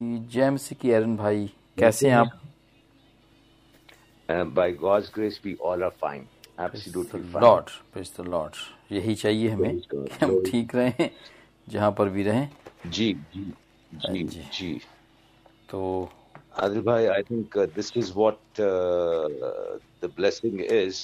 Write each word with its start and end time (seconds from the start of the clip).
James 0.00 0.68
की 0.80 0.90
एरन 0.90 1.16
भाई 1.16 1.46
कैसे 1.78 2.08
हैं 2.08 2.16
आप? 2.16 2.40
By 4.28 4.72
God's 4.72 5.10
grace 5.14 5.40
we 5.44 5.54
all 5.64 5.82
are 5.82 5.90
fine 6.00 6.26
absolutely 6.60 7.40
Lord 7.40 7.70
praise 7.92 8.10
the 8.18 8.24
Lord 8.26 8.92
यही 8.92 9.14
चाहिए 9.14 9.48
हमें 9.50 9.78
कि 9.78 10.24
हम 10.24 10.42
ठीक 10.46 10.74
रहे 10.74 11.08
जहाँ 11.66 11.90
पर 11.98 12.08
भी 12.08 12.22
रहे। 12.22 12.46
जी 12.86 13.12
जी 13.34 13.44
हाँ 13.92 14.12
जी 14.14 14.42
जी। 14.52 14.72
तो 15.70 15.80
आदिल 16.62 16.82
भाई 16.82 17.06
I 17.06 17.22
think 17.30 17.58
this 17.76 17.96
is 17.96 18.12
what 18.16 18.60
the 18.60 20.10
blessing 20.16 20.60
is 20.60 21.00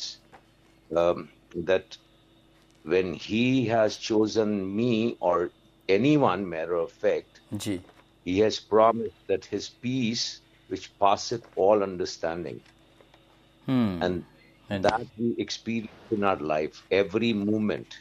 that 0.90 1.96
when 2.84 3.14
he 3.22 3.64
has 3.64 3.98
chosen 4.00 4.48
me 4.76 5.16
और 5.22 5.50
एनीवन 5.88 6.40
मैटर 6.46 6.74
ऑफ़ 6.74 6.94
फैक्ट 7.00 7.40
जी। 7.54 7.80
He 8.24 8.38
has 8.40 8.60
promised 8.60 9.26
that 9.26 9.44
his 9.44 9.68
peace, 9.68 10.40
which 10.68 10.96
passeth 10.98 11.44
all 11.56 11.82
understanding, 11.82 12.60
hmm. 13.66 13.98
and, 14.02 14.24
and 14.70 14.84
that 14.84 15.06
we 15.18 15.34
experience 15.38 15.90
in 16.10 16.22
our 16.22 16.36
life, 16.36 16.82
every 16.90 17.32
moment. 17.32 17.98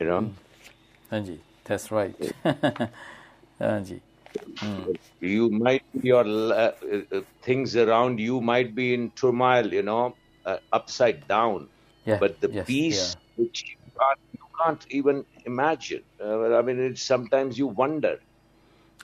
You 0.00 0.06
know? 0.06 0.20
Hmm. 0.20 1.14
Anji, 1.14 1.38
that's 1.64 1.92
right. 1.92 2.18
Anji, 3.60 4.00
hmm. 4.58 4.90
You 5.20 5.50
might 5.50 5.84
your 6.02 6.26
uh, 6.26 6.72
uh, 7.12 7.20
things 7.42 7.76
around 7.76 8.18
you 8.18 8.40
might 8.40 8.74
be 8.74 8.94
in 8.94 9.10
turmoil, 9.10 9.72
you 9.72 9.82
know, 9.82 10.16
uh, 10.44 10.58
upside 10.72 11.28
down. 11.28 11.68
Yeah. 12.04 12.18
But 12.18 12.40
the 12.40 12.50
yes. 12.50 12.66
peace 12.66 13.16
yeah. 13.16 13.44
which 13.44 13.64
you 13.70 13.92
can't, 13.98 14.20
you 14.32 14.46
can't 14.62 14.86
even 14.90 15.24
imagine. 15.46 16.02
Uh, 16.20 16.58
I 16.58 16.62
mean, 16.62 16.96
sometimes 16.96 17.56
you 17.58 17.68
wonder 17.68 18.18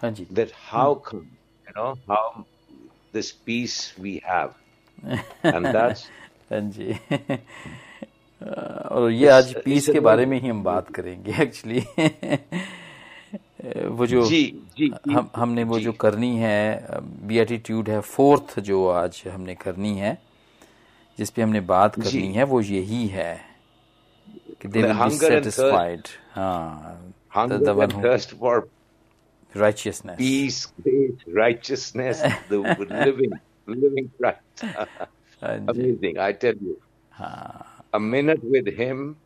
हाँ 0.03 0.11
जी 0.11 0.27
that 0.39 0.51
how 0.73 0.95
come, 1.09 1.27
you 1.67 1.75
know, 1.77 1.91
how 2.09 2.45
this 3.13 3.33
peace 3.49 3.79
we 3.99 4.13
have, 4.29 4.53
and 5.43 5.67
that's 5.77 6.05
हाँ 6.53 6.61
जी 6.71 6.95
और 8.41 9.11
ये 9.13 9.29
आज 9.29 9.55
piece 9.65 9.89
के 9.89 10.01
बारे 10.01 10.27
में 10.27 10.41
ही 10.41 10.49
हम 10.49 10.63
बात 10.65 10.89
करेंगे 10.95 11.33
एक्चुअली 11.43 11.81
वो 13.99 14.07
जो 14.07 14.25
जी 14.27 14.43
जी 14.79 14.91
हम 15.11 15.31
हमने 15.37 15.65
वो 15.65 15.79
जी। 15.79 15.85
जो 15.85 15.93
करनी 16.05 16.37
है 16.39 16.61
बीएटीट्यूड 17.29 17.89
है 17.89 18.01
फोर्थ 18.01 18.59
जो 18.69 18.87
आज 18.89 19.23
हमने 19.27 19.55
करनी 19.55 19.97
है 19.99 20.17
जिस 21.19 21.31
पे 21.31 21.43
हमने 21.43 21.61
बात 21.69 22.01
करनी 22.01 22.33
है 22.35 22.45
वो 22.53 22.61
यही 22.61 23.07
है 23.09 23.33
कि 24.63 24.69
दे 24.69 24.83
विल 24.83 24.93
बी. 24.93 25.11
सेटिस्फाइड 25.19 26.09
हाँ 26.35 26.97
hunger 27.37 27.59
the 27.67 27.75
one 27.75 27.93
righteousness 29.55 30.57
peace, 30.85 31.19
righteousness, 31.29 32.27
the 32.49 32.59
living, 32.79 33.41
living 33.67 34.11
Christ. 34.21 34.67
Amazing, 35.69 36.19
I 36.19 36.33
tell 36.33 36.55
you. 36.55 36.79
A 37.93 38.01
minute 38.01 38.41
with 38.43 38.69
Him 38.69 39.19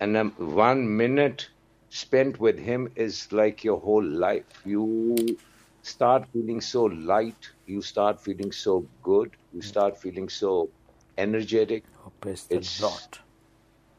and 0.00 0.16
um, 0.16 0.32
one 0.38 0.96
minute 0.96 1.48
spent 1.90 2.40
with 2.40 2.58
Him 2.58 2.92
is 2.96 3.28
like 3.32 3.64
your 3.64 3.80
whole 3.80 4.04
life. 4.04 4.44
You 4.64 5.38
start 5.82 6.28
feeling 6.32 6.60
so 6.60 6.84
light, 6.84 7.50
you 7.66 7.82
start 7.82 8.22
feeling 8.22 8.52
so 8.52 8.88
good, 9.02 9.36
you 9.52 9.62
start 9.62 9.98
feeling 9.98 10.28
so 10.28 10.70
energetic. 11.18 11.84
Oh, 12.06 12.12
praise 12.20 12.44
the 12.52 12.56
It's- 12.58 12.80
Lord 12.80 13.18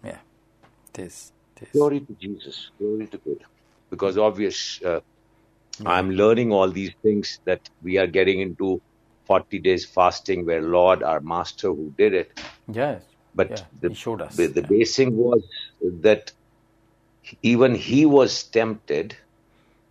yeah 0.03 0.19
this 0.93 1.33
this 1.59 1.69
Glory 1.73 2.01
to 2.01 2.13
Jesus, 2.21 2.71
glory 2.79 3.07
to 3.07 3.17
God. 3.19 3.43
Because 3.91 4.17
obvious, 4.17 4.81
uh, 4.85 5.01
I'm 5.85 6.11
learning 6.11 6.51
all 6.51 6.69
these 6.69 6.93
things 7.01 7.39
that 7.45 7.69
we 7.83 7.97
are 7.97 8.07
getting 8.07 8.39
into 8.41 8.81
40 9.25 9.59
days 9.59 9.85
fasting, 9.85 10.45
where 10.45 10.61
Lord, 10.61 11.03
our 11.03 11.19
Master, 11.19 11.67
who 11.67 11.93
did 11.97 12.13
it. 12.13 12.39
Yes. 12.71 13.03
But 13.35 13.49
yeah, 13.51 13.65
the, 13.81 13.89
he 13.89 13.95
showed 13.95 14.21
us. 14.21 14.35
The, 14.35 14.47
the 14.47 14.61
yeah. 14.61 14.67
basing 14.67 15.15
was 15.15 15.43
that 15.81 16.31
even 17.43 17.75
he 17.75 18.05
was 18.05 18.43
tempted. 18.43 19.15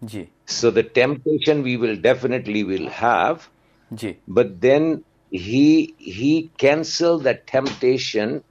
Ji. 0.04 0.30
So 0.46 0.70
the 0.70 0.82
temptation 0.82 1.62
we 1.62 1.76
will 1.76 1.96
definitely 1.96 2.64
will 2.64 2.88
have. 2.88 3.48
Ji. 3.94 4.18
But 4.26 4.60
then 4.60 5.04
he 5.30 5.94
he 5.98 6.50
canceled 6.58 7.24
that 7.24 7.46
temptation 7.46 8.42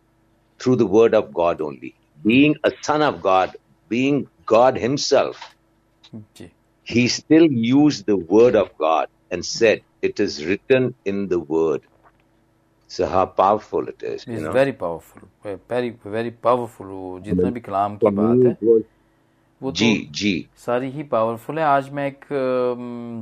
through 0.59 0.77
the 0.77 0.85
word 0.85 1.13
of 1.13 1.33
God 1.33 1.61
only. 1.61 1.95
Being 2.23 2.55
a 2.63 2.71
son 2.81 3.01
of 3.01 3.21
God, 3.21 3.55
being 3.89 4.27
God 4.45 4.77
Himself. 4.77 5.55
Ji 6.33 6.51
he 6.86 7.08
still 7.08 7.46
used 7.50 8.06
the 8.06 8.16
word 8.16 8.56
of 8.56 8.68
God 8.78 9.08
and 9.30 9.44
said, 9.44 9.82
It 10.02 10.18
is 10.18 10.44
written 10.44 10.94
in 11.04 11.28
the 11.28 11.38
word. 11.38 11.82
So 12.90 13.06
how 13.06 13.26
powerful 13.26 13.88
it 13.88 14.02
is, 14.02 14.26
you 14.26 14.34
is 14.34 14.42
know. 14.42 14.52
Very 14.54 14.72
powerful 14.80 15.22
very 15.72 15.90
very 16.06 16.30
powerful 16.44 16.86
वो 16.86 17.18
जितना 17.24 17.50
भी 17.50 17.60
कलाम 17.60 17.96
की 17.98 18.06
For 18.06 18.12
बात 18.12 18.36
me, 18.36 18.46
है 18.46 18.52
it 18.52 18.62
was 18.70 18.82
वो 19.62 19.72
G, 19.72 19.88
तो 20.06 20.12
G. 20.20 20.22
सारी 20.66 20.90
ही 20.90 21.02
powerful 21.12 21.58
है 21.58 21.64
आज 21.64 21.90
मैं 21.98 22.06
एक 22.06 22.24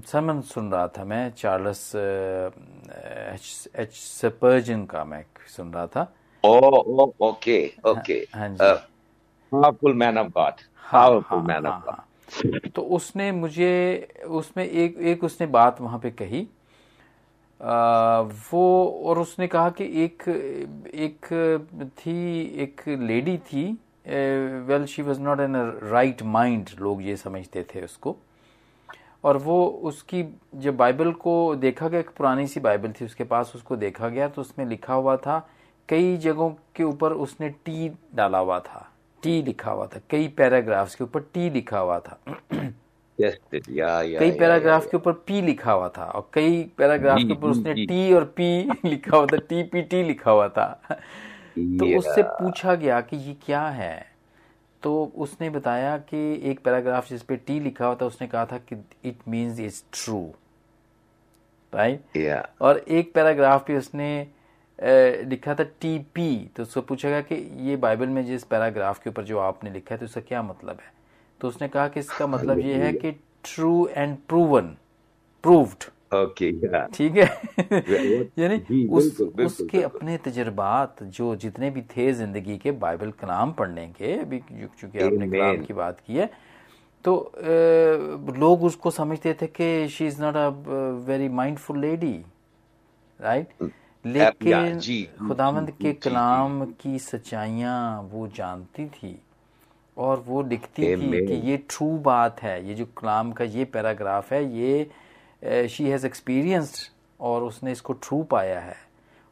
सरमन 0.08 0.41
सुन 0.52 0.70
रहा 0.72 0.86
था 0.96 1.04
मैं 1.04 1.30
चार्ल्स 1.42 1.82
एच 3.84 3.92
सपर्जन 3.94 4.84
का 4.92 5.04
मैं 5.04 5.20
एक 5.20 5.48
सुन 5.56 5.72
रहा 5.74 5.86
था 5.96 6.12
Oh, 6.44 6.82
oh, 6.86 7.12
okay, 7.28 7.74
okay. 7.84 8.20
हाँ 8.34 8.48
जी। 8.48 8.64
Uh, 8.64 8.78
powerful 9.50 9.94
man 10.02 10.16
of 10.16 10.32
तो 12.75 12.81
उसने 12.95 13.31
मुझे 13.31 14.07
उसमें 14.27 14.66
एक 14.66 14.97
एक 14.97 15.23
उसने 15.23 15.47
बात 15.47 15.81
वहाँ 15.81 15.99
पे 15.99 16.11
कही। 16.11 16.47
आ, 17.61 18.21
वो 18.21 19.01
और 19.05 19.19
उसने 19.19 19.47
कहा 19.47 19.69
कि 19.69 19.85
एक 20.03 20.23
एक 20.95 21.27
थी 21.97 22.41
एक 22.63 22.81
लेडी 22.88 23.38
थी। 23.38 23.66
Well 24.67 24.85
she 24.85 25.01
was 25.01 25.19
not 25.19 25.39
in 25.39 25.55
right 25.83 26.23
mind 26.23 26.69
लोग 26.79 27.03
ये 27.03 27.16
समझते 27.17 27.66
थे 27.75 27.83
उसको। 27.85 28.16
और 29.23 29.38
वो 29.38 29.65
उसकी 29.83 30.23
जब 30.55 30.77
बाइबल 30.77 31.11
को 31.11 31.33
देखा 31.55 31.88
गया 31.88 32.00
एक 32.00 32.09
पुरानी 32.09 32.47
सी 32.47 32.59
बाइबल 32.59 32.91
थी 32.91 33.05
उसके 33.05 33.23
पास 33.23 33.51
उसको 33.55 33.75
देखा 33.75 34.09
गया 34.09 34.27
तो 34.27 34.41
उसमें 34.41 34.65
लिखा 34.65 34.94
हुआ 34.94 35.15
था 35.17 35.38
कई 35.89 36.17
जगहों 36.17 36.50
के 36.75 36.83
ऊपर 36.83 37.13
उसने 37.13 37.50
टी 37.50 37.89
डाला 38.15 38.38
हुआ 38.38 38.59
था। 38.59 38.89
टी 39.23 39.41
लिखा 39.41 39.72
हुआ 39.72 39.88
था 39.88 40.00
कई 40.09 40.28
पैराग्राफ्स 40.28 40.95
के 40.95 41.03
ऊपर 41.03 41.19
टी 41.34 41.50
लिखा 41.50 41.79
हुआ 41.79 42.00
था। 42.00 42.19
Yes, 43.22 43.34
yeah, 43.53 44.03
yeah. 44.03 44.19
कई 44.19 44.31
पैराग्राफ 44.31 44.79
yeah, 44.79 44.91
के 44.91 44.97
ऊपर 44.97 45.11
पी 45.11 45.41
लिखा 45.41 45.72
हुआ 45.72 45.89
था 45.89 46.06
और 46.06 46.29
कई 46.34 46.63
पैराग्राफ 46.78 47.17
के 47.17 47.33
ऊपर 47.33 47.47
उसने 47.47 47.73
टी 47.73 48.13
और 48.13 48.25
पी 48.25 48.69
लिखा 48.85 49.17
हुआ 49.17 49.25
था 49.25 49.38
टी 49.38 49.63
पी 49.63 49.81
टी 49.81 50.03
लिखा 50.03 50.31
हुआ 50.31 50.47
था। 50.47 50.81
तो 51.57 51.97
उससे 51.97 52.23
पूछा 52.23 52.75
गया 52.75 53.01
कि 53.01 53.17
ये 53.17 53.33
क्या 53.45 53.67
है? 53.67 54.06
तो 54.83 55.12
उसने 55.16 55.50
बताया 55.50 55.97
कि 55.97 56.41
एक 56.51 56.59
पैराग्राफ 56.59 57.09
जिस 57.09 57.23
पे 57.23 57.35
टी 57.35 57.59
लिखा 57.59 57.85
हुआ 57.85 57.95
था 57.95 58.06
उसने 58.06 58.28
कहा 58.28 58.45
था 58.45 58.57
कि 58.57 58.85
it 59.06 59.17
means 59.28 59.59
it's 59.59 59.85
true 59.94 60.33
right 61.75 62.44
और 62.62 62.78
एक 62.78 63.13
पैराग्राफ 63.13 63.67
पे 63.67 63.78
उसने 63.78 64.28
लिखा 65.25 65.55
था 65.55 65.63
टीपी 65.63 66.51
तो 66.55 66.63
उसको 66.63 66.81
पूछा 66.81 67.09
गया 67.09 67.21
कि 67.21 67.35
ये 67.69 67.75
बाइबल 67.75 68.07
में 68.07 68.25
जिस 68.25 68.44
पैराग्राफ 68.44 69.03
के 69.03 69.09
ऊपर 69.09 69.23
जो 69.23 69.39
आपने 69.39 69.69
लिखा 69.71 69.95
है 69.95 69.99
तो 69.99 70.05
इसका 70.05 70.21
क्या 70.21 70.41
मतलब 70.44 70.77
है? 70.81 70.91
तो 71.41 71.47
उसने 71.47 71.67
कहा 71.67 71.88
कि 71.88 71.99
इसका 71.99 72.27
मतलब 72.27 72.59
ये 72.59 72.73
है 72.73 72.91
कि 72.94 73.11
true 73.44 73.88
and 73.97 74.17
proven 74.27 74.75
proved 75.44 75.83
yeah. 76.66 76.97
ठीक 76.97 77.16
है? 77.17 77.25
यानी 78.39 78.88
उस 78.88 79.21
उसके 79.45 79.81
अपने 79.83 80.17
तजर्बात 80.17 81.03
जो 81.03 81.35
जितने 81.35 81.69
भी 81.69 81.81
थे 81.81 82.11
ज़िंदगी 82.13 82.57
के 82.57 82.71
बाइबल 82.71 83.11
कलाम 83.11 83.51
पढ़ने 83.51 83.88
के 83.88 84.13
अभी 84.19 84.39
चूँकि 84.79 85.00
आपने 85.00 85.27
कलाम 85.29 85.55
की 85.65 85.73
बात 85.73 86.00
की 86.07 86.15
है 86.15 86.29
तो 87.05 87.15
अ, 87.15 87.41
लोग 88.39 88.63
उसको 88.63 88.91
समझते 88.91 89.33
थे 89.41 89.47
कि 89.47 89.88
she 89.89 90.07
is 90.07 90.21
not 90.21 90.35
a 90.35 90.47
very 91.07 91.30
mindful 91.30 91.80
lady 91.80 92.13
right 93.21 93.47
लेकिन 94.05 94.79
खुदावंद 95.27 95.71
के 95.71 95.94
कलाम 96.09 96.65
की 96.65 97.00
सच्चाइयाँ 97.00 98.01
वो 98.01 98.27
जानती 98.27 98.85
थी 98.85 99.21
और 99.97 100.23
वो 100.27 100.41
लिखती 100.41 100.83
थी 100.95 101.11
कि 101.27 101.33
ये 101.33 101.57
ट्रू 101.57 101.97
बात 101.97 102.41
है 102.41 102.67
ये 102.67 102.73
जो 102.73 102.85
कलाम 102.85 103.31
का 103.31 103.44
ये 103.44 103.65
पैराग्राफ 103.65 104.33
है 104.33 104.55
ये 104.55 104.91
शी 105.67 105.89
हैज़ 105.89 106.05
एक्सपीरियंस्ड 106.05 106.75
और 107.19 107.44
उसने 107.44 107.71
इसको 107.71 107.94
ट्रू 107.94 108.23
पाया 108.23 108.59
है। 108.59 108.75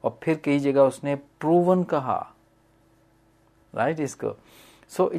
और 0.04 0.20
फिर 0.24 0.42
कई 0.44 0.60
जगह 0.60 0.82
उसने 0.82 1.16
प्रूवन 1.16 1.84
कहा। 1.84 2.34
Right 3.76 3.90
right? 3.90 4.06
इसको। 4.06 4.38
सो 4.90 5.12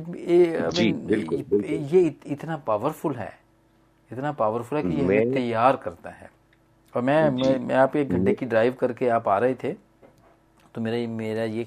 जी, 0.71 0.93
बिल्कुल, 1.07 1.39
बिल्कुल। 1.39 1.71
ये 1.75 2.01
इत- 2.01 2.27
इतना 2.27 2.57
पावरफुल 2.57 3.15
है 3.15 3.39
इतना 4.13 4.33
पावरफुल 4.33 4.79
है 4.79 4.85
कि 4.85 4.97
ये 5.01 5.21
तैयार 5.35 5.77
करता 5.77 6.11
है। 6.11 6.31
और 6.95 7.03
मैं 7.03 7.31
मैं, 7.31 7.59
मैं 7.59 7.75
आप 7.75 7.97
एक 7.97 8.09
घंटे 8.09 8.33
की 8.35 8.47
ड्राइव 8.47 8.75
करके 8.81 9.09
आप 9.09 9.29
आ 9.29 9.39
रहे 9.39 9.55
थे 9.63 9.73
तो 10.75 10.81
मेरा 10.81 11.09
मेरा 11.11 11.45
ये 11.45 11.67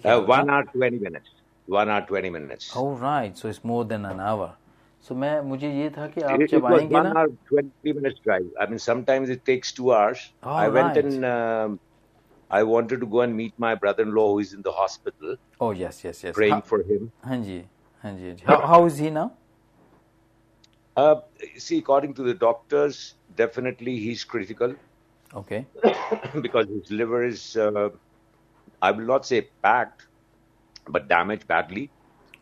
सो 5.04 5.14
oh, 5.14 5.20
मैं 5.20 5.42
मुझे 5.42 5.72
ये 5.72 5.90
था 5.98 6.08
कि 6.08 6.22
आप 6.22 6.42
जब 6.52 6.66
आएँगे 6.66 7.02
ना 7.02 7.10
hour 7.20 7.64
minutes 7.86 8.22
drive 8.24 8.52
I 8.62 8.68
mean 8.68 8.78
sometimes 9.04 9.30
it 9.30 9.42
takes 9.46 9.76
2 9.80 9.92
hours 9.94 10.30
I 10.54 10.70
went 10.70 10.98
in 10.98 11.26
I 12.52 12.64
wanted 12.64 13.00
to 13.00 13.08
go 13.08 13.24
and 13.24 13.36
meet 13.36 13.54
my 13.62 13.76
brother 13.76 14.04
in 14.04 14.14
law 14.14 14.28
who 14.28 14.40
is 14.42 14.56
in 14.56 14.62
the 14.62 14.74
hospital 14.78 15.38
oh 15.62 15.78
yes 15.80 16.06
yes 16.06 16.26
yes 16.26 16.36
praying 16.36 16.62
for 16.70 16.86
him 16.88 17.10
हाँ 17.26 17.38
जी 17.44 17.62
हाँ 18.04 18.14
जी 18.18 18.36
how 18.48 18.88
is 18.88 19.02
he 19.02 19.12
now 19.12 19.30
uh 20.96 21.14
see 21.60 21.80
according 21.82 22.16
to 22.16 22.24
the 22.24 22.38
doctors 22.42 23.16
definitely 23.38 23.98
he 24.00 24.12
is 24.12 24.26
critical 24.32 24.76
Okay. 25.36 25.66
because 26.42 26.68
his 26.68 26.92
liver 26.92 27.26
is, 27.26 27.58
uh, 27.58 27.90
I 28.82 28.92
will 28.92 29.06
not 29.06 29.26
say 29.26 29.50
packed, 29.62 30.06
but 30.88 31.08
damaged 31.08 31.48
badly. 31.48 31.90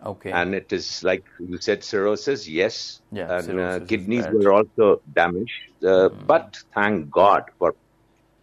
Okay. 0.06 0.31
And 0.31 0.54
it 0.54 0.74
is 0.74 1.04
like 1.04 1.24
you 1.40 1.57
said, 1.57 1.84
cirrhosis, 1.84 2.48
yes. 2.48 3.01
Yeah, 3.12 3.24
and 3.24 3.31
uh, 3.31 3.42
cirrhosis 3.42 3.81
uh, 3.81 3.86
kidneys 3.86 4.25
were 4.28 4.51
also 4.51 5.01
damaged. 5.13 5.51
Uh, 5.81 6.10
mm. 6.10 6.28
But 6.28 6.62
thank 6.74 7.10
God 7.10 7.45
for 7.57 7.75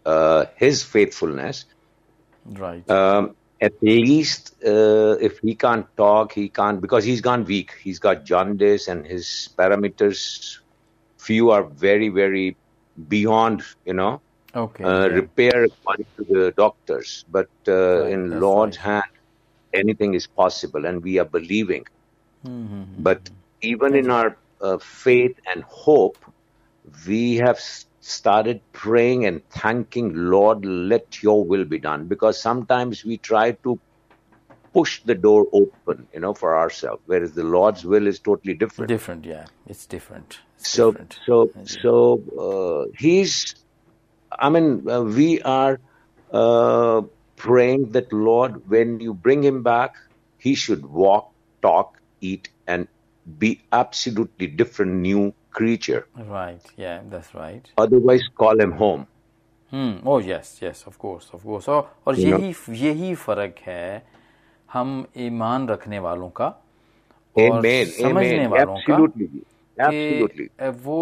uh, 0.07 0.47
his 0.57 0.83
faithfulness. 0.83 1.67
Right. 2.47 2.89
Um, 2.89 3.37
at 3.61 3.75
least 3.83 4.55
uh, 4.65 5.17
if 5.21 5.41
he 5.41 5.55
can't 5.55 5.87
talk, 5.97 6.33
he 6.33 6.49
can't, 6.49 6.81
because 6.81 7.05
he's 7.05 7.21
gone 7.21 7.45
weak. 7.45 7.77
He's 7.83 7.99
got 7.99 8.25
jaundice 8.25 8.89
and 8.89 9.07
his 9.07 9.51
parameters, 9.59 10.59
few 11.19 11.51
are 11.51 11.65
very, 11.65 12.09
very 12.09 12.57
beyond, 13.09 13.63
you 13.85 13.93
know, 13.93 14.23
Okay. 14.55 14.85
Uh, 14.85 15.07
yeah. 15.07 15.15
Repair 15.15 15.65
according 15.65 16.07
to 16.17 16.25
the 16.25 16.53
doctors, 16.57 17.25
but 17.31 17.49
uh, 17.69 18.03
right, 18.03 18.13
in 18.13 18.41
Lord's 18.41 18.79
right. 18.79 18.87
hand, 18.87 19.13
anything 19.73 20.15
is 20.15 20.27
possible, 20.27 20.87
and 20.87 21.03
we 21.03 21.19
are 21.19 21.25
believing. 21.25 21.85
Mm-hmm. 22.45 22.85
But 22.99 23.31
even 23.61 23.95
in 23.95 24.11
our 24.11 24.37
uh, 24.61 24.79
faith 24.79 25.39
and 25.53 25.63
hope, 25.65 26.19
we 27.07 27.37
have 27.37 27.61
started 28.01 28.61
praying 28.73 29.27
and 29.27 29.47
thanking 29.51 30.13
Lord, 30.15 30.65
let 30.65 31.23
Your 31.23 31.45
will 31.45 31.65
be 31.65 31.79
done. 31.79 32.07
Because 32.07 32.41
sometimes 32.41 33.05
we 33.05 33.19
try 33.19 33.53
to 33.53 33.79
push 34.73 35.03
the 35.03 35.15
door 35.15 35.47
open, 35.53 36.07
you 36.13 36.21
know, 36.21 36.33
for 36.35 36.57
ourselves, 36.57 37.03
whereas 37.07 37.33
the 37.33 37.45
Lord's 37.45 37.85
will 37.85 38.07
is 38.07 38.19
totally 38.19 38.55
different. 38.55 38.89
Different, 38.89 39.25
yeah, 39.25 39.47
it's 39.67 39.87
different. 39.87 40.39
So, 40.57 40.95
so, 41.27 41.51
so 41.65 42.21
uh, 42.39 42.93
He's 42.97 43.55
I 44.32 44.50
mean, 44.50 44.90
uh, 44.90 45.02
we 45.02 45.42
are 45.42 45.80
uh, 46.32 47.02
praying 47.38 47.92
that 47.92 48.12
Lord, 48.12 48.62
when 48.68 49.00
you 49.00 49.14
bring 49.14 49.44
him 49.44 49.64
back, 49.64 49.96
he 50.38 50.56
should 50.56 50.86
walk, 50.86 51.32
talk, 51.64 52.00
eat, 52.22 52.50
and 52.68 52.88
be 53.40 53.62
absolutely 53.72 54.48
different, 54.48 55.02
new 55.08 55.34
creature. 55.52 56.04
Right 56.18 56.80
yeah 56.80 56.98
that's 57.12 57.36
right 57.36 57.68
Otherwise, 57.84 58.28
call 58.42 58.66
him 58.66 58.74
home. 58.82 59.06
Hmm 59.72 60.10
oh 60.10 60.28
yes 60.30 60.60
yes 60.64 60.84
of 60.88 60.98
course 60.98 61.32
of 61.36 61.44
course 61.44 61.70
और 61.70 61.90
और 62.08 62.16
You 62.16 62.26
know. 62.26 62.40
यही 62.42 62.88
यही 62.88 63.16
फर्क 63.16 63.56
है 63.68 64.04
हम 64.74 65.06
ईमान 65.18 65.68
रखने 65.70 66.00
वालों 66.00 66.30
का 66.30 66.48
और 67.38 67.60
Amen. 67.62 67.86
समझने 67.86 68.38
Amen. 68.38 68.52
वालों 68.52 68.78
Absolutely. 68.78 69.28
का 69.28 69.49
Absolutely. 69.81 70.47
कि 70.51 70.69
वो 70.85 71.01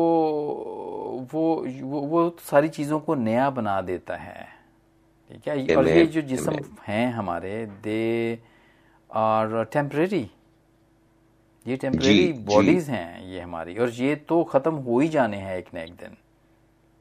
वो 1.32 1.44
वो 1.82 2.00
वो 2.02 2.36
सारी 2.42 2.68
चीज़ों 2.70 3.00
को 3.00 3.14
नया 3.16 3.48
बना 3.50 3.80
देता 3.82 4.16
है। 4.16 4.46
ठीक 5.30 5.48
है? 5.48 5.76
और 5.76 5.88
ये 5.88 6.06
जो 6.06 6.20
जिसम. 6.22 6.56
हैं 6.86 7.10
हमारे 7.12 7.64
दे 7.82 8.38
आर 9.10 9.64
टेम्परेरी 9.72 10.28
ये 11.66 11.76
टेम्परेरी 11.76 12.32
बॉडीज 12.44 12.88
हैं 12.90 13.24
ये 13.24 13.40
हमारी। 13.40 13.76
और 13.76 13.90
ये 13.90 14.14
तो 14.28 14.42
खत्म 14.44 14.74
हो 14.86 14.98
ही 15.00 15.08
जाने 15.08 15.36
हैं 15.36 15.56
एक 15.56 15.66
न 15.74 15.78
एक 15.78 15.92
दिन। 15.94 16.16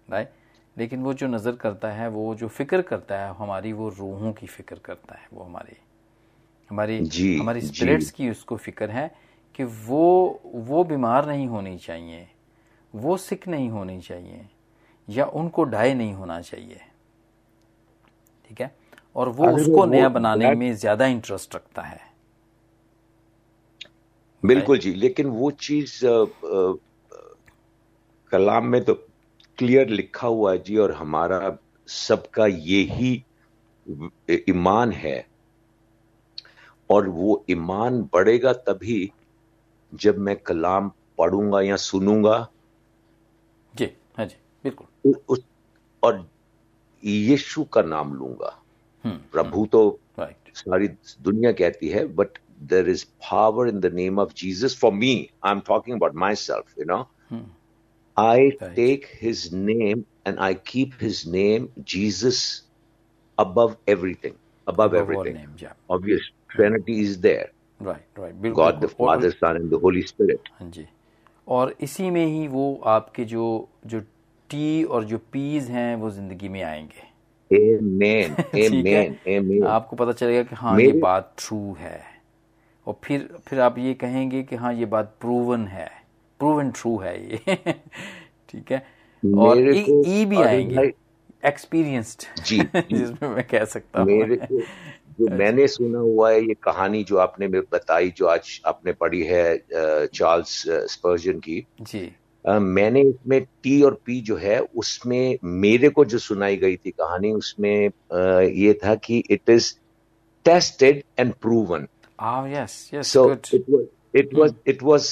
राइट 0.07 0.31
लेकिन 0.77 1.03
वो 1.03 1.13
जो 1.13 1.27
नज़र 1.27 1.55
करता 1.55 1.91
है 1.91 2.07
वो 2.09 2.33
जो 2.35 2.47
फ़िक्र 2.47 2.81
करता 2.81 3.19
है 3.19 3.33
हमारी 3.35 3.71
वो 3.73 3.89
रूहों 3.89 4.31
की 4.33 4.47
फ़िक्र 4.47 4.75
करता 4.85 5.15
है 5.15 5.27
वो 5.33 5.43
हमारी। 5.43 5.77
हमारी 6.69 6.97
हमारी। 7.39 7.61
स्पिरिट्स 7.61 8.11
की 8.11 8.29
उसको 8.29 8.57
फ़िक्र 8.57 8.89
है। 8.91 9.09
कि 9.57 9.63
वो 9.63 10.41
वो 10.45 10.83
बीमार 10.83 11.27
नहीं 11.27 11.47
होनी 11.47 11.77
चाहिए 11.77 12.27
वो 12.95 13.17
सिक 13.17 13.47
नहीं 13.47 13.69
होनी 13.69 14.01
चाहिए 14.01 14.49
या 15.09 15.25
उनको 15.25 15.63
डाई 15.63 15.93
नहीं 15.93 16.13
होना 16.13 16.41
चाहिए। 16.41 16.79
ठीक 18.49 18.61
है? 18.61 18.75
और 19.15 19.29
वो 19.29 19.45
उसको 19.47 19.85
वो- 19.85 19.89
नया 19.91 20.09
बनाने 20.09 20.51
में 20.51 20.73
ज़्यादा 20.73 21.05
इंटरेस्ट 21.05 21.55
रखता 21.55 21.81
है। 21.81 21.99
बिल्कुल 24.45 24.77
जी 24.77 24.93
लेकिन 24.93 25.27
वो 25.27 25.51
चीज़ 25.51 26.01
कलाम 28.31 28.65
में 28.65 28.85
तो 28.85 28.93
क्लियर 29.57 29.89
लिखा 29.89 30.27
हुआ 30.27 30.51
है 30.51 30.57
जी 30.63 30.77
और 30.77 30.91
हमारा 30.91 31.57
सबका 31.87 32.47
यही 32.47 33.25
ईमान 34.49 34.91
है। 34.91 35.27
और 36.89 37.09
वो 37.09 37.45
ईमान 37.49 38.01
बढ़ेगा 38.13 38.53
तभी 38.53 39.13
जब 39.93 40.17
मैं 40.17 40.35
कलाम 40.35 40.89
पढ़ूँगा 41.17 41.61
या 41.61 41.75
सुनूँगा 41.75 42.37
जी 43.73 43.85
हाँ 44.17 44.25
जी 44.25 44.35
बिल्कुल। 44.63 45.13
उस 45.29 45.39
और 46.03 46.27
यीशु 47.03 47.63
का 47.63 47.81
नाम 47.81 48.13
लूँगा। 48.13 48.51
हम्म 49.03 49.17
प्रभु 49.31 49.65
तो 49.71 49.99
सारी 50.19 50.87
दुनिया 51.21 51.51
कहती 51.51 51.89
है 51.89 52.05
but 52.15 52.37
there 52.69 52.89
is 52.89 53.05
power 53.29 53.67
in 53.69 53.79
the 53.79 53.93
name 53.93 54.19
of 54.19 54.33
Jesus 54.37 54.77
for 54.81 54.91
me 54.93 55.13
I 55.45 55.51
am 55.51 55.59
talking 55.67 55.97
about 55.97 56.15
myself 56.35 56.79
you 56.79 56.85
know 56.85 57.01
I. 58.17 58.49
Take 58.51 59.05
his 59.21 59.49
name 59.53 60.03
and 60.27 60.39
I 60.39 60.53
keep 60.67 60.91
his 61.01 61.23
name 61.27 61.67
Jesus 61.79 62.63
above 63.37 63.73
everything 63.93 64.35
above 64.67 64.93
everything. 64.99 65.35
Name 65.35 65.49
या 65.61 65.73
obvious 65.95 66.23
trinity 66.53 66.93
is 67.01 67.17
there. 67.25 67.49
Right 67.81 68.19
right 68.19 68.35
हाँ 70.53 70.69
जी. 70.69 70.85
और 71.47 71.75
इसी 71.81 72.09
में 72.09 72.25
ही 72.25 72.47
वो 72.47 72.81
आपके 72.85 73.25
जो 73.25 73.69
जो 73.85 73.99
टी 74.49 74.83
और 74.83 75.03
जो 75.03 75.17
पीज 75.17 75.69
हैं 75.69 75.95
वो 75.95 76.09
ज़िंदगी 76.09 76.49
में 76.49 76.63
आएँगे. 76.63 77.17
Amen 77.55 78.35
amen 78.55 79.11
amen. 79.27 79.65
आपको 79.67 79.95
पता 79.95 80.11
चलेगा 80.11 80.43
कि 80.43 80.55
हाँ 80.55 80.79
ये 80.81 80.91
बात 80.99 81.33
ट्रू 81.37 81.75
है. 81.79 82.01
और 82.87 82.95
फिर 83.03 83.29
फिर 83.47 83.59
आप 83.59 83.77
ये 83.77 83.93
कहेंगे 83.93 84.43
कि 84.43 84.55
हाँ 84.55 84.73
ये 84.73 84.85
बात 84.85 85.15
प्रूवन 85.21 85.67
है. 85.67 85.89
प्रूवन 86.39 86.71
ट्रू 86.71 86.97
है 86.97 87.31
ये. 87.31 87.37
ठीक 88.49 88.71
है? 88.71 88.87
और 89.37 89.57
ई, 89.75 89.83
को- 89.83 90.07
ई 90.07 90.25
भी 90.25 90.37
आएँगे. 90.41 90.93
एक्सपीरियंस्ड 91.45 92.43
जी, 92.43 92.59
जी। 92.59 92.81
जिसमें 92.97 93.29
मैं 93.29 93.43
कह 93.43 93.65
सकता 93.65 94.01
हूँ. 94.01 94.07
जो 95.19 95.27
मैंने 95.37 95.67
सुना 95.67 95.99
हुआ 95.99 96.31
है 96.31 96.41
ये 96.41 96.53
कहानी 96.63 97.03
जो 97.03 97.17
आपने 97.17 97.47
बताई 97.47 98.09
जो 98.17 98.25
आज 98.27 98.59
आपने 98.65 98.91
पढ़ी 98.91 99.21
है 99.23 99.43
चार्ल्स 99.73 100.63
स्पर्जन 100.91 101.39
की 101.39 101.65
जी। 101.81 102.11
अ, 102.45 102.59
मैंने 102.59 103.01
इसमें 103.01 103.41
टी 103.63 103.81
और 103.81 103.99
पी 104.05 104.19
जो 104.21 104.35
है 104.35 104.59
उसमें 104.83 105.37
मेरे 105.43 105.89
को 105.89 106.05
जो 106.05 106.17
सुनाई 106.17 106.57
गई 106.57 106.75
थी 106.75 106.91
कहानी 106.91 107.31
उसमें 107.33 107.87
अ, 107.87 108.17
ये 108.39 108.73
था 108.83 108.95
कि 108.95 109.23
it 109.31 109.49
is 109.49 109.73
tested 110.45 111.03
and 111.19 111.33
proven 111.33 111.87
ah 112.19 112.37
it 112.47 112.83
yes 112.93 113.15
it 113.55 113.65
good 113.69 113.87
it 114.13 114.31
was 114.33 114.53
it 114.71 114.79
was 114.81 115.07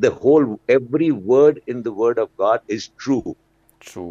the 0.00 0.06
whole 0.24 0.56
every 0.70 1.10
word 1.10 1.60
in 1.68 1.82
the 1.82 1.88
word 1.96 2.18
of 2.18 2.28
God 2.38 2.60
is 2.70 2.88
true 2.98 3.20
true 3.80 4.04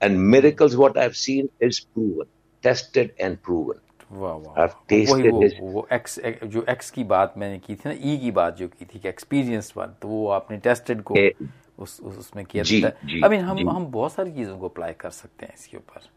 and 0.00 0.30
miracles. 0.30 0.76
What 0.76 0.96
I've 0.96 1.16
seen 1.16 1.48
is 1.60 1.80
proven, 1.80 2.26
tested 2.64 3.12
and 3.18 3.42
proven. 3.42 3.80
वाह 4.12 4.34
वाह 4.34 4.64
वही 4.90 5.28
वो 5.28 5.70
वो 5.72 5.86
x 5.92 6.18
जो 6.46 6.64
X 6.70 6.90
की 6.90 7.04
बात 7.04 7.34
मैंने 7.38 7.58
की 7.58 7.74
थी 7.74 7.88
ना 7.88 7.92
ई 7.92 8.16
की 8.18 8.30
बात 8.30 8.56
जो 8.56 8.68
की 8.68 8.84
थी 8.84 8.98
कि 8.98 9.08
एक्सपीरियंस 9.08 9.72
बात 9.76 9.96
तो 10.02 10.08
वो 10.08 10.28
आपने 10.30 10.58
टेस्टेड 10.66 11.02
को 11.02 11.16
ए, 11.18 11.32
उस, 11.78 12.00
उस 12.00 12.18
उसमें 12.18 12.44
किया 12.44 12.62
जी, 12.64 12.82
था 12.82 12.88
जी, 13.04 13.20
आई 13.22 13.28
मीन 13.30 13.40
हम 13.40 13.56
जी। 13.56 13.64
हम 13.64 13.86
बहुत 13.96 14.12
सारी 14.12 14.32
चीज़ों 14.32 14.58
को 14.58 14.68
अप्लाई 14.68 14.92
कर 15.00 15.10
सकते 15.10 15.46
हैं 15.46 15.54
इसके 15.54 15.76
ऊपर 15.76 16.08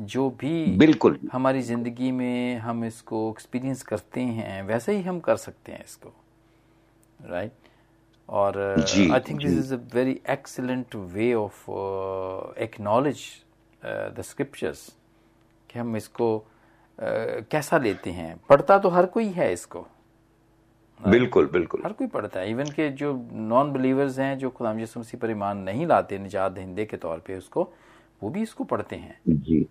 जो 0.00 0.28
भी 0.40 0.64
बिल्कुल 0.78 1.18
हमारी 1.32 1.62
ज़िंदगी 1.62 2.10
में 2.12 2.56
हम 2.58 2.84
इसको 2.84 3.30
एक्सपीरियंस 3.30 3.82
करते 3.82 4.20
हैं 4.20 4.62
वैसे 4.66 4.96
ही 4.96 5.02
हम 5.02 5.20
कर 5.20 5.36
सकते 5.36 5.72
हैं 5.72 5.84
इसको 5.84 6.12
राइट 7.30 7.69
और 8.30 8.58
I 8.58 9.20
think 9.20 9.38
this 9.40 9.58
is 9.58 9.74
a 9.74 9.78
very 9.94 10.20
excellent 10.30 10.94
way 10.94 11.34
of 11.34 11.70
acknowledge 12.62 13.18
the 13.84 14.22
scriptures 14.22 14.96
कि 15.70 15.78
हम 15.78 15.96
इसको 15.96 16.46
uh, 16.98 17.44
कैसा 17.50 17.78
लेते 17.78 18.10
हैं। 18.10 18.40
पढ़ता 18.48 18.78
तो 18.78 18.88
हर 18.88 19.06
कोई 19.06 19.28
है 19.28 19.52
इसको। 19.52 19.86
बिल्कुल 21.00 21.46
बिल्कुल। 21.46 21.82
हर 21.84 21.92
कोई 21.92 22.06
पढ़ता 22.06 22.40
है। 22.40 22.50
इवन 22.50 22.64
के 22.64 22.88
जो 22.88 23.12
नॉन 23.32 23.72
बिलीवर्स 23.72 24.18
हैं 24.18 24.38
जो 24.38 24.50
खुदाम 24.50 24.80
यसु 24.80 25.00
मसीह 25.00 25.20
पर 25.20 25.30
ईमान 25.30 25.58
नहीं 25.58 25.86
लाते 25.86 26.18
निजात 26.18 26.58
हिंदे 26.58 26.84
के 26.84 26.96
तौर 26.96 27.18
पे 27.18 27.36
उसको 27.38 27.72
वो 28.22 28.30
भी 28.30 28.42
इसको 28.42 28.64
पढ़ते 28.64 28.96
हैं। 28.96 29.20
जी। 29.28 29.66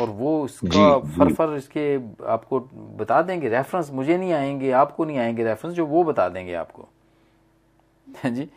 और 0.00 0.10
वो 0.10 0.44
इसका 0.46 0.98
फर 0.98 1.32
फर 1.34 1.56
इसके 1.56 1.96
आपको 2.26 2.60
बता 3.00 3.22
देंगे। 3.22 3.48
रेफरेंस 3.48 3.90
मुझे 3.90 4.18
नहीं 4.18 4.32
आएँगे 4.32 4.70
आपको 4.70 5.04
नहीं 5.04 5.18
आएँगे। 5.18 5.44
रेफरेंस 5.44 5.74
जो 5.74 5.86
वो 5.86 6.04
बता 6.04 6.28
देंगे 6.28 6.54
आपको। 6.54 6.82
हैं 6.82 6.95
हाँ 8.22 8.30
जी। 8.30 8.48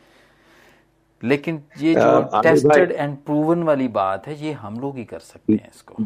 लेकिन 1.24 1.62
ये 1.80 1.94
जो 1.96 2.42
टेस्टेड 2.44 2.92
एंड 2.92 3.16
प्रूवन 3.26 3.64
वाली 3.64 3.88
बात 3.98 4.28
है 4.28 4.36
ये 4.46 4.52
हम 4.60 4.80
लोग 4.80 4.98
ही 4.98 5.04
कर 5.06 5.20
सकते 5.20 5.54
हैं 5.54 5.70
इसको। 5.76 6.06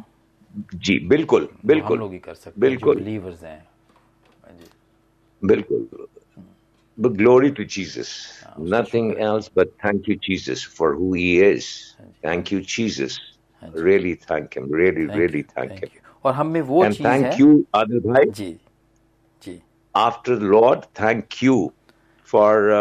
जी 0.75 0.97
बिल्कुल 1.07 1.47
बिल्कुल। 1.65 2.00
लोग 2.00 2.12
ही 2.13 2.19
कर 2.19 2.33
सकते 2.35 2.62
बिल्कुल। 2.62 2.97
हैं, 2.97 3.05
हाँ 3.05 3.43
हैं। 3.43 3.65
बिल्कुल। 5.41 5.88
Glory 6.97 7.50
to 7.51 7.63
Jesus 7.75 8.09
nothing 8.73 9.13
else 9.19 9.50
but 9.57 9.67
thank 9.85 10.09
you 10.09 10.15
Jesus 10.25 10.65
for 10.77 10.93
who 10.95 11.15
is 11.15 11.67
thank 12.25 12.51
you 12.53 12.59
Jesus 12.75 13.19
really 13.62 14.13
thank 14.15 14.57
you 14.57 14.63
really 14.75 15.05
really 15.17 15.41
thank 15.57 15.83
you 15.83 15.89
और 16.25 16.33
हम 16.33 16.47
में 16.47 16.62
वो 16.62 16.83
चीज़ 16.89 17.07
है 17.07 17.21
थैंक 17.21 17.39
यू 17.39 17.63
आदिल 17.75 18.00
भाई। 18.00 18.29
जी 18.31 18.51
जी। 19.43 19.62
After 19.95 20.39
Lord 20.53 20.83
thank 21.01 21.43
you 21.43 21.71
for 22.29 22.71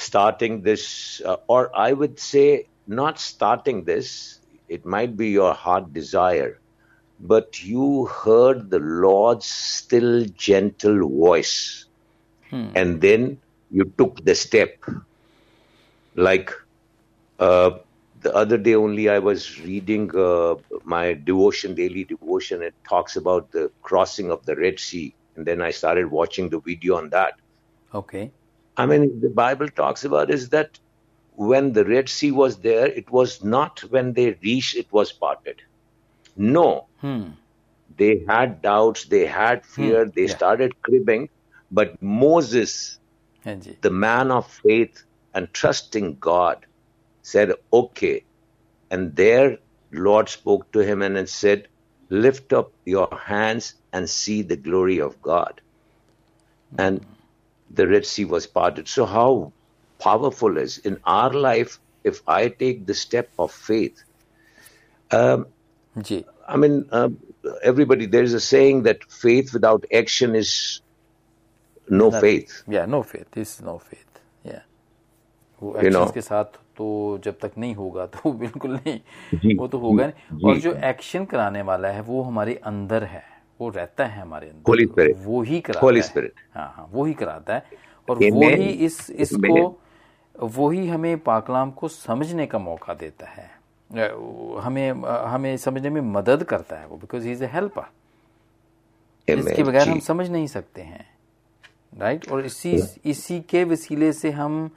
starting 0.00 0.62
this, 0.62 1.20
uh, 1.24 1.36
or 1.46 1.70
I 1.76 1.92
would 1.92 2.18
say, 2.18 2.66
not 2.86 3.18
starting 3.20 3.84
this. 3.84 4.40
It 4.68 4.84
might 4.86 5.16
be 5.16 5.28
your 5.30 5.52
heart 5.54 5.92
desire, 5.92 6.58
but 7.20 7.62
you 7.62 8.06
heard 8.06 8.70
the 8.70 8.78
Lord's 8.78 9.46
still, 9.46 10.24
gentle 10.36 11.08
voice. 11.08 11.86
and 12.74 13.00
then 13.00 13.38
you 13.70 13.84
took 13.98 14.24
the 14.24 14.34
step. 14.34 14.84
Like 16.16 16.52
uh, 17.38 17.70
the 18.22 18.34
other 18.34 18.58
day 18.58 18.74
only 18.74 19.08
i 19.08 19.18
was 19.18 19.60
reading 19.60 20.10
uh, 20.16 20.54
my 20.84 21.14
devotion 21.14 21.74
daily 21.74 22.04
devotion. 22.04 22.62
It 22.62 22.74
talks 22.88 23.16
about 23.16 23.52
the 23.52 23.70
crossing 23.82 24.30
of 24.30 24.44
the 24.46 24.56
red 24.56 24.80
sea. 24.80 25.14
And 25.36 25.46
then 25.46 25.62
i 25.62 25.70
started 25.70 26.10
watching 26.10 26.50
the 26.50 26.60
video 26.60 26.96
on 26.96 27.10
that. 27.10 27.34
Okay 27.96 28.39
I 28.76 28.86
mean, 28.86 29.20
the 29.20 29.28
Bible 29.28 29.68
talks 29.68 30.04
about 30.04 30.30
is 30.30 30.50
that 30.50 30.78
when 31.40 31.72
the 31.72 31.84
Red 31.84 32.08
Sea 32.08 32.32
was 32.32 32.58
there, 32.58 32.86
it 32.86 33.10
was 33.10 33.42
not 33.42 33.80
when 33.90 34.12
they 34.12 34.32
reached, 34.42 34.76
it 34.76 34.92
was 34.92 35.12
parted. 35.12 35.62
No. 36.36 36.86
Hmm. 36.98 37.30
They 37.96 38.24
had 38.28 38.62
doubts, 38.62 39.04
they 39.04 39.26
had 39.26 39.64
hmm. 39.64 39.72
fear, 39.74 40.04
hmm. 40.04 40.10
they 40.14 40.26
yeah. 40.26 40.36
started 40.36 40.82
cribbing. 40.82 41.28
But 41.70 42.00
Moses, 42.02 42.98
Angie. 43.44 43.78
the 43.80 43.90
man 43.90 44.30
of 44.30 44.50
faith 44.50 45.04
and 45.34 45.52
trusting 45.52 46.16
God, 46.18 46.66
said, 47.22 47.52
Okay. 47.72 48.24
And 48.90 49.14
there, 49.14 49.58
Lord 49.92 50.28
spoke 50.28 50.72
to 50.72 50.80
him 50.80 51.02
and 51.02 51.28
said, 51.28 51.68
Lift 52.08 52.52
up 52.52 52.72
your 52.84 53.08
hands 53.16 53.74
and 53.92 54.10
see 54.10 54.42
the 54.42 54.56
glory 54.56 54.98
of 54.98 55.22
God. 55.22 55.60
And 56.76 56.98
hmm 56.98 57.12
the 57.71 57.87
Red 57.87 58.05
Sea 58.05 58.25
was 58.25 58.47
parted. 58.47 58.87
So, 58.87 59.05
how 59.05 59.53
powerful 59.99 60.57
is 60.57 60.77
in 60.79 60.97
our 61.05 61.33
life 61.33 61.79
if 62.03 62.21
I 62.27 62.49
take 62.49 62.85
the 62.85 62.93
step 62.93 63.29
of 63.39 63.51
faith? 63.51 64.03
Um, 65.11 65.47
ji 65.95 66.23
I 66.47 66.57
mean, 66.57 66.85
uh, 66.91 67.09
everybody, 67.63 68.05
there 68.05 68.23
is 68.23 68.33
a 68.33 68.39
saying 68.39 68.83
that 68.83 69.03
faith 69.03 69.53
without 69.53 69.85
action 69.93 70.35
is 70.35 70.81
no 71.89 72.11
faith. 72.11 72.63
Yeah 72.69 72.85
no 72.85 73.01
faith 73.01 73.37
is 73.37 73.57
no 73.63 73.77
faith 73.89 74.21
yeah 74.47 74.61
वो 75.63 75.73
You 75.83 75.89
know. 75.91 76.03
Action 76.03 76.13
के 76.13 76.21
साथ 76.21 76.59
तो 76.77 76.87
जब 77.25 77.37
तक 77.41 77.51
नहीं 77.57 77.75
होगा 77.75 78.05
तो 78.05 78.19
वो 78.25 78.33
बिल्कुल 78.37 78.77
जी, 78.77 79.01
नहीं 79.33 79.55
वो 79.57 79.67
तो 79.67 79.79
होगा 79.79 80.07
जी, 80.07 80.13
नहीं 80.31 80.45
और 80.45 80.55
जी। 80.55 80.61
जो 80.61 80.73
एक्शन 80.89 81.25
कराने 81.33 81.61
वाला 81.69 81.89
है 81.89 82.01
वो 82.09 82.21
हमारे 82.21 82.55
अंदर 82.71 83.03
है 83.13 83.23
वो 83.60 83.68
रहता 83.68 84.04
है 84.04 84.20
हमारे 84.20 84.48
अंदर. 84.48 84.62
वो 85.12 85.42
ही 85.42 85.60
कराता 85.60 85.80
हाँ। 86.54 86.72
हाँ 86.76 86.88
वो 86.92 87.04
ही 87.04 87.14
कराता 87.14 87.54
है। 87.54 87.64
और 88.08 88.16
वो 88.16 88.40
ही 88.56 88.64
इस 88.64 89.10
इसको 89.10 89.80
वो 90.40 90.70
ही 90.70 90.88
हमें 90.88 91.18
पाकलाम 91.18 91.70
को 91.70 91.88
समझने 91.88 92.46
का 92.46 92.58
मौका 92.58 92.94
देता 92.94 93.26
है। 93.26 93.50
हमें 94.60 94.90
हमें 95.06 95.56
समझने 95.56 95.90
में 95.90 96.00
मदद 96.00 96.44
करता 96.44 96.76
है 96.76 96.86
वो 96.86 96.96
because 96.96 97.26
he 97.26 97.32
is 97.32 97.44
a 97.44 97.46
helper 97.46 97.82
इसके 99.28 99.62
बगैर 99.62 99.88
हम 99.88 99.98
समझ 100.00 100.30
नहीं 100.30 100.46
सकते 100.46 100.82
हैं। 100.82 101.14
राइट 101.98 102.30
और 102.32 102.44
इसी 102.46 102.82
इसी 103.04 103.40
के 103.40 103.64
वसीले 103.64 104.12
से 104.12 104.30
हम 104.30 104.70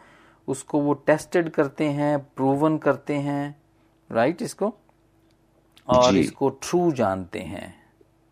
उसको 0.48 0.80
वो 0.80 0.94
टेस्टेड 0.94 1.50
करते 1.50 1.86
हैं 1.90 2.20
प्रूवन 2.20 2.78
करते 2.78 3.14
हैं। 3.14 3.62
राइट 4.12 4.42
इसको? 4.42 4.74
और 5.88 6.16
इसको 6.16 6.50
ट्रू 6.50 6.92
जानते 6.92 7.40
हैं। 7.40 7.83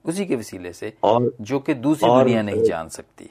उसी 0.05 0.25
के 0.25 0.35
वसीले 0.35 0.73
से 0.73 0.93
और 1.03 1.35
जो 1.41 1.59
कि 1.59 1.73
दूसरी 1.73 2.09
और- 2.09 2.23
दुनिया 2.23 2.41
नहीं 2.41 2.63
जान 2.63 2.89
सकती। 2.89 3.29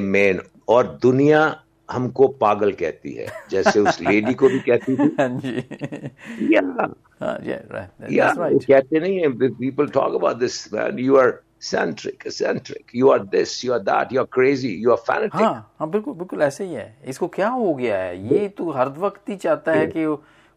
Amen. 0.00 0.44
और 0.68 0.98
दुनिया 1.02 1.62
हमको 1.90 2.28
पागल 2.28 2.72
कहती 2.72 3.12
है 3.12 3.26
जैसे 3.50 3.80
उस 3.80 4.00
लेडी 4.00 4.34
को 4.34 4.48
भी 4.48 4.58
कहती 4.58 4.96
थी। 4.96 5.16
हाँ 5.20 5.28
जी। 5.44 5.56
या। 6.54 6.60
हाँ 7.20 7.38
या 8.10 8.32
कहते 8.34 9.00
नहीं 9.00 9.18
है 9.18 9.48
people 9.48 9.88
talk 9.88 10.14
about 10.14 10.36
this 10.36 10.74
man 10.74 10.98
you 10.98 11.16
are 11.16 11.40
centric 11.62 12.16
eccentric 12.26 12.82
you 12.96 13.08
are 13.10 13.24
this 13.34 13.52
you 13.64 13.72
are 13.74 13.84
that 13.84 14.12
you 14.12 14.18
are 14.18 14.28
crazy 14.38 14.68
you 14.84 14.92
are 14.94 15.00
fanatic. 15.10 15.34
हाँ 15.34 15.72
हाँ 15.78 15.90
बिल्कुल 15.90 16.14
बिल्कुल 16.14 16.42
ऐसे 16.42 16.64
ही 16.64 16.74
है। 16.74 16.96
इसको 17.06 17.28
क्या 17.28 17.48
हो 17.48 17.74
गया 17.74 17.98
है? 17.98 18.34
ये 18.34 18.48
तो 18.48 18.70
हर 18.70 18.88
वक्त 18.88 19.28
ही 19.28 19.36
चाहता 19.36 19.72
है 19.72 19.86
कि 19.86 20.04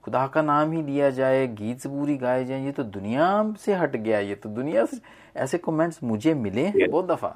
खुदा 0.03 0.25
का 0.33 0.41
नाम 0.41 0.71
ही 0.71 0.81
लिया 0.83 1.09
जाए 1.17 1.47
गीत 1.55 1.81
जबूरी 1.81 2.17
गाए 2.17 2.45
जाए 2.45 2.63
ये 2.65 2.71
तो 2.71 2.83
दुनिया 2.95 3.27
से 3.65 3.73
हट 3.75 3.95
गया 3.97 4.19
ये 4.19 4.35
तो 4.35 4.49
दुनिया 4.49 4.85
से 4.85 4.99
ऐसे 5.37 5.57
कमेंट्स 5.57 5.99
मुझे 6.03 6.33
मिले 6.35 6.65
हैं 6.67 6.89
बहुत 6.89 7.05
दफ़ा। 7.07 7.35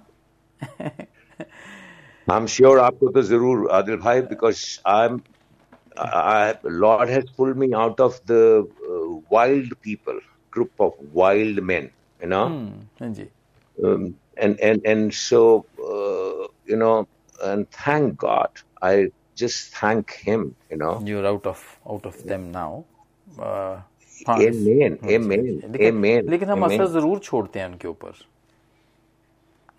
आई 2.28 2.38
एम 2.38 2.46
श्योर 2.48 2.80
आपको 2.80 3.08
तो 3.12 3.22
ज़रूर 3.22 3.70
आदिल 3.72 3.98
भाई 3.98 4.22
because 4.32 4.64
I 4.88 5.08
am 5.08 5.20
Lord 6.80 7.10
has 7.10 7.26
pull 7.38 7.54
me 7.54 7.72
out 7.82 8.02
of 8.02 8.20
the 8.32 8.68
wild 9.34 9.74
people 9.84 10.20
group 10.54 10.82
of 10.82 10.94
wild 11.16 11.60
men 11.72 11.90
you 12.20 12.30
know 12.30 12.44
ji. 13.02 13.28
And 14.38 14.58
and 14.60 14.86
and 14.86 15.12
so 15.12 15.44
you 16.70 16.78
know 16.78 17.00
and 17.40 17.66
thank 17.66 18.14
God 18.26 18.60
I 18.84 19.06
just 19.38 19.74
thank 19.74 20.12
him 20.28 20.56
you 20.72 20.78
know. 20.78 20.94
You're 21.06 21.28
out 21.28 21.46
of 21.46 21.66
out 21.88 22.06
of 22.06 22.24
them 22.24 22.52
now. 22.52 22.86
Uh, 23.40 23.78
Amen, 24.28 24.94
amen, 25.04 25.42
लेकिन, 25.72 25.94
amen, 25.94 26.30
लेकिन 26.30 26.50
हम 26.50 26.62
amen. 26.64 26.80
असर 26.80 26.88
ज़रूर 26.92 27.20
छोड़ते 27.20 27.60
हैं 27.60 27.68
उनके 27.68 27.88
ऊपर। 27.88 28.14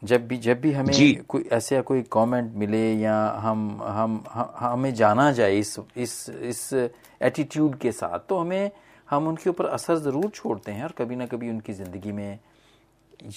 जब 0.03 0.27
भी 0.29 0.37
जब 0.47 0.61
भी 0.61 0.73
हमें। 0.73 1.23
कोई 1.29 1.45
ऐसे 1.53 1.81
कोई 1.83 2.03
कमेंट 2.13 2.53
मिले 2.63 2.83
या 2.95 3.15
हम 3.43 3.63
हम 3.83 4.23
हम 4.33 4.53
हमें 4.59 4.93
जाना 4.95 5.31
जाए 5.39 5.59
इस 5.59 5.77
इस 5.97 6.29
इस 6.51 6.73
एटीट्यूड 7.23 7.79
के 7.79 7.93
साथ 7.93 8.29
तो 8.29 8.39
हमें 8.39 8.71
हम 9.11 9.29
उनके 9.29 9.51
ऊपर 9.51 9.67
असर 9.67 9.97
ज़रूर 9.99 10.29
छोड़ते 10.35 10.73
हैं 10.73 10.85
और 10.85 10.93
कभी 10.99 11.17
ना 11.17 11.27
कभी 11.27 11.51
उनकी 11.51 11.73
ज़िंदगी 11.73 12.13
में 12.13 12.39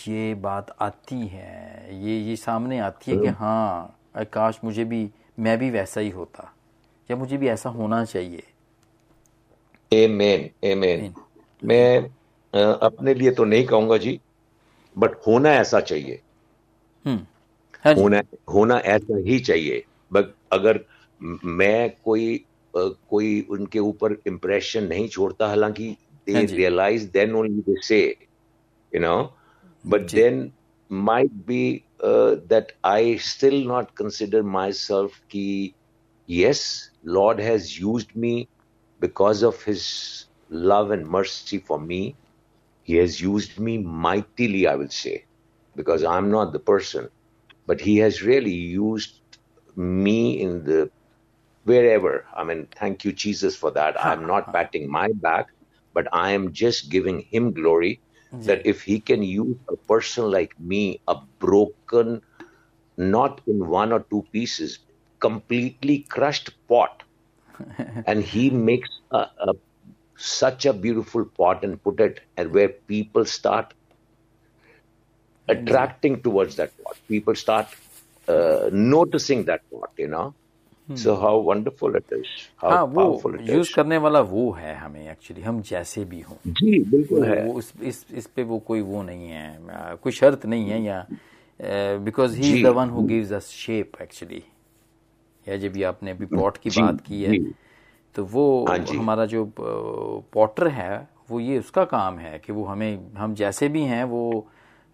ये 0.07 0.33
बात 0.43 0.75
आती 0.81 1.27
है 1.27 1.95
ये 2.05 2.17
ये 2.19 2.35
सामने 2.35 2.79
आती 2.79 3.11
है 3.11 3.17
कि 3.17 3.27
हाँ 3.39 4.25
काश 4.33 4.59
मुझे 4.63 4.83
भी 4.83 5.09
मैं 5.39 5.58
भी 5.58 5.69
वैसा 5.69 6.01
ही 6.01 6.10
होता 6.10 6.53
या 7.12 7.17
मुझे 7.17 7.38
भी 7.38 7.48
ऐसा 7.48 7.69
होना 7.69 8.05
चाहिए। 8.05 8.43
Amen, 9.93 10.50
amen. 10.65 11.13
मैं 11.63 11.98
अपने 12.72 13.13
लिए 13.13 13.31
तो 13.31 13.43
नहीं 13.43 13.65
कहूँगा 13.65 13.98
जी 13.98 14.19
बट 14.98 15.12
होना 15.27 15.50
ऐसा 15.50 15.79
चाहिए। 15.79 16.22
हम्म 17.05 17.19
हाँ 17.86 17.93
होना 17.96 18.22
होना 18.50 18.77
ऐसा 18.77 19.17
ही 19.17 19.39
चाहिए। 19.39 19.84
बट 20.13 20.25
अगर 20.51 20.86
मैं 21.46 21.89
कोई 22.05 22.46
कोई 22.75 23.48
उनके 23.50 23.79
ऊपर 23.79 24.17
इम्प्रेशन 24.27 24.84
नहीं 24.84 25.08
छोड़ता 25.08 25.48
हालाँकि 25.48 25.96
they 26.27 26.46
realise 26.46 27.12
then 27.12 27.36
only 27.36 27.62
they 27.62 27.81
say 27.81 28.17
you 28.96 29.00
know 29.01 29.38
but 29.88 30.01
then 30.01 30.51
might 30.89 31.46
be 31.46 31.88
uh, 32.03 32.38
that 32.48 32.74
I 32.84 33.17
still 33.17 33.63
not 33.65 33.96
consider 33.96 34.43
myself 34.43 35.12
ki 35.29 35.75
yes, 36.25 36.89
Lord 37.03 37.39
has 37.39 37.77
used 37.79 38.15
me 38.15 38.50
because 39.00 39.43
of 39.43 39.62
His 39.63 40.25
love 40.50 40.91
and 40.91 41.08
mercy 41.08 41.60
for 41.60 41.79
me. 41.79 42.17
he 42.84 42.96
has 42.96 43.19
used 43.22 43.60
me 43.60 43.77
mightily, 43.79 44.67
I 44.67 44.75
will 44.75 44.89
say, 44.89 45.25
because 45.75 46.03
I'm 46.03 46.29
not 46.31 46.53
the 46.53 46.60
person, 46.60 47.10
but 47.67 47.81
he 47.81 47.98
has 47.98 48.22
really 48.24 48.53
used 48.53 49.22
me 49.75 50.39
in 50.41 50.63
the 50.63 50.91
wherever. 51.63 52.25
I 52.36 52.43
mean, 52.43 52.67
thank 52.75 53.03
you, 53.05 53.12
Jesus, 53.13 53.55
for 53.55 53.72
that. 53.72 53.96
I'm 54.03 54.25
not 54.27 54.51
patting 54.53 54.89
my 54.89 55.10
back, 55.15 55.48
but 55.93 56.08
I 56.13 56.31
am 56.31 56.53
just 56.53 56.89
giving 56.91 57.22
him 57.22 57.53
glory 57.53 58.01
that 58.31 58.65
if 58.65 58.81
he 58.83 59.00
can 59.00 59.24
use 59.24 59.57
a 59.69 59.75
person 59.75 60.29
like 60.31 60.59
me, 60.59 61.01
a 61.07 61.17
broken, 61.39 62.21
not 62.98 63.41
in 63.48 63.67
one 63.67 63.91
or 63.91 64.01
two 64.09 64.25
pieces, 64.31 64.79
completely 65.19 66.00
crushed 66.09 66.51
pot, 66.67 67.03
and 68.05 68.24
he 68.24 68.50
makes 68.50 68.89
a, 69.12 69.17
a, 69.17 69.53
such 70.17 70.65
a 70.65 70.74
beautiful 70.74 71.25
pot 71.25 71.63
and 71.63 71.81
put 71.83 72.00
it 72.00 72.21
and 72.38 72.51
where 72.53 72.69
people 72.69 73.25
start 73.25 73.74
attracting 75.48 76.21
towards 76.21 76.55
that 76.57 76.71
pot. 76.83 76.98
People 77.07 77.36
start 77.36 77.67
uh, 78.27 78.69
noticing 78.71 79.45
that 79.45 79.62
pot, 79.71 79.89
you 79.98 80.07
know. 80.07 80.33
How 80.89 81.38
wonderful 81.38 81.96
it 81.96 82.05
is. 82.12 82.27
How 82.58 82.69
हाँ 82.72 82.84
वो 82.84 83.31
use 83.41 83.74
करने 83.75 83.98
वाला 83.98 84.19
वो 84.19 84.51
है 84.51 84.75
हमें 84.75 85.12
actually 85.12 85.41
हम 85.41 85.62
जैसे 85.62 86.05
भी 86.05 86.22
हों। 86.22 86.36
जी 86.48 86.79
बिल्कुल 86.84 87.24
है। 87.24 87.43
वो 87.46 87.60
इस 87.60 87.74
इस 87.84 88.05
इस 88.13 88.27
पे 88.27 88.43
वो 88.43 88.60
कोई 88.60 88.81
वो 88.81 89.01
नहीं 89.03 89.29
है 89.29 89.96
कोई 90.03 90.12
शर्त 90.12 90.46
नहीं 90.46 90.69
है 90.69 90.81
या 90.84 91.05
because 92.05 92.38
he 92.38 92.51
is 92.51 92.63
the 92.63 92.67
one 92.67 92.89
who 92.89 93.03
gives 93.03 93.31
us 93.31 93.50
shape 93.50 94.01
actually 94.01 94.43
या 95.48 95.58
जब 95.58 95.72
भी 95.72 95.84
आपने 95.84 96.12
अभी 96.12 96.25
पॉट 96.25 96.58
की 96.58 96.69
बात 96.72 97.01
की 97.01 97.24
है 97.24 97.38
तो 98.15 98.25
वो 98.25 98.46
हाँ 98.67 98.77
हमारा 98.98 99.25
जो 99.25 99.46
पॉटर 100.34 100.67
है 100.67 101.08
वो 101.29 101.39
ये 101.39 101.60
उसका 101.60 101.84
काम 101.86 102.17
है 102.19 102.38
कि 102.39 102.53
वो 102.53 102.63
हमें 102.65 103.13
हम 103.17 103.34
जैसे 103.36 103.69
भी 103.69 103.84
हैं 103.84 104.03
वो 104.03 104.24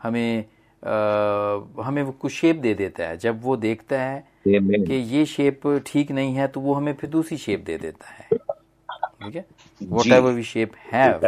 हमें 0.04 0.46
हमें 0.86 2.02
वो 2.04 2.12
कुछ 2.12 2.32
शेप 2.32 2.56
दे 2.56 2.74
देता 2.74 3.08
है। 3.08 3.18
जब 3.18 3.42
वो 3.44 3.56
देखता 3.58 4.02
है 4.02 4.28
कि 4.48 4.96
ये 5.16 5.26
शेप 5.26 5.62
ठीक 5.88 6.12
नहीं 6.12 6.36
है 6.36 6.48
तो 6.48 6.62
वो 6.62 6.74
हमें 6.74 6.94
फिर 6.94 7.10
दूसरी 7.10 7.38
शेप 7.38 7.64
दे 7.66 7.78
देता 7.78 8.10
है। 8.10 8.28
ठीक 8.32 9.36
है? 9.36 9.46
Whatever 10.12 10.32
we 10.32 10.44
shape 10.44 10.72
have 10.92 11.26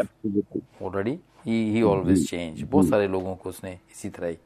already 0.86 1.18
he 1.46 1.64
he 1.74 1.82
always 1.84 2.30
change 2.30 2.62
बहुत 2.62 2.90
सारे 2.90 3.08
लोगों 3.08 3.36
को 3.36 3.50
उसने 3.50 3.72
इसी 3.92 4.10
तरह 4.10 4.28
ही 4.28 4.38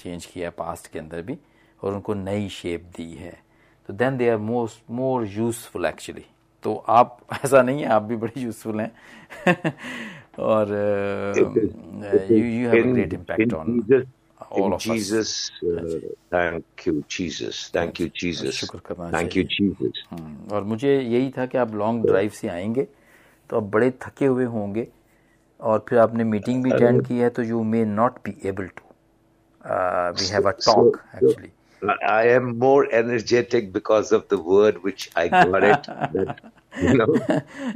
चेंज 0.00 0.26
किया 0.26 0.50
पास्ट 0.58 0.86
के 0.92 0.98
अंदर 0.98 1.22
भी 1.22 1.38
और 1.82 1.94
उनको 1.94 2.14
नई 2.14 2.48
शेप 2.48 2.82
दी 2.96 3.12
है। 3.14 3.36
तो 3.88 3.94
then 3.94 4.16
they 4.16 4.28
are 4.28 4.36
most 4.36 4.90
more 4.90 5.26
useful 5.26 5.86
actually 5.86 6.24
तो 6.64 6.74
आप 6.88 7.18
ऐसा 7.44 7.62
नहीं 7.62 7.80
है 7.80 7.88
आप 7.88 8.02
भी 8.02 8.16
बड़े 8.16 8.40
यूजफुल 8.40 8.80
हैं। 8.80 8.92
और 10.38 10.68
you 12.30 12.44
you 12.44 12.68
have 12.68 12.92
great 12.92 13.14
impact 13.14 13.52
on 13.54 13.80
all 14.50 14.72
of 14.72 14.80
Jesus, 14.80 15.50
us. 15.62 15.94
Uh, 15.94 15.98
thank 16.30 16.86
you, 16.86 17.04
Jesus. 17.08 17.70
Thank 17.70 18.00
you, 18.00 18.08
Jesus. 18.22 18.54
शुक्र 18.54 18.78
करना 18.86 19.10
Thank 19.10 19.36
you, 19.36 19.44
Jesus. 19.44 19.98
हम्म, 20.10 20.50
और 20.52 20.64
मुझे 20.64 21.00
यही 21.00 21.30
था 21.38 21.46
कि 21.46 21.58
आप 21.58 21.74
लॉन्ग 21.74 22.06
ड्राइव 22.06 22.30
से 22.30 22.48
आएँगे 22.48 22.86
तो 23.50 23.56
आप 23.56 23.62
बड़े 23.62 23.90
थके 24.02 24.26
हुए 24.26 24.44
होंगे 24.44 24.86
और 25.60 25.84
फिर 25.88 25.98
आपने 25.98 26.24
मीटिंग 26.24 26.62
भी 26.64 26.70
अटेंड 26.70 27.06
की 27.06 27.18
है 27.18 27.30
तो 27.30 27.42
you 27.42 27.62
may 27.62 27.84
not 27.84 28.18
be 28.24 28.36
able 28.48 28.66
to 28.66 28.82
we 30.20 30.26
have 30.26 30.48
a 30.48 30.52
talk 30.66 31.00
actually 31.14 31.52
I 32.09 32.27
am 32.33 32.57
more 32.59 32.87
energetic 32.91 33.71
because 33.73 34.11
of 34.13 34.27
the 34.29 34.37
word 34.37 34.81
which 34.83 35.09
I 35.15 35.27
got 35.27 35.63
it. 35.63 35.87
That, 36.13 36.39
you 36.81 36.93
know, 36.99 37.07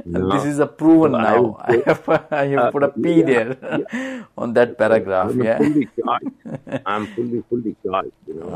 now, 0.06 0.30
This 0.30 0.46
is 0.52 0.60
a 0.60 0.66
proven 0.66 1.14
I 1.14 1.24
now. 1.24 1.42
would 1.42 1.56
I 1.74 1.82
have, 1.88 2.08
I 2.32 2.44
have 2.52 2.72
put 2.72 2.82
a 2.84 2.88
P 2.88 3.16
yeah, 3.18 3.26
there 3.26 4.24
on 4.38 4.54
that 4.54 4.78
paragraph. 4.78 5.30
I'm 5.34 5.42
Yeah. 5.48 5.58
fully 5.58 5.84
charged. 5.98 6.80
I'm 6.94 7.06
fully, 7.18 7.42
fully 7.50 7.76
charged. 7.84 8.16
You 8.26 8.38
know, 8.40 8.54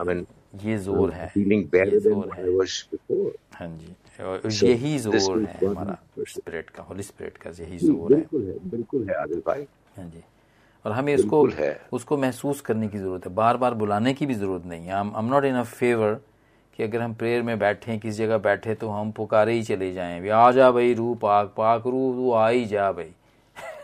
I 0.00 0.08
mean, 0.10 0.26
ये 0.64 0.78
जोर 0.88 1.10
है 1.12 1.30
feeling 1.36 1.62
ये 1.64 1.70
better 1.76 2.00
than 2.00 2.22
जोर 2.22 2.34
है 2.38 2.44
I 2.46 2.56
was 2.62 2.78
before. 2.94 3.30
हाँ 3.54 3.68
जी 3.78 4.22
और 4.24 4.50
So, 4.50 4.64
यही 4.66 4.98
this 4.98 5.24
जोर 5.26 5.38
is 5.42 5.46
है 5.46 5.58
what- 5.60 5.76
हमारा 5.76 5.98
स्पिरिट 6.28 6.70
का 6.76 6.82
होली 6.90 7.02
स्पिरिट 7.02 7.36
का 7.44 7.50
यही 7.62 7.78
जी, 7.78 7.86
जोर 7.86 8.12
है 8.14 8.18
बिल्कुल 8.20 8.46
है 8.46 8.56
बिल्कुल 8.76 9.08
है 9.08 9.14
आदिल 9.22 9.42
भाई 9.46 9.66
हाँ 9.96 10.08
जी 10.10 10.22
और 10.85 10.91
हमें 10.91 11.13
इसको 11.13 11.45
है। 11.49 11.79
उसको 11.93 12.17
महसूस 12.17 12.61
करने 12.61 12.87
की 12.87 12.97
ज़रूरत 12.97 13.25
है। 13.25 13.33
बार 13.35 13.57
बार 13.57 13.73
बुलाने 13.75 14.13
की 14.13 14.25
भी 14.25 14.33
ज़रूरत 14.33 14.65
नहीं 14.65 14.85
है। 14.85 14.93
I 14.93 15.01
am 15.19 15.25
not 15.31 15.45
in 15.45 15.55
a 15.55 15.63
favour 15.63 16.13
कि 16.79 16.83
अगर 16.83 17.01
हम 17.01 17.13
प्रेयर 17.13 17.41
में 17.43 17.57
बैठे 17.59 17.97
किसी 17.97 18.17
जगह 18.17 18.37
बैठे 18.39 18.75
तो 18.75 18.89
हम 18.89 19.11
पुकारे 19.11 19.53
ही 19.53 19.63
चले 19.63 19.91
जाएँ। 19.93 20.19
भी 20.21 20.29
आ 20.29 20.51
जा 20.51 20.71
भाई 20.71 20.93
रू 20.93 21.13
पाक 21.21 21.53
पाक 21.57 21.87
रू 21.87 22.13
तू 22.13 22.31
आ 22.31 22.47
ही 22.49 22.65
जा 22.65 22.91
भाई। 22.91 23.11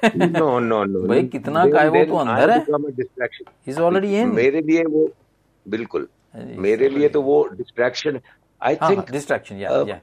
नो 0.05 0.60
नो 0.60 0.84
नो 0.84 1.08
भाई, 1.08 1.23
कितना 1.25 1.65
का 1.69 1.81
है 1.81 1.89
वो 1.89 2.03
तो 2.05 2.15
अंदर 2.17 2.49
है। 2.51 2.63
इज़ 3.67 3.79
ऑलरेडी 3.79 4.15
इन 4.15 4.29
मेरे 4.36 4.62
लिए 4.62 4.84
वो 4.86 5.08
बिल्कुल। 5.65 6.08
मेरे 6.36 6.89
लिए 6.89 7.10
तो 7.10 7.21
वो 7.21 7.43
डिस्ट्रैक्शन 7.53 8.19
आई 8.62 8.77
हाँ 8.81 8.89
थिंक 8.91 9.12
डिस्ट्रैक्शन 9.12 9.55
या 9.55 9.69
या 9.88 9.99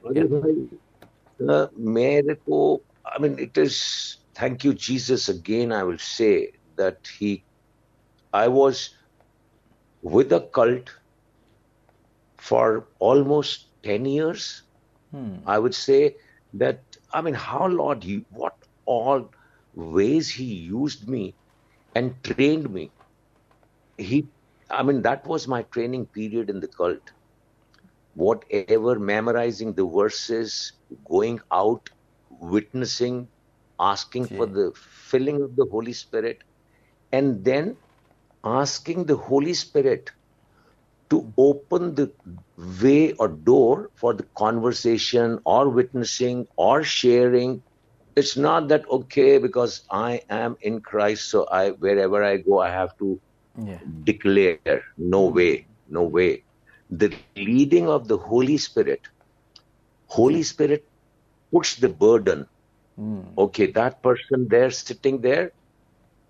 मेरे 1.97 2.33
को 2.33 2.59
I 3.07 3.21
mean 3.21 3.35
it 3.39 3.57
is 3.57 3.77
thank 4.41 4.65
you 4.65 4.73
Jesus 4.87 5.29
again 5.29 5.73
I 5.73 5.83
will 5.83 5.97
say 5.99 6.31
that 6.75 7.07
he, 7.19 7.43
I 8.33 8.47
was 8.47 8.95
with 10.01 10.31
a 10.33 10.41
cult 10.41 10.91
for 12.37 12.85
almost 12.99 13.67
10 13.83 14.05
years. 14.05 14.63
Hmm. 15.11 15.35
I 15.45 15.59
would 15.59 15.75
say 15.75 16.15
that, 16.53 16.79
I 17.13 17.21
mean, 17.21 17.33
how 17.33 17.67
Lord, 17.67 18.03
he, 18.03 18.25
what 18.31 18.55
all 18.85 19.29
ways 19.75 20.29
he 20.29 20.43
used 20.43 21.07
me 21.07 21.33
and 21.95 22.15
trained 22.23 22.69
me. 22.69 22.91
He, 23.97 24.27
I 24.69 24.83
mean, 24.83 25.01
that 25.03 25.25
was 25.25 25.47
my 25.47 25.63
training 25.63 26.07
period 26.07 26.49
in 26.49 26.59
the 26.59 26.67
cult. 26.67 27.11
Whatever, 28.15 28.99
memorizing 28.99 29.73
the 29.73 29.85
verses, 29.85 30.73
going 31.05 31.39
out, 31.51 31.89
witnessing, 32.29 33.27
asking 33.79 34.25
okay. 34.25 34.35
for 34.35 34.45
the 34.45 34.71
filling 34.75 35.41
of 35.41 35.55
the 35.55 35.65
Holy 35.65 35.93
Spirit 35.93 36.43
and 37.13 37.45
then 37.45 37.77
asking 38.43 39.05
the 39.05 39.15
Holy 39.17 39.53
Spirit 39.53 40.11
to 41.11 41.31
open 41.37 41.95
the 41.95 42.13
way 42.81 43.13
or 43.13 43.29
door 43.29 43.91
for 43.95 44.13
the 44.13 44.27
conversation 44.37 45.39
or 45.45 45.69
witnessing 45.69 46.47
or 46.57 46.83
sharing. 46.83 47.63
It's 48.15 48.37
not 48.37 48.69
that 48.69 48.89
okay 48.89 49.37
because 49.39 49.83
I 49.91 50.21
am 50.29 50.57
in 50.61 50.81
Christ, 50.81 51.29
so 51.31 51.47
I 51.51 51.71
wherever 51.71 52.23
I 52.23 52.37
go 52.37 52.59
I 52.59 52.69
have 52.71 52.97
to 52.99 53.21
या 53.67 53.77
declare. 54.03 54.83
No 54.97 55.25
way, 55.27 55.67
no 55.87 56.03
way. 56.03 56.43
The 56.89 56.99
leading 57.37 57.87
of 57.89 58.07
the 58.07 58.17
Holy 58.17 58.57
Spirit, 58.57 59.01
Holy 60.07 60.43
Spirit 60.43 60.83
puts 61.51 61.75
the 61.75 61.89
burden. 61.89 62.47
Hmm. 62.97 63.23
Okay, 63.37 63.71
that 63.71 64.01
person 64.03 64.47
there 64.49 64.71
sitting 64.71 65.21
there, 65.21 65.51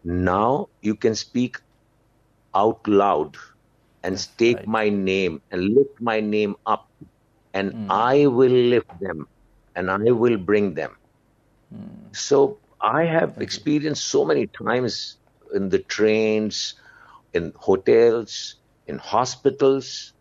now 0.04 0.70
you 0.82 0.96
can 0.96 1.16
speak 1.16 1.58
out 2.54 2.88
loud 2.88 3.38
and 4.04 4.28
take 4.38 4.58
right. 4.58 4.68
my 4.68 4.90
name 4.90 5.42
and 5.52 5.74
lift 5.74 6.02
my 6.02 6.20
name 6.20 6.56
up, 6.66 6.90
and 7.54 7.72
hmm. 7.72 7.92
I 7.92 8.28
will 8.28 8.52
lift 8.52 9.00
them 9.00 9.28
and 9.76 9.90
I 9.90 10.12
will 10.12 10.38
bring 10.38 10.74
them. 10.74 10.96
Hmm. 11.74 12.12
So 12.12 12.58
I 12.82 13.06
have 13.06 13.42
experienced 13.42 14.04
so 14.06 14.26
many 14.26 14.48
times 14.48 15.18
in 15.54 15.70
the 15.70 15.80
trains, 15.80 16.76
in 17.34 17.54
hotels, 17.56 18.56
in 18.88 18.98
hospitals. 18.98 20.14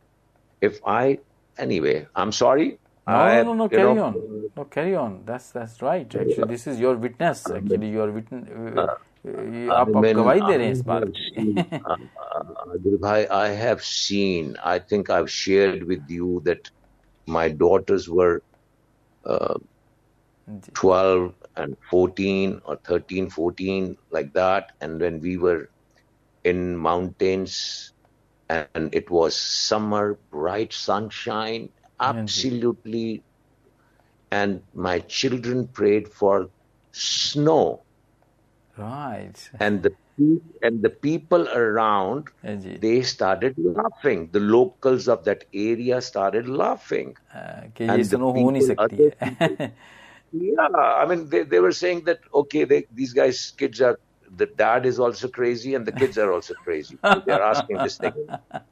If 0.60 0.80
I, 0.86 1.18
anyway, 1.58 2.06
I'm 2.14 2.32
sorry. 2.32 2.78
No, 3.06 3.14
I, 3.14 3.42
no, 3.42 3.54
no, 3.54 3.68
carry 3.68 3.94
know, 3.94 4.04
on. 4.04 4.50
No, 4.56 4.64
carry 4.64 4.94
on. 4.94 5.22
That's 5.24 5.50
that's 5.50 5.82
right. 5.82 6.06
Actually, 6.06 6.46
this 6.46 6.68
is 6.68 6.78
your 6.78 6.94
witness. 6.94 7.50
Actually, 7.56 7.88
you 7.88 8.00
are 8.00 8.10
uh, 8.10 8.80
uh, 8.80 8.94
witness. 9.21 9.69
आप 9.71 9.95
आप 9.95 10.03
mean, 10.03 10.15
गवाही 10.15 10.41
दे 10.41 10.57
रहे 10.57 10.65
हैं 10.65 10.73
I 10.73 10.73
इस 10.73 10.81
बात 10.85 11.03
have 11.03 11.13
की 11.15 11.31
seen, 11.35 11.65
uh, 11.85 11.95
uh, 12.35 12.43
Adil 12.75 12.99
bhai, 12.99 13.27
I 13.29 13.49
have 13.49 13.83
seen, 13.83 14.55
I 14.63 14.79
think 14.79 15.09
I've 15.09 15.31
shared 15.31 15.83
with 15.83 16.09
you 16.09 16.41
that 16.45 16.69
my 17.27 17.49
daughters 17.49 18.09
were 18.09 18.41
uh, 19.25 19.57
12 20.73 21.33
and 21.57 21.75
14 21.89 22.61
or 22.65 22.77
13, 22.77 23.29
14, 23.29 23.97
like 24.11 24.33
that. 24.33 24.71
And 24.81 24.99
when 24.99 25.19
we 25.21 25.37
were 25.37 25.69
in 26.43 26.77
mountains 26.77 27.93
and 28.49 28.93
it 28.93 29.09
was 29.09 29.35
summer, 29.35 30.17
bright 30.31 30.73
sunshine, 30.73 31.69
absolutely. 31.99 33.23
And 34.31 34.61
my 34.73 34.99
children 34.99 35.67
prayed 35.67 36.07
for 36.07 36.49
snow 36.91 37.83
right. 38.81 39.49
and 39.59 39.83
the 39.83 39.91
pe- 39.91 40.67
and 40.67 40.81
the 40.87 40.89
people 41.05 41.47
around 41.59 42.27
हाँ 42.45 42.55
जी 42.65 42.77
they 42.85 42.95
started 43.11 43.55
laughing 43.79 44.27
the 44.37 44.39
locals 44.55 45.07
of 45.15 45.23
that 45.29 45.45
area 45.67 46.01
started 46.09 46.47
laughing 46.63 47.13
हाँ, 47.35 47.71
कि 47.77 47.87
and 47.89 47.97
ये 47.97 48.03
the 48.03 48.17
सुनो 48.17 48.31
हो 48.39 48.49
नहीं 48.51 48.67
people- 48.67 48.89
सकती 48.89 49.03
है 49.21 49.71
yeah 50.33 50.77
i 51.01 51.05
mean 51.09 51.21
they, 51.33 51.41
they 51.43 51.59
were 51.65 51.71
saying 51.71 52.01
that 52.11 52.19
okay 52.43 52.63
they, 52.73 52.79
these 53.01 53.13
guys 53.13 53.41
kids 53.63 53.81
are 53.89 53.97
the 54.39 54.45
dad 54.61 54.85
is 54.85 54.97
also 54.99 55.27
crazy 55.35 55.73
and 55.75 55.85
the 55.89 55.91
kids 55.99 56.17
are 56.17 56.31
also 56.37 56.53
crazy. 56.63 56.97
They're 57.27 57.41
asking 57.49 57.77
this 57.83 57.95
thing. 57.97 58.17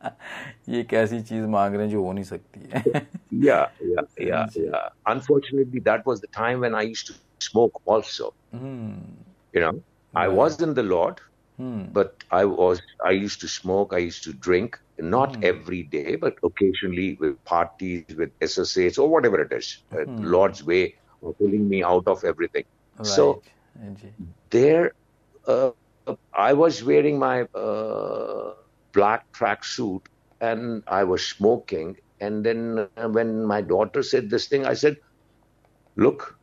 ये 0.69 0.81
कैसी 0.93 1.19
चीज 1.29 1.45
मांग 1.53 1.75
रहे 1.75 1.83
हैं 1.85 1.91
जो 1.91 2.01
हो 2.03 2.11
नहीं 2.13 2.23
सकती 2.31 2.59
है 2.73 2.83
Yeah, 3.45 3.63
yeah, 3.91 4.03
yeah, 4.25 4.57
yeah. 4.63 4.89
Unfortunately, 5.13 5.81
that 5.87 6.05
was 6.11 6.19
the 6.25 6.31
time 6.39 6.59
when 6.65 6.75
I 6.75 6.81
used 6.89 7.07
to 7.11 7.15
smoke 7.47 7.79
also. 7.85 8.27
You 8.51 9.61
know, 9.63 9.71
I 10.14 10.28
was 10.28 10.58
in 10.58 10.74
the 10.74 10.82
Lord, 10.82 11.20
but 11.90 12.12
I 12.30 12.44
was 12.44 12.80
I 13.04 13.10
used 13.12 13.40
to 13.40 13.48
smoke, 13.48 13.92
I 13.92 13.98
used 13.98 14.24
to 14.24 14.32
drink, 14.32 14.76
not 14.98 15.36
every 15.42 15.84
day, 15.84 16.16
but 16.16 16.34
occasionally 16.44 17.16
with 17.20 17.42
parties, 17.44 18.04
with 18.16 18.30
SSAs 18.40 18.98
or 18.98 19.08
whatever 19.08 19.40
it 19.40 19.52
is. 19.52 19.68
Uh, 19.94 20.06
Lord's 20.18 20.62
way 20.64 20.94
of 21.22 21.36
pulling 21.38 21.68
me 21.68 21.82
out 21.82 22.06
of 22.06 22.24
everything. 22.24 22.64
So 23.02 23.40
Right. 23.40 23.96
जी 23.98 24.14
there, 24.50 24.92
uh, 25.46 25.72
I 26.34 26.52
was 26.54 26.82
wearing 26.82 27.18
my 27.18 27.42
uh, 27.54 28.52
black 28.94 29.24
tracksuit 29.38 30.02
and 30.40 30.82
I 30.86 31.04
was 31.04 31.26
smoking. 31.26 31.96
And 32.20 32.44
then 32.44 32.88
uh, 32.96 33.08
when 33.08 33.44
my 33.44 33.60
daughter 33.62 34.02
said 34.02 34.30
this 34.30 34.48
thing, 34.48 34.66
I 34.66 34.74
said, 34.74 34.96
"Look, 35.96 36.36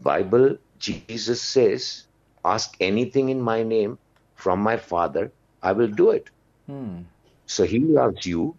Bible, 0.00 0.58
Jesus 0.78 1.42
says, 1.42 2.07
ask 2.44 2.76
anything 2.80 3.28
in 3.28 3.40
my 3.40 3.62
name 3.62 3.98
from 4.34 4.60
my 4.60 4.76
Father, 4.76 5.32
I 5.62 5.72
will 5.72 5.88
do 5.88 6.10
it." 6.10 6.30
Hmm. 6.66 7.02
So 7.46 7.64
He 7.64 7.80
loves 7.80 8.26
you. 8.26 8.56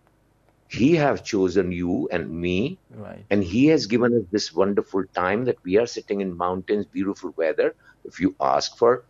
He 0.67 0.95
have 0.95 1.23
chosen 1.23 1.71
you 1.71 2.07
and 2.11 2.29
me. 2.29 2.79
Right. 2.91 3.25
And 3.29 3.43
he 3.43 3.67
has 3.67 3.87
given 3.87 4.13
us 4.15 4.23
this 4.31 4.53
wonderful 4.53 5.03
time 5.15 5.45
that 5.45 5.57
we 5.63 5.77
are 5.77 5.87
sitting 5.87 6.21
in 6.21 6.37
mountains 6.37 6.85
beautiful 6.85 7.33
weather. 7.37 7.75
If 8.03 8.19
you 8.19 8.35
ask 8.39 8.77
for 8.77 9.03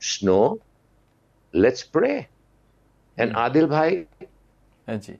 snow 0.00 0.60
let's 1.52 1.82
pray. 1.82 2.28
And 3.18 3.32
hmm. 3.32 3.38
adil 3.38 3.68
bhai 3.68 4.06
ji 4.88 5.18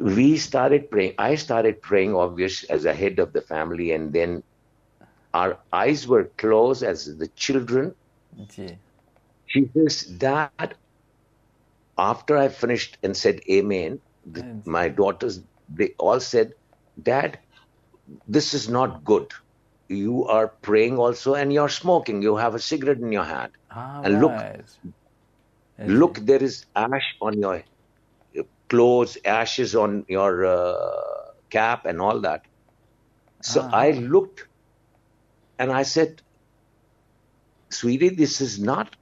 we 0.00 0.36
started 0.36 0.90
praying. 0.90 1.14
I 1.18 1.34
started 1.34 1.80
praying 1.82 2.14
obvious 2.14 2.64
as 2.64 2.84
a 2.84 2.94
head 2.94 3.18
of 3.18 3.32
the 3.32 3.40
family 3.40 3.92
and 3.92 4.12
then 4.12 4.42
our 5.34 5.58
eyes 5.72 6.06
were 6.08 6.30
closed 6.38 6.82
as 6.82 7.04
the 7.18 7.28
children. 7.28 7.94
She 9.46 9.68
says 9.74 10.02
dad 10.18 10.60
after 11.98 12.36
i 12.36 12.48
finished 12.48 12.98
and 13.02 13.16
said 13.16 13.40
amen 13.50 14.00
the, 14.24 14.44
Yes. 14.44 14.66
my 14.66 14.88
daughters 14.88 15.40
they 15.68 15.90
all 15.98 16.20
said 16.20 16.52
dad 17.00 17.38
this 18.26 18.54
is 18.54 18.68
not 18.68 19.04
good. 19.04 19.30
You 19.88 20.24
are 20.26 20.48
praying 20.62 20.98
also 20.98 21.34
and 21.34 21.52
you're 21.52 21.68
smoking. 21.68 22.22
You 22.22 22.36
have 22.36 22.54
a 22.54 22.58
cigarette 22.60 22.98
in 22.98 23.12
your 23.12 23.24
hand. 23.24 23.52
हाँ 23.70 24.04
and 24.04 24.20
look 24.20 24.32
right. 24.32 24.64
look 25.84 26.18
there 26.26 26.42
is 26.42 26.66
ash 26.74 27.08
on 27.20 27.38
your 27.38 27.62
clothes 28.68 29.18
ashes 29.24 29.74
on 29.74 30.04
your 30.08 30.44
uh, 30.46 30.74
cap 31.50 31.86
and 31.86 32.00
all 32.00 32.20
that. 32.20 32.42
So 33.42 33.62
Ah. 33.62 33.70
i 33.72 33.92
looked 33.92 34.47
and 35.58 35.72
i 35.72 35.82
said 35.82 36.22
sweetie 37.70 38.10
this 38.10 38.40
is 38.40 38.58
not 38.58 38.96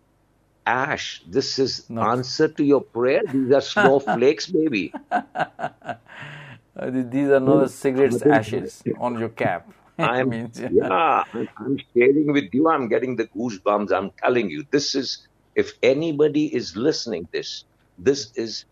ash. 0.66 1.23
This 1.29 1.61
is 1.61 1.88
No. 1.88 2.03
answer 2.03 2.49
to 2.49 2.64
your 2.64 2.81
prayer. 2.81 3.21
These 3.33 3.53
are 3.53 3.61
snowflakes 3.61 4.47
baby. 4.59 4.92
Uh, 5.11 6.90
these 6.90 7.29
are 7.29 7.38
not 7.40 7.61
the 7.61 7.69
cigarettes 7.69 8.23
ashes 8.38 8.83
on 8.99 9.19
your 9.19 9.29
cap. 9.29 9.71
I'm 9.99 10.29
Means- 10.31 10.61
yeah 10.79 10.88
I'm- 11.35 11.49
i'm 11.59 11.77
sharing 11.95 12.33
with 12.33 12.49
you. 12.53 12.69
I'm 12.69 12.88
getting 12.88 13.14
the 13.16 13.27
goosebumps. 13.29 13.92
I'm 13.99 14.11
telling 14.23 14.51
you 14.51 14.64
this 14.73 14.95
is 14.97 15.29
if 15.55 15.73
anybody 15.83 16.45
is 16.61 16.77
listening 16.77 17.29
this 17.33 17.64
this 17.97 18.21
is 18.35 18.64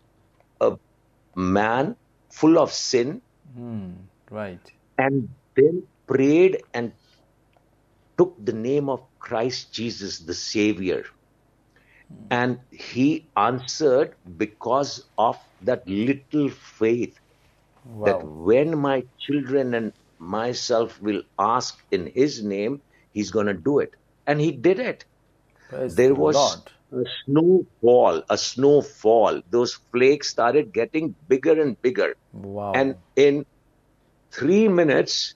a 0.61 0.71
man 1.35 1.95
full 2.29 2.59
of 2.59 2.71
sin 2.73 3.21
Hmm, 3.55 3.91
right. 4.29 4.65
and 4.97 5.29
then 5.55 5.83
prayed 6.07 6.61
and 6.73 6.91
took 8.17 8.35
the 8.43 8.53
name 8.53 8.89
of 8.89 9.01
Christ 9.19 9.73
Jesus, 9.73 10.19
the 10.19 10.33
Savior. 10.33 11.05
And 12.29 12.59
he 12.71 13.29
answered 13.35 14.15
because 14.37 15.05
of 15.17 15.37
that 15.61 15.87
little 15.87 16.49
faith 16.49 17.19
that 18.03 18.23
when 18.23 18.77
my 18.77 19.03
children 19.19 19.73
and 19.73 19.93
myself 20.19 20.99
will 21.01 21.23
ask 21.39 21.77
in 21.91 22.11
his 22.13 22.43
name, 22.43 22.81
he's 23.13 23.31
going 23.31 23.47
to 23.47 23.53
do 23.53 23.79
it. 23.79 23.95
And 24.27 24.39
he 24.39 24.51
did 24.51 24.79
it. 24.79 25.05
Praise 25.69 25.95
There 25.95 26.09
the 26.09 26.15
was 26.15 26.35
Lord. 26.35 27.05
a 27.05 27.09
snowfall, 27.25 28.23
a 28.29 28.37
snowfall. 28.37 29.41
Those 29.49 29.73
flakes 29.91 30.29
started 30.29 30.73
getting 30.73 31.15
bigger 31.27 31.59
and 31.61 31.79
bigger. 31.81 32.15
wow 32.31 32.71
And 32.73 32.95
in 33.15 33.45
three 34.31 34.67
minutes, 34.67 35.35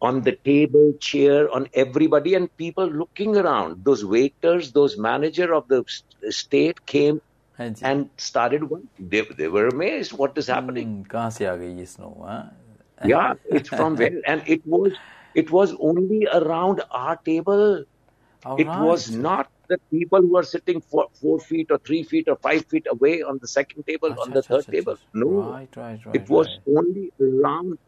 on 0.00 0.22
the 0.22 0.36
table, 0.44 0.92
chair, 1.00 1.50
on 1.50 1.68
everybody, 1.74 2.34
and 2.34 2.54
people 2.56 2.86
looking 2.86 3.36
around. 3.36 3.84
Those 3.84 4.04
waiters, 4.04 4.72
those 4.72 4.98
manager 4.98 5.54
of 5.54 5.68
the 5.68 5.84
state 6.30 6.84
came 6.86 7.20
and 7.82 8.10
started. 8.18 8.62
They, 8.98 9.22
they 9.22 9.48
were 9.48 9.68
amazed 9.68 10.12
what 10.12 10.36
is 10.38 10.46
happening. 10.48 10.88
Hmm, 13.02 13.08
yeah, 13.08 13.34
it's 13.44 13.68
from 13.70 13.96
where, 14.00 14.20
and 14.26 14.42
it 14.46 14.62
was 14.66 15.00
it 15.34 15.50
was 15.50 15.74
only 15.80 16.26
around 16.32 16.82
our 16.90 17.16
table. 17.24 17.84
All 18.44 18.60
it 18.60 18.66
right. 18.66 18.80
was 18.80 19.10
not 19.10 19.48
the 19.68 19.78
people 19.90 20.20
who 20.20 20.36
are 20.36 20.42
sitting 20.44 20.80
four, 20.80 21.08
four 21.20 21.40
feet 21.40 21.68
or 21.70 21.78
three 21.78 22.04
feet 22.04 22.28
or 22.28 22.36
five 22.36 22.64
feet 22.66 22.86
away 22.90 23.22
on 23.22 23.38
the 23.40 23.48
second 23.48 23.84
table, 23.86 24.10
achha, 24.10 24.18
on 24.18 24.32
the 24.32 24.40
achha, 24.40 24.46
third 24.48 24.66
achha, 24.66 24.72
table. 24.72 24.96
No, 25.14 25.52
right, 25.52 25.76
right, 25.76 26.04
right, 26.06 26.14
it 26.14 26.28
was 26.28 26.58
only 26.66 27.12
around 27.20 27.78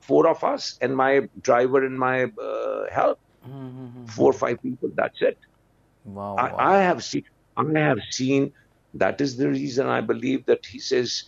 four 0.00 0.28
of 0.28 0.42
us 0.44 0.78
and 0.80 0.96
my 0.96 1.28
driver 1.42 1.84
and 1.84 1.98
my 1.98 2.24
uh, 2.24 2.90
help, 2.90 3.18
mm-hmm. 3.46 4.06
four 4.06 4.30
or 4.30 4.34
five 4.34 4.62
people. 4.62 4.90
That's 4.94 5.20
it. 5.20 5.38
Wow, 6.04 6.36
I, 6.36 6.52
wow. 6.52 6.56
I 6.58 6.78
have 6.78 7.04
seen. 7.04 7.24
I 7.56 7.78
have 7.78 8.00
seen. 8.10 8.52
That 8.94 9.20
is 9.20 9.36
the 9.36 9.48
reason 9.48 9.86
I 9.86 10.00
believe 10.00 10.46
that 10.46 10.64
he 10.64 10.78
says, 10.78 11.24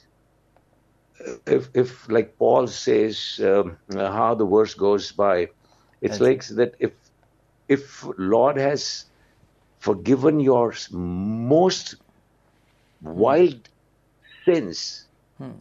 uh, 1.26 1.34
if, 1.46 1.68
if 1.74 2.08
like 2.08 2.38
Paul 2.38 2.66
says, 2.66 3.40
um, 3.44 3.76
how 3.94 4.34
the 4.34 4.46
verse 4.46 4.74
goes 4.74 5.12
by, 5.12 5.48
it's 6.00 6.18
That's 6.18 6.20
like 6.20 6.46
that 6.56 6.74
if 6.78 6.92
if 7.68 8.04
Lord 8.16 8.56
has 8.56 9.04
forgiven 9.78 10.40
your 10.40 10.74
most 10.90 11.96
wild 13.02 13.68
sins, 14.44 15.06
hmm. 15.38 15.52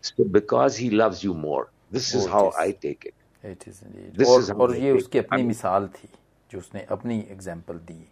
so 0.00 0.24
because 0.24 0.76
He 0.76 0.90
loves 0.90 1.22
you 1.22 1.34
more. 1.34 1.70
This 1.92 2.16
is 2.16 2.28
how 2.28 2.50
I 2.58 2.72
take 2.72 3.06
it 3.06 3.14
it 3.44 3.68
is 3.68 3.84
this 4.16 4.28
is 4.28 4.52
और 4.52 4.76
ये 4.76 4.90
उसकी 4.90 5.18
अपनी 5.18 5.42
मिसाल 5.42 5.88
थी 5.88 6.08
जो 6.52 6.58
उसने 6.58 6.86
अपनी 6.90 7.26
example 7.30 7.74
दी। 7.74 8.08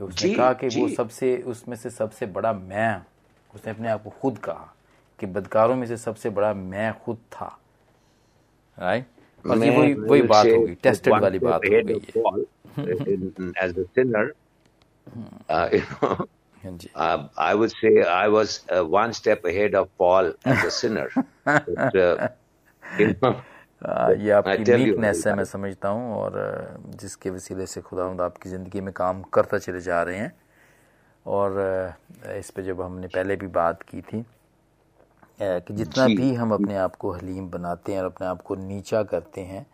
उसने 0.00 0.34
कहा 0.34 0.52
कि 0.52 0.66
वो 0.66 0.88
सबसे 0.88 1.36
उसमें 1.42 1.76
से 1.76 1.90
सबसे 1.90 2.26
बड़ा 2.26 2.52
मैं 2.52 3.02
उसने 3.54 3.72
अपने 3.72 3.88
आप 3.88 4.02
को 4.04 4.10
खुद 4.10 4.38
कहा 4.38 4.74
कि 5.18 5.26
बदकारों 5.26 5.76
में 5.76 5.86
से 5.86 5.96
सबसे 5.96 6.30
बड़ा 6.30 6.54
मैं 6.54 6.98
खुद 6.98 7.16
था। 7.16 7.58
राइट 8.78 9.06
वही 9.46 9.94
वही 9.94 10.22
बात 10.22 10.46
होगी 10.46 10.74
टेस्टेड 10.74 11.14
वाली 11.14 11.38
बात 11.38 11.60
होगी 11.64 11.82
गई 11.82 13.52
as 13.64 13.78
a 13.78 13.82
sinner 13.82 14.34
Uh, 16.68 17.28
I 17.38 17.54
would 17.54 17.72
say 17.72 17.90
I 18.12 18.28
was 18.28 18.54
uh, 18.68 18.84
one 18.84 19.12
step 19.12 19.44
ahead 19.44 19.74
of 19.80 19.86
Paul 19.98 20.32
as 20.44 20.64
a 20.64 20.70
sinner. 20.70 21.08
But, 21.44 21.96
uh, 21.96 22.28
ये 24.20 24.30
आपकी 24.30 24.64
वीकनेस 24.64 25.26
है 25.26 25.34
मैं 25.34 25.44
समझता 25.44 25.88
हूँ 25.88 26.14
और 26.14 26.80
जिसके 27.00 27.30
वसीले 27.30 27.66
से 27.66 27.80
खुदा 27.80 28.04
आपकी 28.24 28.48
ज़िंदगी 28.48 28.80
में 28.80 28.92
काम 28.92 29.22
करता 29.22 29.58
चले 29.58 29.80
जा 29.80 30.02
रहे 30.02 30.16
हैं। 30.16 30.32
और 31.26 31.58
इस 32.36 32.50
पे 32.50 32.62
जब 32.62 32.80
हमने 32.82 33.06
पहले 33.06 33.36
भी 33.36 33.46
बात 33.46 33.82
की 33.82 34.00
थी 34.00 34.24
कि 35.40 35.74
जितना 35.74 36.06
भी 36.08 36.34
हम 36.34 36.52
अपने 36.54 36.76
आप 36.76 36.96
को 36.96 37.12
हलीम 37.12 37.48
बनाते 37.50 37.92
हैं 37.92 38.00
और 38.00 38.06
अपने 38.06 38.26
आप 38.26 38.42
को 38.42 38.54
नीचा 38.54 39.02
करते 39.02 39.40
हैं 39.40 39.66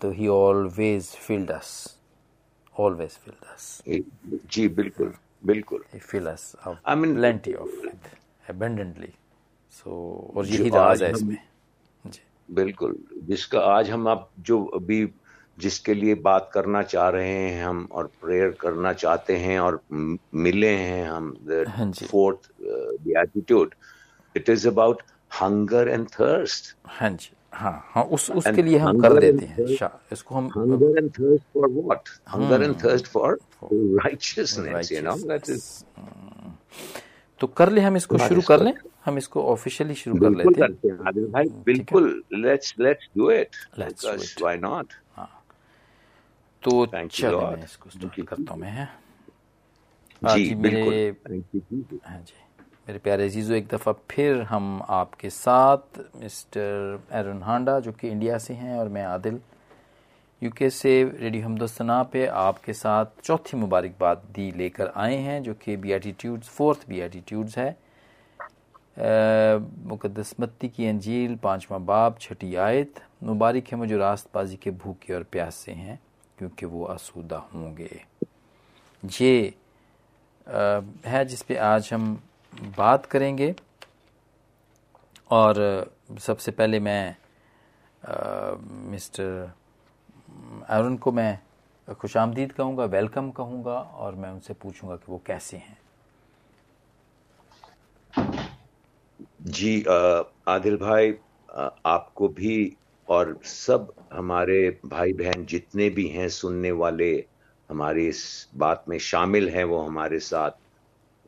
तो 0.00 0.10
he 0.10 0.28
always 0.28 1.10
filled 1.16 1.50
us 1.50 2.00
always 2.80 3.10
filled 3.10 3.44
us 3.54 3.82
जी 4.54 4.68
बिल्कुल 4.68 5.14
बिल्कुल। 5.46 5.84
He 5.94 5.98
fill 5.98 6.26
us 6.26 6.52
I 6.66 6.96
mean- 6.96 7.14
plenty 7.14 7.54
of 7.54 7.86
abundantly 8.50 9.12
so 9.70 10.32
और 10.36 10.46
यही 10.46 10.70
राज 10.70 11.02
है 11.02 11.10
इसमें। 11.10 11.36
बिल्कुल। 12.48 12.96
जिसका 13.28 13.60
आज 13.76 13.90
हम 13.90 14.08
आप 14.08 14.28
जो 14.48 14.64
अभी 14.74 15.06
जिसके 15.58 15.94
लिए 15.94 16.14
बात 16.24 16.50
करना 16.54 16.82
चाह 16.82 17.08
रहे 17.08 17.28
हैं 17.28 17.64
हम 17.64 17.86
और 17.92 18.10
प्रेयर 18.22 18.50
करना 18.60 18.92
चाहते 18.92 19.36
हैं 19.38 19.58
और 19.60 19.80
मिले 19.92 20.74
हैं 20.76 21.08
हम 21.08 21.32
fourth 22.10 22.50
attitude 23.16 23.74
it 24.36 24.48
is 24.50 24.68
about 24.68 25.02
hunger 25.40 25.88
and 25.88 26.06
thirst 26.20 26.74
हाँ 27.00 27.10
जी। 27.10 27.30
हाँ 27.54 27.72
हाँ 27.90 28.02
उस 28.14 28.30
उसके 28.30 28.62
लिए 28.62 28.78
हम 28.78 29.00
कर 29.00 29.18
देते 29.20 29.46
हैं 29.46 29.88
इसको 30.12 30.34
हम 30.34 30.48
hunger 30.56 30.90
and 31.00 31.10
thirst 31.18 31.44
for 31.54 31.68
what? 31.76 32.10
Hunger 32.32 32.58
and 32.66 32.76
thirst 32.82 33.06
for 33.06 33.28
righteousness 34.04 34.90
you 34.90 35.02
know? 35.06 35.16
That 35.30 35.48
is 35.54 35.64
तो 37.40 37.46
कर 37.46 37.70
ले 37.72 37.80
हम 37.80 37.96
इसको 37.96 38.18
शुरू 38.18 38.40
कर 38.48 38.62
लें। 38.62 38.72
हम 39.06 39.18
इसको 39.18 39.42
ऑफिशियली 39.52 39.94
शुरू 39.94 40.16
कर 40.20 40.30
लेते 40.36 40.62
हैं। 40.62 40.98
आदिल 41.08 41.26
भाई 41.32 41.48
बिल्कुल 41.66 42.04
let's 42.34 42.74
let's 42.80 43.08
do 43.16 43.30
it 43.30 43.56
let's 43.78 44.36
why 44.42 44.56
not 44.58 44.92
तो 46.62 46.86
चलो 46.86 47.40
मैं 47.40 47.64
इसको 47.64 47.90
स्टार्ट 47.90 48.20
करता 48.22 48.52
हूँ 48.52 48.60
मैं 48.60 48.88
जी 50.22 50.44
जी 50.44 50.54
मेरे. 50.54 50.82
हाँ 51.26 52.18
जी। 52.20 52.34
मेरे 52.88 52.98
प्यारे 52.98 53.24
अजीज़ो 53.24 53.54
एक 53.54 53.66
दफ़ा 53.68 53.92
फिर 54.10 54.40
हम 54.50 54.82
आपके 54.88 55.30
साथ 55.30 55.98
मिस्टर 56.16 56.98
एरन 57.12 57.42
हांडा 57.42 57.78
जो 57.80 57.92
कि 57.92 58.08
इंडिया 58.08 58.38
से 58.38 58.54
हैं 58.54 58.78
और 58.78 58.88
मैं 58.88 59.04
आदिल 59.04 59.40
यूके 60.42 60.68
से 60.70 60.92
रेडियो 61.04 61.44
हमदोस्तना 61.44 62.02
पे 62.12 62.26
आपके 62.26 62.72
साथ 62.74 63.22
चौथी 63.24 63.56
मुबारकबाद 63.56 64.22
दी 64.34 64.50
लेकर 64.56 64.92
आए 64.96 65.16
हैं 65.18 65.42
जो 65.42 65.54
कि 65.54 65.76
B 65.76 65.92
attitudes 65.92 66.48
fourth 66.48 66.88
B 66.88 67.00
attitudes 67.00 67.58
है। 67.58 67.76
मुकदस 68.96 70.34
मत्ती 70.40 70.68
की 70.68 70.86
अंजील 70.86 71.36
पांचवा 71.36 71.78
बाब 71.78 72.16
छठी 72.20 72.54
आयत। 72.56 73.00
मुबारक 73.22 73.68
है 73.72 73.78
मुझे 73.78 73.96
रास्तबाजी 73.96 74.56
के 74.56 74.70
भूखे 74.70 75.14
और 75.14 75.22
प्यासे 75.22 75.72
हैं 75.72 75.98
क्योंकि 76.38 76.66
वो 76.66 76.84
आसूदा 76.84 77.38
होंगे। 77.54 77.90
ये 79.02 79.54
अ, 80.46 80.80
है 81.06 81.24
जिस 81.24 81.42
पे 81.42 81.56
आज 81.56 81.90
हम 81.92 82.14
बात 82.78 83.06
करेंगे। 83.06 83.54
और 85.30 85.90
सबसे 86.20 86.52
पहले 86.52 86.80
मैं 86.80 87.16
अ, 88.02 88.56
मिस्टर 88.90 89.52
अरुण 90.68 90.96
को 90.96 91.12
मैं 91.12 91.38
खुश 91.94 92.16
आमदीद 92.16 92.52
कहूँगा 92.52 92.84
वेलकम 92.84 93.30
कहूँगा 93.30 93.72
और 93.72 94.14
मैं 94.14 94.30
उनसे 94.30 94.54
पूछूँगा 94.54 94.96
कि 94.96 95.12
वो 95.12 95.20
कैसे 95.26 95.56
हैं। 95.56 95.78
जी 99.50 99.70
आदिल 100.48 100.76
भाई 100.76 101.12
आपको 101.86 102.28
भी 102.30 102.56
और 103.08 103.38
सब 103.46 103.92
हमारे 104.12 104.58
भाई 104.86 105.12
बहन 105.12 105.44
जितने 105.46 105.88
भी 105.90 106.06
हैं 106.08 106.28
सुनने 106.30 106.70
वाले 106.74 107.10
हमारी 107.70 108.06
इस 108.08 108.22
बात 108.56 108.84
में 108.88 108.98
शामिल 109.02 109.48
हैं 109.50 109.64
वो 109.64 109.78
हमारे 109.80 110.18
साथ 110.22 110.50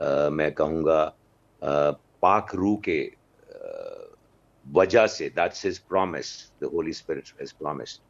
अ, 0.00 0.30
मैं 0.30 0.52
कहूँगा 0.54 1.04
पाक 2.22 2.54
रू 2.54 2.76
के 2.84 2.98
वजह 4.66 5.06
से 5.06 5.28
that's 5.30 5.64
his 5.66 5.78
promise 5.84 6.28
the 6.62 6.70
Holy 6.74 6.92
Spirit 6.92 7.28
has 7.40 7.52
promise 7.58 8.00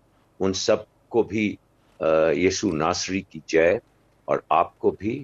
उन 0.41 0.53
सबको 0.61 1.23
भी 1.25 1.47
यीशु 2.37 2.71
नासरी 2.75 3.21
की 3.23 3.43
जय 3.49 3.81
और 4.29 4.43
आपको 4.53 4.91
भी 4.93 5.15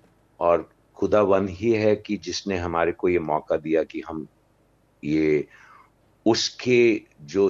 और 0.40 0.68
खुदावन 0.96 1.48
ही 1.50 1.70
है 1.74 1.94
कि 1.96 2.16
जिसने 2.18 2.56
हमारे 2.58 2.92
को 2.92 3.08
ये 3.08 3.18
मौका 3.20 3.56
दिया 3.56 3.82
कि 3.84 4.00
हम 4.00 4.26
ये 5.04 5.46
उसके 6.26 7.00
जो 7.32 7.48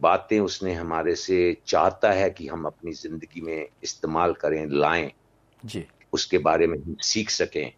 बातें 0.00 0.38
उसने 0.40 0.74
हमारे 0.74 1.14
से 1.16 1.56
चाहता 1.66 2.10
है 2.12 2.30
कि 2.30 2.46
हम 2.48 2.64
अपनी 2.66 2.92
ज़िंदगी 2.94 3.40
में 3.40 3.66
इस्तेमाल 3.82 4.32
करें 4.34 4.66
लाएँ। 4.70 5.10
जी। 5.64 5.84
उसके 6.12 6.38
बारे 6.40 6.66
में 6.66 6.76
हम 6.78 6.96
सीख 7.02 7.30
सकें 7.30 7.72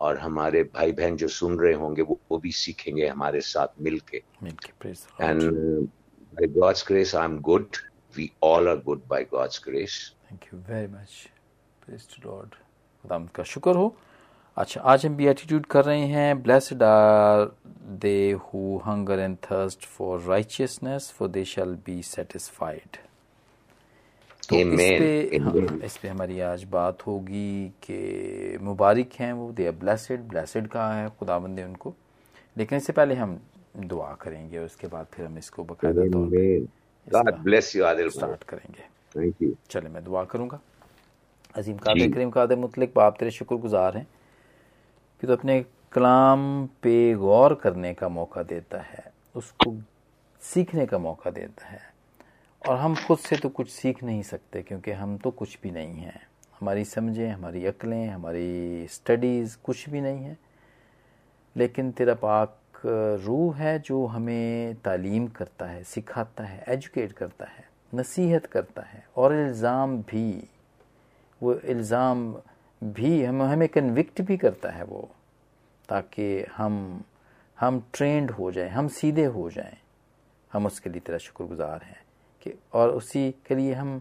और 0.00 0.18
हमारे 0.18 0.62
भाई 0.74 0.92
बहन 0.92 1.16
जो 1.16 1.28
सुन 1.30 1.58
रहे 1.58 1.72
होंगे 1.74 2.02
वो 2.02 2.18
वो 2.30 2.38
भी 2.38 2.52
सीखेंगे 2.52 3.06
हमारे 3.08 3.40
साथ 3.42 3.80
मिलके। 3.82 4.16
And 4.16 5.42
by 5.42 6.46
God's 6.58 6.84
grace 6.88 7.14
I 7.14 7.24
am 7.24 7.38
good 7.40 7.76
we 8.16 8.30
all 8.44 8.68
are 8.68 8.76
good 8.86 9.06
by 9.08 9.24
God's 9.32 9.62
grace 9.64 9.98
thank 10.30 10.44
you 10.52 10.58
very 10.68 10.86
much 10.92 11.28
praise 11.86 12.08
to 12.14 12.28
Lord 12.28 12.54
खुदावंद 12.54 13.30
का 13.30 13.42
शुक्र 13.44 13.74
हो। 13.76 13.94
अच्छा 14.56 14.80
आज 14.80 15.04
हम 15.06 15.14
भी 15.16 15.26
एटीट्यूड 15.26 15.66
कर 15.66 15.84
रहे 15.84 16.06
हैं 16.06 16.42
blessed 16.42 16.82
are 16.82 17.44
they 18.00 18.32
who 18.32 18.76
hunger 18.86 19.18
and 19.18 19.36
thirst 19.44 19.84
for 19.88 20.20
righteousness 20.20 21.10
for 21.18 21.28
they 21.28 21.44
shall 21.44 21.74
be 21.86 22.02
satisfied 22.02 22.96
तो 24.48 24.56
इस 24.56 24.68
पे 24.68 25.38
हाँ, 25.38 25.80
इस 25.84 25.96
पे 25.96 26.08
हमारी 26.08 26.40
आज 26.50 26.64
बात 26.72 27.06
होगी 27.06 27.72
कि 27.82 28.58
मुबारक 28.62 29.18
हैं 29.20 29.32
वो 29.32 29.50
दे 29.52 29.66
आर 29.66 29.72
ब्लेसड 29.80 30.28
ब्लेसड 30.28 30.68
कहा 30.68 30.94
है 30.94 31.08
खुदाबंद 31.18 31.56
ने 31.56 31.64
उनको। 31.64 31.94
लेकिन 32.56 32.78
इससे 32.78 32.92
पहले 32.92 33.14
हम 33.14 33.38
दुआ 33.78 34.12
करेंगे 34.20 34.58
उसके 34.58 34.86
बाद 34.86 35.06
फिर 35.12 35.26
हम 35.26 35.38
इसको 35.38 35.64
बकायदा 35.64 36.08
तौर 36.12 36.28
पे 36.30 36.58
God 37.08 37.42
bless 37.44 37.76
you 37.76 37.84
Adil 37.84 38.08
start 38.10 38.42
करेंगे। 38.44 38.88
थैंक 39.16 39.42
यू 39.42 39.54
चले 39.70 39.88
मैं 39.88 40.04
दुआ 40.04 40.24
करूँगा। 40.24 40.60
अजीम 41.54 41.76
कादर 41.78 42.12
करीम 42.12 42.30
कादर 42.30 42.56
मुतलिक 42.58 42.92
बाप 42.96 43.16
तेरे 43.18 43.30
शुक्रगुजार 43.30 43.96
हैं। 43.96 44.06
कि 45.22 45.26
तो 45.26 45.32
अपने 45.32 45.60
कलाम 45.92 46.66
पे 46.82 47.14
गौर 47.14 47.54
करने 47.54 47.92
का 47.94 48.08
मौका 48.08 48.42
देता 48.42 48.80
है, 48.80 49.12
उसको 49.34 49.74
सीखने 50.42 50.86
का 50.86 50.98
मौका 50.98 51.30
देता 51.30 51.66
है। 51.66 51.80
और 52.62 52.76
हम 52.76 52.94
खुद 53.06 53.18
से 53.18 53.36
तो 53.36 53.48
कुछ 53.48 53.68
सीख 53.70 54.02
नहीं 54.04 54.22
सकते, 54.22 54.62
क्योंकि 54.62 54.90
हम 54.90 55.16
तो 55.18 55.30
कुछ 55.30 55.58
भी 55.62 55.70
नहीं 55.70 55.94
हैं। 55.94 56.20
हमारी 56.60 56.84
समझें, 56.84 57.30
हमारी 57.30 57.64
अकलें, 57.66 58.08
हमारी 58.08 58.86
स्टडीज़ 58.90 59.56
कुछ 59.64 59.88
भी 59.90 60.00
नहीं 60.00 60.24
है। 60.24 60.36
लेकिन 61.56 61.92
तेरा 61.92 62.14
पाक 62.14 62.80
रूह 63.24 63.56
है 63.56 63.78
जो 63.78 64.04
हमें 64.06 64.74
तालीम 64.74 65.26
करता 65.28 65.66
है, 65.66 65.82
सिखाता 65.84 66.44
है, 66.44 66.64
एजुकेट 66.68 67.12
करता 67.12 67.46
है, 67.46 67.68
नसीहत 67.94 68.46
करता 68.46 68.82
है। 68.82 69.04
और 69.16 69.34
इल्ज़ाम 69.34 69.98
भी, 70.02 70.48
वो 71.40 71.54
इल्ज़ाम 71.54 72.34
भी 72.82 73.24
हम, 73.24 73.42
हमें 73.42 73.68
कन्विक्ट 73.68 74.20
भी 74.20 74.36
करता 74.36 74.70
है 74.70 74.84
वो, 74.84 75.10
ताकि 75.88 76.46
हम 76.56 77.02
हम 77.60 77.86
ट्रेंड 77.92 78.30
हो 78.30 78.52
जाएँ, 78.52 78.68
हम 78.68 78.88
सीधे 78.88 79.24
हो 79.24 79.50
जाएँ। 79.50 79.78
हम 80.52 80.66
उसके 80.66 80.90
लिए 80.90 81.00
तेरा 81.00 81.18
शुक्रगुजार 81.18 81.82
हैं 81.82 82.02
कि, 82.42 82.54
और 82.72 82.90
उसी 82.90 83.34
के 83.46 83.54
लिए 83.54 83.74
हम 83.74 84.00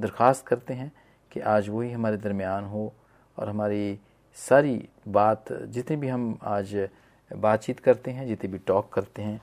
दरख्वास्त 0.00 0.46
करते 0.46 0.74
हैं 0.74 0.92
कि 1.32 1.40
आज 1.40 1.68
वही 1.68 1.92
हमारे 1.92 2.16
दरमियान 2.16 2.64
हो, 2.64 2.92
और 3.38 3.48
हमारी 3.48 3.98
सारी 4.34 4.88
बात, 5.08 5.52
जितनी 5.52 5.96
भी 5.96 6.08
हम 6.08 6.38
आज 6.42 6.88
बातचीत 7.36 7.80
करते 7.80 8.10
हैं, 8.10 8.26
जितने 8.26 8.50
भी 8.50 8.58
टॉक 8.58 8.92
करते 8.92 9.22
हैं, 9.22 9.42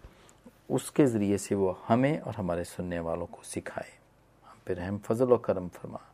उसके 0.70 1.06
ज़रिए 1.06 1.38
से 1.38 1.56
वो 1.56 1.80
हमें 1.88 2.20
और 2.20 2.36
हमारे 2.36 2.64
सुनने 2.64 3.00
वालों 3.00 3.26
को 3.26 3.44
सिखाए। 3.44 3.98
हम 4.46 4.58
पे 4.66 4.74
रहम, 4.74 4.98
फजल 4.98 5.32
और 5.32 5.42
करम 5.46 5.68
फरमा। 5.68 6.07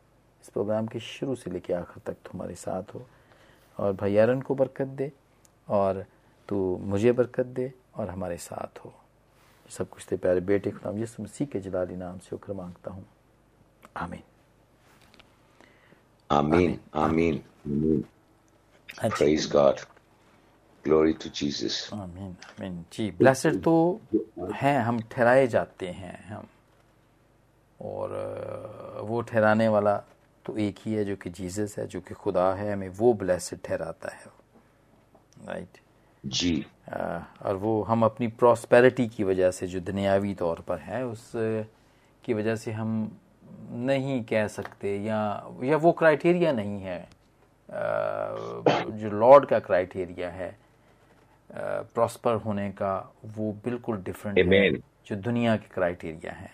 इस 0.44 0.48
प्रोग्राम 0.52 0.86
के 0.86 1.00
शुरू 1.00 1.34
से 1.34 1.50
लेकर 1.50 1.74
आखिर 1.74 2.02
तक 2.06 2.16
तुम्हारे 2.28 2.54
साथ 2.54 2.94
हो। 2.94 3.00
और 3.78 3.92
भाई 3.96 4.12
यारन 4.12 4.40
को 4.44 4.54
बरकत 4.54 4.86
दे 5.00 5.10
और 5.68 6.04
तू 6.48 6.56
मुझे 6.84 7.12
बरकत 7.12 7.46
दे 7.56 7.72
और 7.96 8.08
हमारे 8.10 8.36
साथ 8.36 8.84
हो। 8.84 8.92
सब 9.70 9.88
कुछ 9.88 10.04
ते 10.04 10.16
प्यारे 10.20 10.40
बेटे 10.44 10.70
खुदाम 10.70 10.98
यीशु 10.98 11.22
मसीह 11.22 11.46
के 11.48 11.60
जलाली 11.60 11.96
नाम 11.96 12.18
से 12.20 12.36
उकर 12.36 12.52
माँगता 12.52 12.90
हूँ। 12.92 13.04
आमीन। 13.96 14.22
आमीन 16.30 16.78
आमीन। 16.94 17.40
Praise 19.00 19.50
God 19.52 19.80
glory 20.84 21.12
to 21.12 21.28
Jesus 21.30 21.88
आमीन 21.92 22.36
आमीन। 22.52 22.84
जी 22.92 23.10
ब्लेसड 23.18 23.62
तो 23.62 24.00
हैं 24.54 24.78
हम 24.84 25.00
ठहराए 25.10 25.46
जाते 25.48 25.88
हैं 25.88 26.16
हम। 26.28 26.48
और 27.80 29.04
वो 29.08 29.20
ठहराने 29.22 29.68
वाला 29.68 30.02
तो 30.46 30.56
एक 30.56 30.76
ही 30.78 30.94
है 30.94 31.04
जो 31.04 31.16
कि 31.16 31.30
जीसस 31.30 31.74
है 31.78 31.86
जो 31.86 32.00
कि 32.00 32.14
खुदा 32.14 32.54
है 32.54 32.72
हमें 32.72 32.88
वो 32.88 33.12
ब्लेसड 33.14 33.58
ठहराता 33.64 34.08
है। 34.08 34.24
राइट 35.46 35.78
जी। 36.26 36.66
अ, 36.88 37.22
और 37.42 37.56
वो 37.56 37.82
हम 37.82 38.04
अपनी 38.04 38.28
प्रॉस्पेरिटी 38.28 39.06
की 39.08 39.24
वजह 39.24 39.50
से 39.50 39.66
जो 39.66 39.80
दुनियावी 39.80 40.34
तौर 40.34 40.60
पर 40.60 40.78
है 40.78 41.06
उस 41.06 41.32
की 42.24 42.34
वजह 42.34 42.56
से 42.56 42.72
हम 42.72 43.18
नहीं 43.70 44.24
कह 44.24 44.46
सकते 44.48 44.96
या 44.98 45.20
या 45.62 45.76
वो 45.76 45.92
क्राइटेरिया 45.92 46.52
नहीं 46.52 46.80
है। 46.80 47.08
जो 47.70 49.10
लॉर्ड 49.10 49.46
का 49.46 49.58
क्राइटेरिया 49.58 50.30
है 50.30 50.58
प्रॉस्पर 51.94 52.34
होने 52.34 52.70
का 52.70 53.14
वो 53.24 53.52
बिल्कुल 53.64 53.96
डिफरेंट 53.96 54.38
है। 54.38 54.70
जो 55.06 55.16
दुनिया 55.16 55.56
के 55.56 55.68
क्राइटेरिया 55.74 56.32
है। 56.32 56.50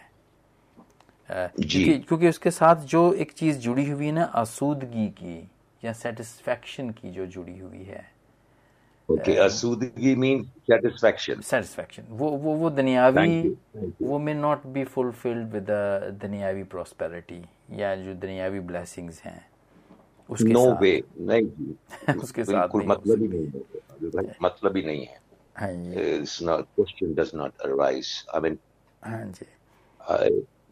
क्योंकि 1.31 1.99
क्योंकि 1.99 2.29
उसके 2.29 2.51
साथ 2.51 2.77
जो 2.77 3.13
एक 3.13 3.33
चीज़ 3.33 3.59
जुड़ी 3.59 3.89
हुई 3.91 4.07
है 4.07 4.13
ना 4.13 4.25
आसूदगी 4.35 5.09
की 5.09 5.51
या 5.85 5.93
सेटिस्फैक्शन 5.93 6.91
की 6.91 7.11
जो 7.11 7.27
जुड़ी 7.27 7.59
हुई 7.59 7.83
है। 7.85 8.07
ओके 9.09 9.37
आसूदगी 9.39 10.15
मीन 10.15 10.43
सेटिस्फैक्शन 10.45 11.41
सेटिस्फैक्शन 11.41 12.03
वो 12.11 12.31
वो 12.31 12.55
वो 12.55 12.71
दुनियावी 12.71 13.49
वो 14.03 14.19
may 14.19 14.35
not 14.35 14.67
be 14.67 14.85
fulfilled 14.85 15.53
with 15.53 15.67
दुनियावी 16.23 16.63
प्रॉस्पेरिटी 16.65 17.43
या 17.73 17.95
जो 17.97 18.15
दुनियावी 18.15 18.61
ब्लेसिंग्स 18.61 19.23
हैं 19.23 19.41
उसके 20.31 20.53
नो 20.53 20.65
वे 20.75 20.93
नहीं 21.21 22.15
उसके 22.23 22.45
साथ 22.45 22.77
नहीं 22.77 22.89
मतलब 22.89 23.23
ही 23.23 23.29
नहीं 23.29 23.47
है 23.47 24.35
मतलब 24.43 24.77
ही 24.77 24.83
नहीं 24.83 25.07
है। 25.07 25.19
हाँ 25.57 25.73
जी। 25.73 26.01
It's 26.01 26.43
not 26.43 26.65
question 26.65 27.15
does 27.15 27.31
not 27.35 27.61
arise 27.61 28.25
I 28.35 28.41
mean 28.41 28.59
हाँ 29.03 29.25
जी। 29.25 29.47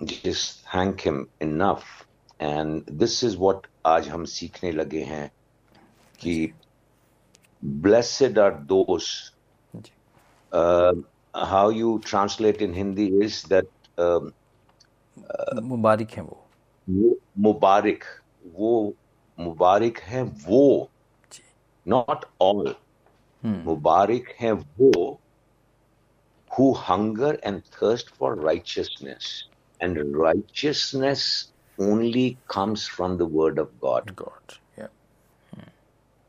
Just 0.04 0.66
thank 0.72 1.00
him 1.00 1.28
enough. 1.40 2.06
And 2.40 2.84
this 2.86 3.22
is 3.22 3.36
what 3.36 3.66
आज 3.86 4.08
हम 4.08 4.24
सीखने 4.24 4.72
लगे 4.72 5.02
हैं 5.02 5.30
कि 6.20 6.52
blessed 7.62 8.38
are 8.38 8.64
those. 8.66 9.32
Uh, 10.52 10.94
how 11.34 11.68
you 11.68 11.98
translate 12.00 12.62
in 12.62 12.72
Hindi 12.72 13.06
is 13.06 13.42
that 13.42 13.66
um, 13.98 14.32
मुबारक 15.62 16.10
है 16.10 16.22
वो 16.22 17.16
मुबारक 17.38 18.04
वो 18.54 18.94
मुबारक 19.38 19.98
है 19.98 20.22
वो 20.22 20.90
all 22.40 22.74
हम्म 23.44 23.64
मुबारक 23.64 24.34
है 24.40 24.52
वो 24.52 25.20
who 26.56 26.72
hunger 26.72 27.38
and 27.42 27.64
thirst 27.64 28.10
for 28.10 28.34
righteousness 28.34 29.47
and 29.80 30.16
righteousness 30.16 31.52
only 31.78 32.40
comes 32.48 32.86
from 32.86 33.18
the 33.18 33.26
word 33.26 33.58
of 33.58 33.70
god 33.80 34.14
God 34.22 34.52
या 34.80 34.88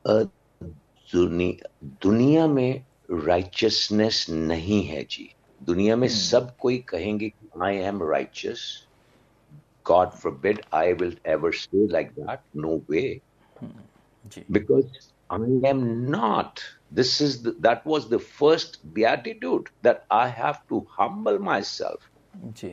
अ, 0.05 0.23
दुनि, 1.13 1.51
दुनिया 2.03 2.47
में 2.47 2.85
राइचियसनेस 3.11 4.25
नहीं 4.29 4.83
है 4.87 5.03
जी 5.11 5.29
दुनिया 5.61 5.95
में 5.95 6.07
सब 6.09 6.55
कोई 6.59 6.77
कहेंगे 6.89 7.29
कि 7.29 7.49
I 7.65 7.77
am 7.91 8.03
righteous 8.11 8.65
God 9.87 10.11
forbid 10.23 10.61
I 10.75 10.93
will 11.01 11.17
ever 11.27 11.53
say 11.53 11.87
like 11.91 12.11
that 12.19 12.39
no 12.65 12.77
way 12.91 13.19
ji 14.25 14.43
because 14.49 15.13
I 15.29 15.37
am 15.69 15.81
not. 16.11 16.61
This 16.91 17.21
is 17.21 17.43
the, 17.43 17.51
that 17.61 17.85
was 17.85 18.09
the 18.09 18.19
first 18.19 18.77
beatitude 18.93 19.69
that 19.83 20.05
I 20.11 20.27
have 20.27 20.67
to 20.69 20.85
humble 20.97 21.39
myself 21.39 22.08
ji 22.08 22.08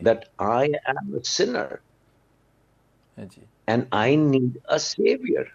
that 0.02 0.24
I 0.38 0.64
am 0.92 1.14
a 1.14 1.24
sinner 1.24 1.82
and 3.68 3.86
I 3.92 4.14
need 4.16 4.58
a 4.68 4.78
savior. 4.78 5.46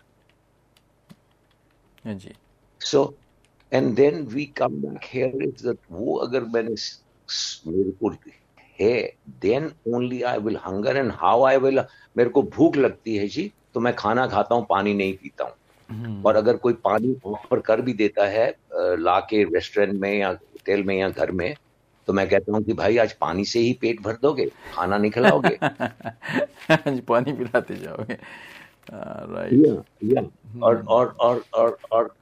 So, 2.82 3.16
and 3.72 3.96
then 3.96 4.26
we 4.26 4.48
come 4.52 4.82
back 4.82 5.04
here 5.06 5.32
is 5.42 5.62
that 5.62 5.78
वो 5.92 6.16
अगर 6.28 6.44
मैंने 6.56 6.76
मेरे 7.68 7.92
को 8.04 8.12
है 8.80 8.94
then 9.42 9.72
only 9.88 10.24
I 10.24 10.38
will 10.46 10.58
hunger 10.58 10.96
and 11.04 11.12
how 11.24 11.36
I 11.44 11.58
will 11.66 11.84
मेरे 12.18 12.30
को 12.30 12.42
भूख 12.58 12.78
लगती 12.78 13.16
है 13.18 13.28
जी 13.28 13.52
तो 13.74 13.80
मैं 13.80 13.96
खाना 13.96 14.28
खाता 14.28 14.56
हूँ 14.56 14.66
पानी 14.70 14.94
नहीं 14.94 15.14
पीता 15.24 15.44
हूँ 15.44 15.54
हम्म 15.90 16.24
और 16.26 16.36
अगर 16.36 16.58
कोई 16.58 16.74
पानी 16.74 17.16
ऑफ़र 17.26 17.60
कर 17.68 17.82
भी 17.82 17.94
देता 17.94 18.28
है 18.28 18.48
अ, 18.52 18.96
ला 19.00 19.20
के 19.30 19.44
रेस्टोरेंट 19.54 20.00
में 20.02 20.14
या 20.18 20.30
होटल 20.30 20.84
में 20.84 20.96
या 21.00 21.10
घर 21.10 21.32
में 21.32 21.56
तो 22.08 22.14
मैं 22.14 22.30
कहता 22.30 22.52
हूँ 22.52 22.64
कि 22.64 22.74
भाई 22.74 22.98
आज 22.98 23.14
पानी 23.14 23.46
से 23.46 23.60
ही 23.60 23.74
पेट 23.74 24.02
भर 24.02 24.18
दोगे 24.22 24.46
खाना 24.74 24.98
नहीं 24.98 25.12
खिलाओगे। 25.12 25.58
पानी 27.02 27.34
पिलाते 27.34 27.76
जाओगे। 27.76 28.18
राइट 28.94 29.54
या 29.54 29.84
या 30.04 30.22
और 30.64 30.86
और 30.88 31.16
और 31.20 31.44
और 31.54 31.78
और 31.92 32.16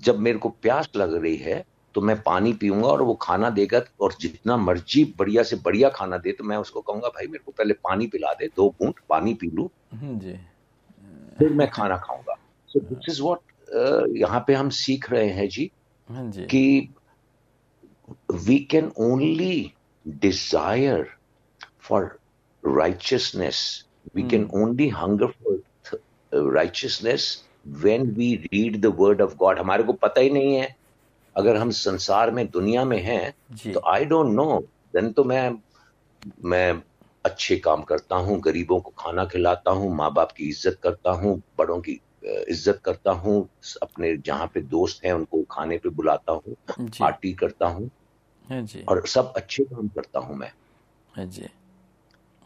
जब 0.00 0.18
मेरे 0.18 0.38
को 0.38 0.48
प्यास 0.48 0.88
लग 0.96 1.14
रही 1.22 1.36
है 1.36 1.64
तो 1.94 2.00
मैं 2.00 2.22
पानी 2.22 2.52
पीऊँगा 2.52 2.88
और 2.88 3.02
वो 3.02 3.14
खाना 3.14 3.50
देगा 3.50 3.82
और 4.00 4.14
जितना 4.20 4.56
मर्ज़ी 4.56 5.14
बढ़िया 5.18 5.42
से 5.42 5.56
बढ़िया 5.56 5.88
खाना 5.88 6.18
दे 6.18 6.32
तो 6.32 6.44
मैं 6.44 6.56
उसको 6.56 6.80
कहूँगा 6.80 7.08
भाई 7.08 7.26
मेरे 7.26 7.42
को 7.46 7.52
पहले 7.52 7.74
पानी 7.74 8.06
पिला 8.06 8.32
दे 8.32 8.46
दो 8.46 8.74
घूंट 8.82 9.00
पानी 9.08 9.34
पी 9.34 9.50
लू 9.50 9.70
जी। 9.94 10.32
फिर 11.38 11.52
मैं 11.52 11.70
खाना 11.70 11.96
खाऊँगा। 11.96 12.36
सो 12.68 12.80
दिस 12.80 13.08
इज़ 13.08 13.22
व्हाट 13.22 13.38
यहाँ 14.16 14.44
पे 14.46 14.54
हम 14.54 14.68
सीख 14.70 15.10
रहे 15.10 15.28
हैं 15.28 15.48
जी 15.48 15.70
हाँ 16.08 16.30
जी। 16.30 16.42
कि 16.42 16.94
we 18.28 18.66
can 18.66 18.92
only 18.96 19.76
desire 20.06 21.08
for 21.78 22.18
righteousness. 22.62 23.84
We 24.14 24.22
mm. 24.22 24.30
can 24.30 24.50
only 24.52 24.88
hunger 24.88 25.28
for 25.28 25.56
th- 25.90 26.02
uh, 26.32 26.50
righteousness 26.50 27.44
when 27.82 28.14
we 28.14 28.48
read 28.52 28.82
the 28.82 28.90
word 28.90 29.20
of 29.20 29.36
God. 29.38 29.58
हमारे 29.58 29.82
को 29.82 29.92
पता 29.92 30.20
ही 30.20 30.30
नहीं 30.30 30.54
है 30.54 30.76
अगर 31.36 31.56
हम 31.56 31.70
संसार 31.70 32.30
में 32.30 32.50
दुनिया 32.50 32.84
में 32.84 33.02
हैं 33.02 33.34
तो 33.72 33.80
आई 33.86 34.04
डोंट 34.04 34.34
नो 34.34 34.58
देन 34.94 35.12
तो 35.12 35.24
मैं 35.24 35.50
मैं 36.44 36.82
अच्छे 37.24 37.56
काम 37.56 37.82
करता 37.82 38.16
हूँ 38.16 38.40
गरीबों 38.40 38.80
को 38.80 38.90
खाना 38.98 39.24
खिलाता 39.24 39.70
हूँ 39.70 39.94
माँ 39.96 40.12
बाप 40.14 40.32
की 40.32 40.48
इज़्ज़त 40.48 40.78
करता 40.82 41.10
हूँ 41.10 41.42
बड़ों 41.58 41.80
की 41.80 41.92
अ, 41.92 42.11
इज़्ज़त 42.24 42.80
करता 42.84 43.12
हूँ 43.22 43.48
अपने 43.82 44.16
जहाँ 44.16 44.46
पे 44.54 44.60
दोस्त 44.60 45.04
हैं 45.04 45.12
उनको 45.12 45.42
खाने 45.50 45.78
पे 45.78 45.88
बुलाता 45.90 46.32
हूँ 46.32 46.56
पार्टी 46.98 47.32
करता 47.34 47.66
हूँ। 47.66 47.90
और 48.88 49.06
सब 49.06 49.32
अच्छे 49.36 49.64
काम 49.64 49.88
करता 49.88 50.20
हूँ 50.20 50.36
मैं। 50.36 50.52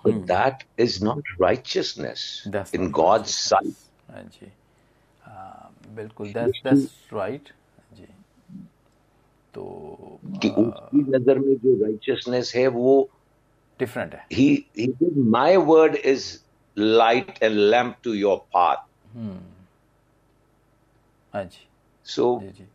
That 0.05 0.65
is 0.81 1.05
not 1.05 1.29
righteousness 1.43 2.45
in 2.75 2.91
God's 2.93 3.37
sight 3.49 3.75
बिल्कुल 5.91 6.33
तो 9.55 9.63
उसकी 10.33 10.99
नज़र 11.11 11.39
में 11.39 11.55
जो 11.57 11.75
राइचियसनेस 11.85 12.53
है 12.57 12.67
वो 12.69 13.09
डिफरेंट 13.81 14.15
है। 14.15 14.27
My 15.31 15.57
word 15.57 15.95
is 15.97 16.27
light 16.77 17.39
and 17.43 17.57
lamp 17.57 17.97
to 18.05 18.13
your 18.15 18.37
path 18.55 18.77
हाँ 21.37 21.45
जी। 21.45 22.67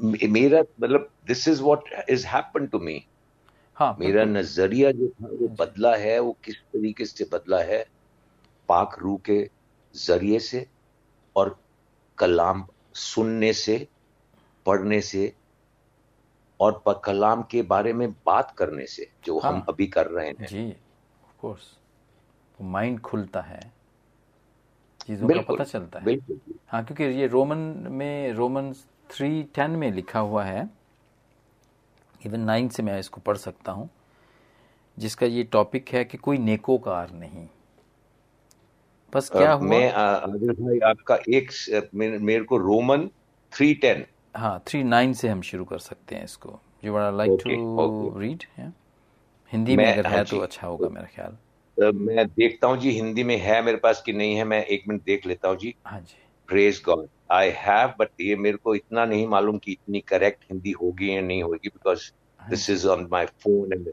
मे- 0.00 0.30
मेरा 0.30 0.60
मतलब 0.80 1.10
this 1.30 1.48
is 1.48 1.60
what 1.62 1.80
has 2.10 2.24
happened 2.24 2.70
to 2.72 2.80
me 2.80 3.00
हाँ 3.74 3.96
मेरा 4.00 4.24
नज़रिया 4.24 4.90
जो 4.90 5.08
था 5.08 5.28
वो 5.28 5.48
बदला 5.48 5.96
है 5.96 6.18
वो 6.18 6.36
किस 6.44 6.54
तरीके 6.56 7.04
से 7.04 7.24
बदला 7.32 7.58
है 7.58 7.86
पाक 8.68 8.98
रू 8.98 9.16
के 9.16 9.50
ज़रिए 9.96 10.38
से 10.38 10.66
और 11.36 11.60
कलाम 12.18 12.66
सुनने 12.94 13.52
से 13.52 13.88
पढ़ने 14.66 15.00
से 15.00 15.34
और 16.60 17.02
कलाम 17.04 17.42
के 17.42 17.62
बारे 17.62 17.92
में 17.92 18.12
बात 18.12 18.54
करने 18.58 18.86
से 18.86 19.10
जो 19.24 19.38
हाँ, 19.38 19.50
हम 19.52 19.58
हाँ। 19.58 19.66
अभी 19.68 19.86
कर 19.86 20.06
रहे 20.06 20.26
हैं। 20.26 20.46
जी 20.46 20.70
ऑफ़ 20.70 21.40
कोर्स 21.40 21.78
माइंड 22.60 23.00
खुलता 23.00 23.40
है। 23.40 23.72
चीज़ों 25.08 25.28
का 25.28 25.40
पता 25.52 25.64
चलता 25.64 25.98
है। 25.98 26.16
हाँ 26.68 26.84
क्योंकि 26.84 27.04
ये 27.04 27.26
रोमन 27.26 27.58
में 27.90 28.32
रोमन 28.32 28.72
थ्री 29.10 29.42
टेन 29.54 29.70
में 29.70 29.90
लिखा 29.92 30.20
हुआ 30.20 30.44
है। 30.44 30.68
इवन 32.26 32.40
नाइन 32.40 32.68
से 32.68 32.82
मैं 32.82 32.98
इसको 32.98 33.20
पढ़ 33.20 33.36
सकता 33.36 33.72
हूँ 33.72 33.88
जिसका 34.98 35.26
ये 35.26 35.42
टॉपिक 35.52 35.88
है 35.88 36.04
कि 36.04 36.18
कोई 36.18 36.38
नेकोकार 36.38 37.12
नहीं। 37.12 37.46
बस 39.12 39.28
क्या 39.30 39.52
अ, 39.52 39.56
हुआ? 39.56 39.68
मैं 39.68 39.92
आदिल 39.92 40.52
भाई 40.52 40.78
आपका 40.90 41.18
एक 41.28 41.50
मेरे 41.94 42.44
को 42.44 42.56
रोमन 42.56 43.08
थ्री 43.52 43.74
टेन। 43.74 44.04
हाँ 44.36 44.62
थ्री 44.66 44.82
नाइन 44.84 45.12
से 45.12 45.28
हम 45.28 45.42
शुरू 45.42 45.64
कर 45.64 45.78
सकते 45.78 46.14
हैं 46.14 46.24
इसको। 46.24 46.58
You 46.84 46.96
are 46.96 47.12
like 47.12 47.40
to 47.44 48.18
read 48.18 48.44
Hindi 49.52 49.76
में 49.76 49.84
अगर 49.92 50.06
हाँ 50.06 50.16
है 50.16 50.24
तो 50.24 50.38
अच्छा 50.38 50.66
होगा 50.66 50.88
मेरा 50.88 51.06
ख्याल। 51.14 51.36
मैं 51.78 52.26
देखता 52.28 52.66
हूँ 52.66 52.76
जी 52.76 52.90
हिंदी 52.90 53.24
में 53.24 53.36
है 53.36 53.62
मेरे 53.62 53.78
पास 53.78 54.02
कि 54.06 54.12
नहीं 54.12 54.36
है 54.36 54.44
मैं 54.44 54.64
एक 54.64 54.82
मिनट 54.88 55.04
देख 55.04 55.26
लेता 55.26 55.48
हूँ 55.48 55.56
जी। 55.56 55.74
हाँ 55.86 56.00
जी। 56.00 56.16
Praise 56.46 56.82
God 56.86 57.08
I 57.32 57.50
have 57.50 57.94
but 57.98 58.08
ये 58.20 58.36
मेरे 58.36 58.56
को 58.56 58.74
इतना 58.74 59.04
नहीं 59.04 59.26
मालूम 59.26 59.58
कि 59.58 59.72
इतनी 59.72 60.00
करेक्ट 60.00 60.44
हिंदी 60.50 60.70
होगी 60.70 61.16
या 61.16 61.20
नहीं 61.20 61.42
होगी 61.42 61.68
because 61.68 62.10
this 62.50 62.70
is 62.70 62.88
on 62.88 63.08
my 63.10 63.26
phone 63.26 63.72
and 63.72 63.92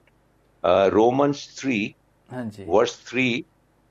Romans 0.94 1.60
three 1.60 1.96
हाँ 2.32 2.52
verse 2.68 3.06
three 3.10 3.46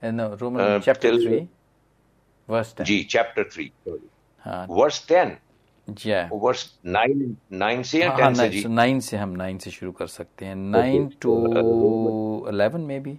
Roman 0.05 0.81
chapter 0.85 1.17
three 1.17 1.49
verse 2.49 2.75
जी 2.81 3.03
चैप्टर 3.05 3.45
थ्री 3.45 3.73
हाँ। 4.39 4.67
वर्स 4.71 5.09
टेन 5.09 5.37
हाँ 6.07 6.29
वर्स 6.33 6.81
नाइन 6.87 7.37
नाइन 7.53 7.83
से 7.83 8.01
या 8.01 8.09
हाँ 8.11 8.17
टेन 8.17 8.35
से 8.35 8.49
जी? 8.49 8.65
नाइन 8.69 9.01
से 9.01 9.17
हम 9.17 9.31
नाइन 9.31 9.59
से 9.59 9.71
शुरू 9.71 9.93
कर 9.93 10.07
सकते 10.07 10.45
हैं। 10.45 10.55
नाइन 10.55 11.09
टू 11.09 11.35
इलेवन 12.49 12.81
में 12.81 13.03
भी 13.03 13.19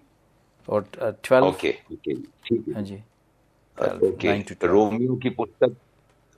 और 0.72 0.88
ट्वेल्व 1.24 1.46
ओके 1.46 1.76
ओके 1.94 2.14
ठीक 2.16 2.68
है। 2.68 2.74
हाँ 2.74 2.82
जी 2.82 2.96
ओके 4.08 4.68
रोमियो 4.68 5.16
की 5.16 5.30
पुस्तक 5.30 5.76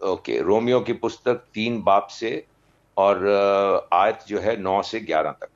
ओके 0.02 0.40
रोमियो 0.42 0.80
की 0.82 0.94
पुस्तक 0.94 1.44
तीन 1.54 1.82
बाप 1.82 2.08
से 2.12 2.32
और 2.98 3.28
आयत 3.94 4.20
जो 4.28 4.40
है 4.40 4.56
नौ 4.62 4.82
से 4.82 5.00
ग्यारह 5.00 5.32
तक। 5.32 5.50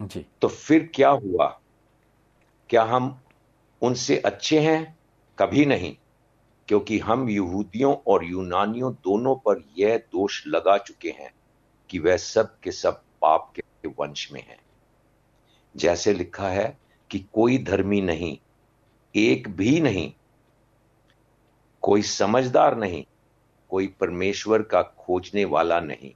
जी। 0.00 0.24
तो 0.40 0.48
फिर 0.48 0.90
क्या 0.94 1.10
हुआ? 1.10 1.46
क्या 2.70 2.82
हम 2.82 3.20
उनसे 3.82 4.16
अच्छे 4.18 4.58
हैं? 4.60 4.96
कभी 5.38 5.64
नहीं 5.66 5.94
क्योंकि 6.68 6.98
हम 6.98 7.28
यहूदियों 7.30 7.94
और 8.06 8.24
यूनानियों 8.24 8.92
दोनों 8.94 9.34
पर 9.36 9.62
यह 9.78 9.96
दोष 10.12 10.42
लगा 10.46 10.76
चुके 10.78 11.10
हैं 11.10 11.30
कि 11.90 11.98
वह 11.98 12.16
सब 12.16 12.58
के 12.60 12.72
सब 12.72 13.02
पाप 13.22 13.52
के 13.56 13.88
वंश 13.88 14.30
में 14.32 14.42
हैं। 14.42 14.58
जैसे 15.74 16.12
लिखा 16.12 16.48
है 16.48 16.66
कि 17.10 17.18
कोई 17.18 17.58
धर्मी 17.58 18.00
नहीं 18.00 18.38
एक 19.14 19.48
भी 19.48 19.80
नहीं 19.80 20.12
कोई 21.82 22.02
समझदार 22.02 22.76
नहीं 22.76 23.04
कोई 23.70 23.86
परमेश्वर 24.00 24.62
का 24.62 24.82
खोजने 24.82 25.44
वाला 25.44 25.80
नहीं। 25.80 26.12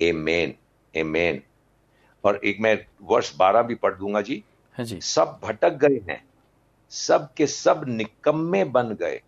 ए 0.00 0.12
मेन 0.12 0.54
ए 0.94 1.00
एमेन 1.00 1.42
और 2.24 2.40
एक 2.44 2.60
मैं 2.60 2.86
वर्ष 3.02 3.34
बारह 3.36 3.62
भी 3.62 3.74
पढ़ 3.74 3.94
दूँगा 3.94 4.20
जी। 4.20 4.44
हाँ 4.78 4.86
जी। 4.86 5.00
सब 5.00 5.40
भटक 5.44 5.72
गए 5.72 6.00
हैं 6.08 6.24
सब 6.90 7.34
के 7.34 7.46
सब 7.46 7.84
निकम्मे 7.88 8.64
बन 8.64 8.94
गए 8.94 9.20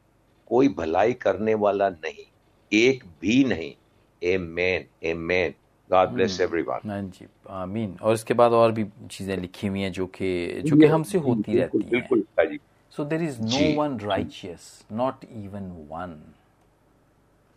कोई 0.47 0.69
भलाई 0.69 1.13
करने 1.13 1.55
वाला 1.55 1.89
नहीं 1.89 2.25
एक 2.73 3.05
भी 3.21 3.45
नहीं। 3.45 3.75
Amen 4.39 4.87
amen 5.15 5.55
God 5.95 6.11
bless 6.15 6.41
everyone 6.41 6.91
हाँ 6.91 7.03
जी 7.03 7.27
आमीन 7.63 7.97
और 8.03 8.15
इसके 8.15 8.35
बाद 8.35 8.53
और 8.53 8.73
भी 8.73 8.87
चीज़ें 9.11 9.37
लिखी 9.37 9.67
हुई 9.67 9.81
हैं 9.81 9.93
जो 9.93 10.07
कि 10.19 10.63
जो 10.67 10.77
कि 10.77 10.87
हमसे 10.87 11.19
होती 11.19 11.55
रहती 11.57 11.85
हैं 11.85 11.91
बिल्कुल 11.91 12.25
हाँ 12.39 12.47
जी 12.47 12.59
So 12.93 13.05
there 13.05 13.23
is 13.23 13.41
no 13.41 13.59
ji. 13.59 13.75
one 13.75 13.97
righteous, 13.99 14.85
not 14.91 15.25
even 15.43 15.89
one. 15.89 16.35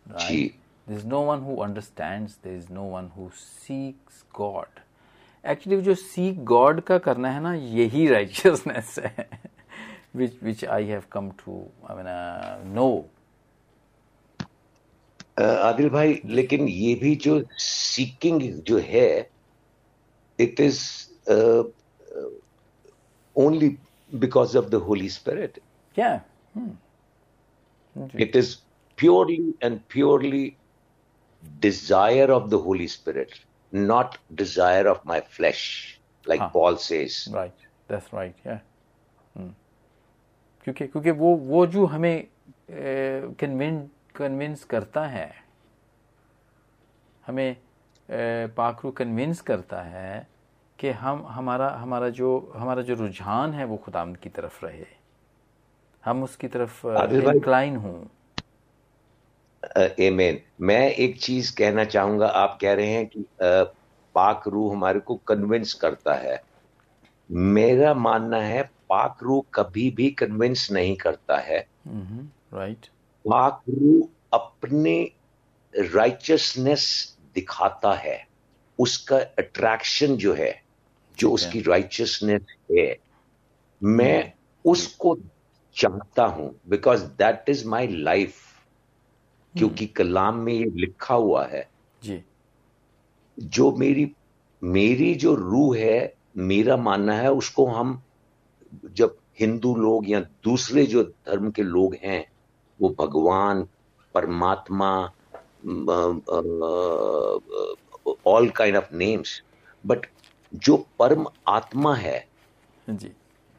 Right? 0.06 0.28
जी। 0.28 0.52
There 0.86 0.96
is 0.96 1.04
no 1.04 1.20
one 1.20 1.42
who 1.42 1.60
understands, 1.62 2.36
there 2.42 2.54
is 2.54 2.70
no 2.70 2.84
one 2.84 3.10
who 3.16 3.30
seeks 3.36 4.24
God. 4.32 4.68
Actually 5.44 5.82
जो 5.82 5.94
seek 5.94 6.44
God 6.52 6.82
का 6.86 6.98
करना 6.98 7.30
है 7.30 7.40
ना 7.40 7.54
यही 7.54 8.08
righteousness 8.10 8.98
है 8.98 9.28
which 10.14 10.38
which 10.42 10.64
I 10.64 10.82
have 10.92 11.10
come 11.10 11.32
to 11.44 11.58
I 11.88 11.96
mean 11.96 12.06
uh, 12.06 12.58
know. 12.78 12.92
अ, 12.96 13.15
आदिल 15.36 15.88
भाई 15.90 16.20
लेकिन 16.26 16.68
ये 16.68 16.94
भी 16.94 17.14
जो 17.16 17.42
सीकिंग 17.58 18.42
जो 18.62 18.78
है 18.78 19.08
it 20.38 20.60
is 20.60 20.82
only 23.36 23.68
because 24.12 24.56
of 24.58 24.66
the 24.66 24.74
Holy 24.86 25.08
Spirit 25.08 25.58
क्या 25.96 26.12
it 28.20 28.36
is 28.36 28.56
purely 28.98 29.54
and 29.62 29.78
purely 29.92 30.52
desire 31.60 32.30
of 32.30 32.48
the 32.50 32.54
Holy 32.66 32.88
Spirit 32.88 33.34
not 33.72 34.16
desire 34.32 34.86
of 34.86 35.00
my 35.06 35.20
flesh 35.30 35.62
like 36.26 36.42
ball 36.54 36.76
से 36.80 37.06
क्योंकि 40.66 40.86
क्योंकि 40.86 41.10
वो 41.10 41.34
वो 41.36 41.66
जो 41.66 41.84
हमें 41.86 42.26
कन्वेंट 42.70 43.90
कन्विंस 44.16 44.64
करता 44.64 45.06
है 45.06 45.30
हमें 47.24 47.56
पाखरू 48.56 48.90
कन्विंस 48.90 49.40
करता 49.40 49.82
है 49.82 50.26
कि 50.78 50.90
हम 50.90 51.24
हमारा 51.26 51.68
हमारा 51.70 52.08
जो 52.08 52.52
हमारा 52.56 52.82
जो 52.82 52.94
रुझान 52.94 53.52
है 53.54 53.64
वो 53.64 53.76
खुदाम 53.76 54.14
की 54.14 54.28
तरफ़ 54.28 54.64
रहे। 54.66 54.86
हम 56.04 56.22
उसकी 56.22 56.48
तरफ़ 56.48 56.86
इंक्लाइन 56.86 57.76
हूँ। 57.76 58.10
एमेन 60.00 60.40
मैं 60.60 60.90
एक 60.90 61.20
चीज़ 61.20 61.54
कहना 61.56 61.84
चाहूँगा। 61.84 62.26
आप 62.26 62.58
कह 62.60 62.74
रहे 62.74 62.90
हैं 62.90 63.06
कि 63.06 63.24
पाक 64.14 64.48
रूह 64.48 64.72
हमारे 64.72 65.00
को 65.00 65.14
कन्विंस 65.28 65.72
करता 65.74 66.14
है। 66.14 66.42
मेरा 67.30 67.94
मानना 67.94 68.38
है 68.38 68.62
पाक 68.88 69.22
रूह 69.22 69.44
कभी 69.54 69.90
भी 69.90 70.10
कन्विंस 70.10 70.70
नहीं 70.72 70.96
करता 70.96 71.36
है। 71.38 71.58
राइट 71.88 72.86
पाक 72.86 72.95
रूह 73.26 74.08
अपने 74.32 75.12
राइचसनेस 75.94 77.16
दिखाता 77.34 77.94
है 77.94 78.26
उसका 78.78 79.16
अट्रैक्शन 79.16 80.16
जो 80.16 80.34
है 80.34 80.62
जो 81.18 81.30
उसकी 81.30 81.60
राइचसनेस 81.60 82.42
है 82.72 82.96
मैं 83.82 84.32
उसको 84.64 85.18
चाहता 85.76 86.24
हूँ 86.24 86.54
because 86.68 87.04
that 87.04 87.48
is 87.48 87.66
my 87.68 87.86
life 87.86 88.34
क्योंकि 89.54 89.86
कलाम 89.86 90.36
में 90.36 90.52
ये 90.52 90.64
लिखा 90.64 91.14
हुआ 91.14 91.46
है 91.46 91.68
जी। 92.02 92.24
जो 93.38 93.72
मेरी 93.72 94.10
मेरी 94.64 95.14
जो 95.14 95.34
रूह 95.34 95.76
है 95.78 96.14
मेरा 96.36 96.76
मानना 96.76 97.12
है 97.12 97.32
उसको 97.32 97.66
हम 97.66 98.02
जब 98.84 99.16
हिंदू 99.40 99.74
लोग 99.74 100.10
या 100.10 100.20
दूसरे 100.20 100.86
जो 100.86 101.02
धर्म 101.02 101.50
के 101.50 101.62
लोग 101.62 101.94
हैं 101.94 102.24
वो 102.80 102.96
Bhagwan 102.98 103.68
Parmatma 104.14 105.12
all 108.26 108.50
kind 108.50 108.76
of 108.76 108.94
names 108.94 109.42
but 109.86 110.06
जो 110.54 110.86
परम 110.98 111.26
आत्मा 111.48 111.94
है 111.94 112.28
जी। 112.90 113.08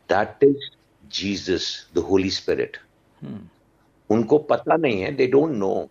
That 0.09 0.43
is 0.43 0.69
Jesus 1.05 1.89
the 1.95 1.97
Holy 1.97 2.29
Spirit 2.29 2.77
उनको 4.09 4.37
पता 4.37 4.77
नहीं 4.77 5.01
है 5.01 5.11
दे 5.11 5.27
डोंट 5.27 5.51
नो 5.51 5.89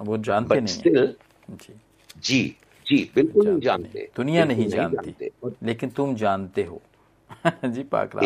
वो 0.00 0.18
जानते 0.18 0.60
नहीं 0.60 0.96
हैं। 0.96 1.16
जी। 1.50 1.74
जी 2.18 2.56
जी 2.86 3.12
बिल्कुल 3.14 3.48
नहीं 3.48 3.60
जानते 3.60 3.88
जानते। 3.88 4.10
दुनिया 4.16 4.44
नहीं 4.44 4.68
जानती 4.68 5.30
और 5.44 5.56
लेकिन 5.62 5.90
तुम 5.90 6.14
जानते 6.14 6.64
हो। 6.64 6.82
जी 7.64 7.82
पाक। 7.82 8.16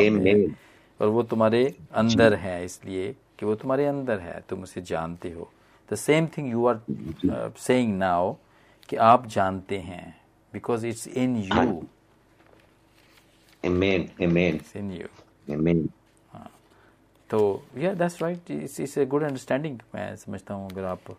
और 1.00 1.08
वो 1.08 1.22
तुम्हारे 1.22 1.74
अंदर 1.92 2.34
है 2.34 2.64
इसलिए 2.64 3.16
कि 3.38 3.46
वो 3.46 3.54
तुम्हारे 3.54 3.86
अंदर 3.86 4.20
है 4.20 4.40
तुम 4.48 4.62
उसे 4.62 4.80
जानते 4.82 5.30
हो। 5.30 5.50
The 5.88 5.94
same 5.96 6.26
thing 6.36 6.50
you 6.50 6.66
are 6.66 6.80
saying 7.58 7.96
now 7.98 8.34
कि 8.88 8.96
आप 8.96 9.26
जानते 9.26 9.78
हैं 9.78 10.16
because 10.52 10.86
it's 10.86 11.06
in 11.08 11.36
you 11.36 11.82
Amen, 13.64 14.02
amen, 14.24 14.54
it's 14.54 14.76
in 14.76 14.90
you 14.92 15.06
amen. 15.54 15.86
तो 17.30 17.38
या 17.78 17.92
that's 17.94 18.22
right 18.22 18.50
it's 18.50 18.78
it's 18.80 18.98
a 18.98 19.06
good 19.06 19.22
understanding 19.22 19.78
मैं 19.94 20.14
समझता 20.16 20.54
हूँ 20.54 20.70
अगर 20.70 20.84
आप 20.84 21.16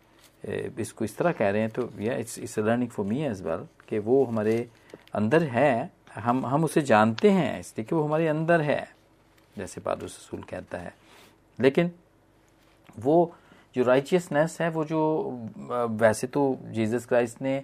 इसको 0.80 1.06
इस 1.06 1.18
तरह 1.18 1.32
कह 1.32 1.50
रहे 1.50 1.62
हैं 1.62 1.70
तो 1.70 1.90
या 2.00 2.16
it's 2.18 2.38
it's 2.40 2.60
learning 2.60 2.90
for 2.90 3.06
me 3.06 3.22
as 3.26 3.42
well 3.42 3.66
कि 3.90 4.00
वो 4.00 4.24
हमारे 4.26 4.56
अंदर 5.16 5.44
है 5.44 5.92
हम 6.16 6.46
हम 6.46 6.64
उसे 6.64 6.82
जानते 6.82 7.32
हैं 7.32 7.60
इसलिए 7.60 7.86
कि 7.86 7.96
वो 7.96 8.04
हमारे 8.04 8.28
अंदर 8.28 8.62
है 8.62 8.82
जैसे 9.58 9.82
पादुस 9.82 10.18
रसूल 10.18 10.44
कहता 10.50 10.78
है। 10.78 10.94
लेकिन 11.60 11.92
वो 13.00 13.34
जो 13.76 13.84
राइचियसनेस 13.84 14.58
है 14.62 14.70
वो 14.70 14.86
जो 14.86 15.02
वैसे 16.00 16.28
तो 16.28 16.58
जीसस 16.66 17.06
क्राइस्ट 17.06 17.42
ने 17.42 17.64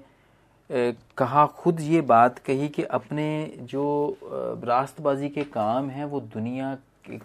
कहा 1.17 1.45
खुद 1.45 1.81
ये 1.81 2.01
बात 2.01 2.39
कही 2.39 2.67
कि 2.69 2.83
अपने 2.83 3.27
जो 3.61 3.85
रास्तबाजी 4.23 5.29
के 5.29 5.43
काम 5.43 5.89
हैं 5.89 6.05
वो 6.05 6.19
दुनिया 6.19 6.77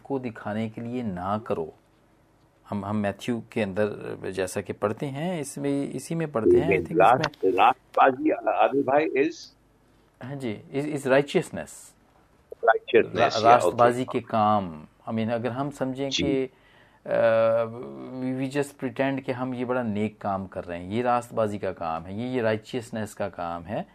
को 0.05 0.19
दिखाने 0.19 0.69
के 0.71 0.81
लिए 0.81 1.03
ना 1.03 1.39
करो। 1.39 1.73
हम 2.71 2.85
हम 2.85 2.97
मैथ्यू 2.97 3.43
के 3.53 3.63
अंदर 3.63 4.31
जैसा 4.31 4.61
कि 4.61 4.73
पढ़ते 4.73 5.07
हैं 5.07 5.41
इसमें 5.41 5.71
इसी 5.91 6.15
में 6.15 6.31
पढ़ते 6.33 6.61
हैं 6.61 6.71
आई 6.71 6.79
थिंक 6.79 6.91
इसमें 6.91 7.53
Last, 7.53 7.81
last 7.97 7.99
आदिल 8.01 8.83
भाई 8.83 9.09
is 9.25 9.37
हाँ 10.21 10.37
जी 10.37 10.53
इज़ 10.73 11.09
राइचियसनेस 11.09 11.93
righteousness. 12.65 13.43
रा, 13.43 13.51
रास्तबाजी 13.51 14.05
के 14.05 14.21
काम। 14.21 14.87
आई 15.09 15.15
मीन 15.15 15.31
अगर 15.31 15.51
हम 15.51 15.71
समझें 15.71 16.09
कि 16.11 16.51
वी 17.07 18.49
जस्ट 18.49 18.77
प्रिटेंड 18.77 19.21
कि 19.21 19.33
हम 19.33 19.55
ये 19.55 19.65
बड़ा 19.65 19.83
नेक 19.83 20.21
काम 20.21 20.47
कर 20.47 20.65
रहे 20.65 20.79
हैं। 20.79 20.91
ये 20.91 21.03
रास्तबाजी 21.03 21.59
का 21.59 21.73
काम 21.73 22.03
है 22.03 22.21
ये 22.21 22.29
ये 22.29 22.41
राइचियसनेस 22.41 23.15
का 23.15 23.29
काम 23.29 23.63
है 23.63 23.87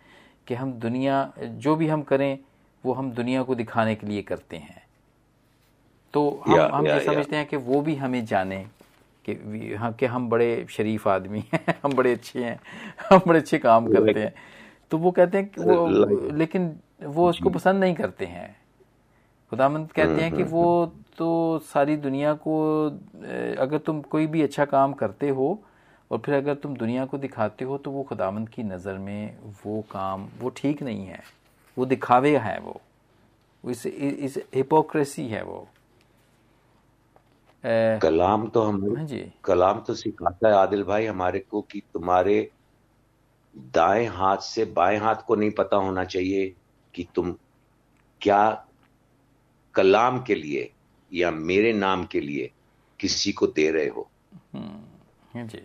कि 0.47 0.53
हम 0.53 0.73
दुनिया 0.73 1.33
जो 1.39 1.75
भी 1.75 1.87
हम 1.87 2.01
करें 2.01 2.39
वो 2.85 2.93
हम 2.93 3.11
दुनिया 3.11 3.43
को 3.43 3.55
दिखाने 3.55 3.95
के 3.95 4.07
लिए 4.07 4.21
करते 4.21 4.57
हैं। 4.57 4.83
तो 6.13 6.43
हम 6.47 6.53
Yeah, 6.53 6.71
हम 6.71 6.87
ये 6.87 6.99
समझते 6.99 7.35
हैं 7.35 7.45
कि 7.45 7.55
वो 7.55 7.81
भी 7.81 7.95
हमें 7.95 8.25
जाने 8.25 8.67
कि 9.29 9.73
हाँ 9.73 9.93
कि 9.93 10.05
हम 10.05 10.29
बड़े 10.29 10.65
शरीफ 10.69 11.07
आदमी 11.07 11.43
हैं 11.53 11.75
हम 11.83 11.93
बड़े 11.93 12.11
अच्छे 12.11 12.43
हैं 12.43 12.59
हम 13.09 13.21
बड़े 13.27 13.39
अच्छे 13.39 13.57
काम 13.57 13.87
करते 13.87 14.19
हैं। 14.19 14.33
तो 14.91 14.97
वो 14.97 15.11
कहते 15.11 15.37
हैं 15.37 15.47
कि 15.47 15.61
वो 15.61 15.87
लेकिन 16.31 16.79
वो 17.03 17.29
उसको 17.29 17.49
पसंद 17.49 17.79
नहीं 17.79 17.95
करते 17.95 18.25
हैं। 18.25 18.64
खुदामंद 19.51 19.91
कहते 19.91 20.21
हैं 20.21 20.35
कि 20.35 20.43
वो 20.43 20.85
तो 21.17 21.59
सारी 21.59 21.97
दुनिया 21.97 22.33
को 22.33 22.85
अगर 23.61 23.77
तुम 23.77 24.01
कोई 24.01 24.27
भी 24.27 24.41
अच्छा 24.41 24.65
काम 24.65 24.93
करते 24.93 25.29
हो 25.29 25.59
और 26.11 26.17
फिर 26.17 26.35
अगर 26.35 26.53
तुम 26.55 26.75
दुनिया 26.75 27.05
को 27.05 27.17
दिखाते 27.17 27.65
हो 27.65 27.77
तो 27.77 27.91
वो 27.91 28.03
खुदामंद 28.03 28.49
की 28.49 28.63
नज़र 28.63 28.97
में 28.97 29.37
वो 29.65 29.81
काम 29.81 30.27
वो 30.39 30.49
ठीक 30.49 30.83
नहीं 30.83 31.05
है। 31.05 31.23
वो 31.77 31.85
दिखावे 31.85 32.37
है 32.37 32.59
वो। 32.59 32.81
इस 33.63 33.85
इस 33.85 34.37
हिपोक्रेसी 34.55 35.27
है 35.27 35.43
वो। 35.43 35.67
कलाम 38.01 38.47
तो 38.47 38.61
हम 38.61 38.97
हाँ 38.97 39.05
जी। 39.05 39.31
कलाम 39.43 39.79
तो 39.79 39.93
सिखाता 39.93 40.47
है 40.47 40.53
आदिल 40.53 40.83
भाई 40.83 41.05
हमारे 41.05 41.39
को 41.39 41.61
कि 41.61 41.81
तुम्हारे 41.93 42.51
दाएँ 43.73 44.05
हाथ 44.07 44.37
से 44.37 44.65
बाएँ 44.65 44.97
हाथ 44.97 45.15
को 45.27 45.35
नहीं 45.35 45.51
पता 45.51 45.77
होना 45.77 46.03
चाहिए 46.05 46.55
कि 46.93 47.07
तुम 47.15 47.35
क्या 48.21 48.64
कलाम 49.75 50.21
के 50.23 50.35
लिए 50.35 50.71
या 51.11 51.31
मेरे 51.31 51.73
नाम 51.73 52.05
के 52.05 52.19
लिए 52.21 52.51
किसी 52.99 53.31
को 53.31 53.47
दे 53.47 53.69
रहे 53.71 53.87
हो। 53.87 54.07
जी 55.35 55.61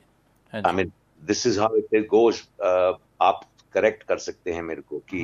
I 0.54 0.72
mean 0.72 0.92
this 1.22 1.46
is 1.46 1.60
how 1.60 1.76
it 1.76 2.06
goes 2.08 2.42
आप 3.22 3.44
करेक्ट 3.74 4.02
कर 4.02 4.18
सकते 4.18 4.52
हैं 4.52 4.62
मेरे 4.62 4.82
को 4.82 4.98
कि 5.10 5.22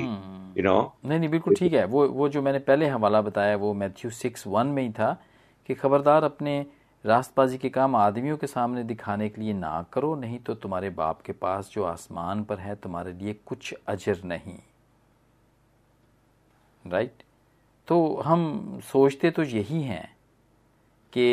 यू 0.57 0.63
नो 0.63 0.75
नहीं 1.05 1.19
नहीं 1.19 1.29
बिल्कुल 1.29 1.55
ठीक 1.55 1.73
है। 1.73 1.85
वो 1.85 2.07
वो 2.09 2.29
जो 2.29 2.41
मैंने 2.41 2.59
पहले 2.59 2.87
हवाला 2.87 3.21
बताया 3.21 3.55
वो 3.55 3.73
मैथ्यू 3.73 4.11
सिक्स 4.11 4.47
वन 4.47 4.67
में 4.67 4.81
ही 4.83 4.89
था 4.89 5.11
कि 5.69 5.73
खबरदार 5.75 6.23
अपने 6.23 6.65
रास्तबाजी 7.05 7.57
के 7.57 7.69
काम 7.69 7.95
आदमियों 7.95 8.37
के 8.37 8.47
सामने 8.47 8.83
दिखाने 8.83 9.29
के 9.29 9.41
लिए 9.41 9.53
ना 9.53 9.81
करो 9.93 10.15
नहीं 10.15 10.39
तो 10.39 10.55
तुम्हारे 10.55 10.89
बाप 10.89 11.21
के 11.21 11.33
पास 11.33 11.69
जो 11.73 11.83
आसमान 11.83 12.43
पर 12.43 12.59
है 12.59 12.75
तुम्हारे 12.75 13.13
लिए 13.13 13.33
कुछ 13.45 13.73
अजर 13.87 14.23
नहीं। 14.23 14.57
राइट 16.85 17.23
तो 17.87 18.15
हम 18.25 18.79
सोचते 18.83 19.31
तो 19.31 19.43
यही 19.43 19.81
हैं 19.81 20.17
कि 21.13 21.25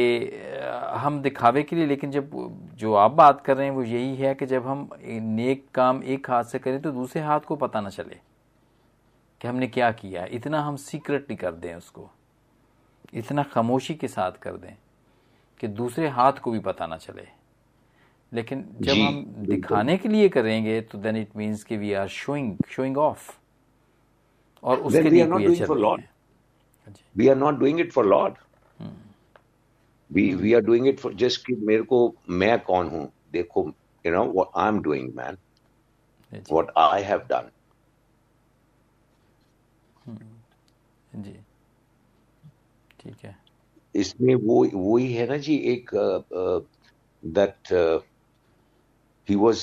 हम 0.96 1.20
दिखावे 1.22 1.62
के 1.62 1.76
लिए 1.76 1.86
लेकिन 1.86 2.10
जब 2.10 2.30
जो 2.74 2.94
आप 2.94 3.10
बात 3.10 3.40
कर 3.44 3.56
रहे 3.56 3.66
हैं 3.66 3.74
वो 3.74 3.82
यही 3.82 4.16
है 4.16 4.34
कि 4.34 4.46
जब 4.46 4.66
हम 4.66 4.88
नेक 5.02 5.64
काम 5.74 6.02
एक 6.02 6.30
हाथ 6.30 6.44
से 6.44 6.58
करें 6.58 6.80
तो 6.82 6.92
दूसरे 6.92 7.22
हाथ 7.22 7.40
को 7.40 7.56
पता 7.56 7.80
ना 7.80 7.88
चले 7.88 8.18
कि 9.40 9.48
हमने 9.48 9.66
क्या 9.66 9.90
किया। 9.92 10.24
इतना 10.30 10.60
हम 10.60 10.76
सीक्रेटली 10.76 11.36
कर 11.36 11.52
दें 11.52 11.74
उसको। 11.74 12.08
इतना 13.14 13.42
खामोशी 13.42 13.94
के 13.94 14.08
साथ 14.08 14.32
कर 14.32 14.56
दें 14.56 14.74
कि 15.60 15.68
दूसरे 15.68 16.08
हाथ 16.08 16.32
को 16.32 16.50
भी 16.50 16.58
पता 16.60 16.86
ना 16.86 16.96
चले। 16.96 17.26
लेकिन 18.32 18.64
जब 18.80 18.92
हम 18.92 19.24
दिखाने 19.46 19.96
के 19.98 20.08
लिए 20.08 20.28
करेंगे 20.28 20.80
तो 20.80 20.98
देन 20.98 21.16
इट 21.16 21.36
मीन्स 21.36 21.64
कि 21.64 21.76
we 21.76 21.92
are 21.92 22.08
showing 22.08 22.56
showing 22.68 22.98
off 22.98 23.30
और 24.62 24.78
उसके 24.78 25.10
लिए 25.10 25.24
we 27.16 27.28
are 27.28 27.36
not 27.36 27.58
doing 27.58 27.80
it 27.80 27.92
for 27.92 28.06
Lord 28.06 28.34
we 30.10 30.34
we 30.34 30.52
are 30.54 30.60
doing 30.60 30.86
it 30.88 30.98
for 31.00 31.14
just 31.22 31.46
कि 31.46 31.54
मेरे 31.66 31.82
को 31.82 32.14
मैं 32.28 32.58
कौन 32.64 32.88
हूँ? 32.88 33.08
देखो 33.32 33.66
you 34.06 34.12
know 34.12 34.24
what 34.32 34.48
I 34.56 34.68
am 34.68 34.80
doing 34.82 35.12
man 35.16 35.38
what 36.50 36.70
I 36.78 37.02
have 37.02 37.26
done 37.32 37.50
जी। 41.22 41.36
ठीक 43.00 43.24
है। 43.24 43.36
इसमें 43.94 44.34
वो 44.34 44.64
वही 44.74 45.12
है 45.14 45.26
ना 45.28 45.36
जी 45.36 45.56
एक 45.72 45.90
दैट 47.22 47.72
ही 49.28 49.34
वाज 49.36 49.58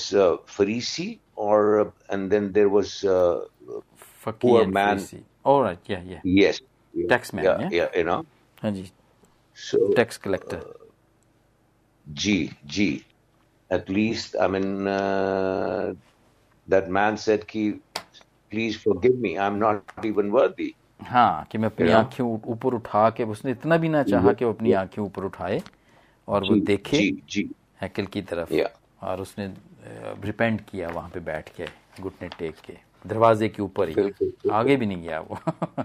फरीसी 0.48 1.18
और 1.38 1.92
and 2.10 2.30
then 2.30 2.52
there 2.52 2.66
was 2.66 3.00
poor 4.24 4.66
man. 4.74 5.00
all 5.44 5.60
right 5.62 5.88
yeah 5.92 6.02
yeah. 6.08 6.52
Tax 6.96 7.34
man 7.34 7.44
या 7.44 7.70
या 7.72 7.90
यू 7.96 8.04
नो 8.04 8.24
हाँ 8.62 8.70
जी। 8.70 8.90
टैक्स 9.96 10.16
कलेक्टर 10.16 10.88
जी 12.08 12.50
जी 12.66 13.04
at least 13.72 14.36
I 14.36 14.48
mean 14.48 14.84
that 16.70 16.88
man 16.88 17.16
said 17.16 17.44
कि 17.44 17.70
please 18.50 18.78
forgive 18.78 19.16
me 19.16 19.34
I 19.34 19.46
am 19.46 19.54
not 19.54 20.06
even 20.06 20.30
worthy 20.30 20.74
हाँ 21.02 21.44
कि 21.52 21.58
मैं 21.58 21.66
अपनी 21.66 21.90
आँखें 21.90 22.24
ऊपर 22.24 22.74
उठा 22.74 23.10
के 23.10 23.24
उसने 23.24 23.50
इतना 23.50 23.76
भी 23.76 23.88
ना 23.88 24.02
चाहा 24.02 24.32
कि 24.32 24.44
अपनी 24.44 24.72
आँखें 24.72 25.02
ऊपर 25.02 25.24
उठाए 25.24 25.62
और 26.28 26.44
वो 26.44 26.56
देखे 26.56 26.96
हैकल 27.80 28.06
की 28.06 28.22
तरफ़। 28.22 28.52
और 29.02 29.20
उसने 29.20 29.48
uh, 29.48 30.24
रिपेंट 30.24 30.60
किया 30.60 30.88
वहाँ 30.88 31.10
पे 31.10 31.20
बैठ 31.20 31.48
के 31.48 31.66
घुटने 32.00 32.28
टेक 32.28 32.54
के 32.66 32.76
दरवाजे 33.06 33.48
के 33.48 33.62
ऊपर 33.62 33.88
ही। 33.88 33.94
आगे 34.50 34.76
भी 34.76 34.86
नहीं 34.86 35.02
गया 35.02 35.20
वो। 35.20 35.34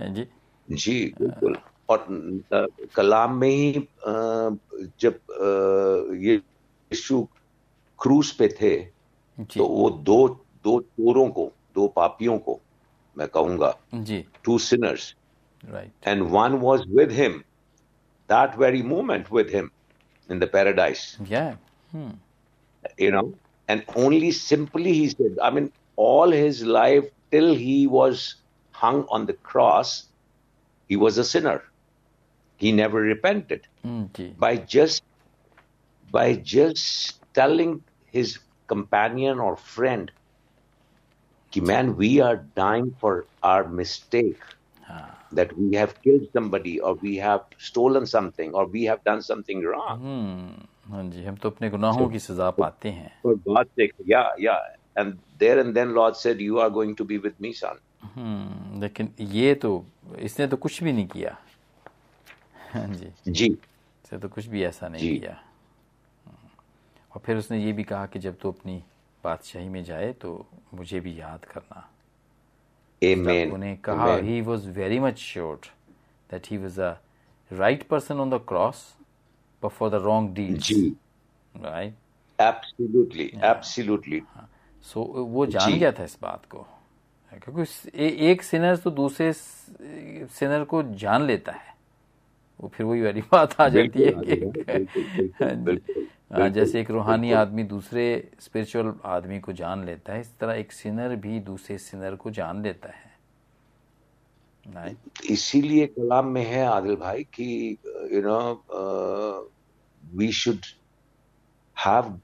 हाँ 0.00 0.08
जी। 0.08 0.26
जी 0.72 1.14
बिल्कुल। 1.20 1.58
और 1.88 2.06
कलाम 2.94 3.34
में 3.34 3.48
ही 3.48 3.86
जब 5.00 5.18
ये 6.22 6.34
यीशु 6.34 7.28
क्रूज 8.02 8.30
पे 8.30 8.48
थे 8.48 8.76
तो 9.40 9.66
वो 9.66 9.90
दो 9.90 10.28
दो 10.64 10.80
चोरों 10.80 11.28
को 11.30 11.52
दो 11.74 11.88
पापियों 11.88 12.38
को 12.38 12.60
मैं 13.18 13.28
कहूँगा 13.28 13.78
जी। 13.94 14.24
Two 14.44 14.58
sinners 14.58 15.14
right 15.64 16.08
and 16.08 16.22
one 16.22 16.52
was 16.52 16.82
with 16.88 17.12
him 17.12 17.32
that 18.32 18.58
very 18.58 18.82
moment 18.82 19.32
with 19.32 19.50
him 19.54 19.70
in 20.30 20.38
the 20.38 20.44
paradise 20.52 21.16
you 22.98 23.10
know 23.10 23.34
and 23.68 23.82
only 23.96 24.30
simply 24.30 24.92
he 24.92 25.08
said 25.08 25.38
i 25.42 25.50
mean 25.50 25.64
all 25.96 26.30
his 26.30 26.58
life 26.64 27.06
till 27.30 27.54
he 27.54 27.86
was 27.86 28.36
hung 28.72 29.00
on 29.16 29.26
the 29.26 29.34
cross 29.50 29.94
he 30.87 30.95
was 30.95 31.17
a 31.17 31.23
sinner 31.23 31.63
he 32.57 32.71
never 32.71 33.01
repented 33.01 33.67
mm, 33.85 34.37
by 34.37 34.55
just 34.55 35.03
by 36.11 36.35
just 36.35 37.19
telling 37.33 37.83
his 38.11 38.39
companion 38.67 39.39
or 39.39 39.55
friend 39.55 40.11
man 41.59 41.97
we 41.97 42.21
are 42.21 42.37
dying 42.55 42.95
for 42.99 43.25
our 43.43 43.67
mistake 43.67 44.39
ah. 44.89 45.09
that 45.31 45.57
we 45.57 45.75
have 45.75 46.01
killed 46.01 46.27
somebody 46.31 46.79
or 46.79 46.93
we 46.95 47.17
have 47.17 47.41
stolen 47.57 48.05
something 48.05 48.53
or 48.53 48.65
we 48.65 48.83
have 48.83 49.03
done 49.03 49.21
something 49.21 49.63
wrong 49.63 49.97
hmm. 49.99 50.67
हाँ 50.91 51.03
जी 51.09 51.23
हम 51.23 51.35
तो 51.41 51.49
अपने 51.49 51.69
गुनाहों 51.69 52.07
की 52.09 52.19
सजा 52.19 52.49
पाते 52.51 52.89
हैं 52.89 53.11
for 53.23 53.35
God's 53.47 53.69
sake 53.79 53.93
yeah 54.05 54.29
yeah 54.45 54.59
and 54.95 55.17
there 55.37 55.59
and 55.59 55.75
then 55.75 55.93
Lord 55.93 56.15
said 56.15 56.41
you 56.41 56.59
are 56.59 56.69
going 56.69 56.95
to 57.01 57.05
be 57.05 57.17
with 57.17 57.39
me 57.39 57.53
son 57.53 57.77
hmm. 57.77 57.84
लेकिन 58.02 59.08
ये 59.20 59.54
तो 59.54 59.84
इसने 60.18 60.46
तो 60.46 60.56
कुछ 60.56 60.82
भी 60.82 60.92
नहीं 60.92 61.06
किया। 61.06 61.36
हाँ 62.72 62.86
जी। 62.86 63.12
जी। 63.28 63.56
से 64.04 64.18
तो 64.18 64.28
कुछ 64.28 64.46
भी 64.46 64.62
ऐसा 64.64 64.88
नहीं 64.88 65.18
किया। 65.18 65.40
और 67.12 67.22
फिर 67.26 67.36
उसने 67.36 67.64
ये 67.64 67.72
भी 67.72 67.84
कहा 67.84 68.06
कि 68.06 68.18
जब 68.18 68.32
तू 68.32 68.50
तो 68.52 68.58
अपनी 68.58 68.82
बादशाही 69.24 69.68
में 69.68 69.82
जाए 69.84 70.12
तो 70.12 70.46
मुझे 70.74 71.00
भी 71.00 71.20
याद 71.20 71.44
करना। 71.44 71.88
Amen. 73.02 73.52
उन्हें 73.54 73.76
कहा 73.84 74.14
he 74.16 74.40
was 74.40 74.68
very 74.70 74.98
much 74.98 75.18
sure 75.18 75.60
that 76.30 76.46
he 76.50 76.56
was 76.58 76.80
a 76.80 76.92
right 77.50 77.86
person 77.88 78.20
on 78.20 78.30
the 78.30 78.40
cross 78.48 78.84
but 79.62 79.70
for 79.70 79.90
the 79.90 80.02
wrong 80.04 80.34
deed 80.34 80.56
right 81.54 81.94
absolutely 82.38 83.30
absolutely 83.44 84.22
so 84.84 85.02
वो 85.02 85.46
जान 85.46 85.78
गया 85.78 85.92
था 85.92 86.04
इस 86.04 86.16
बात 86.22 86.44
को। 86.46 86.66
क्योंकि 87.42 87.90
एक 88.30 88.42
सिनर 88.42 88.76
तो 88.76 88.90
दूसरे 88.90 89.32
सिनर 89.32 90.64
को 90.64 90.82
जान 90.82 91.22
लेता 91.22 91.52
है। 91.52 91.74
वो 92.60 92.68
फिर 92.74 92.86
वही 92.86 93.02
वाली 93.02 93.20
बात 93.32 93.60
आ 93.60 93.68
जाती 93.68 94.02
है 94.02 94.12
कि 94.12 94.34
हाँ, 96.32 96.48
जैसे 96.50 96.80
एक 96.80 96.90
रूहानी 96.90 97.32
आदमी 97.32 97.62
दूसरे 97.64 98.04
स्पिरिचुअल 98.40 98.92
आदमी 99.04 99.40
को 99.40 99.52
जान 99.52 99.84
लेता 99.84 100.12
है 100.12 100.20
इस 100.20 100.30
तरह 100.38 100.54
एक 100.54 100.72
सिनर 100.72 101.16
भी 101.16 101.40
दूसरे 101.40 101.78
सिनर 101.78 102.14
को 102.14 102.30
जान 102.30 102.62
लेता 102.62 102.88
है। 102.88 103.14
इसीलिए 105.30 105.86
कलाम 105.86 106.26
में 106.26 106.44
है 106.44 106.64
आदिल 106.66 106.96
भाई 106.96 107.24
कि 107.34 107.76
you 108.12 108.22
know 108.22 108.38
we 110.02 110.32
should 110.32 110.64
have 111.76 112.18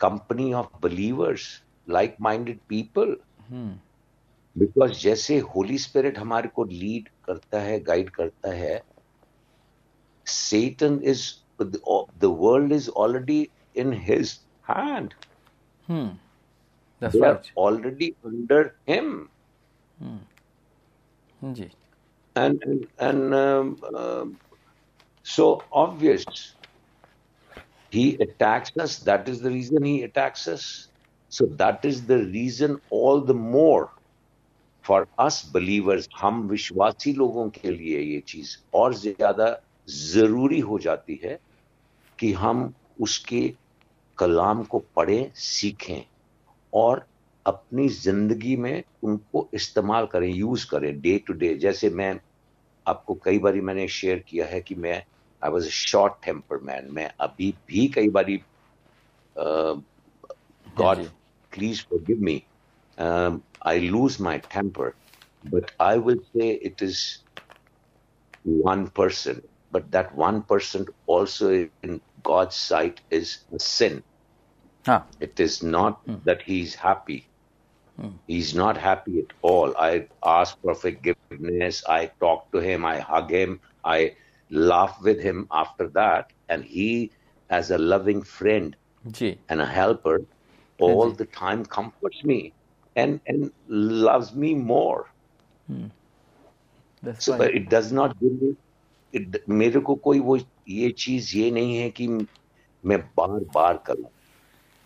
company 0.00 0.52
of 0.52 0.66
believers 0.82 1.62
like 1.88 2.16
minded 2.20 2.58
people 2.68 3.16
because 4.56 4.92
जैसे 5.00 5.38
होली 5.54 5.78
स्पिरिट 5.78 6.18
हमारे 6.18 6.48
को 6.48 6.64
लीड 6.64 7.08
करता 7.24 7.60
है 7.60 7.78
गाइड 7.80 8.10
करता 8.10 8.52
है 8.54 8.82
Satan 10.26 11.00
is 11.04 11.26
the 11.62 12.24
world 12.24 12.72
is 12.72 12.88
already 12.96 13.46
in 13.76 13.92
his 14.00 14.38
hand 14.70 15.14
already 17.58 18.08
under 18.26 18.70
him 18.88 19.28
ji 21.42 21.70
and 22.36 22.62
and 23.00 23.34
so 25.26 25.46
obvious 25.74 26.26
he 27.92 28.10
attacks 28.22 29.02
that 29.04 29.28
is 29.28 29.42
the 29.44 29.46
reason 29.46 29.84
he 29.84 30.00
attacks 30.02 30.48
so 31.32 31.46
that 31.56 31.84
is 31.86 32.06
the 32.06 32.20
reason 32.32 32.78
all 32.94 33.26
the 33.26 33.36
more 33.40 33.90
for 34.88 35.06
us 35.18 35.50
believers 35.52 36.08
हम 36.18 36.42
विश्वासी 36.48 37.12
लोगों 37.12 37.48
के 37.50 37.70
लिए 37.70 38.00
ये 38.00 38.20
चीज़ 38.20 38.56
और 38.74 38.94
ज़्यादा 38.94 39.56
ज़रूरी 39.88 40.60
हो 40.60 40.78
जाती 40.78 41.20
है 41.24 41.38
कि 42.18 42.32
हम 42.32 42.72
उसके 43.00 43.54
कलाम 44.18 44.62
को 44.64 44.78
पढ़ें 44.96 45.30
सीखें 45.34 46.04
और 46.72 47.06
अपनी 47.46 47.88
ज़िंदगी 47.88 48.56
में 48.56 48.82
उनको 49.02 49.48
इस्तेमाल 49.54 50.06
करें 50.06 50.28
यूज़ 50.28 50.66
करें 50.70 51.00
डे 51.00 51.18
टू 51.26 51.32
डे। 51.32 51.54
जैसे 51.54 51.90
मैं 51.90 52.20
आपको 52.86 53.14
कई 53.14 53.38
बार 53.38 53.54
मैंने 53.60 53.88
शेयर 53.88 54.18
किया 54.18 54.46
है 54.46 54.60
कि 54.60 54.74
मैं 54.74 55.02
I 55.42 55.50
was 55.50 55.68
short 55.68 56.12
temper 56.24 56.58
man 56.62 56.88
मैं 56.90 57.10
अभी 57.20 57.54
भी 57.68 57.86
कई 57.88 58.08
बार 58.08 58.30
God 60.78 61.04
please 61.52 61.82
forgive 62.02 62.20
um, 62.98 63.42
I 63.62 63.78
lose 63.78 64.18
my 64.18 64.38
temper. 64.38 64.94
But 65.44 65.72
I 65.80 65.98
will 65.98 66.22
say 66.34 66.50
it 66.50 66.82
is 66.82 67.18
one 68.44 68.88
person. 68.88 69.42
But 69.70 69.90
that 69.90 70.14
one 70.14 70.42
person 70.42 70.86
also 71.06 71.68
in 71.82 72.00
God's 72.22 72.56
sight 72.56 73.00
is 73.10 73.38
a 73.54 73.58
sin. 73.58 74.02
Ah. 74.86 75.04
It 75.20 75.40
is 75.40 75.62
not 75.62 76.06
mm. 76.06 76.22
that 76.24 76.42
he's 76.42 76.74
happy. 76.74 77.28
Mm. 78.00 78.14
He's 78.26 78.54
not 78.54 78.76
happy 78.76 79.20
at 79.20 79.32
all. 79.42 79.74
I 79.76 80.06
ask 80.24 80.60
for 80.60 80.74
forgiveness. 80.74 81.82
I 81.88 82.10
talk 82.20 82.50
to 82.52 82.58
him. 82.58 82.84
I 82.84 82.98
hug 82.98 83.30
him. 83.30 83.60
I 83.84 84.16
laugh 84.50 85.00
with 85.02 85.20
him 85.20 85.46
after 85.50 85.88
that. 85.88 86.32
And 86.48 86.64
he, 86.64 87.12
as 87.50 87.70
a 87.70 87.78
loving 87.78 88.22
friend 88.22 88.76
Gee. 89.10 89.38
and 89.48 89.60
a 89.60 89.66
helper, 89.66 90.22
all 90.78 91.10
Gee. 91.10 91.16
the 91.16 91.26
time 91.26 91.64
comforts 91.64 92.22
me. 92.24 92.52
And, 92.96 93.20
and 93.26 93.50
loves 93.68 94.34
me 94.34 94.54
more. 94.54 95.06
Hmm. 95.66 95.86
So, 97.18 97.34
it 97.34 97.68
does 97.68 97.90
not 97.90 98.18
give 98.20 98.40
me 98.40 98.56
it, 99.14 99.48
मेरे 99.48 99.80
को 99.80 99.94
कोई 99.94 100.20
वो 100.20 100.36
ये 100.68 100.90
चीज़ 100.98 101.36
ये 101.36 101.50
नहीं 101.50 101.76
है 101.76 101.88
कि 101.90 102.06
मैं 102.84 102.98
बार 103.16 103.38
बार 103.54 103.82
करूँ 103.86 104.08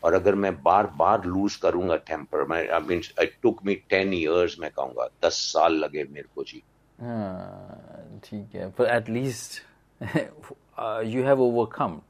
और 0.03 0.15
अगर 0.15 0.35
मैं 0.35 0.53
बार 0.63 0.87
बार 0.97 1.25
लूज 1.25 1.57
करूँगा 1.57 1.97
टेम्पर 2.09 2.45
मैं 2.49 2.69
I 2.69 2.81
mean 2.81 3.03
it 3.23 3.37
took 3.43 3.65
me 3.67 3.75
ten 3.91 4.13
years 4.15 4.59
मैं 4.61 4.71
कहूँगा 4.71 5.09
दस 5.25 5.41
साल 5.53 5.77
लगे 5.85 6.05
मेरे 6.05 6.29
को 6.35 6.45
जी 6.45 6.63
हाँ, 7.01 8.21
ठीक 8.25 8.55
है 8.55 8.71
पर 8.71 8.87
at least 8.97 9.63
you 11.07 11.25
have 11.25 11.43
overcome 11.43 12.01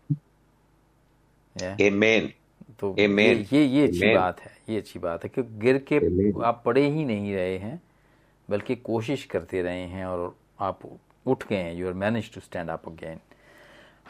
Amen. 1.81 2.35
तो 2.81 2.95
Amen. 2.99 3.53
ये 3.53 3.65
ये 3.65 3.65
ये 3.65 3.87
अच्छी 3.87 4.15
बात 4.15 4.41
है 4.41 4.53
ये 4.69 4.79
अच्छी 4.79 4.99
बात 4.99 5.25
है 5.25 5.31
क्योंकि 5.31 5.59
गिर 5.59 5.79
के 5.89 6.01
Amen. 6.01 6.43
आप 6.45 6.63
पड़े 6.67 6.87
ही 6.89 7.05
नहीं 7.05 7.35
रहे 7.35 7.57
हैं 7.59 7.81
बल्कि 8.49 8.77
कोशिश 8.85 9.25
करते 9.25 9.63
रहे 9.63 9.87
हैं 9.87 10.05
और 10.07 10.35
आप 10.61 10.79
उठ 11.27 11.47
गए 11.49 11.57
हैं 11.57 11.75
you 11.75 11.87
are 11.87 11.93
manage 11.95 12.33
to 12.35 12.41
stand 12.41 12.71
up 12.71 12.89
again 12.89 13.19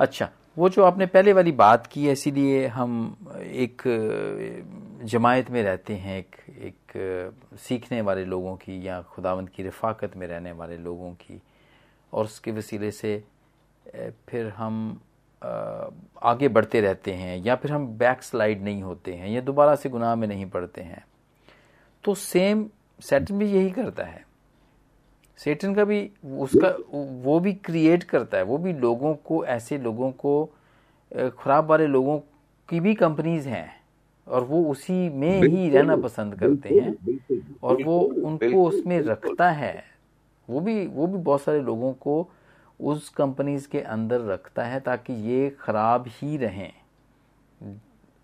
अच्छा 0.00 0.28
वो 0.56 0.68
जो 0.68 0.84
आपने 0.84 1.06
पहले 1.06 1.32
वाली 1.32 1.52
बात 1.52 1.86
की 1.86 2.04
है 2.06 2.12
इसीलिए 2.12 2.66
हम 2.66 2.92
एक 3.36 3.82
जमायत 5.04 5.50
में 5.50 5.62
रहते 5.62 5.94
हैं 5.94 6.18
एक 6.18 6.36
एक 6.60 7.56
सीखने 7.58 8.00
वाले 8.00 8.24
लोगों 8.24 8.54
की 8.56 8.86
या 8.88 9.00
खुदावंद 9.14 9.48
की 9.48 9.62
रफाकत 9.62 10.16
में 10.16 10.26
रहने 10.26 10.52
वाले 10.52 10.76
लोगों 10.78 11.12
की 11.14 11.40
और 12.12 12.24
उसके 12.24 12.50
वसीले 12.50 12.90
से 12.90 13.22
फिर 14.28 14.48
हम 14.48 14.78
आगे 15.42 16.48
बढ़ते 16.48 16.80
रहते 16.80 17.12
हैं 17.12 17.36
या 17.44 17.54
फिर 17.56 17.72
हम 17.72 17.86
बैक 17.88 18.22
स्लाइड 18.22 18.62
नहीं 18.62 18.82
होते 18.82 19.14
हैं 19.14 19.28
या 19.28 19.40
दोबारा 19.40 19.74
से 19.74 19.88
गुनाह 19.88 20.14
में 20.14 20.26
नहीं 20.28 20.46
पड़ते 20.50 20.82
हैं। 20.82 21.04
तो 22.04 22.14
सेम 22.14 22.68
सेटन 23.00 23.38
भी 23.38 23.50
यही 23.52 23.70
करता 23.70 24.04
है। 24.04 24.24
सेटन 25.38 25.74
का 25.74 25.84
भी 25.84 26.10
उसका 26.38 26.68
वो 27.24 27.38
भी 27.40 27.52
क्रिएट 27.52 28.02
करता 28.02 28.38
है। 28.38 28.44
वो 28.44 28.58
भी 28.58 28.72
लोगों 28.72 29.14
को 29.14 29.44
ऐसे 29.44 29.78
लोगों 29.78 30.10
को 30.12 30.44
खराब 31.38 31.66
वाले 31.66 31.86
लोगों 31.86 32.18
की 32.68 32.80
भी 32.80 32.94
कंपनीज़ 32.94 33.48
हैं 33.48 33.68
और 34.26 34.44
वो 34.44 34.64
उसी 34.70 35.08
में 35.08 35.42
ही 35.42 35.68
रहना 35.70 35.96
पसंद 35.96 36.34
करते 36.34 36.68
हैं 36.74 36.94
और 37.62 37.82
वो 37.82 37.98
उनको 38.00 38.64
उसमें 38.68 39.00
रखता 39.00 39.50
है। 39.50 39.84
वो 40.48 40.60
भी 40.60 40.86
वो 40.86 41.06
भी 41.06 41.18
बहुत 41.18 41.42
सारे 41.42 41.60
लोगों 41.60 41.92
को 41.92 42.28
उस 42.80 43.08
कंपनीज़ 43.08 43.68
के 43.68 43.80
अंदर 43.80 44.20
रखता 44.22 44.64
है 44.64 44.80
ताकि 44.80 45.12
ये 45.30 45.48
खराब 45.60 46.04
ही 46.08 46.36
रहें। 46.36 46.72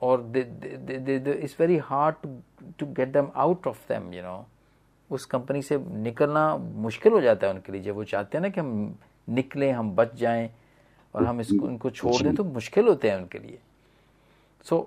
और 0.03 0.33
it's 0.37 1.57
very 1.61 1.77
hard 1.79 2.17
to 2.79 2.87
get 2.89 3.13
them 3.13 3.29
out 3.37 3.67
of 3.67 3.87
them 3.89 4.13
you 4.15 4.23
know 4.23 4.45
उस 5.11 5.25
कंपनी 5.27 5.63
से 5.63 5.79
निकलना 5.79 6.57
मुश्किल 6.57 7.13
हो 7.13 7.21
जाता 7.21 7.47
है 7.47 7.53
उनके 7.53 7.73
लिए। 7.73 7.83
जब 7.83 7.95
वो 7.95 8.05
चाहते 8.05 8.39
हैं 8.39 8.43
ना 8.43 8.49
कि 8.49 8.61
हम 8.61 8.95
निकलें 9.29 9.71
हम 9.73 9.95
बच 9.97 10.15
जाएँ 10.17 10.51
और 11.15 11.25
हम 11.25 11.41
इसको 11.41 11.69
इनको 11.69 11.91
छोड़ 11.91 12.23
दें 12.23 12.35
तो 12.35 12.45
मुश्किल 12.45 12.89
होते 12.89 13.11
हैं 13.11 13.17
उनके 13.17 13.39
लिए। 13.39 13.59
सो 14.67 14.77
so, 14.77 14.87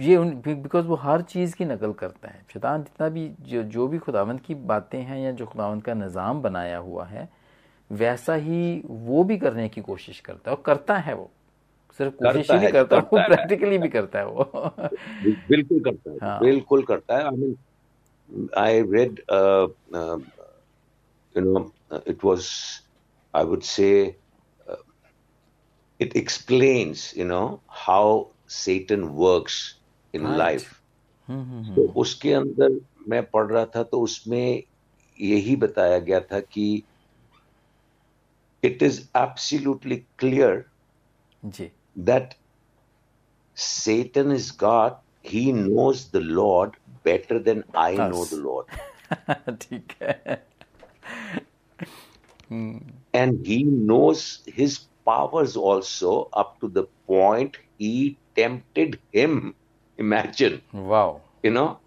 ये 0.00 0.18
बिकॉज़ 0.46 0.86
वो 0.86 0.94
हर 0.96 1.22
चीज़ 1.22 1.54
की 1.56 1.64
नकल 1.64 1.92
करता 1.92 2.28
है। 2.28 2.44
शैतान 2.52 2.82
जितना 2.82 3.08
भी 3.08 3.28
जो 3.40 3.62
जो 3.64 3.86
भी 3.88 3.98
खुदावंद 3.98 4.40
की 4.40 4.54
बातें 4.54 5.00
हैं 5.00 5.18
या 5.18 5.30
जो 5.32 5.46
खुदावंद 5.46 5.82
का 5.82 5.94
निज़ाम 5.94 6.42
बनाया 6.42 6.78
हुआ 6.78 7.04
है 7.04 7.28
वैसा 7.90 8.34
ही 8.34 8.82
वो 8.86 9.22
भी 9.24 9.36
करने 9.38 9.68
की 9.68 9.80
कोशिश 9.80 10.20
करता 10.20 10.50
है 10.50 10.56
और 10.56 10.62
करता 10.66 10.96
है 10.98 11.14
वो 11.14 11.30
सिर्फ़ 12.00 12.14
कोशिश 12.14 12.46
करता 12.46 12.54
ही 12.54 12.58
नहीं 12.58 12.66
है, 12.66 12.72
करता 12.72 12.96
वो। 12.96 13.18
प्रैक्टिकली 13.28 13.78
भी 13.78 13.88
करता 13.88 14.18
है 14.18 14.26
वो 14.26 14.44
बिल्कुल 15.48 15.80
करता 15.80 16.10
है 16.10 16.16
हाँ। 16.22 16.38
बिल्कुल 16.40 16.82
करता 16.82 17.16
है 17.18 17.24
I 17.24 17.36
mean 17.36 18.48
I 18.58 18.80
read 18.92 19.20
you 21.34 21.42
know 21.44 21.70
it 22.06 22.24
was 22.24 22.48
I 23.34 23.44
would 23.44 23.62
say 23.74 23.90
it 26.00 26.14
explains 26.18 27.00
you 27.16 27.24
know 27.30 27.60
how 27.78 28.28
satan 28.58 29.02
works 29.14 29.56
in 30.14 30.22
Right. 30.22 30.38
life 30.38 30.68
हम्म। 31.28 31.74
तो 31.74 31.82
उसके 32.02 32.32
अंदर 32.34 32.78
मैं 33.08 33.22
पढ़ 33.30 33.46
रहा 33.46 33.64
था 33.74 33.82
तो 33.82 34.00
उसमें 34.00 34.62
यही 35.18 35.56
बताया 35.56 35.98
गया 35.98 36.20
था 36.20 36.40
कि 36.40 36.64
it 38.62 38.82
is 38.82 39.08
absolutely 39.14 40.06
clear 40.18 40.66
that 41.96 42.34
Satan 43.54 44.30
is 44.30 44.50
God. 44.52 44.96
He 45.22 45.52
knows 45.52 46.08
the 46.08 46.20
Lord 46.20 46.76
better 47.04 47.38
than 47.38 47.64
I 47.74 47.96
Us. 47.96 48.12
know 48.12 48.24
the 48.24 48.36
Lord. 48.36 48.66
and 53.14 53.46
he 53.46 53.64
knows 53.64 54.40
his 54.46 54.80
powers 55.04 55.56
also 55.56 56.28
up 56.32 56.60
to 56.60 56.68
the 56.68 56.84
point 57.06 57.56
he 57.78 58.16
tempted 58.36 58.98
him. 59.12 59.54
Imagine. 59.98 60.62
Wow. 60.72 61.20
You 61.42 61.50
know? 61.50 61.78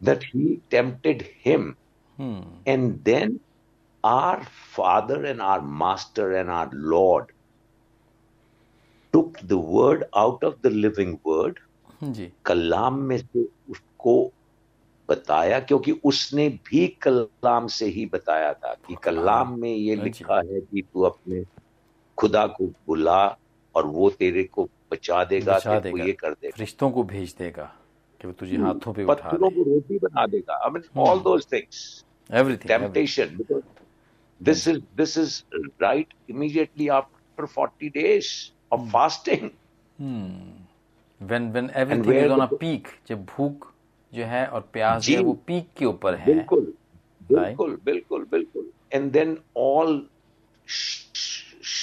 That 0.00 0.22
he 0.22 0.60
tempted 0.70 1.22
him. 1.22 1.76
Hmm. 2.16 2.40
And 2.66 3.02
then 3.04 3.40
our 4.04 4.42
Father 4.76 5.24
and 5.24 5.40
our 5.40 5.62
Master 5.62 6.34
and 6.36 6.50
our 6.50 6.70
Lord 6.72 7.26
took 9.14 9.38
the 9.46 9.58
word 9.58 10.04
out 10.14 10.42
of 10.42 10.60
the 10.62 10.70
living 10.70 11.18
word. 11.24 11.58
जी। 12.02 12.32
कलाम 12.46 12.98
में 13.08 13.16
से 13.18 13.42
उसको 13.70 14.32
बताया 15.08 15.58
क्योंकि 15.60 15.92
उसने 16.04 16.48
भी 16.68 16.86
कलाम 17.02 17.66
से 17.66 17.86
ही 17.86 18.06
बताया 18.06 18.52
था 18.52 18.74
कि 18.86 18.96
कलाम 19.02 19.58
में 19.60 19.74
ये 19.74 19.94
हाँ। 19.94 20.04
लिखा 20.04 20.36
है 20.36 20.60
कि 20.60 20.82
तू 20.82 21.02
अपने 21.02 21.44
खुदा 22.18 22.46
को 22.46 22.66
बुला 22.86 23.36
और 23.74 23.86
वो 23.86 24.10
तेरे 24.10 24.44
को 24.44 24.68
बचा 24.92 25.22
देगा 25.24 25.56
बचा 25.56 25.74
को 25.74 25.80
देगा। 25.80 26.04
ये 26.04 26.12
कर 26.12 26.32
देगा। 26.32 26.56
रिश्तों 26.60 26.90
को 26.90 27.02
भेज 27.12 27.34
देगा 27.38 27.72
कि 28.20 28.26
वो 28.28 28.32
तुझे 28.32 28.56
हाथों 28.56 28.92
पे 28.92 29.04
उठा 29.04 29.14
पत्थरों 29.14 29.50
को 29.50 29.62
रोटी 29.70 29.98
बना 29.98 30.26
देगा। 30.26 30.54
I 30.64 30.70
mean 30.70 30.82
all 31.02 31.20
those 31.20 31.46
things 31.52 32.04
everything 32.30 32.70
temptation 32.70 33.38
because 33.38 33.62
this 34.42 34.66
is 34.66 34.78
this 34.94 35.16
is 35.16 35.44
right 35.80 36.08
immediately 36.28 36.88
after 36.90 37.46
40 37.46 37.90
days 37.90 38.30
of 38.70 38.88
fasting 38.90 39.50
when 41.20 41.50
when 41.52 41.70
everything 41.76 42.06
where 42.06 42.24
is 42.24 42.32
on 42.32 42.40
a 42.40 42.46
the- 42.46 42.58
peak 42.60 42.88
जब 43.08 43.24
भूख 43.26 43.72
जो 44.12 44.24
है 44.24 44.46
और 44.46 44.60
प्यास 44.72 45.02
जी। 45.02 45.14
है 45.14 45.20
वो 45.20 45.32
पीक 45.46 45.68
के 45.78 45.84
ऊपर 45.84 46.14
है 46.14 46.34
बिल्कुल 46.34 46.72
बिल्कुल 47.32 47.76
बिल्कुल 47.84 48.24
बिल्कुल 48.30 48.70
and 48.94 49.10
then 49.12 49.36
all 49.56 50.08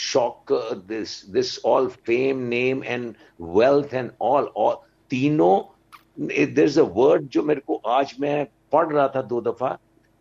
shock 0.09 0.51
uh, 0.51 0.75
this 0.87 1.11
this 1.33 1.57
all 1.71 1.87
fame 2.07 2.39
name 2.49 2.79
and 2.93 3.15
wealth 3.57 3.93
and 3.93 4.11
all 4.19 4.47
all 4.63 4.77
तीनों 5.11 5.51
there's 6.55 6.77
a 6.77 6.85
word 6.99 7.27
जो 7.35 7.43
मेरे 7.43 7.61
को 7.67 7.75
आज 7.87 8.15
मैं 8.19 8.45
पढ़ 8.71 8.91
रहा 8.93 9.07
था 9.15 9.21
दो 9.33 9.41
दफ़ा 9.41 9.77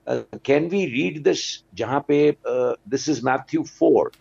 कैन 0.08 0.68
वी 0.70 0.86
रीड 0.86 1.24
दिस 1.24 1.64
जहां 1.82 1.99
पे 2.08 2.36
this 2.95 3.10
is 3.10 3.24
Matthew 3.24 3.64
4 3.64 4.12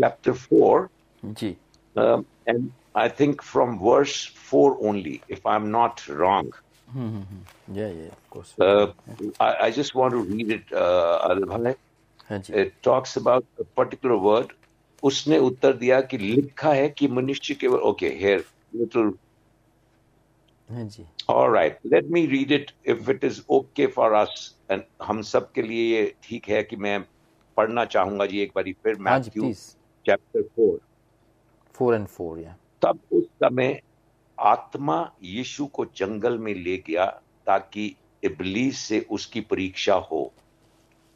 chapter 0.00 0.34
4 0.34 0.88
ji 1.24 1.56
um, 1.96 2.24
and 2.46 2.70
I 2.94 3.08
think 3.08 3.42
from 3.42 3.78
verse 3.78 4.16
4 4.50 4.76
only 4.90 5.22
if 5.28 5.40
I'm 5.46 5.70
not 5.70 6.06
wrong 6.08 6.50
yeah 7.76 7.86
yeah 7.88 8.08
of 8.10 8.28
course 8.30 8.54
Uh, 8.60 8.86
I, 9.40 9.50
I 9.66 9.70
just 9.70 9.94
want 9.94 10.14
to 10.14 10.22
read 10.30 10.50
it, 10.50 10.72
uh, 10.72 11.28
Adil 11.28 11.46
Bhai. 11.52 11.74
हाँ 12.30 12.38
जी 12.38 12.54
It 12.62 12.72
talks 12.82 13.16
about 13.16 13.44
a 13.58 13.64
particular 13.64 14.18
word. 14.18 14.52
उसने 15.02 15.38
उत्तर 15.38 15.72
दिया 15.72 16.00
कि 16.00 16.18
लिखा 16.18 16.72
है 16.72 16.88
कि 16.88 17.08
मनुष्य 17.08 17.54
केवल 17.54 17.78
okay 17.90 18.10
here 18.22 18.42
little 18.80 19.12
हाँ 20.70 20.84
जी 20.88 21.06
all 21.28 21.48
right 21.50 21.78
let 21.84 22.10
me 22.16 22.26
read 22.26 22.50
it 22.50 22.72
if 22.84 23.08
it 23.08 23.24
is 23.24 23.38
okay 23.48 23.86
for 23.86 24.14
us 24.14 24.34
and 24.40 24.53
हम 25.03 25.21
सब 25.21 25.51
के 25.51 25.61
लिए 25.61 25.97
ये 25.97 26.15
ठीक 26.23 26.49
है 26.49 26.63
कि 26.63 26.75
मैं 26.75 27.05
पढ़ना 27.57 27.85
चाहूँगा 27.85 28.25
जी 28.25 28.39
एक 28.39 28.51
बार 28.55 28.71
फिर 28.83 28.95
Matthew 28.95 29.53
chapter 30.05 30.41
four 30.41 30.79
four 31.73 31.95
and 31.95 32.07
four 32.07 32.39
या 32.39 32.57
तब 32.81 32.99
उस 33.11 33.25
समय 33.43 33.81
आत्मा 34.39 35.11
यीशु 35.23 35.65
को 35.65 35.85
जंगल 35.85 36.37
में 36.37 36.53
ले 36.55 36.77
गया 36.77 37.05
ताकि 37.47 37.95
इबलीस 38.23 38.77
से 38.77 38.99
उसकी 39.11 39.41
परीक्षा 39.41 39.95
हो। 39.95 40.33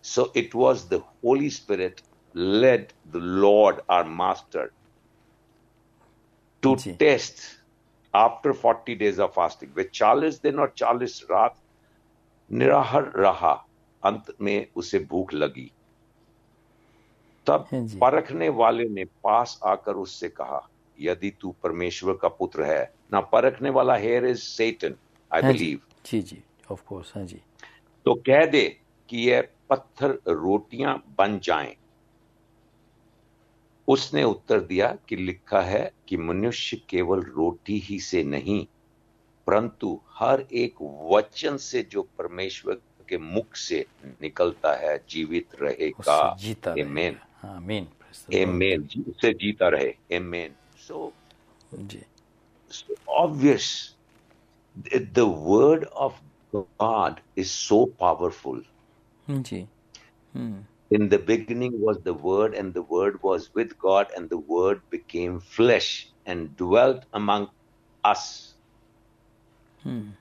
So 0.04 0.34
it 0.36 0.56
was 0.56 0.90
the 0.90 0.94
Holy 0.94 1.50
Spirit 1.50 2.02
led 2.38 2.88
the 3.08 3.16
Lord 3.16 3.82
our 3.90 4.04
master 4.04 4.72
to 6.64 6.76
test 7.00 7.36
after 8.16 8.52
forty 8.52 8.96
days 8.96 9.22
of 9.22 9.32
fasting 9.32 9.72
वे 9.76 9.84
चालीस 9.94 10.42
दिन 10.42 10.60
और 10.60 10.74
चालीस 10.78 11.22
रात 11.32 11.58
निराहार 12.52 13.12
रहा। 13.16 13.66
अंत 14.04 14.36
में 14.42 14.68
उसे 14.76 15.00
भूख 15.00 15.34
लगी। 15.34 15.72
तब 17.48 17.68
हाँ 17.72 17.88
परखने 18.02 18.50
वाले 18.50 18.84
ने 18.84 19.06
पास 19.06 19.60
आकर 19.66 19.94
उससे 19.94 20.30
कहा 20.30 20.70
यदि 21.00 21.30
तू 21.42 21.56
परमेश्वर 21.64 22.14
का 22.14 22.28
पुत्र 22.28 22.64
है 22.64 22.94
ना 23.14 23.22
परखने 23.22 23.70
वाला 23.70 23.96
हेयर 23.96 24.26
इज़ 24.26 24.40
सेटन 24.40 24.96
आई 25.34 25.42
हाँ 25.42 25.54
बिलीव 25.54 25.80
जी 26.06 26.22
जी। 26.22 26.44
ऑफ़ 26.72 26.84
कोर्स 26.84 27.12
हाँ 27.16 27.26
जी। 27.26 27.42
तो 28.06 28.14
कह 28.16 28.46
दे 28.46 28.80
कि 29.10 29.30
यह 29.30 29.48
पत्थर 29.70 30.20
रोटियाँ 30.28 31.04
बन 31.18 31.40
जाएँ। 31.40 31.76
उसने 33.88 34.24
उत्तर 34.24 34.60
दिया 34.60 34.98
कि 35.10 35.16
लिखा 35.16 35.62
है 35.62 35.92
कि 36.08 36.18
मनुष्य 36.18 36.78
केवल 36.90 37.22
रोटी 37.22 37.80
ही 37.80 38.00
से 38.00 38.24
नहीं 38.24 38.68
परंतु 39.50 40.00
हर 40.20 40.46
एक 40.54 40.82
वचन 41.12 41.56
से 41.58 41.82
जो 41.92 42.02
परमेश्वर 42.18 42.82
के 43.10 43.18
मुख 43.18 43.56
से 43.56 43.86
निकलता 44.22 44.74
है 44.82 44.98
जीवित 45.10 45.56
रहेगा 45.62 46.18
जीता 46.40 46.74
Amen. 46.74 47.16
आमीन 47.46 47.88
Amen. 48.42 48.84
उससे 49.10 49.34
जीता 49.34 49.70
रहे 49.70 49.94
Amen. 50.18 50.52
So, 50.88 51.12
ji. 51.74 52.04
The, 54.76 55.00
the 55.14 55.26
word 55.26 55.86
of 55.96 56.14
God 56.54 57.22
is 57.36 57.52
so 57.52 57.88
powerful. 57.88 58.62
Ji 59.30 59.68
hmm 60.36 60.66
In 60.92 61.10
the 61.10 61.20
beginning 61.20 61.74
was 61.80 61.98
the 62.06 62.14
Word, 62.14 62.56
and 62.56 62.74
the 62.74 62.82
Word 62.82 63.18
was 63.22 63.50
with 63.54 63.78
God, 63.78 64.08
and 64.18 64.30
the 64.30 64.40
Word 64.54 64.80
became 64.90 65.40
flesh 65.40 65.90
and 66.26 66.56
dwelt 66.58 67.04
among 67.14 67.50
us. 68.04 68.56
Hmm 69.86 70.14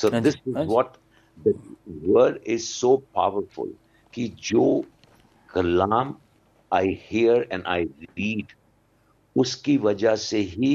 So 0.00 0.08
Yes, 0.10 0.22
this 0.24 0.34
is 0.34 0.54
yes. 0.54 0.68
what 0.68 0.98
the 1.38 1.52
Word 2.02 2.40
is 2.44 2.68
so 2.68 2.98
powerful. 3.14 3.68
कि 4.14 4.28
जो 4.48 4.84
कलाम 5.54 6.14
I 6.72 6.86
hear 7.08 7.46
and 7.50 7.66
I 7.66 7.86
read, 8.18 8.52
उसकी 9.36 9.76
वजह 9.78 10.16
से 10.16 10.38
ही 10.38 10.72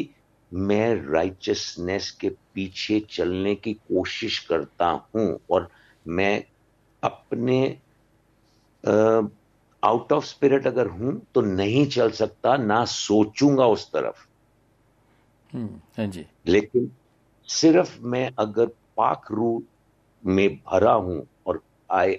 मैं 0.51 1.11
richness 1.11 2.09
के 2.21 2.29
पीछे 2.29 2.99
चलने 3.09 3.55
की 3.55 3.73
कोशिश 3.73 4.39
करता 4.49 4.87
हूँ 5.15 5.39
और 5.51 5.69
मैं 6.07 6.43
अपने 7.03 7.59
आउट 9.83 10.11
ऑफ़ 10.13 10.25
स्पिरिट 10.25 10.67
अगर 10.67 10.87
हूँ 10.87 11.19
तो 11.35 11.41
नहीं 11.41 11.85
चल 11.87 12.11
सकता 12.11 12.55
ना 12.57 12.83
सोचूँगा 12.85 13.65
उस 13.67 13.91
तरफ़ 13.91 14.25
हम्म 15.53 15.79
हाँ 15.97 16.07
जी 16.07 16.25
लेकिन 16.47 16.91
सिर्फ़ 17.49 17.97
मैं 18.03 18.29
अगर 18.39 18.65
पाक 18.97 19.31
रू 19.31 19.51
में 20.23 20.49
भरा 20.55 20.93
हूँ 20.93 21.25
और 21.47 21.61
I 21.89 22.17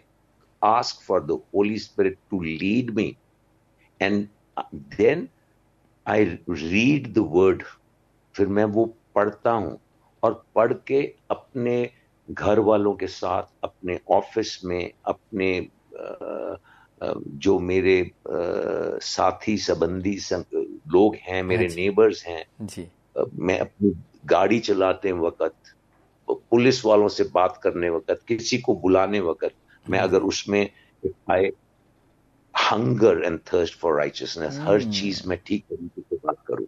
ask 0.62 1.02
for 1.02 1.22
the 1.22 1.38
Holy 1.54 1.78
Spirit 1.78 2.18
to 2.30 2.40
lead 2.42 2.90
me 2.90 3.16
and 4.00 4.26
then 4.96 5.28
I 6.06 6.24
read 6.50 7.12
the 7.14 7.26
word 7.30 7.62
फिर 8.34 8.46
मैं 8.48 8.64
वो 8.76 8.84
पढ़ता 9.14 9.50
हूँ 9.52 9.78
और 10.22 10.42
पढ़ 10.54 10.72
के 10.86 11.02
अपने 11.30 11.90
घर 12.28 12.58
वालों 12.60 12.94
के 12.94 13.06
साथ 13.06 13.42
अपने 13.64 13.98
ऑफ़िस 14.10 14.60
में 14.64 14.92
अपने 15.04 15.50
जो 17.44 17.58
मेरे 17.58 17.96
साथी 19.02 19.56
संबंधी 19.58 20.18
लोग 20.92 21.14
हैं 21.22 21.42
मेरे 21.42 21.66
हाँ 21.66 21.74
नेबर्स 21.76 22.24
हैं 22.26 22.44
जी। 22.62 22.86
मैं 23.34 23.58
अपनी 23.58 23.92
गाड़ी 24.24 24.58
चलाते 24.60 25.12
वक्त 25.18 25.74
पुलिस 26.28 26.84
वालों 26.84 27.08
से 27.08 27.24
बात 27.34 27.60
करने 27.62 27.88
वक्त 27.90 28.22
किसी 28.28 28.58
को 28.58 28.74
बुलाने 28.76 29.20
वक्त 29.20 29.54
मैं 29.86 29.98
अगर 29.98 30.22
उसमें 30.22 30.62
I 31.30 31.50
hunger 32.54 33.22
and 33.24 33.38
thirst 33.52 33.78
for 33.78 33.96
righteousness 33.96 34.58
her 34.58 34.80
hmm. 34.80 34.92
चीज़ 34.92 35.26
में 35.28 35.38
ठीक 35.46 35.64
तरीके 35.64 36.00
से 36.00 36.16
बात 36.16 36.36
करूँ। 36.48 36.66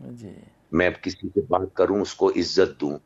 जी। 0.00 0.34
मैं 0.72 0.92
किसी 0.94 1.28
से 1.28 1.40
बात 1.40 1.70
करूँ 1.76 2.00
उसको 2.02 2.30
इज़्ज़त 2.32 2.76
दूँ। 2.80 2.98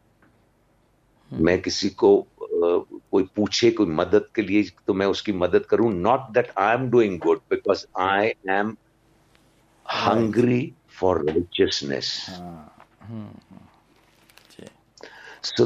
मैं 1.31 1.61
किसी 1.63 1.89
को 2.03 2.11
कोई 2.43 3.29
पूछे 3.37 3.71
कोई 3.71 3.87
मदद 3.87 4.29
के 4.35 4.43
लिए 4.43 4.63
तो 4.87 4.95
मैं 4.95 5.07
उसकी 5.07 5.33
मदद 5.35 5.67
करूँ। 5.67 5.93
Not 5.95 6.31
that 6.35 6.53
I 6.59 6.75
am 6.75 6.89
doing 6.91 7.19
good 7.21 7.41
because 7.51 7.85
I 8.01 8.33
am 8.51 8.77
hungry 9.87 10.73
for 10.99 11.25
righteousness 11.27 12.15
hmm. 12.31 13.66
So 15.49 15.65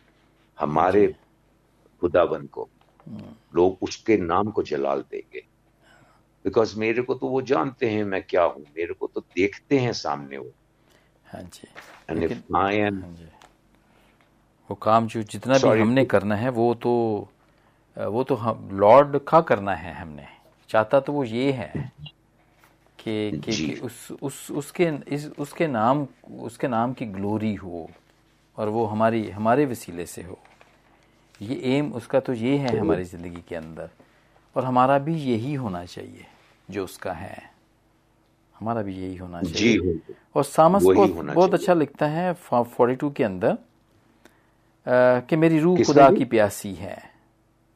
हमारे 0.59 1.15
खुदावन 2.01 2.45
को। 2.47 2.69
लोग 3.55 3.77
उसके 3.81 4.17
नाम 4.17 4.51
को 4.51 4.63
जलाल 4.63 5.01
देंगे। 5.11 5.45
बिकॉज़ 6.43 6.79
मेरे 6.79 7.01
को 7.01 7.15
तो 7.15 7.27
वो 7.27 7.41
जानते 7.41 7.89
हैं 7.89 8.03
मैं 8.03 8.23
क्या 8.23 8.43
हूँ। 8.43 8.61
मेरे 8.61 8.93
को 8.93 9.07
तो 9.07 9.21
देखते 9.21 9.79
हैं 9.79 9.93
सामने 9.93 10.37
वो। 10.37 10.51
हाँ 11.33 11.41
जी। 11.41 11.67
एंड 12.09 12.23
इफ़ 12.23 12.57
आई 12.57 12.75
एम 12.75 13.03
वो 14.69 14.75
काम 14.75 15.07
जो 15.07 15.23
जितना 15.23 15.57
भी 15.57 15.81
हमने 15.81 16.05
करना 16.05 16.35
है 16.35 16.49
वो 16.49 16.73
तो 16.73 16.93
वो 17.99 18.23
तो 18.23 18.35
हम 18.35 18.69
लॉर्ड 18.73 19.17
का 19.27 19.41
करना 19.41 19.73
है 19.75 19.93
हमने। 19.93 20.25
चाहता 20.69 20.99
तो 20.99 21.13
वो 21.13 21.23
ये 21.23 21.51
है 21.51 21.91
कि 22.99 23.31
कि, 23.33 23.51
कि 23.51 23.79
उस 23.83 24.11
उस 24.21 24.51
उसके 24.51 24.89
इस 25.07 25.29
उसके 25.39 25.67
नाम 25.67 26.07
उसके 26.39 26.67
नाम 26.67 26.93
की 26.93 27.05
ग्लोरी 27.05 27.53
हो 27.55 27.89
और 28.57 28.69
वो 28.69 28.85
हमारी 28.85 29.29
हमारे 29.29 29.65
वसीले 29.65 30.05
से 30.05 30.21
हो। 30.23 30.37
ये 31.41 31.59
एम 31.77 31.91
उसका 31.93 32.19
तो 32.19 32.33
ये 32.33 32.57
है 32.57 32.77
हमारी 32.77 33.03
ज़िंदगी 33.03 33.43
के 33.49 33.55
अंदर 33.55 33.89
और 34.55 34.65
हमारा 34.65 34.97
भी 34.99 35.15
यही 35.15 35.53
होना 35.53 35.85
चाहिए 35.85 36.25
जो 36.71 36.83
उसका 36.83 37.11
है। 37.13 37.51
हमारा 38.55 38.81
भी 38.81 38.95
यही 38.95 39.15
होना 39.17 39.41
चाहिए। 39.41 39.99
और 40.35 40.43
सामस 40.43 40.83
को 40.83 41.05
बहुत। 41.33 41.53
अच्छा 41.53 41.73
लिखता 41.73 42.07
है 42.07 42.33
फोर्टी 42.43 42.95
टू 42.95 43.09
के 43.09 43.23
अंदर 43.23 43.57
कि 44.85 45.35
मेरी 45.35 45.59
रूह 45.59 45.83
खुदा 45.83 46.09
की 46.11 46.25
प्यासी 46.25 46.73
है। 46.73 47.08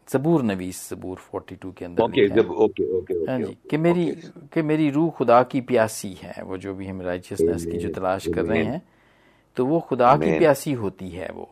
जबूर 0.10 0.44
नवीस 0.44 0.90
जबूर 0.90 1.18
फोर्टी 1.18 1.56
टू 1.56 1.72
के 1.72 1.86
अंदर 1.86 2.04
ओके 2.04 2.28
जब 2.30 2.52
ओके 2.52 2.92
ओके 2.98 3.14
हाँ 3.32 3.40
जी 3.40 3.58
कि 3.70 3.78
मेरी 3.78 4.06
कि 4.54 4.62
मेरी 4.62 4.90
रूह 4.90 5.10
खुदा 5.10 5.44
की 5.44 5.62
प्यासी 5.62 6.14
है 6.14 6.44
वो 6.44 6.58
जो 6.58 6.74
भी 6.74 6.88
हम 6.88 7.02
राइचियसनेस 7.02 7.66
की 7.66 7.78
जो 7.78 7.88
Amen. 7.88 7.96
तलाश 7.96 8.28
कर 8.28 8.46
रहे 8.46 8.60
Amen. 8.60 8.74
हैं 8.74 8.82
तो 9.58 9.66
वो 9.66 9.80
खुदा 9.80 10.16
की 10.18 10.26
Amen. 10.26 10.40
प्यासी 10.40 10.74
होती 10.74 11.10
है 11.10 11.30
वो। 11.34 11.50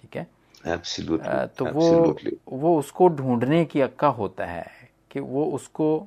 ठीक 0.00 0.16
है? 0.16 0.26
एब्सोल्युटली 0.66 1.46
तो 1.58 1.64
वो 1.64 1.86
एब्सोल्युटली 1.86 2.36
वो 2.48 2.78
उसको 2.78 3.08
ढूँढने 3.08 3.64
की 3.64 3.80
अक्का 3.80 4.08
होता 4.08 4.44
है 4.44 4.66
कि 5.10 5.20
वो 5.20 5.44
उसको 5.44 6.06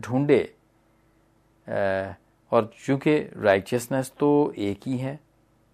ढूंढे। 0.00 0.42
और 2.52 2.70
चूँकि 2.86 3.18
राइचियसनेस 3.36 4.12
तो 4.18 4.30
एक 4.58 4.80
ही 4.86 4.96
है 4.96 5.18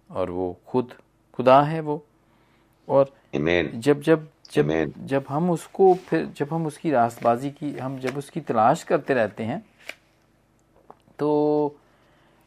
और 0.09 0.29
वो 0.29 0.55
खुद 0.67 0.93
खुदा 1.33 1.61
है 1.61 1.79
वो। 1.79 2.03
और 2.87 3.13
आमेन 3.35 3.71
जब 3.75 4.01
जब 4.01 4.27
जब 4.51 4.65
Amen. 4.65 4.93
जब 5.05 5.25
हम 5.29 5.49
उसको 5.51 5.93
फिर 5.95 6.25
जब 6.25 6.53
हम 6.53 6.65
उसकी 6.65 6.91
रास्तबाजी 6.91 7.49
की 7.49 7.77
हम 7.77 7.99
जब 7.99 8.17
उसकी 8.17 8.41
तलाश 8.41 8.83
करते 8.83 9.13
रहते 9.13 9.43
हैं 9.43 9.65
तो 11.19 11.67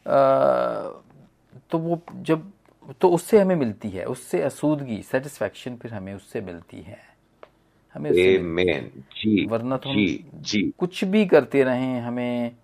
अ, 0.07 0.11
तो 1.71 1.79
वो 1.79 2.01
जब 2.15 2.53
तो 3.01 3.09
उससे 3.11 3.41
हमें 3.41 3.57
मिलती 3.57 3.89
है 3.89 4.05
उससे 4.05 4.43
असूदगी 4.43 5.03
सेटिस्फेक्शन 5.03 5.77
फिर 5.77 5.95
हमें 5.95 6.15
उससे 6.15 6.41
मिलती 6.41 6.81
है 6.81 6.99
हमें 7.95 8.11
है। 8.11 8.91
जी 9.17 9.47
वरना 9.47 9.77
तो 9.77 9.91
हम 9.91 9.97
जी 9.97 10.25
जी 10.35 10.73
कुछ 10.79 11.05
भी 11.05 11.27
करते 11.27 11.63
रहें 11.65 12.01
हमें 12.01 12.57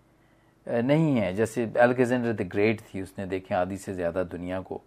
नहीं 0.69 1.17
है 1.17 1.35
जैसे 1.35 1.63
एलेक्जेंडर 1.63 2.33
द 2.33 2.49
ग्रेट 2.49 2.81
थी 2.81 3.03
उसने 3.03 3.27
देखे 3.27 3.55
आधी 3.55 3.77
से 3.77 3.95
ज़्यादा 3.95 4.23
दुनिया 4.25 4.61
को 4.61 4.81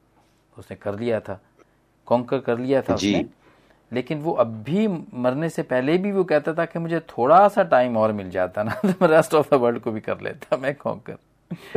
उसने 0.58 0.78
कर 0.78 1.00
लिया 1.00 1.20
था 1.20 1.40
कॉन्कर 2.06 2.40
कर 2.40 2.58
लिया 2.60 2.82
था 2.82 2.96
जी। 2.96 3.14
उसने 3.14 3.26
लेकिन 3.92 4.20
वो 4.22 4.32
अब 4.34 4.48
भी 4.64 4.88
मरने 4.88 5.50
से 5.50 5.64
पहले 5.64 5.98
भी 5.98 6.12
वो 6.12 6.24
कहता 6.24 6.54
था 6.54 6.66
कि 6.66 6.80
मुझे 6.80 7.00
थोड़ा 7.00 7.48
सा 7.48 7.64
टाइम 7.64 7.98
और 7.98 8.12
मिल 8.12 8.30
जाता 8.30 8.64
ना 8.64 8.72
तो 8.86 8.88
मैं 8.88 9.08
रेस्ट 9.08 9.34
ऑफ़ 9.34 9.50
द 9.52 9.60
वर्ल्ड 9.60 9.80
को 9.80 9.92
भी 9.92 10.02
कर 10.02 10.22
लेता 10.22 10.58
मैं 10.58 10.76
कॉन्कर 10.76 11.18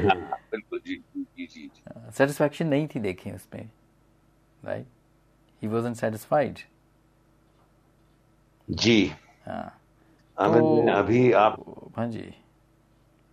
हाँ, 0.05 0.39
बिल्कुल 0.51 0.81
जी 0.87 0.95
जी 0.95 1.23
जी 1.23 1.47
जी 1.47 1.61
जी। 1.67 2.11
सेटिस्फैक्शन 2.13 2.67
नहीं 2.67 2.89
थी 2.95 3.01
देखें 3.01 3.33
उसमें 3.33 3.71
राइट 4.65 4.87
ही 5.63 5.69
वॉजन 5.69 5.95
सेटिस्फाइड 5.95 6.59
जी। 8.69 9.13
हाँ 9.47 9.81
अमिन 10.39 10.89
अभी 10.89 11.33
आप 11.33 11.65
हाँ 11.97 12.09
जी 12.09 12.35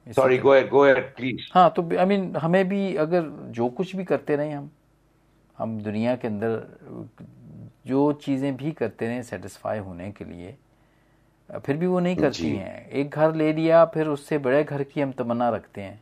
सॉरी 0.08 0.38
गो 0.38 0.54
गो 0.70 0.84
प्लीज़ 1.18 1.50
हाँ 1.54 1.70
तो 1.76 1.82
आई 1.84 1.98
I 1.98 2.08
मीन 2.08 2.26
mean, 2.26 2.38
हमें 2.38 2.68
भी 2.70 2.96
अगर 2.96 3.30
जो 3.52 3.70
कुछ 3.70 3.96
भी 3.96 4.04
करते 4.04 4.36
रहे 4.36 4.52
हम 4.52 4.70
हम 5.58 5.80
दुनिया 5.82 6.16
के 6.16 6.28
अंदर 6.28 6.50
जो 7.88 8.12
चीज़ें 8.14 8.56
भी 8.58 8.72
करते 8.72 9.08
रहे 9.08 9.24
सेटिस्फाई 9.24 9.80
होने 9.80 10.12
के 10.12 10.26
लिए 10.26 10.56
फिर 11.66 11.78
भी 11.78 11.88
वो 11.88 12.00
नहीं 12.00 12.16
करती। 12.16 12.56
हैं। 12.56 12.90
एक 12.90 13.10
घर 13.10 13.36
ले 13.36 13.54
लिया 13.54 13.86
फिर 13.86 14.08
उससे 14.08 14.38
बड़े 14.38 14.64
घर 14.64 14.84
की 14.84 15.02
हम 15.02 15.12
तमन्ना 15.12 15.50
रखते 15.50 15.82
हैं। 15.82 16.00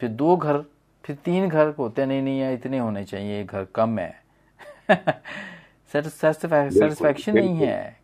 फिर 0.00 0.10
दो 0.10 0.36
घर 0.36 0.58
फिर 1.04 1.16
तीन 1.16 1.48
घर 1.48 1.68
होते 1.68 2.02
हैं, 2.02 2.08
नहीं 2.08 2.22
नहीं 2.22 2.40
यार 2.40 2.52
इतने 2.52 2.78
होने 2.78 3.04
चाहिए 3.04 3.40
एक 3.40 3.46
घर 3.46 3.64
कम 3.74 3.98
है। 3.98 4.22
सेटिस्फैक्शन 5.92 7.34
नहीं 7.34 7.56
है। 7.56 7.96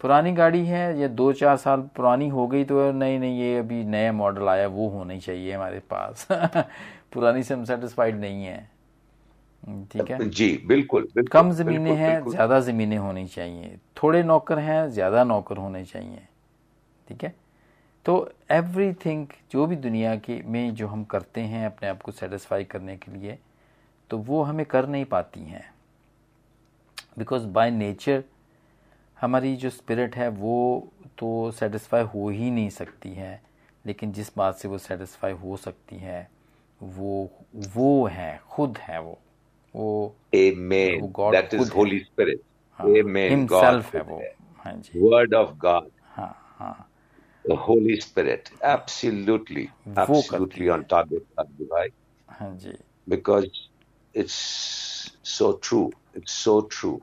पुरानी 0.00 0.32
गाड़ी 0.32 0.66
है 0.66 1.00
ये 1.00 1.08
दो 1.08 1.32
चार 1.32 1.56
साल 1.56 1.80
पुरानी 1.96 2.28
हो 2.28 2.46
गई 2.46 2.64
तो 2.64 2.90
नहीं 2.92 3.18
नहीं 3.18 3.40
ये 3.40 3.58
अभी 3.58 3.84
नया 3.84 4.12
मॉडल 4.12 4.48
आया 4.48 4.66
वो 4.68 4.88
होनी 4.88 5.20
चाहिए 5.20 5.52
हमारे 5.52 5.78
पास। 5.78 6.26
पुरानी 7.12 7.42
से 7.42 7.54
हम 7.54 7.64
सेटिस्फाइड 7.64 8.20
नहीं 8.20 8.44
है। 8.44 8.69
ठीक 9.62 10.10
है? 10.10 10.28
जी 10.30 10.56
बिल्कुल, 10.66 11.02
बिल्कुल 11.04 11.30
कम 11.32 11.50
जमीनें 11.52 11.94
हैं 11.94 12.24
ज़्यादा 12.26 12.60
जमीनें 12.60 12.96
होनी 12.98 13.26
चाहिए। 13.26 13.76
थोड़े 14.02 14.22
नौकर 14.22 14.58
हैं 14.58 14.88
ज़्यादा 14.88 15.24
नौकर 15.24 15.56
होने 15.56 15.84
चाहिए। 15.84 16.26
ठीक 17.08 17.24
है? 17.24 17.34
तो 18.06 18.30
एवरीथिंग 18.50 19.26
जो 19.52 19.66
भी 19.66 19.76
दुनिया 19.76 20.14
के 20.18 20.40
में 20.44 20.74
जो 20.74 20.86
हम 20.86 21.04
करते 21.04 21.40
हैं 21.42 21.64
अपने 21.66 21.88
आप 21.88 22.02
को 22.02 22.12
सेटिस्फाई 22.12 22.64
करने 22.64 22.96
के 22.96 23.12
लिए 23.12 23.38
तो 24.10 24.18
वो 24.18 24.42
हमें 24.42 24.64
कर 24.66 24.86
नहीं 24.88 25.04
पाती 25.04 25.40
हैं। 25.40 25.64
बिकॉज़ 27.18 27.46
बाय 27.48 27.70
नेचर 27.70 28.22
हमारी 29.18 29.54
जो 29.56 29.70
स्पिरिट 29.70 30.16
है 30.16 30.28
वो 30.28 30.56
तो 31.18 31.50
सेटिस्फाई 31.50 32.02
हो 32.04 32.28
ही 32.28 32.50
नहीं 32.50 32.70
सकती 32.70 33.12
है। 33.14 33.40
लेकिन 33.84 34.12
जिस 34.12 34.36
बात 34.36 34.56
से 34.56 34.68
वो 34.68 34.78
सेटिस्फाई 34.78 35.32
हो 35.34 35.56
सकती 35.56 35.96
है 35.96 36.28
वो 36.80 37.28
वो 37.74 38.06
है 38.06 38.40
खुद 38.50 38.78
है 38.78 39.00
वो। 39.00 39.18
वो 39.74 40.16
Amen. 40.34 41.00
वो 41.00 41.08
God 41.08 41.34
That 41.34 41.54
is 41.54 41.68
Holy 41.68 42.04
Spirit. 42.04 42.40
हाँ, 42.80 42.88
Amen. 42.88 43.30
Himself 43.30 43.84
God 43.84 43.94
है 43.94 44.02
वो 44.02 44.22
हाँ 44.64 44.72
जी 44.72 45.00
Word 45.00 45.34
of 45.34 45.58
God. 45.58 45.90
हाँ 46.16 46.56
हाँ 46.58 46.86
The 47.44 47.56
Holy 47.56 48.00
Spirit. 48.00 48.50
Absolutely. 48.62 49.68
Absolutely 49.96 50.68
on 50.68 50.84
target, 50.84 51.22
भाई. 51.60 51.88
हाँ 52.30 52.56
जी. 52.56 52.72
Because 53.08 53.48
it's 54.14 55.10
so 55.22 55.52
true. 55.52 55.90
It's 56.14 56.32
so 56.32 56.60
true. 56.60 57.00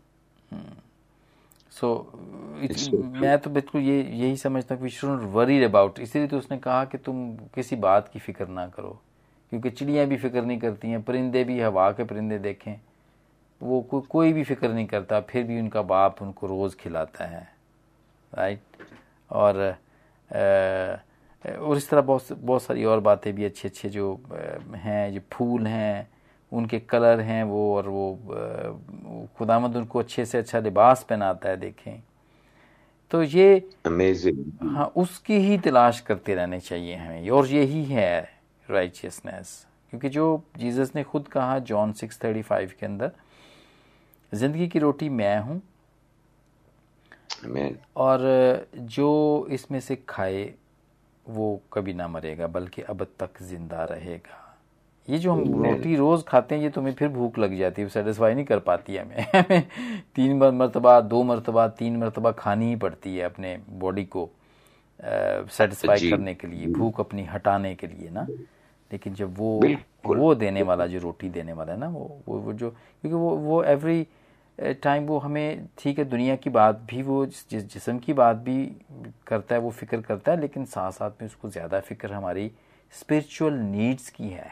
so 1.72 2.12
so, 2.76 3.04
मैं 3.04 3.38
तो 3.40 3.50
बिल्कुल 3.50 3.82
ये 3.82 4.04
यही 4.04 4.38
समझता 4.38 4.76
हूँ 4.76 4.84
वी 4.84 5.26
वरी 5.26 5.64
अबाउट 5.64 6.00
इसीलिए 6.00 6.28
तो 6.28 6.38
उसने 6.38 6.58
कहा 6.58 6.86
कि 6.86 6.98
तुम 6.98 7.36
किसी 7.38 7.76
बात 7.76 8.10
की 8.14 8.20
फ़िक्र 8.20 8.48
ना 8.48 8.68
करो 8.68 9.02
क्योंकि 9.52 9.70
चिड़ियाँ 9.70 10.06
भी 10.06 10.18
फ़िक्र 10.18 10.42
नहीं 10.42 10.60
करती 10.60 10.90
हैं 10.90 11.02
परिंदे 11.04 11.44
भी 11.44 11.60
हवा 11.60 11.92
के 11.92 12.04
परिंदे 12.04 12.40
देखें। 12.40 12.76
वो 13.62 13.82
को, 13.82 14.00
कोई 14.02 14.34
भी 14.34 14.44
फ़िक्र 14.44 14.70
नहीं 14.70 14.86
करता 14.88 15.20
फिर 15.22 15.44
भी 15.44 15.60
उनका 15.60 15.82
बाप 15.82 16.22
उनको 16.22 16.48
रोज़ 16.48 16.76
खिलाता 16.76 17.26
है 17.26 17.48
राइट 18.34 18.60
और 19.32 19.76
और 21.46 21.78
इस 21.78 21.90
तरह 21.90 22.02
बहुत 22.02 22.32
बहुत 22.34 22.64
सारी 22.64 22.84
और 22.86 23.00
बातें 23.00 23.34
भी 23.36 23.46
अच्छे 23.46 23.68
अच्छे 23.68 23.90
जो 23.90 24.20
हैं 24.76 25.14
जो 25.14 25.22
फूल 25.34 25.68
हैं 25.68 26.10
उनके 26.52 26.80
कलर 26.80 27.20
हैं 27.20 27.44
वो 27.44 27.76
और 27.76 27.88
वो 27.88 29.28
खुदामद 29.38 29.76
उनको 29.76 30.00
अच्छे 30.00 30.26
से 30.26 30.38
अच्छा 30.38 30.60
लिबास 30.60 31.06
पहनाता 31.10 31.50
है 31.50 31.58
देखें। 31.58 32.00
तो 33.12 33.24
ये 33.24 33.58
अमेजिंग 33.86 34.70
हाँ 34.76 34.86
उसकी 34.98 35.38
ही 35.38 35.58
तलाश 35.58 36.00
करते 36.00 36.36
रहने 36.36 36.60
चाहिए 36.60 36.96
हमें 36.96 37.30
और 37.30 37.48
यही 37.48 37.84
है। 37.86 38.37
राइचियसनेस 38.70 39.66
क्योंकि 39.90 40.10
जो 40.10 40.26
जीसस 40.58 40.92
ने 40.96 41.04
खुद 41.04 41.28
कहा 41.28 41.58
जॉन 41.62 41.92
सिक्स 41.94 42.20
थर्टी 42.24 42.42
फाइव 42.42 42.72
के 42.80 42.86
अंदर 42.86 43.12
ज़िंदगी 44.32 44.68
की 44.68 44.80
रोटी 44.80 45.10
मैं 45.10 45.40
हूँ 45.40 45.62
और 47.98 48.20
जो 48.76 49.48
इसमें 49.52 49.80
से 49.80 49.96
खाए 50.10 50.44
वो 51.26 51.60
कभी 51.74 51.94
ना 51.94 52.08
मरेगा 52.08 52.48
बल्कि 52.48 52.82
अब 52.84 53.08
तक 53.20 53.42
ज़िंदा 53.44 53.84
रहेगा। 53.84 54.44
ये 55.08 55.18
जो 55.18 55.34
हम 55.34 55.64
रोटी 55.66 55.96
रोज 55.96 56.24
खाते 56.28 56.56
हैं 56.56 56.62
ये 56.62 56.70
तुम्हें 56.70 56.94
फिर 56.94 57.10
भूख 57.10 57.38
लग 57.40 57.58
जाती 57.58 57.82
है 57.82 57.90
सेटिस्फाई 57.90 58.34
नहीं 58.34 58.46
कर 58.46 58.60
पाती 58.60 58.94
है 58.94 59.02
हमें। 59.02 59.26
हमें 59.36 59.68
तीन 60.16 60.40
बार 60.40 60.52
मरतबा 60.52 61.00
दो 61.04 61.22
मरतबा 61.24 61.68
तीन 61.80 61.98
मरतबा 61.98 62.32
खानी 62.34 62.70
ही 62.70 62.76
पड़ती 62.76 63.16
है 63.18 63.24
अपने 63.26 63.58
बॉडी 63.70 64.06
को 64.06 64.30
सेटिस्फाई 65.00 66.10
करने 66.10 66.34
के 66.36 66.48
लिए 66.48 66.68
भूख 66.74 67.00
अपनी 67.00 67.24
हटाने 67.26 67.74
के 67.76 67.88
लिए 67.88 68.10
ना। 68.10 68.28
लेकिन 68.92 69.14
जब 69.14 69.38
वो 69.38 69.68
वो 70.06 70.36
देने 70.36 70.62
वाला 70.62 70.88
जो 70.88 71.00
रोटी 71.00 71.30
देने 71.30 71.54
वाला 71.54 71.74
है 71.74 71.80
ना 71.80 71.88
वो 71.88 72.24
वो, 72.28 72.40
वो 72.40 72.54
जो 72.54 72.70
क्योंकि 72.70 73.16
वो 73.16 73.36
वो 73.38 73.64
एवरी 73.64 74.08
टाइम 74.84 75.06
वो 75.06 75.18
हमें 75.20 75.68
ठीक 75.78 76.00
है 76.00 76.06
दुनिया 76.06 76.36
की 76.36 76.50
बात 76.50 76.76
भी 76.90 77.02
वो 77.02 77.26
जिस 77.26 77.66
जिसम 77.74 78.00
की 78.00 78.14
बात 78.14 78.36
भी 78.36 78.66
करता 79.28 79.56
है 79.56 79.62
वो 79.62 79.72
फ़िक्र 79.72 80.02
करता 80.02 80.32
है 80.32 80.40
लेकिन 80.42 80.66
साथ 80.66 80.92
साथ 80.92 81.12
में 81.12 81.28
उसको 81.28 81.50
ज़्यादा 81.50 81.80
फ़िक्र 81.80 82.14
हमारी 82.14 82.52
स्पिरिचुअल 82.94 83.54
नीड्स 83.54 84.10
की 84.10 84.30
है। 84.30 84.50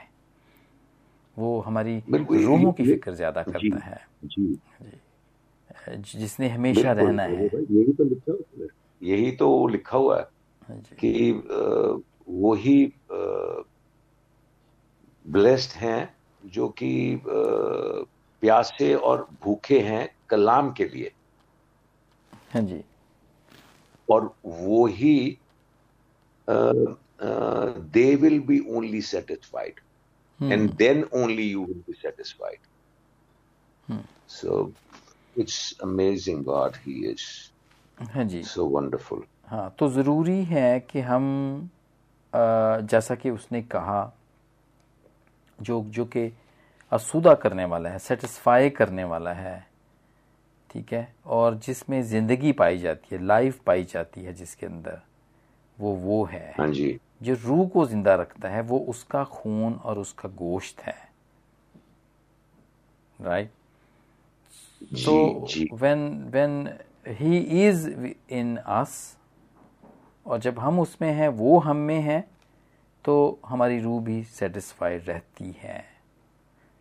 वो 1.38 1.60
हमारी 1.60 2.04
रूहों 2.12 2.72
की 2.74 2.84
फ़िक्र 2.86 3.14
ज़्यादा 3.14 3.44
करता 3.44 3.80
है। 3.80 4.00
जी, 4.24 4.54
जी। 4.82 6.20
जिसने 6.20 6.50
हमेशा 6.50 6.92
रहना 6.92 7.24
है। 7.24 7.46
यही 7.46 7.94
तो 7.94 8.04
लिखा 8.04 8.34
यही 9.02 9.32
तो 9.32 9.68
लिखा 9.68 9.98
हुआ 9.98 10.20
है 10.20 10.24
हाँ 10.70 10.82
कि 11.00 11.32
वो 12.30 12.54
ही 12.54 12.86
ब्लेस्ड 15.26 15.72
हैं 15.78 16.02
जो 16.44 16.68
कि 16.82 16.92
प्यासे 17.26 18.94
और 18.96 19.28
भूखे 19.44 19.80
हैं 19.82 20.08
कलाम 20.30 20.72
के 20.74 20.86
लिए। 20.86 21.12
हाँ 22.54 22.62
जी। 22.62 22.84
और 24.08 24.34
वो 24.46 24.86
ही 24.88 25.16
they 27.94 28.16
will 28.16 28.40
be 28.48 28.60
only 28.78 29.02
satisfied 29.02 29.80
and 30.40 30.70
then 30.78 31.04
only 31.14 31.50
you 31.52 31.66
will 31.66 31.82
be 31.88 31.94
satisfied 32.02 32.60
so 34.30 34.72
it's 35.36 35.78
amazing 35.84 36.44
God 36.46 36.76
he 36.86 37.06
is 37.12 37.24
हाँ 38.14 38.24
जी। 38.24 38.44
सो 38.44 38.66
वंडरफुल 38.70 39.24
हाँ 39.48 39.70
तो 39.80 39.90
ज़रूरी 39.90 40.44
है 40.46 40.80
कि 40.80 41.00
हम 41.02 41.26
जैसा 42.34 43.16
कि 43.16 43.30
उसने 43.30 43.62
कहा 43.62 44.02
जो 45.60 45.84
जो 45.90 46.06
कि 46.06 46.32
असुदा 46.92 47.34
करने 47.34 47.66
वाला 47.66 47.90
है 47.90 48.00
सेटिस्फाई 48.00 48.70
करने 48.70 49.04
वाला 49.04 49.34
है 49.34 49.66
ठीक 50.70 50.94
है? 50.94 51.08
और 51.26 51.56
जिसमें 51.58 52.02
ज़िंदगी 52.04 52.52
पाई 52.52 52.78
जाती 52.78 53.16
है 53.16 53.22
लाइफ 53.24 53.60
पाई 53.66 53.84
जाती 53.84 54.24
है 54.24 54.34
जिसके 54.34 54.66
अंदर 54.66 55.02
वो 55.78 55.94
वो 55.96 56.24
है। 56.26 56.54
हाँ 56.60 56.68
जी। 56.68 56.98
जो 57.22 57.34
रूह 57.46 57.68
को 57.68 57.86
ज़िंदा 57.86 58.16
रखता 58.16 58.50
है 58.50 58.62
वो 58.62 58.80
उसका 58.90 59.24
खून 59.24 59.74
और 59.76 60.00
उसका 60.00 60.30
गोश्त 60.30 60.82
है। 60.82 60.98
राइट 63.20 63.52
तो 65.06 65.14
when 65.74 66.08
when 66.32 66.68
he 67.10 67.38
is 67.68 67.90
in 68.30 68.56
us 68.58 68.96
और 70.26 70.40
जब 70.40 70.60
हम 70.60 70.80
उसमें 70.80 71.12
हैं 71.14 71.28
वो 71.30 71.58
हम 71.60 71.78
में 71.78 72.00
है 72.02 72.20
तो 73.06 73.40
हमारी 73.46 73.80
रूह 73.80 74.02
भी 74.02 74.24
सेटिस्फाइड 74.24 75.04
रहती 75.08 75.56
है। 75.60 75.86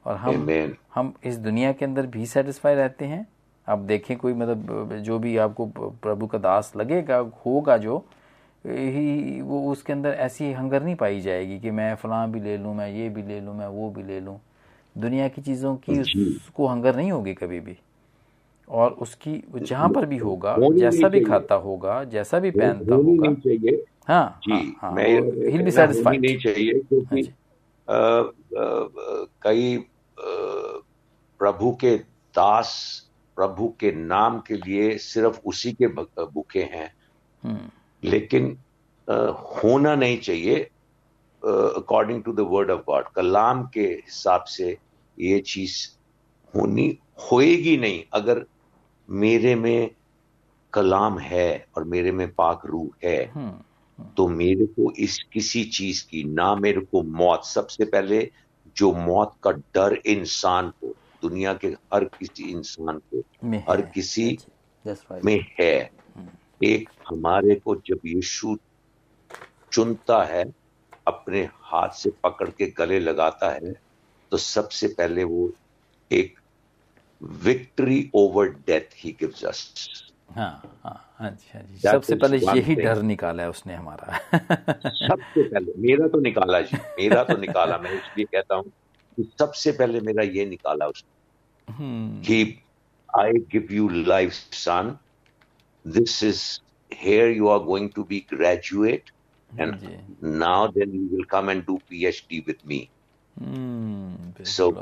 और 0.07 0.17
हम 0.17 0.47
Amen. 0.47 0.71
हम 0.95 1.15
इस 1.25 1.37
दुनिया 1.37 1.73
के 1.73 1.85
अंदर 1.85 2.07
भी 2.07 2.27
सेटिस्फाई 2.27 2.75
रहते 2.75 3.05
हैं। 3.05 3.27
आप 3.69 3.79
देखें 3.79 4.17
कोई 4.17 4.33
मतलब 4.33 4.93
जो 4.97 5.19
भी 5.19 5.37
आपको 5.37 5.67
प्रभु 6.03 6.27
का 6.27 6.39
दास 6.39 6.73
लगेगा 6.77 7.17
होगा 7.47 7.77
जो 7.77 8.05
ही 8.67 9.41
वो 9.41 9.73
उसके 9.73 9.93
अंदर 9.93 10.11
ऐसी 10.11 10.53
हंगर 10.53 10.83
नहीं 10.83 10.95
पाई 10.95 11.21
जाएगी 11.21 11.59
कि 11.61 11.71
मैं 11.71 11.95
फलां 11.95 12.33
भी 12.33 12.41
ले 12.41 12.57
लूँ 12.59 12.75
मैं 12.75 12.89
ये 12.89 13.09
भी 13.09 13.23
ले 13.23 13.41
लूँ 13.41 13.55
मैं 13.55 13.67
वो 13.67 13.91
भी 13.91 14.03
ले 14.03 14.21
लूँ। 14.21 14.41
दुनिया 14.99 15.29
की 15.29 15.43
चीज़ों 15.43 15.77
की 15.77 16.01
उसको 16.01 16.67
हंगर 16.67 16.97
नहीं 16.97 17.13
होगी 17.13 17.35
कभी 17.35 17.61
भी। 17.61 17.77
और 18.69 18.91
उसकी 18.91 19.43
जहाँ 19.57 19.89
पर 19.89 20.07
भी 20.07 20.19
होगा 20.19 20.57
जैसा 20.57 21.09
भी 21.09 21.21
खाता 21.21 21.55
होगा 21.55 22.05
जैसा 22.05 22.39
भी 22.39 22.51
पहनता 22.51 22.95
होगा। 22.95 23.29
हाँ 24.09 24.41
जी 24.45 24.53
हाँ, 24.53 24.75
हाँ, 24.81 24.93
मैं 24.93 25.21
नहीं 26.19 26.39
चाहिए 26.39 26.73
क्योंकि 26.73 27.23
हाँ 27.89 28.33
कई 29.43 29.79
प्रभु 31.41 31.73
के 31.81 31.97
दास 32.35 32.71
प्रभु 33.37 33.69
के 33.81 33.93
नाम 33.93 34.39
के 34.47 34.55
लिए 34.55 34.97
सिर्फ़ 34.99 35.41
उसी 35.47 35.73
के 35.73 35.87
भूखे 35.87 36.63
हैं। 36.63 36.95
हम्म। 37.45 38.09
लेकिन 38.09 38.59
आ, 39.09 39.15
होना 39.65 39.95
नहीं 39.95 40.19
चाहिए 40.19 40.71
according 41.43 42.23
to 42.23 42.33
the 42.33 42.41
word 42.41 42.71
of 42.71 42.81
God 42.87 43.09
कलाम 43.17 43.67
के 43.75 43.81
हिसाब 43.81 44.45
से 44.49 44.77
ये 45.19 45.39
चीज़ 45.41 45.77
होनी 46.55 46.99
होएगी 47.33 47.77
नहीं 47.77 48.03
अगर 48.13 48.45
मेरे 49.11 49.55
में 49.55 49.91
कलाम 50.73 51.19
है 51.19 51.67
और 51.77 51.85
मेरे 51.85 52.13
में 52.13 52.29
पाक 52.35 52.67
रूह 52.67 52.89
है। 53.05 53.25
हम्म। 53.35 53.53
तो 54.01 54.29
मेरे 54.29 54.67
को 54.67 54.93
इस 54.93 55.23
किसी 55.33 55.65
चीज़ 55.65 56.07
की 56.07 56.25
ना 56.25 56.55
मेरे 56.55 56.81
को 56.81 57.03
मौत। 57.03 57.45
सबसे 57.45 57.85
पहले 57.85 58.31
जो 58.77 58.93
मौत 58.93 59.35
का 59.43 59.51
डर 59.51 60.03
इंसान 60.07 60.69
को 60.69 60.97
दुनिया 61.23 61.55
के 61.55 61.69
हर 61.69 62.05
किसी 62.05 62.51
इंसान 62.51 62.99
को 62.99 63.23
हर 63.69 63.81
किसी 63.83 64.39
में 65.25 65.47
है। 65.61 65.91
हम्म। 66.17 66.29
एक 66.65 66.89
हमारे 67.09 67.55
को 67.55 67.77
जब 67.77 67.99
यीशु 68.07 68.59
चुनता 69.73 70.25
है 70.25 70.45
अपने 71.07 71.49
हाथ 71.53 71.89
से 71.89 72.11
पकड़ 72.11 72.51
के 72.51 72.67
गले 72.67 73.01
लगाता 73.01 73.51
है 73.51 73.73
तो 74.31 74.37
सबसे 74.37 74.89
पहले 74.89 75.25
वो 75.25 75.53
एक 76.13 76.41
victory 77.23 78.11
over 78.15 78.49
death 78.49 79.05
he 79.05 79.17
gives 79.21 79.45
us. 79.45 80.04
हाँ 80.29 80.79
हाँ 80.85 81.15
हाँ 81.19 81.31
जी 81.31 81.51
हाँ 81.59 81.93
सबसे 81.93 82.15
पहले 82.15 82.39
यही. 82.61 82.75
डर 82.75 83.03
निकाला 83.03 83.43
है 83.43 83.51
उसने 83.51 83.75
हमारा 83.75 84.19
सबसे 85.09 85.43
पहले 85.43 85.73
मेरा 85.87 86.09
तो 86.09 86.21
निकाला 86.21 86.61
जी 86.61 86.77
मेरा 86.99 87.23
तो 87.25 87.37
निकाला 87.37 87.79
मैं 87.79 87.93
इसलिए 87.93 88.27
कहता 88.35 88.55
हूँ 88.55 88.65
कि 88.65 89.31
सबसे 89.39 89.73
पहले 89.73 90.01
मेरा 90.01 90.23
ये 90.23 90.45
निकाला 90.47 90.87
उसने 90.87 91.73
हम्म, 91.73 92.23
कि 92.23 92.61
I 93.17 93.33
give 93.51 93.71
you 93.71 93.89
life, 93.89 94.35
son. 94.51 94.99
This 95.85 96.23
is 96.23 96.61
here 96.91 97.31
you 97.31 97.49
are 97.49 97.61
going 97.61 97.91
to 97.91 98.05
be 98.05 98.23
graduate, 98.23 99.13
and 99.51 99.79
ji 99.81 99.93
now 100.21 100.67
then 100.67 100.93
you 100.93 101.07
will 101.13 101.25
come 101.35 101.49
and 101.49 101.65
do 101.65 101.79
PhD 101.91 102.45
with 102.47 102.65
me. 102.65 102.91
Hmm, 103.39 104.33
praise 104.35 104.57
So 104.57 104.73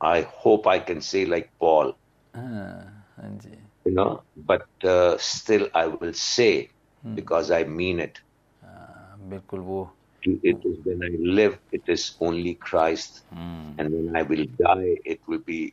I 0.00 0.22
hope 0.22 0.66
I 0.66 0.78
can 0.78 1.00
say 1.00 1.24
like 1.26 1.50
Paul, 1.60 1.92
हाँ 2.36 3.06
हाँ 3.16 3.30
जी 3.44 3.56
you 3.86 3.94
know, 3.94 4.22
but 4.36 4.66
uh, 4.84 5.16
still 5.18 5.68
I 5.74 5.86
will 5.86 6.12
say 6.12 6.68
because 7.14 7.50
I 7.50 7.64
mean 7.64 8.00
it. 8.00 8.18
हाँ, 8.62 9.28
बिल्कुल 9.30 9.60
वो 9.60 9.88
It 10.22 10.64
is 10.66 10.78
when 10.84 11.02
I 11.04 11.10
live, 11.38 11.58
it 11.72 11.88
is 11.88 12.16
only 12.20 12.54
Christ, 12.54 13.22
hmm, 13.32 13.78
and 13.78 13.94
when 13.94 14.16
I 14.16 14.22
will 14.22 14.44
die, 14.60 14.96
it 15.04 15.20
will 15.28 15.42
be 15.46 15.72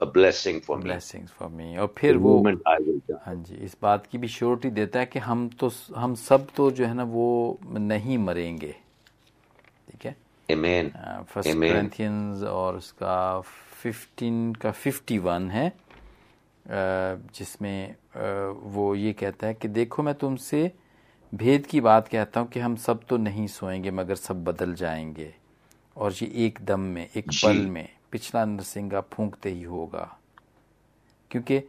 a 0.00 0.06
blessing 0.06 0.60
for 0.60 0.78
me. 0.78 0.84
Blessings 0.84 1.32
for 1.38 1.48
me 1.48 1.76
और 1.76 1.86
The 1.86 1.98
फिर 1.98 2.16
वो 2.16 2.36
moment 2.40 2.62
I 2.66 2.78
will 2.86 3.00
die. 3.08 3.18
हाँ 3.26 3.34
जी 3.34 3.54
इस 3.64 3.76
बात 3.82 4.06
की 4.06 4.18
भी 4.18 4.28
श्योरिटी 4.28 4.70
देता 4.70 4.98
है 5.00 5.06
कि 5.06 5.18
हम 5.18 5.48
तो 5.60 5.70
हम 5.96 6.14
सब 6.14 6.46
तो 6.56 6.70
जो 6.70 6.86
है 6.86 6.94
ना 6.94 7.04
वो 7.04 7.28
नहीं 7.64 8.18
मरेंगे 8.18 8.72
ठीक 9.90 10.06
है 10.06 10.16
Amen. 10.51 10.89
First 11.23 11.49
Amen. 11.49 11.71
corinthians 11.71 12.43
और 12.43 12.75
उसका 12.75 13.41
15 13.85 14.57
का 14.57 14.73
51 14.73 15.51
है 15.51 15.73
जिसमें 17.35 17.95
वो 18.63 18.95
ये 18.95 19.13
कहता 19.13 19.47
है 19.47 19.53
कि 19.53 19.67
देखो 19.67 20.03
मैं 20.03 20.15
तुमसे 20.15 20.71
भेद 21.35 21.65
की 21.65 21.81
बात 21.81 22.07
कहता 22.07 22.39
हूँ 22.39 22.49
कि 22.49 22.59
हम 22.59 22.75
सब 22.75 23.03
तो 23.09 23.17
नहीं 23.17 23.47
सोएँगे 23.47 23.91
मगर 23.91 24.15
सब 24.15 24.43
बदल 24.43 24.73
जाएँगे 24.73 25.35
और 25.97 26.11
ये 26.11 26.45
एक 26.45 26.59
दम 26.61 26.79
में 26.79 27.09
एक 27.15 27.29
पल 27.29 27.57
में 27.57 27.89
पिछला 28.11 28.45
नरसिंगा 28.45 29.01
फूंकते 29.01 29.49
ही 29.49 29.63
होगा 29.63 30.17
क्योंकि 31.31 31.61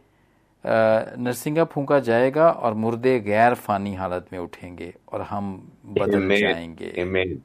नरसिंगा 1.17 1.63
फूंका 1.63 1.99
जाएगा 1.99 2.51
और 2.51 2.73
मुर्दे 2.73 3.19
गैर 3.19 3.53
फानी 3.53 3.95
हालत 3.95 4.27
में 4.31 4.39
उठेंगे 4.39 4.93
और 5.11 5.21
हम 5.21 5.71
बदल 5.85 6.27
Amen. 6.27 6.39
जाएँगे 6.39 6.93
Amen. 6.97 7.37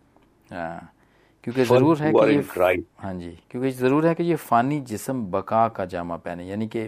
हाँ 0.53 0.93
क्योंकि 1.45 1.65
ज़रूर 1.65 1.99
है 2.03 2.13
who 2.13 2.21
कि 2.21 2.27
ये 2.37 2.43
हाँ 2.99 3.15
जी 3.15 3.31
क्योंकि 3.51 3.71
ज़रूर 3.71 4.07
है 4.07 4.15
कि 4.15 4.25
ये 4.25 4.35
फानी 4.37 4.81
जिसम 4.81 5.25
बका 5.31 5.67
का 5.77 5.85
जामा 5.85 6.17
पहने 6.17 6.45
यानी 6.47 6.67
कि 6.77 6.79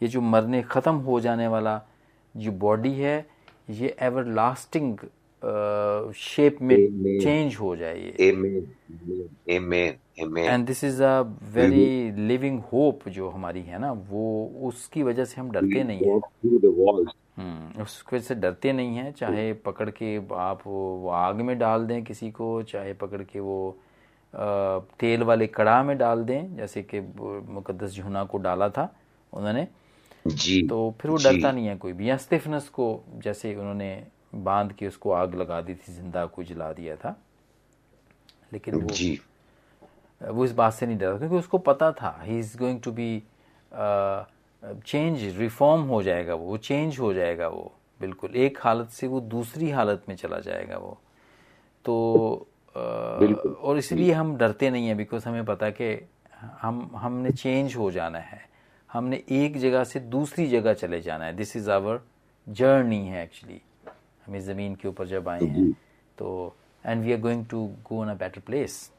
ये 0.00 0.08
जो 0.08 0.20
मरने 0.20 0.62
ख़त्म 0.70 0.94
हो 1.08 1.20
जाने 1.20 1.48
वाला 1.48 1.80
जो 2.34 2.52
बॉडी 2.52 2.92
है 2.94 3.16
ये 3.70 3.94
एवर 4.02 4.24
लास्टिंग 4.34 4.96
शेप 6.16 6.58
में 6.62 6.76
चेंज 7.20 7.56
हो 7.56 7.74
जाए 7.76 7.98
ये. 7.98 8.12
And 10.48 10.66
this 10.66 10.82
is 10.84 11.02
a 11.02 11.20
very 11.54 12.10
living 12.28 12.60
hope 12.72 13.08
जो 13.08 13.28
हमारी 13.28 13.62
है 13.62 13.78
ना 13.78 13.92
वो 14.10 14.24
उसकी 14.68 15.02
वजह 15.02 15.24
से 15.24 15.40
हम 15.40 15.50
डरते 15.50 15.84
नहीं 15.84 16.00
हैं। 16.00 16.20
हम्म, 17.36 17.82
उसकी 17.82 18.18
से 18.20 18.34
डरते 18.34 18.72
नहीं 18.72 18.96
हैं 18.96 19.12
चाहे 19.12 19.52
पकड़ 19.66 19.88
के 19.90 20.16
आप 20.36 20.66
वो 20.66 21.08
आग 21.10 21.40
में 21.40 21.58
डाल 21.58 21.86
दें 21.86 22.02
किसी 22.04 22.30
को 22.30 22.62
चाहे 22.62 22.92
पकड़ 22.94 23.22
के 23.22 23.40
वो 23.40 23.76
तेल 25.00 25.22
वाले 25.22 25.46
कड़ा 25.46 25.82
में 25.82 25.96
डाल 25.98 26.24
दें 26.24 26.56
जैसे 26.56 26.82
कि 26.82 27.00
मुकदस 27.00 27.98
यूहन्ना 27.98 28.24
को 28.24 28.38
डाला 28.38 28.68
था 28.68 28.88
उन्होंने। 29.32 29.66
जी 30.26 30.62
तो 30.68 30.94
फिर 31.00 31.10
वो 31.10 31.16
डरता 31.16 31.52
नहीं 31.52 31.66
है 31.66 31.76
कोई 31.76 31.92
भी। 31.92 32.08
या 32.10 32.16
स्टिफनस 32.16 32.68
को 32.68 33.04
जैसे 33.24 33.54
उन्होंने 33.54 34.06
बाँध 34.34 34.72
के 34.72 34.86
उसको 34.86 35.12
आग 35.12 35.34
लगा 35.34 35.60
दी 35.60 35.74
थी 35.74 35.92
ज़िंदा 35.92 36.24
को 36.26 36.44
जला 36.44 36.72
दिया 36.72 36.96
था। 36.96 37.16
लेकिन 38.52 38.74
वो 38.74 38.88
जी। 38.90 39.18
वो 40.20 40.44
इस 40.44 40.52
बात 40.52 40.72
से 40.72 40.86
नहीं 40.86 40.98
डरा 40.98 41.18
क्योंकि 41.18 41.36
उसको 41.36 41.58
पता 41.58 41.90
था। 41.92 42.18
He 42.22 42.38
is 42.38 42.56
going 42.58 42.80
to 42.80 42.92
be 42.92 43.22
change 44.62 45.22
reform 45.38 45.82
हो 45.82 46.02
जाएगा 46.02 46.34
वो 46.34 46.46
वो 46.46 46.56
चेंज 46.56 46.98
हो 46.98 47.12
जाएगा 47.14 47.48
वो 47.48 47.72
बिल्कुल। 48.00 48.36
एक 48.36 48.58
हालत 48.62 48.88
से 48.90 49.06
वो 49.06 49.20
दूसरी 49.20 49.70
हालत 49.70 50.02
में 50.08 50.14
चला 50.16 50.38
जाएगा 50.38 50.76
वो। 50.78 50.98
तो 51.86 52.46
बिल्कुल। 52.76 53.52
और 53.52 53.78
इसलिए 53.78 54.12
हम 54.12 54.36
डरते 54.36 54.70
नहीं 54.70 54.86
हैं 54.86 54.96
बिकॉज़ 54.96 55.28
हमें 55.28 55.44
पता 55.44 55.66
है 55.66 55.72
कि 55.72 56.08
हम 56.60 56.90
हमने 56.94 57.30
चेंज 57.32 57.76
हो 57.76 57.90
जाना 57.90 58.18
है। 58.18 58.40
हमने 58.90 59.22
एक 59.30 59.58
जगह 59.58 59.84
से 59.84 60.00
दूसरी 60.00 60.46
जगह 60.48 60.74
चले 60.74 61.00
जाना 61.00 61.24
है। 61.24 61.32
दिस 61.36 61.56
इज़ 61.56 61.70
आवर 61.70 62.00
जर्नी 62.46 63.06
है 63.06 63.22
एक्चुअली 63.24 63.60
हम 64.26 64.36
इस 64.36 64.44
ज़मीन 64.44 64.74
के 64.74 64.88
ऊपर 64.88 65.06
जब 65.06 65.28
आए 65.28 65.44
हैं 65.44 65.70
तो 66.18 66.54
and 66.84 67.04
we 67.04 67.12
are 67.12 67.20
going 67.20 67.44
to 67.46 67.66
go 67.88 68.02
in 68.04 68.10
a 68.10 68.14
better 68.14 68.40
place 68.46 68.90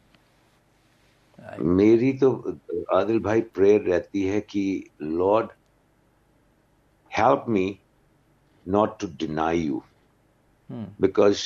मेरी 1.60 2.12
तो 2.22 2.30
आदिल 2.94 3.18
भाई 3.22 3.40
प्रेयर 3.56 3.80
रहती 3.90 4.22
है 4.26 4.40
कि 4.50 4.64
lord 5.02 5.50
help 7.10 7.44
me 7.48 7.66
not 8.66 8.98
to 9.00 9.06
deny 9.18 9.60
you 9.62 9.82
because 11.00 11.42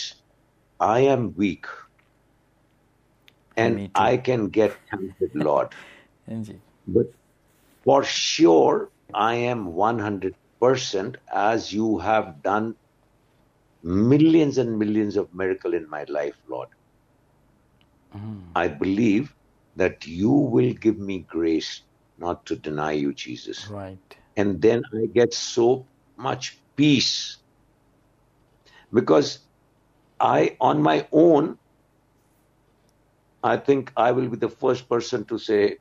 I 0.80 1.05
am 1.07 1.26
weak 1.38 1.66
Me 3.57 3.62
and 3.62 3.78
too. 3.78 3.88
I 4.03 4.16
can 4.26 4.47
get 4.51 4.76
tempted 4.90 5.43
lord 5.45 5.74
ji 6.28 6.61
But 6.86 7.11
for 7.86 8.03
sure, 8.05 8.90
I 9.14 9.34
am 9.49 9.61
100% 9.80 11.16
as 11.32 11.66
you 11.72 11.99
have 11.99 12.43
done 12.43 12.74
millions 13.84 14.59
and 14.59 14.78
millions 14.78 15.16
of 15.16 15.28
miracle 15.32 15.74
in 15.74 15.88
my 15.88 16.01
life, 16.09 16.34
Lord. 16.49 16.68
I 18.55 18.66
believe 18.68 19.30
that 19.78 20.05
you 20.07 20.32
will 20.32 20.73
give 20.73 20.99
me 20.99 21.19
grace 21.19 21.82
not 22.17 22.45
to 22.47 22.55
deny 22.55 22.91
you, 22.91 23.13
Jesus. 23.13 23.67
Right. 23.67 24.15
And 24.36 24.61
then 24.61 24.84
I 24.93 25.05
get 25.05 25.34
so 25.34 25.86
much 26.17 26.57
peace 26.75 27.38
because 28.91 29.39
I, 30.19 30.57
on 30.59 30.82
my 30.82 31.07
own, 31.11 31.57
I 33.43 33.57
think 33.57 33.91
I 33.95 34.11
will 34.11 34.28
be 34.28 34.38
the 34.38 34.49
first 34.49 34.89
person 34.89 35.25
to 35.25 35.38
say, 35.38 35.78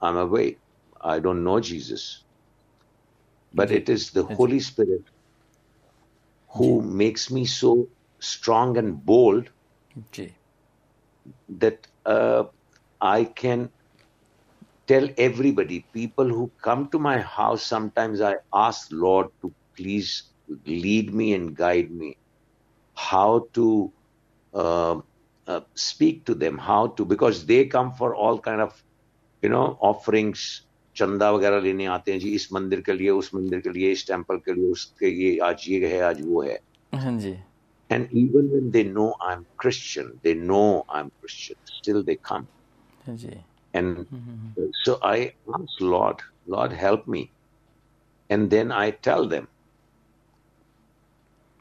I'm 0.00 0.16
away. 0.16 0.58
I 1.00 1.18
don't 1.18 1.42
know 1.44 1.60
Jesus. 1.60 2.22
But 3.54 3.70
it 3.70 3.88
is 3.88 4.10
the 4.10 4.24
Holy. 4.24 4.60
Spirit 4.60 5.04
who 6.48 6.82
makes 6.82 7.30
me 7.30 7.46
so 7.46 7.88
strong 8.18 8.76
and 8.76 9.04
bold 9.04 9.48
okay. 9.98 10.34
that 11.48 11.86
uh, 12.04 12.44
I 13.01 13.25
can 13.25 13.69
tell 14.87 15.09
everybody, 15.17 15.85
people 15.93 16.27
who 16.27 16.51
come 16.61 16.89
to 16.89 16.99
my 16.99 17.19
house, 17.19 17.63
sometimes 17.63 18.21
I 18.21 18.35
ask 18.53 18.87
Lord 18.91 19.27
to 19.41 19.53
please 19.75 20.23
lead 20.65 21.13
me 21.13 21.33
and 21.33 21.55
guide 21.55 21.91
me 21.91 22.17
how 22.95 23.47
to 23.53 23.93
uh, 24.53 24.99
uh, 25.47 25.61
speak 25.75 26.25
to 26.25 26.35
them, 26.35 26.57
how 26.57 26.87
to, 26.87 27.05
because 27.05 27.45
they 27.45 27.65
come 27.65 27.93
for 27.93 28.15
all 28.15 28.39
kind 28.39 28.61
of, 28.61 28.83
you 29.41 29.49
know, 29.49 29.77
offerings. 29.81 30.67
चंदा 30.95 31.29
वगैरह 31.31 31.59
लेने 31.61 31.85
आते 31.87 32.11
हैं 32.11 32.19
जी 32.19 32.29
इस 32.35 32.51
मंदिर 32.53 32.81
के 32.85 32.93
लिए 32.93 33.09
उस 33.09 33.33
मंदिर 33.35 33.59
के 33.59 33.69
लिए 33.69 33.91
इस 33.91 34.05
टेम्पल 34.07 34.37
के 34.45 34.53
लिए 34.53 34.71
उसके 34.71 35.09
ये 35.09 35.37
आज 35.49 35.65
ये 35.67 35.87
है 35.87 36.01
आज 36.03 36.21
वो 36.25 36.41
है 36.43 36.59
हाँ 36.93 37.17
जी 37.19 37.37
and 37.91 38.07
even 38.13 38.49
when 38.49 38.71
they 38.71 38.83
know 38.83 39.13
I'm 39.19 39.45
Christian, 39.57 40.19
they 40.23 40.33
know 40.33 40.85
I'm 40.89 41.11
Christian, 41.19 41.57
still 41.65 42.03
they 42.03 42.15
come. 42.15 42.21
हाँ 42.31 42.47
जी 42.47 42.54
and 43.74 43.98
mm-hmm. 43.98 44.66
so 44.84 44.98
I 45.02 45.32
ask 45.54 45.80
Lord, 45.80 46.20
Lord, 46.46 46.72
help 46.72 47.06
me. 47.06 47.30
And 48.30 48.50
then 48.50 48.72
I 48.72 48.90
tell 48.90 49.28
them, 49.28 49.48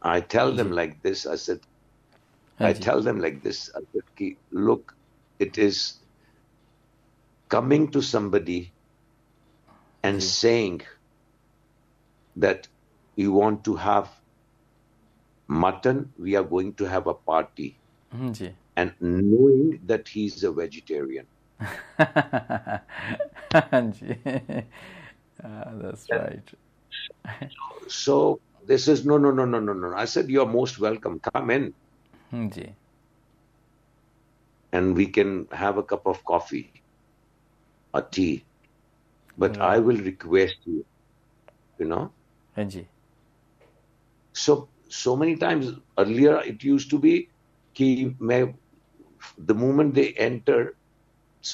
I 0.01 0.21
tell 0.21 0.51
them 0.51 0.71
like 0.71 1.01
this. 1.01 1.25
I 1.25 1.35
said, 1.35 1.59
I 2.59 2.73
tell 2.73 3.01
them 3.01 3.19
like 3.19 3.43
this. 3.43 3.69
I 3.75 3.81
said, 3.91 4.35
look, 4.51 4.95
it 5.39 5.57
is 5.57 5.95
coming 7.49 7.91
to 7.91 8.01
somebody 8.01 8.71
and 10.03 10.21
saying 10.23 10.81
that 12.37 12.67
you 13.15 13.31
want 13.31 13.63
to 13.65 13.75
have 13.75 14.09
mutton, 15.47 16.11
we 16.17 16.35
are 16.35 16.43
going 16.43 16.73
to 16.73 16.85
have 16.85 17.07
a 17.07 17.13
party. 17.13 17.77
And 18.75 18.93
knowing 18.99 19.79
that 19.85 20.07
he's 20.07 20.43
a 20.43 20.51
vegetarian 20.51 21.25
uh, 21.59 21.67
that's 25.81 26.07
yeah. 26.09 26.15
right. 26.15 26.53
so 27.87 28.39
they 28.65 28.77
says, 28.77 29.05
no, 29.05 29.17
no, 29.17 29.31
no, 29.31 29.45
no, 29.45 29.59
no, 29.59 29.73
no. 29.73 29.93
I 29.95 30.05
said, 30.05 30.29
you're 30.29 30.45
most 30.45 30.79
welcome. 30.79 31.19
Come 31.33 31.49
in. 31.51 31.73
Hmm, 32.31 32.49
and 34.75 34.95
we 34.95 35.05
can 35.07 35.47
have 35.51 35.77
a 35.77 35.83
cup 35.83 36.05
of 36.05 36.23
coffee 36.25 36.71
or 37.93 38.01
tea. 38.01 38.43
But 39.37 39.55
yeah. 39.55 39.65
I 39.65 39.79
will 39.79 39.97
request 39.97 40.57
you, 40.65 40.85
you 41.79 41.85
know. 41.85 42.11
Ji. 42.57 42.87
So, 44.33 44.69
so 44.89 45.15
many 45.15 45.35
times 45.37 45.71
earlier 45.97 46.41
it 46.41 46.63
used 46.63 46.89
to 46.89 46.99
be, 46.99 47.29
ki 47.73 48.15
main, 48.19 48.57
the 49.37 49.53
moment 49.53 49.93
they 49.95 50.09
enter, 50.13 50.75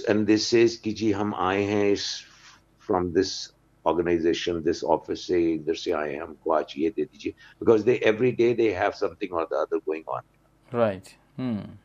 and 0.09 0.27
they 0.27 0.37
says 0.37 0.77
कि 0.85 0.93
जी 1.01 1.11
हम 1.13 1.35
आए 1.35 1.63
हैं 1.65 1.91
इस 1.93 2.07
from 2.87 3.13
this 3.13 3.31
organization 3.91 4.63
this 4.63 4.83
office 4.95 5.21
से 5.27 5.41
इधर 5.55 5.75
से 5.83 5.93
आए 5.93 6.13
हैं 6.13 6.21
हमको 6.23 6.53
आज 6.53 6.75
ये 6.79 6.91
दे 6.97 7.05
दीजिए 7.05 7.35
because 7.63 7.85
they 7.89 7.97
every 8.13 8.33
day 8.41 8.53
they 8.61 8.71
have 8.79 8.95
something 9.03 9.33
or 9.33 9.47
the 9.53 9.59
other 9.65 9.81
going 9.91 10.05
on 10.17 10.23
right 10.75 11.09
hmm 11.39 11.79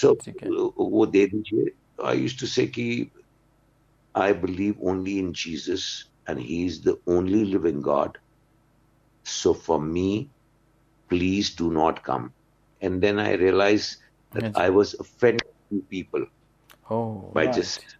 so 0.00 0.14
ठीक 0.24 0.42
है। 0.42 0.50
वो 0.50 1.06
दे 1.16 1.26
दीजिए 1.34 1.66
I 2.10 2.14
used 2.24 2.38
to 2.42 2.46
say 2.46 2.66
कि 2.76 3.10
I 4.14 4.32
believe 4.44 4.76
only 4.92 5.18
in 5.18 5.32
Jesus 5.32 5.84
and 6.26 6.40
he 6.40 6.56
is 6.66 6.80
the 6.86 6.96
only 7.16 7.44
living 7.54 7.80
God 7.88 8.18
so 9.24 9.52
for 9.54 9.80
me 9.80 10.08
please 11.12 11.50
do 11.62 11.70
not 11.70 12.02
come 12.08 12.30
and 12.80 13.00
then 13.00 13.18
I 13.18 13.32
realized 13.42 13.96
that 14.34 14.44
Yes. 14.44 14.54
I 14.56 14.70
was 14.70 14.94
offending 15.04 15.82
people 15.90 16.26
Oh, 16.89 17.29
by 17.33 17.45
right. 17.45 17.55
just 17.55 17.97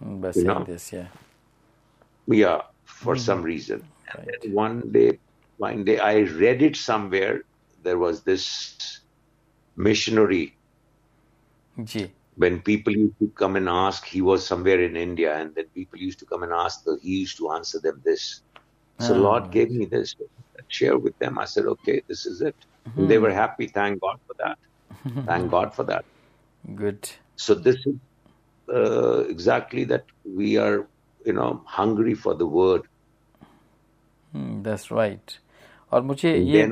by 0.00 0.30
saying 0.30 0.46
you 0.46 0.52
know, 0.52 0.64
this, 0.64 0.92
yeah. 0.92 1.08
yeah. 2.26 2.62
for 2.84 3.14
mm-hmm. 3.14 3.22
some 3.22 3.42
reason. 3.42 3.84
Right. 4.16 4.52
one 4.52 4.90
day, 4.92 5.18
one 5.58 5.84
day, 5.84 5.98
I 5.98 6.20
read 6.20 6.62
it 6.62 6.76
somewhere. 6.76 7.42
There 7.82 7.98
was 7.98 8.22
this 8.22 9.00
missionary. 9.76 10.56
When 12.36 12.60
people 12.60 12.92
used 12.92 13.18
to 13.18 13.28
come 13.34 13.56
and 13.56 13.68
ask, 13.68 14.04
he 14.04 14.22
was 14.22 14.46
somewhere 14.46 14.80
in 14.82 14.96
India, 14.96 15.36
and 15.36 15.54
then 15.54 15.66
people 15.74 15.98
used 15.98 16.20
to 16.20 16.26
come 16.26 16.42
and 16.44 16.52
ask, 16.52 16.84
he 17.02 17.18
used 17.18 17.36
to 17.38 17.50
answer 17.50 17.80
them 17.80 18.00
this. 18.04 18.42
So 19.00 19.14
oh. 19.14 19.18
Lord 19.18 19.50
gave 19.50 19.70
me 19.70 19.84
this. 19.84 20.14
Share 20.68 20.98
with 20.98 21.18
them. 21.18 21.38
I 21.38 21.44
said, 21.44 21.64
okay, 21.64 22.02
this 22.08 22.26
is 22.26 22.42
it. 22.42 22.54
Mm-hmm. 22.88 23.06
They 23.08 23.16
hmm. 23.16 23.22
were 23.22 23.32
happy. 23.32 23.68
Thank 23.68 24.00
God 24.00 24.18
for 24.26 24.34
that. 24.38 24.58
Thank 25.26 25.50
God 25.50 25.72
for 25.74 25.82
that. 25.84 26.04
Good. 26.74 27.08
So 27.36 27.54
this 27.54 27.76
is 27.86 27.94
uh, 28.68 29.20
exactly 29.34 29.84
that 29.84 30.04
we 30.38 30.56
are 30.56 30.78
you 31.26 31.32
know 31.32 31.50
hungry 31.78 32.14
for 32.14 32.34
the 32.34 32.48
word. 32.58 32.82
That's 34.36 34.92
right 34.92 35.32
और 35.92 36.02
मुझे 36.02 36.36
ये 36.36 36.62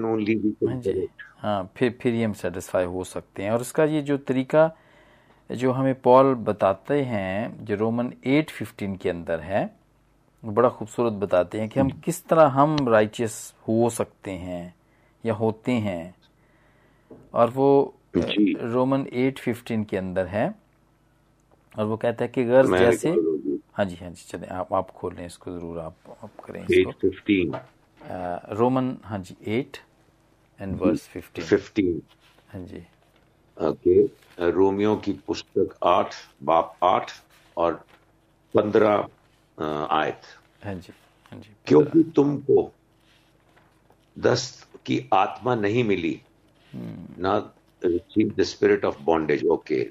हाँ 0.69 0.81
जी। 0.81 1.09
हाँ 1.39 1.73
फिर 1.77 1.99
फिर 2.03 2.15
ही 2.15 2.23
हम 2.23 2.33
satisfy 2.33 2.85
हो 2.85 3.05
सकते 3.05 3.43
हैं। 3.43 3.51
और 3.51 3.61
इसका 3.61 3.85
ये 3.85 4.03
जो 4.03 4.17
तरीका 4.17 4.77
जो 5.53 5.73
हमें 5.73 6.01
पॉल 6.01 6.35
बताते 6.35 7.03
हैं 7.03 7.65
जो 7.65 7.77
रोमन 7.77 8.13
8:15 8.27 8.97
के 8.97 9.11
अंदर 9.11 9.41
है 9.41 9.77
बड़ा 10.45 10.69
खूबसूरत 10.69 11.13
बताते 11.13 11.61
हैं 11.61 11.69
कि 11.69 11.81
हम 11.81 11.91
किस 11.91 12.27
तरह 12.27 12.47
हम 12.47 12.77
राइचियस 12.89 13.55
हो 13.69 13.91
सकते 13.91 14.31
हैं 14.31 14.75
या 15.27 15.35
होते 15.35 15.73
हैं। 15.73 16.15
और 17.35 17.51
वो। 17.51 17.95
रोमन 18.61 19.07
8:15 19.07 19.85
के 19.85 19.97
अंदर 19.97 20.27
है। 20.27 20.66
और 21.77 21.85
वो 21.87 21.97
कहता 21.97 22.25
है 22.25 22.29
कि 22.35 22.45
गर्ज 22.45 22.71
जैसे 22.79 23.11
हाँ 23.77 23.85
जी 23.85 23.97
हाँ 24.01 24.11
जी 24.11 24.25
चले 24.29 24.47
आप 24.57 24.73
आप 24.75 24.91
खोल 24.99 25.15
लें 25.15 25.25
इसको 25.27 25.53
ज़रूर 25.53 25.79
आप 25.79 25.97
आप 26.23 26.31
करें 26.45 26.61
इसको। 26.63 26.91
8:15 26.91 28.55
रोमन 28.59 28.97
हाँ 29.05 29.19
जी 29.19 29.37
एट 29.59 29.77
एंड 30.59 30.77
वर्स 30.81 31.09
फिफ्टीन 31.09 31.45
15 31.47 32.01
हाँ 32.53 32.65
जी। 32.67 32.83
ओके 33.57 34.51
रोमियो 34.51 34.95
की 35.05 35.13
पुस्तक 35.27 35.77
8 35.87 36.15
बाप 36.43 36.77
आठ 36.85 37.11
और 37.57 37.85
15 38.55 39.07
आयत। 39.93 40.23
हाँ 40.65 40.75
जी 40.75 40.93
हाँ 41.33 41.41
जी 41.41 41.55
क्योंकि 41.67 42.03
तुमको 42.17 42.71
दस्त 44.17 44.67
की 44.87 44.99
आत्मा 45.15 45.55
नहीं 45.55 45.85
मिली 45.85 46.21
ना 46.73 47.37
receive 47.83 48.35
the 48.39 48.43
spirit 48.51 48.85
of 48.85 48.99
bondage 49.05 49.45
okay 49.57 49.83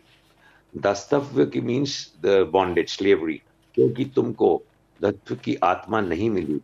दस्तव्य 0.77 1.45
की 1.45 1.61
मीन्स 1.61 2.13
द 2.21 2.27
बॉन्डेज 2.51 2.89
स्लेवरी 2.89 3.41
क्योंकि 3.75 4.05
तुमको 4.05 4.63
दत्व 5.01 5.35
की 5.35 5.55
आत्मा 5.55 6.01
नहीं 6.01 6.29
मिली 6.29 6.61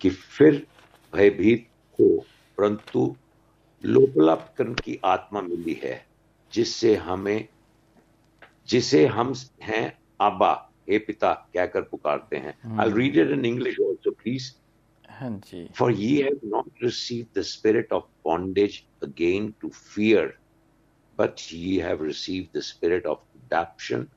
कि 0.00 0.10
फिर 0.10 0.66
भयभीत 1.14 1.66
हो 2.00 2.26
परंतु 2.58 3.16
लोकलापकरण 3.84 4.74
की 4.74 5.00
आत्मा 5.04 5.40
मिली 5.40 5.80
है 5.84 6.06
जिससे 6.52 6.94
हमें 6.94 7.48
जिसे 8.68 9.06
हम 9.06 9.34
हैं 9.62 9.98
आबा 10.20 10.70
हे 10.90 10.98
पिता 10.98 11.50
कहकर 11.54 11.80
पुकारते 11.80 12.36
हैं। 12.36 12.78
I 12.80 12.90
read 12.90 13.16
it 13.16 13.30
in 13.30 13.44
English 13.44 13.80
also 13.80 14.10
please 14.10 14.52
for 15.78 15.92
ji. 15.92 16.22
Have 16.22 16.40
not 16.44 16.70
receive 16.82 17.26
the 17.38 17.42
spirit 17.42 17.92
of 17.92 18.04
bondage 18.24 18.84
again 19.02 19.54
to 19.60 19.68
again 19.68 20.28
but 21.18 21.36
fear, 21.36 21.82
have 21.82 22.04
receive 22.04 22.48
the 22.56 22.60
spirit 22.60 23.02
the 23.02 23.10
spirit 23.10 23.18
of 23.18 23.29
adoption, 23.50 24.08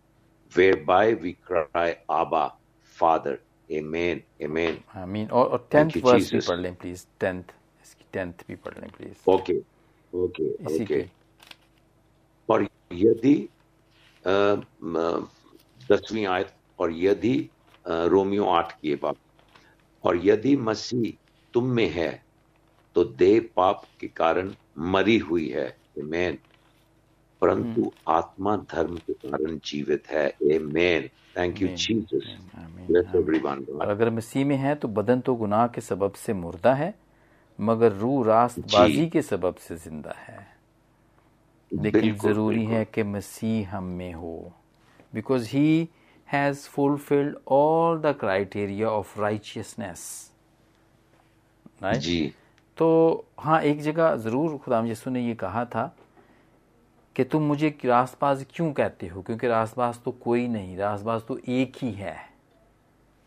whereby 0.52 1.14
we 1.16 1.34
cry, 1.34 1.98
Abba, 2.10 2.54
Father. 2.82 3.40
Amen. 3.70 4.22
Amen. 4.42 4.78
Mean 5.08 5.28
you, 5.28 6.04
verse 6.04 6.32
भी 6.32 6.38
Jesus. 6.38 6.48
पढ़ 6.50 6.60
लें 6.60 6.76
please 6.76 7.06
tenth 7.20 7.44
इसकी 7.84 8.06
tenth 8.14 8.44
भी 8.48 8.56
पढ़ 8.56 8.80
लें 8.82 8.90
please 8.98 9.30
Okay. 9.30 9.60
Okay. 10.14 10.50
इसी 10.62 10.86
Okay. 10.86 11.04
और 12.50 12.68
यदि 12.94 13.36
दसवीं 15.92 16.26
आयत 16.28 16.54
और 16.80 16.92
यदि 16.96 17.36
रोमियो 17.86 18.46
आठ 18.50 18.72
की 18.82 18.96
बात 18.96 19.16
और 20.04 20.20
यदि 20.26 20.56
मसीह 20.70 21.12
तुम 21.54 21.70
में 21.76 21.90
है 21.92 22.12
तो 22.96 23.04
देह 23.04 23.40
पाप 23.56 23.84
के 24.00 24.08
कारण 24.08 24.54
मरी 24.94 25.18
हुई 25.30 25.48
है 25.50 25.68
Amen. 25.96 26.38
परंतु 27.44 27.92
आत्मा 28.08 28.56
धर्म 28.58 28.96
के 28.96 29.14
कारण 29.14 29.60
जीवित 29.66 30.08
है. 30.08 30.28
आमीन, 30.28 31.10
Bless 32.88 33.08
आमीन। 33.08 33.22
everyone. 33.22 33.82
और 33.82 33.90
अगर 33.90 34.10
मसीह 34.10 34.46
में 34.46 34.56
है 34.56 34.76
तो 34.76 34.88
बदन 34.88 35.20
तो 35.20 35.36
गुनाह 35.36 35.68
के 35.68 35.82
सबब 35.82 36.14
से 36.14 36.34
मुर्दा 36.34 36.74
है 36.74 36.94
मगर 37.62 37.92
रूह 37.92 38.26
रास्तबाजी। 38.26 39.08
के 39.08 39.22
सबब 39.22 39.56
से 39.56 39.76
ज़िंदा 39.76 40.16
है। 40.18 40.48
लेकिन 41.72 42.16
ज़रूरी 42.16 42.66
है 42.66 42.86
कि 42.86 43.04
मसीह 43.04 43.76
हम 43.78 43.84
में 43.84 44.14
हो। 44.14 44.54
Because 45.14 45.50
he 45.50 45.90
has 46.32 46.58
fulfilled 46.58 47.36
all 47.48 48.02
the 48.02 48.06
criteria 48.06 48.90
of 48.90 49.20
righteousness 49.22 50.32
जी। 51.84 52.34
तो 52.78 53.26
हाँ 53.40 53.62
एक 53.62 53.82
जगह 53.82 54.16
ज़रूर 54.16 54.58
खुदाम 54.58 54.88
यसु 54.88 55.10
ने 55.10 55.28
ये 55.28 55.36
कहा 55.36 55.66
था 55.66 55.96
कि 57.16 57.24
तुम 57.24 57.44
मुझे 57.44 57.78
रासबाज 57.86 58.46
क्यों 58.56 58.74
कहते 58.74 59.08
हो? 59.08 59.22
क्योंकि 59.22 59.48
रासबाज 59.48 60.00
तो 60.04 60.12
कोई 60.12 60.48
नहीं 60.48 60.78
रासबाज 60.78 61.22
तो 61.22 61.40
एक 61.48 61.74
ही 61.78 61.92
है। 61.92 62.18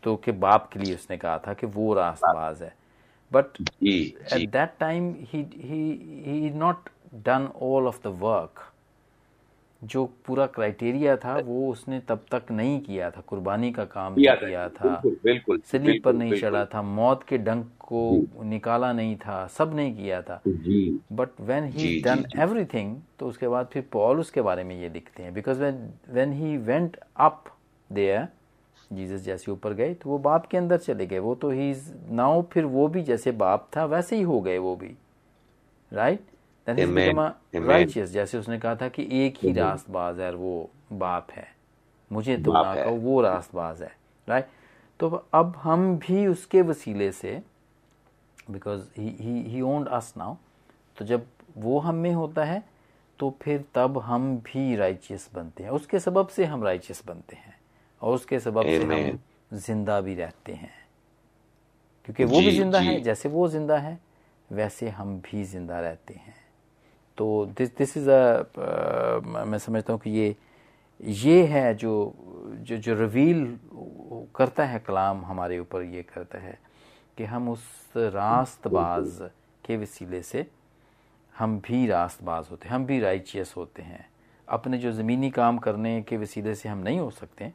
तो 0.03 0.15
के 0.15 0.31
बाप 0.31 0.69
के 0.73 0.79
लिए 0.79 0.95
उसने 0.95 1.17
कहा 1.17 1.37
था 1.37 1.53
कि 1.53 1.67
वो 1.67 1.93
रासबाज 1.93 2.61
है। 2.61 2.75
But 3.33 3.45
at 3.83 4.49
that 4.49 4.73
time 4.79 5.15
he 5.19 6.51
not 6.53 6.89
done 7.13 7.49
all 7.61 7.87
of 7.87 7.99
the 8.07 8.07
not 8.07 8.11
done 8.11 8.11
all 8.11 8.11
of 8.11 8.11
the 8.11 8.11
work 8.25 8.73
जो 9.83 10.05
पूरा 10.25 10.45
क्राइटेरिया 10.45 11.15
था 11.17 11.35
वो 11.37 11.69
उसने 11.71 11.99
तब 11.99 12.23
तक 12.31 12.51
नहीं 12.51 12.79
किया 12.81 13.09
था। 13.11 13.21
कुर्बानी 13.27 13.71
का 13.71 13.83
काम 13.85 14.13
नहीं 14.13 14.23
किया 14.23 14.35
किया 14.35 14.67
था। 14.69 14.89
बिल्कुल 14.89 15.17
बिल्कुल 15.23 15.61
सलीब 15.65 16.01
पर 16.03 16.13
नहीं 16.13 16.39
चढ़ा 16.41 16.63
था। 16.65 16.81
मौत 16.81 17.23
के 17.23 17.37
डंक 17.37 17.69
को 17.79 18.43
निकाला 18.43 18.91
नहीं 18.93 19.15
था। 19.15 19.45
सब 19.47 19.75
नहीं 19.75 19.95
किया 19.95 20.21
था। 20.21 20.41
But 20.47 21.41
when 21.41 21.65
he 21.65 22.01
done. 22.01 22.23
Everything 22.37 22.95
तो 23.19 23.27
उसके 23.27 23.47
बाद 23.47 23.67
फिर 23.73 23.83
पॉल 23.91 24.19
उसके 24.19 24.41
बारे 24.41 24.63
में 24.63 24.79
ये 24.81 24.89
लिखते 24.89 25.23
हैं। 25.23 25.33
Because 25.33 25.63
when 26.09 26.33
he 26.33 26.57
went 26.57 26.97
up 27.17 27.43
there 27.89 28.27
Jesus 28.93 29.23
जैसे 29.23 29.51
ऊपर 29.51 29.73
गए 29.73 29.93
तो 29.93 30.09
वो 30.09 30.17
बाप 30.19 30.45
के 30.45 30.57
अंदर 30.57 30.77
चले 30.77 31.05
गए। 31.05 31.19
वो 31.19 31.35
तो 31.35 31.49
ही 31.49 31.73
नाउ 32.11 32.41
फिर 32.51 32.65
वो 32.65 32.87
भी 32.87 33.03
जैसे 33.03 33.31
बाप 33.33 33.69
था 33.77 33.85
वैसे 33.85 34.15
ही 34.15 34.21
हो 34.21 34.39
गए 34.41 34.57
वो 34.57 34.75
भी। 34.75 34.95
Right 35.91 36.19
then 36.67 36.89
Amen. 36.89 37.15
Become. 37.53 37.67
Righteous 37.67 38.09
जैसे 38.11 38.37
उसने 38.37 38.59
कहा 38.59 38.75
था 38.75 38.87
कि 38.89 39.07
एक 39.15 39.37
ही 39.41 39.51
रास्तबाज 39.53 40.19
है 40.19 40.33
वो 40.35 40.69
बाप 40.93 41.31
है। 41.31 41.47
मुझे 42.11 42.37
तो 42.37 42.53
ना 42.53 42.73
है। 42.73 42.83
कहो 42.83 42.95
वो 42.95 43.21
रास्तबाज 43.21 43.81
है। 43.81 43.91
राइट 44.27 44.47
तो 44.99 45.09
अब 45.33 45.53
हम 45.57 45.97
भी 45.97 46.25
उसके 46.27 46.61
वसीले 46.61 47.11
से 47.11 47.41
because 48.51 48.81
he 48.99 49.61
owned 49.61 49.87
us 49.87 50.13
now 50.17 50.35
तो 50.97 51.05
जब 51.05 51.25
वो 51.57 51.79
हम 51.79 51.95
में 51.95 52.11
होता 52.13 52.43
है 52.43 52.63
तो 53.19 53.29
फिर 53.41 53.63
तब 53.75 53.97
हम 53.97 54.35
भी 54.37 54.75
राइचियस 54.75 55.29
बनते 55.35 55.63
हैं। 55.63 55.69
उसके 55.69 55.99
सबब 55.99 56.27
से 56.27 56.45
हम 56.45 56.63
राइचियस 56.63 57.03
बनते 57.07 57.35
हैं 57.35 57.55
और 58.01 58.15
उसके 58.15 58.39
सबब 58.39 58.65
से 58.65 58.83
हम 58.83 59.19
ज़िंदा 59.53 59.99
भी 60.01 60.15
रहते 60.15 60.53
हैं। 60.53 60.71
क्योंकि 62.05 62.25
वो 62.25 62.39
भी 62.39 62.51
ज़िंदा 62.51 62.79
है 62.79 62.99
जैसे 63.01 63.29
वो 63.29 63.47
ज़िंदा 63.47 63.77
है 63.77 63.97
वैसे 64.49 64.89
हम 64.89 65.17
भी 65.21 65.43
ज़िंदा 65.43 65.79
रहते 65.79 66.13
हैं। 66.13 66.35
तो 67.17 67.45
दिस 67.57 67.75
दिस 67.77 67.97
इज़ 67.97 68.09
अ 68.09 69.43
मैं 69.45 69.57
समझता 69.57 69.93
हूँ 69.93 69.99
कि 70.01 70.09
ये 70.09 70.35
ये 71.01 71.45
है 71.47 71.73
जो 71.75 71.93
जो 72.67 72.77
जो 72.77 72.93
रिवील 72.95 73.57
करता 74.35 74.65
है 74.65 74.79
कलाम 74.79 75.23
हमारे 75.25 75.59
ऊपर 75.59 75.81
ये 75.83 76.03
करता 76.03 76.39
है 76.39 76.57
कि 77.17 77.23
हम 77.25 77.49
उस 77.49 77.63
रास्तबाज 77.95 79.17
के 79.65 79.77
वसीले 79.77 80.21
से 80.23 80.45
हम 81.35 81.59
भी 81.59 81.85
रास्तबाज 81.87 82.47
होते 82.51 82.67
हैं, 82.67 82.75
हम 82.75 82.85
भी 82.85 82.99
राइचियस 82.99 83.53
होते 83.57 83.81
हैं। 83.81 84.05
अपने 84.47 84.77
जो 84.77 84.91
ज़मीनी 84.91 85.29
काम 85.31 85.57
करने 85.57 86.01
के 86.01 86.17
वसीले 86.17 86.55
से 86.55 86.69
हम 86.69 86.77
नहीं 86.77 86.99
हो 86.99 87.09
सकते, 87.11 87.51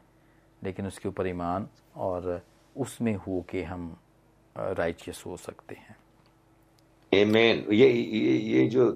लेकिन 0.63 0.87
उसके 0.87 1.09
ऊपर 1.09 1.27
ईमान 1.27 1.69
और 1.97 2.41
उसमें 2.77 3.15
हो 3.17 3.45
के 3.51 3.63
हम 3.65 3.97
राइचियस 4.57 5.23
हो 5.27 5.37
सकते 5.37 5.75
हैं। 5.75 5.97
Amen. 7.13 7.65
ये 7.73 7.89
ये 7.93 8.37
ये 8.39 8.67
जो 8.75 8.91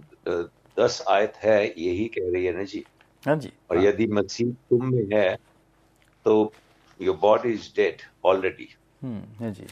दस 0.78 1.02
आयत 1.08 1.34
है 1.42 1.58
यही 1.66 2.06
कह 2.16 2.30
रही 2.32 2.44
है 2.44 2.52
ना 2.56 2.62
जी। 2.72 2.84
हाँ 3.26 3.36
जी। 3.36 3.52
और 3.70 3.78
यदि 3.84 4.06
मसीह 4.06 4.50
तुम 4.70 4.84
में 4.94 5.06
है 5.12 5.36
तो 6.26 6.34
your 7.00 7.16
body 7.22 7.52
is 7.52 7.68
dead 7.76 8.02
already 8.24 8.68
हाँ 9.04 9.50
जी 9.52 9.66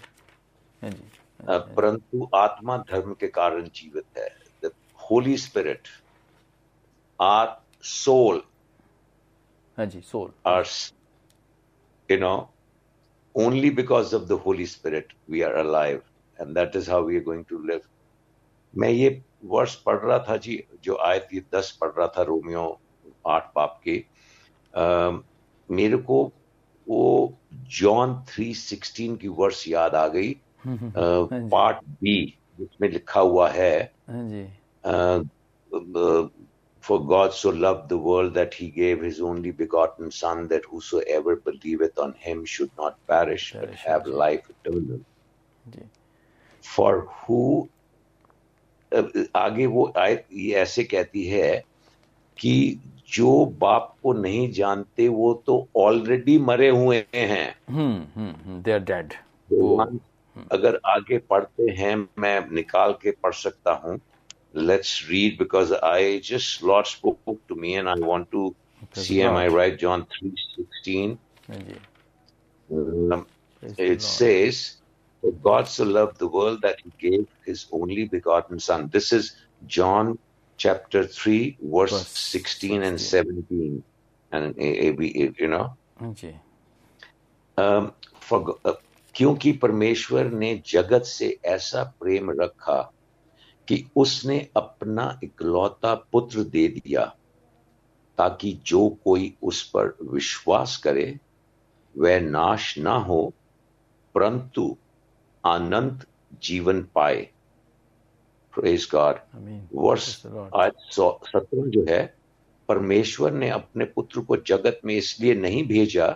हाँ 0.83 0.91
जी 0.91 1.05
परंतु 1.77 2.29
आत्मा 2.35 2.77
धर्म 2.91 3.15
के 3.21 3.29
कारण 3.29 3.69
जीवित 3.75 4.19
है। 4.19 4.29
The 4.65 4.71
Holy 5.11 5.37
Spirit 5.39 5.89
or 7.19 7.57
soul 7.93 8.43
हाँ 9.79 9.87
जी 9.87 10.01
soul 10.13 10.33
or 10.47 10.65
you 12.09 12.19
know 12.19 12.35
only 13.35 13.71
because 13.77 14.13
of 14.17 14.27
the 14.29 14.37
Holy 14.43 14.65
Spirit 14.73 15.09
we 15.29 15.41
are 15.43 15.57
alive, 15.61 16.03
and 16.39 16.57
that 16.59 16.77
is 16.81 16.87
how 16.87 16.99
we 17.03 17.17
are 17.17 17.23
going 17.29 17.41
to 17.47 17.57
live. 17.71 17.87
मैं 18.77 18.89
ये 18.89 19.23
वर्ष 19.45 19.75
पढ़ 19.75 19.99
रहा 19.99 20.19
था 20.19 20.37
जी 20.37 20.65
जो 20.85 20.97
आए 20.97 21.29
ये 21.35 21.43
दस 21.55 21.79
पढ़ 21.81 21.91
रहा 21.91 22.07
था 22.09 22.23
रोमियो 22.23 22.81
आठ 23.27 23.53
पाप 23.55 23.81
के 23.89 24.05
आ, 24.77 25.11
मेरे 25.71 25.97
को 25.97 26.33
वो 26.89 27.39
जॉन 27.55 28.25
थ्री 28.29 28.55
सिक्सटीन 28.55 29.17
की 29.17 29.29
वर्ष 29.29 29.69
याद 29.69 29.95
आ 29.95 30.09
गई। 30.09 30.33
आ, 30.33 30.39
पार्ट 30.67 31.77
बी 31.89 32.39
जिसमें 32.61 32.89
लिखा 32.89 33.21
हुआ 33.21 33.51
है 33.51 33.93
for 36.85 36.99
God 36.99 37.31
so 37.31 37.51
love 37.51 37.87
the 37.87 37.93
world 37.93 38.35
that 38.35 38.51
he 38.55 38.71
gave 38.71 39.05
his 39.05 39.21
only 39.21 39.53
begotten 39.53 40.09
son 40.09 40.47
that 40.47 40.63
ever 41.09 41.35
believe 41.35 41.85
it 41.85 41.99
on 41.99 42.15
him 42.27 42.45
should 42.45 42.69
not 42.81 42.93
perish 42.93 43.57
but 43.57 44.03
life 44.09 44.41
for 46.77 46.99
who 46.99 47.69
आगे 49.37 49.67
वो 49.67 49.93
आयत 49.99 50.27
ये 50.33 50.55
ऐसे 50.55 50.85
कहती 50.85 51.27
है 51.27 51.65
कि 52.39 52.81
जो 53.15 53.45
बाप 53.47 53.95
को 54.03 54.13
नहीं 54.13 54.51
जानते 54.53 55.09
वो 55.09 55.33
तो 55.47 55.69
ऑलरेडी 55.77 56.39
मरे 56.39 56.69
हुए 56.69 57.05
हैं। 57.15 57.55
दे 58.63 58.73
आर 58.73 58.79
डेड 58.79 59.13
अगर 60.53 60.81
आगे 60.87 61.19
पढ़ते 61.19 61.71
हैं 61.79 61.97
मैं 62.19 62.51
निकाल 62.53 62.93
के 62.93 63.11
पढ़ 63.11 63.33
सकता 63.33 63.73
हूँ। 63.73 64.01
Let's 64.57 65.07
read 65.11 65.39
because 65.39 65.75
I 65.75 66.19
just 66.19 66.65
Lord 66.65 66.87
spoke 66.87 67.39
to 67.49 67.55
me 67.55 67.73
and 67.73 67.89
I 67.89 68.01
want 68.01 68.27
to 68.33 68.55
see 68.95 69.19
am 69.19 69.37
I 69.37 69.49
right 69.55 69.79
John 69.81 70.03
three 70.03 70.33
sixteen 70.39 71.19
it 73.79 74.03
says 74.03 74.57
For 75.25 75.33
God 75.33 75.69
so 75.69 75.85
loved 75.85 76.19
the 76.19 76.29
world 76.29 76.61
that 76.61 76.81
he 76.85 76.93
gave 76.99 77.27
his 77.47 77.67
only 77.73 78.05
begotten 78.05 78.59
Son. 78.59 78.91
This 78.93 79.11
is 79.11 79.35
John 79.67 80.19
chapter 80.59 81.07
3, 81.07 81.57
verse, 81.63 81.93
verse 81.93 82.09
16, 82.09 82.83
16, 82.83 82.83
and 82.83 83.01
17. 83.01 83.83
And 84.33 84.55
you 84.59 85.49
know? 85.49 85.77
Okay. 86.03 86.39
Um, 87.57 87.95
for, 88.21 88.59
uh, 88.67 88.75
क्योंकि 89.15 89.53
परमेश्वर 89.53 90.25
ने 90.25 90.63
जगत 90.67 91.03
से 91.03 91.39
ऐसा 91.45 91.83
प्रेम 92.01 92.31
रखा 92.43 92.93
कि 93.69 93.85
उसने 93.97 94.49
अपना 94.57 95.21
इकलौता 95.25 95.95
पुत्र 96.13 96.45
दे 96.45 96.69
दिया 96.69 97.05
ताकि 98.19 98.61
जो 98.67 98.89
कोई 99.05 99.35
उस 99.43 99.71
पर 99.71 99.97
विश्वास 100.03 100.77
करे 100.77 101.21
वह 101.99 102.21
नाश 102.21 102.79
ना 102.79 102.95
हो 102.95 103.33
परंतु 104.15 104.77
अनंत 105.45 106.07
जीवन 106.43 106.83
पाए। 106.95 107.29
प्रेज 108.55 108.89
गॉड 108.93 109.17
वर्ष 109.75 110.27
आज 110.57 110.73
सत्रह 110.91 111.67
जो 111.67 111.85
है 111.89 112.03
परमेश्वर 112.69 113.33
ने 113.33 113.49
अपने 113.51 113.85
पुत्र 113.85 114.21
को 114.21 114.37
जगत 114.37 114.81
में 114.85 114.95
इसलिए 114.97 115.35
नहीं 115.35 115.67
भेजा 115.67 116.07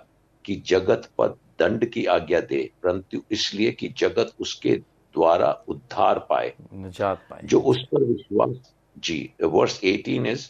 कि 0.44 0.56
जगत 0.66 1.08
पर 1.18 1.28
दंड 1.58 1.84
की 1.90 2.04
आज्ञा 2.06 2.40
दे 2.40 2.70
परंतु 2.82 3.22
इसलिए 3.30 3.72
कि 3.72 3.88
जगत 3.98 4.32
उसके 4.40 4.74
द्वारा 5.14 5.50
उद्धार 5.68 6.18
पाए। 6.18 6.52
निजात 6.72 7.26
पाए 7.30 7.40
जो 7.44 7.60
उस 7.60 7.82
पर 7.84 8.04
विश्वास 8.04 8.72
जी 8.98 9.18
वर्ष 9.42 9.80
18 9.84 10.26
इज़ 10.26 10.48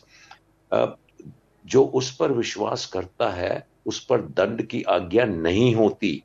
जो 1.64 1.84
उस 1.84 2.14
पर 2.16 2.32
विश्वास 2.32 2.86
करता 2.86 3.28
है 3.30 3.66
उस 3.86 4.04
पर 4.04 4.20
दंड 4.20 4.62
की 4.62 4.82
आज्ञा 4.82 5.24
नहीं 5.24 5.74
होती। 5.74 6.22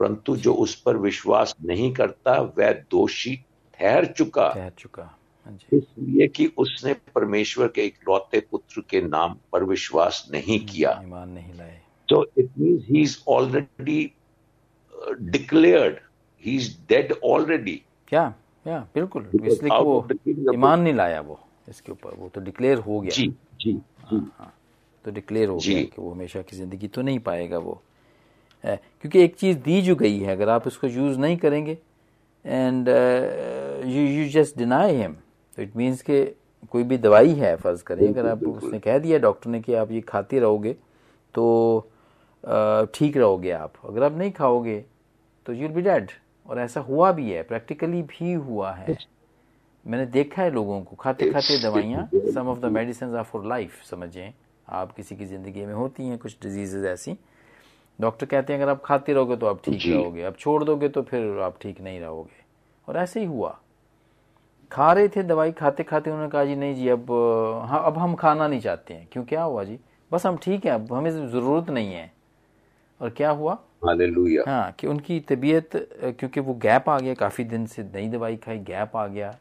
परंतु 0.00 0.36
जो 0.36 0.54
उस 0.54 0.74
पर 0.82 0.96
विश्वास 0.96 1.54
नहीं 1.64 1.92
करता 1.92 2.40
वह 2.58 2.72
दोषी 2.90 3.36
ठहर 3.80 4.06
चुका। 4.06 4.48
ठहर 4.48 4.72
चुका। 4.78 5.02
हाँ 5.46 5.58
इसलिए 5.72 6.26
कि 6.28 6.46
उसने 6.58 6.92
परमेश्वर 7.14 7.68
के 7.68 7.84
इकलौते 7.86 8.40
पुत्र 8.50 8.82
के 8.90 9.00
नाम 9.00 9.36
पर 9.52 9.64
विश्वास 9.64 10.28
नहीं 10.32 10.58
किया। 10.66 11.00
ईमान 11.04 11.28
नहीं 11.28 11.54
लाए। 11.54 11.80
तो 12.08 12.24
it 12.38 12.50
mean 12.58 12.84
he 12.88 13.02
is 13.02 13.16
already 13.28 14.12
declared 15.20 15.96
he 16.44 16.56
is 16.56 16.76
dead 16.88 17.12
already 17.24 17.82
क्या? 18.08 18.34
या 18.66 18.78
बिल्कुल। 18.94 19.30
इसलिए 19.44 19.78
वो 19.82 20.08
ईमान 20.54 20.80
नहीं 20.80 20.94
लाया 20.94 21.20
वो 21.20 21.38
इसके 21.68 21.92
ऊपर। 21.92 22.14
वो 22.14 22.28
तो 22.28 22.40
डिक्लेयर 22.40 22.78
हो 22.78 23.00
गया। 23.00 23.10
जी 23.10 23.26
जी 23.26 23.72
जी। 23.72 23.80
हाँ, 23.98 24.34
हाँ, 24.38 24.52
तो 25.04 25.10
डिक्लेयर 25.10 25.48
हो 25.48 25.56
गया 25.56 25.82
कि 25.82 26.02
वो 26.02 26.10
हमेशा 26.12 26.42
की 26.42 26.56
ज़िंदगी 26.56 26.88
तो 26.88 27.02
नहीं 27.02 27.18
पाएगा 27.18 27.58
वो। 27.58 27.82
क्योंकि 28.66 29.22
एक 29.22 29.36
चीज़ 29.36 29.58
दी 29.58 29.80
जो 29.82 29.94
गई 29.96 30.18
है 30.18 30.32
अगर 30.32 30.48
आप 30.48 30.66
उसको 30.66 30.86
यूज़ 30.86 31.18
नहीं 31.18 31.36
करेंगे 31.36 31.78
and 32.44 32.88
you 33.86 34.02
you 34.02 34.28
just 34.30 34.58
deny 34.58 34.94
him 34.96 35.12
तो 35.56 35.62
इट 35.62 35.76
मीन्स 35.76 36.02
के 36.02 36.24
कोई 36.72 36.82
भी 36.82 36.98
दवाई 36.98 37.34
है 37.34 37.54
फ़र्ज़ 37.56 37.82
करें 37.84 38.08
अगर 38.08 38.26
आप 38.26 38.42
उसने 38.44 38.78
कह 38.80 38.98
दिया 38.98 39.18
डॉक्टर 39.18 39.50
ने 39.50 39.60
कि 39.60 39.74
आप 39.74 39.90
ये 39.92 40.00
खाते 40.08 40.38
रहोगे 40.40 40.72
तो 41.34 41.90
ठीक 42.94 43.16
रहोगे 43.16 43.50
आप। 43.50 43.72
अगर 43.84 44.02
आप 44.02 44.16
नहीं 44.18 44.30
खाओगे 44.32 44.84
तो 45.46 45.52
यूल 45.52 45.70
बी 45.70 45.82
डेड 45.82 46.10
और 46.48 46.58
ऐसा 46.60 46.80
हुआ 46.80 47.12
भी 47.12 47.30
है 47.30 47.42
प्रैक्टिकली 47.42 48.02
भी 48.02 48.32
हुआ 48.32 48.72
है। 48.72 48.96
मैंने 49.86 50.06
देखा 50.06 50.42
है 50.42 50.50
लोगों 50.50 50.80
को 50.82 50.96
खाते 50.96 51.30
खाते 51.32 51.58
दवाइयाँ 51.62 52.08
some 52.14 52.48
of 52.48 52.58
the 52.60 52.72
medicine 52.72 53.14
are 53.16 53.24
for 53.24 53.46
life 53.46 53.82
समझें। 53.90 54.32
आप 54.68 54.92
किसी 54.92 55.16
की 55.16 55.26
ज़िंदगी 55.26 55.66
में 55.66 55.74
होती 55.74 56.06
हैं 56.08 56.18
कुछ 56.18 56.36
डिज़ीज़ 56.42 56.76
ऐसी 56.86 57.16
डॉक्टर 57.98 58.26
कहते 58.26 58.52
हैं 58.52 58.60
अगर 58.60 58.70
आप 58.70 58.82
खाते 58.84 59.12
रहोगे 59.12 59.36
तो 59.36 59.46
आप 59.46 59.60
ठीक 59.64 59.82
रहोगे 59.86 60.22
आप 60.22 60.36
छोड़ 60.38 60.62
दोगे 60.64 60.88
तो 60.88 61.02
फिर 61.02 61.38
आप 61.42 61.58
ठीक 61.62 61.80
नहीं 61.80 62.00
रहोगे। 62.00 62.44
और 62.88 62.96
ऐसे 62.96 63.20
ही 63.20 63.26
हुआ। 63.26 63.58
खा 64.70 64.92
रहे 64.92 65.08
थे 65.08 65.22
दवाई 65.22 65.52
खाते 65.52 65.82
खाते 65.82 66.10
उन्होंने 66.10 66.30
कहा 66.30 66.44
जी 66.44 66.56
नहीं 66.56 66.74
जी 66.74 66.88
अब 66.88 67.10
हाँ 67.68 67.82
अब 67.86 67.98
हम 67.98 68.14
खाना 68.14 68.48
नहीं 68.48 68.60
चाहते 68.60 68.94
हैं। 68.94 69.08
क्यों 69.12 69.24
क्या 69.24 69.42
हुआ 69.42 69.64
जी? 69.64 69.78
बस 70.10 70.26
हम 70.26 70.36
ठीक 70.36 70.64
है 70.66 70.70
अब 70.70 70.92
हमें 70.92 71.10
ज़रूरत 71.10 71.70
नहीं 71.70 71.94
है। 71.94 72.10
और 73.00 73.10
क्या 73.10 73.30
हुआ? 73.30 73.58
हाँ 74.46 74.72
कि 74.78 74.86
उनकी 74.86 75.18
तबीयत 75.20 75.70
क्योंकि 76.02 76.40
वो 76.40 76.54
गैप 76.54 76.88
आ 76.88 76.98
गया 76.98 77.14
काफ़ी 77.14 77.44
दिन 77.44 77.66
से 77.66 77.82
नई 77.84 78.08
दवाई 78.08 78.36
खाई 78.36 78.58
गैप 78.58 78.96
आ 78.96 79.06
गया। 79.06 79.36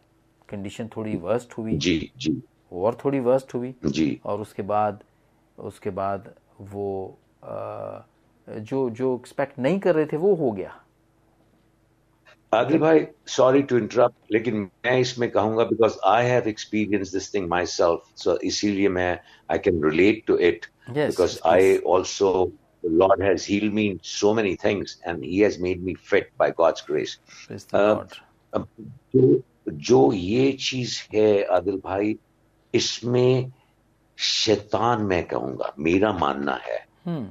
कंडीशन 0.49 0.89
थोड़ी 0.97 1.15
वर्स्ट 1.17 1.57
हुई। 1.57 1.77
जी 1.77 2.11
जी। 2.17 2.41
और 2.73 2.97
थोड़ी 3.05 3.19
वर्स्ट 3.19 3.53
हुई। 3.53 3.73
जी। 3.85 4.19
और 4.25 4.41
उसके 4.41 4.63
बाद 4.63 5.03
उसके 5.57 5.89
बाद 5.89 6.33
वो 6.61 7.17
आ, 7.43 7.99
जो 8.49 8.89
जो 8.89 9.15
एक्सपेक्ट 9.15 9.59
नहीं 9.59 9.79
कर 9.79 9.95
रहे 9.95 10.05
थे 10.05 10.17
वो 10.17 10.33
हो 10.35 10.51
गया 10.51 10.81
आदिल 12.53 12.77
भाई 12.79 13.05
सॉरी 13.27 13.61
टू 13.69 13.77
इंटरप्ट 13.77 14.31
लेकिन 14.31 14.69
मैं 14.85 14.99
इसमें 14.99 15.29
कहूँगा 15.31 15.63
because 15.63 15.97
I 16.07 16.25
have 16.25 16.47
experience 16.49 17.11
this 17.13 17.33
thing 17.33 17.47
myself 17.65 18.11
so 18.17 18.37
इसीलिए 18.51 18.89
मैं 18.89 19.19
I 19.51 19.59
can 19.59 19.83
relate 19.83 20.23
to 20.27 20.37
it 20.49 20.65
because 20.89 21.39
I 21.45 21.77
also 21.87 22.51
Lord 22.83 23.21
has 23.21 23.43
healed 23.43 23.73
me 23.73 23.83
in 23.89 23.99
so 24.03 24.31
many 24.31 24.55
things, 24.55 24.97
and 25.03 25.23
He 25.25 25.39
has 25.39 25.57
made 25.57 25.83
me 25.83 25.95
fit 25.95 26.27
by 26.37 26.51
God's 26.51 26.81
grace. 26.81 27.17
Uh, 27.73 28.03
जो 28.53 29.41
जो 29.67 30.11
ये 30.13 30.51
चीज़ 30.61 30.99
है 31.13 31.43
आदिल 31.53 31.79
भाई 31.83 32.15
इसमें 32.73 33.51
शैतान 34.17 35.01
मैं 35.03 35.23
कहूँगा 35.27 35.73
मेरा 35.79 36.11
मानना 36.13 36.55
है 36.65 36.77
hmm. 37.07 37.25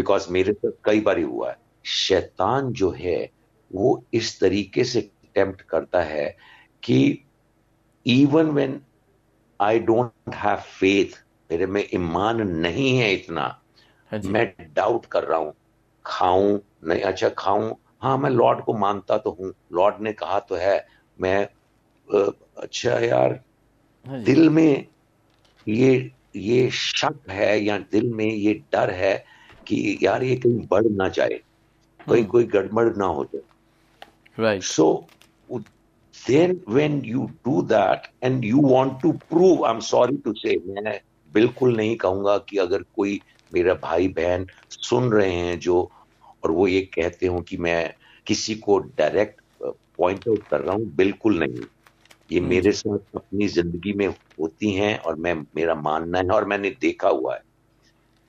बिकॉज़ 0.00 0.30
मेरे 0.32 0.52
साथ 0.52 0.72
कई 0.84 1.00
बार 1.00 1.20
हुआ 1.22 1.50
है। 1.50 1.56
शैतान 1.84 2.72
जो 2.72 2.90
है 2.90 3.30
वो 3.70 4.04
इस 4.14 4.40
तरीके 4.40 4.84
से 4.84 5.00
अटेम्प्ट 5.00 5.62
करता 5.62 6.02
है 6.02 6.36
कि 6.82 7.00
even 8.06 8.50
when 8.50 8.80
I 9.60 9.78
don't 9.80 10.34
have 10.34 10.56
faith 10.56 11.18
मेरे 11.50 11.66
में 11.66 11.84
ईमान 11.94 12.40
नहीं 12.50 12.98
है 12.98 13.12
इतना 13.14 13.46
हाँ 14.12 14.20
मैं 14.24 14.54
डाउट 14.74 15.06
कर 15.06 15.24
रहा 15.24 15.38
हूँ 15.38 15.54
खाऊं 16.04 16.58
नहीं 16.84 17.02
अच्छा 17.02 17.28
खाऊं 17.28 17.72
हाँ 18.02 18.18
मैं 18.18 18.30
लॉर्ड 18.30 18.64
को 18.64 18.74
मानता 18.74 19.18
तो 19.18 19.30
हूँ 19.30 19.54
लॉर्ड 19.72 20.00
ने 20.00 20.12
कहा 20.12 20.40
तो 20.40 20.56
है 20.56 20.86
मैं 21.18 21.48
अच्छा 22.62 22.98
यार 22.98 23.40
हाँ 24.06 24.20
दिल 24.24 24.50
में 24.50 24.86
ये 25.68 26.12
ये 26.36 26.70
शक 26.70 27.20
है 27.30 27.60
या 27.60 27.78
दिल 27.78 28.12
में 28.12 28.26
ये 28.26 28.54
डर 28.72 28.90
है 28.90 29.14
कि 29.70 29.98
यार 30.02 30.22
ये 30.22 30.36
कहीं 30.36 30.66
बढ़ 30.66 30.86
ना 30.86 31.08
जाए 31.08 31.40
कहीं 32.10 32.24
कोई 32.24 32.44
गड़बड़ 32.44 32.96
ना 32.96 33.06
हो 33.06 33.24
जाए। 33.24 33.42
Right 34.38 34.62
So 34.62 35.10
then 36.28 36.54
when 36.66 37.02
you 37.04 37.26
do 37.48 37.62
that 37.62 38.06
and 38.22 38.44
you 38.44 38.58
want 38.58 39.00
to 39.00 39.12
prove, 39.30 39.62
I'm 39.62 39.80
sorry 39.80 40.16
to 40.16 40.34
say, 40.46 40.56
मैं 40.66 41.00
बिल्कुल 41.32 41.76
नहीं 41.76 41.96
कहूँगा 41.96 42.38
कि 42.38 42.56
अगर 42.56 42.82
कोई 42.82 43.22
मेरा 43.54 43.74
भाई 43.74 44.08
बहन 44.08 44.46
सुन 44.70 45.12
रहे 45.12 45.32
हैं 45.32 45.58
जो 45.58 45.90
और 46.44 46.50
वो 46.50 46.66
ये 46.68 46.80
कहते 46.80 47.26
हो 47.26 47.42
कि 47.42 47.56
मैं 47.56 47.94
किसी 48.26 48.54
को 48.54 48.78
डायरेक्ट 48.78 49.40
पॉइंट 49.62 50.28
आउट 50.28 50.46
कर 50.50 50.60
रहा 50.60 50.74
हूँ 50.74 50.86
बिल्कुल 50.86 51.38
नहीं। 51.38 51.66
ये 52.32 52.40
मेरे 52.40 52.72
साथ 52.72 52.98
अपनी 53.14 53.48
ज़िंदगी 53.48 53.92
में 53.92 54.08
होती 54.08 54.72
हैं 54.72 54.98
और 54.98 55.16
मैं 55.16 55.34
मेरा 55.34 55.74
मानना 55.74 56.18
है 56.18 56.28
और 56.28 56.44
मैंने 56.44 56.70
देखा 56.70 57.08
हुआ 57.08 57.34
है 57.34 57.40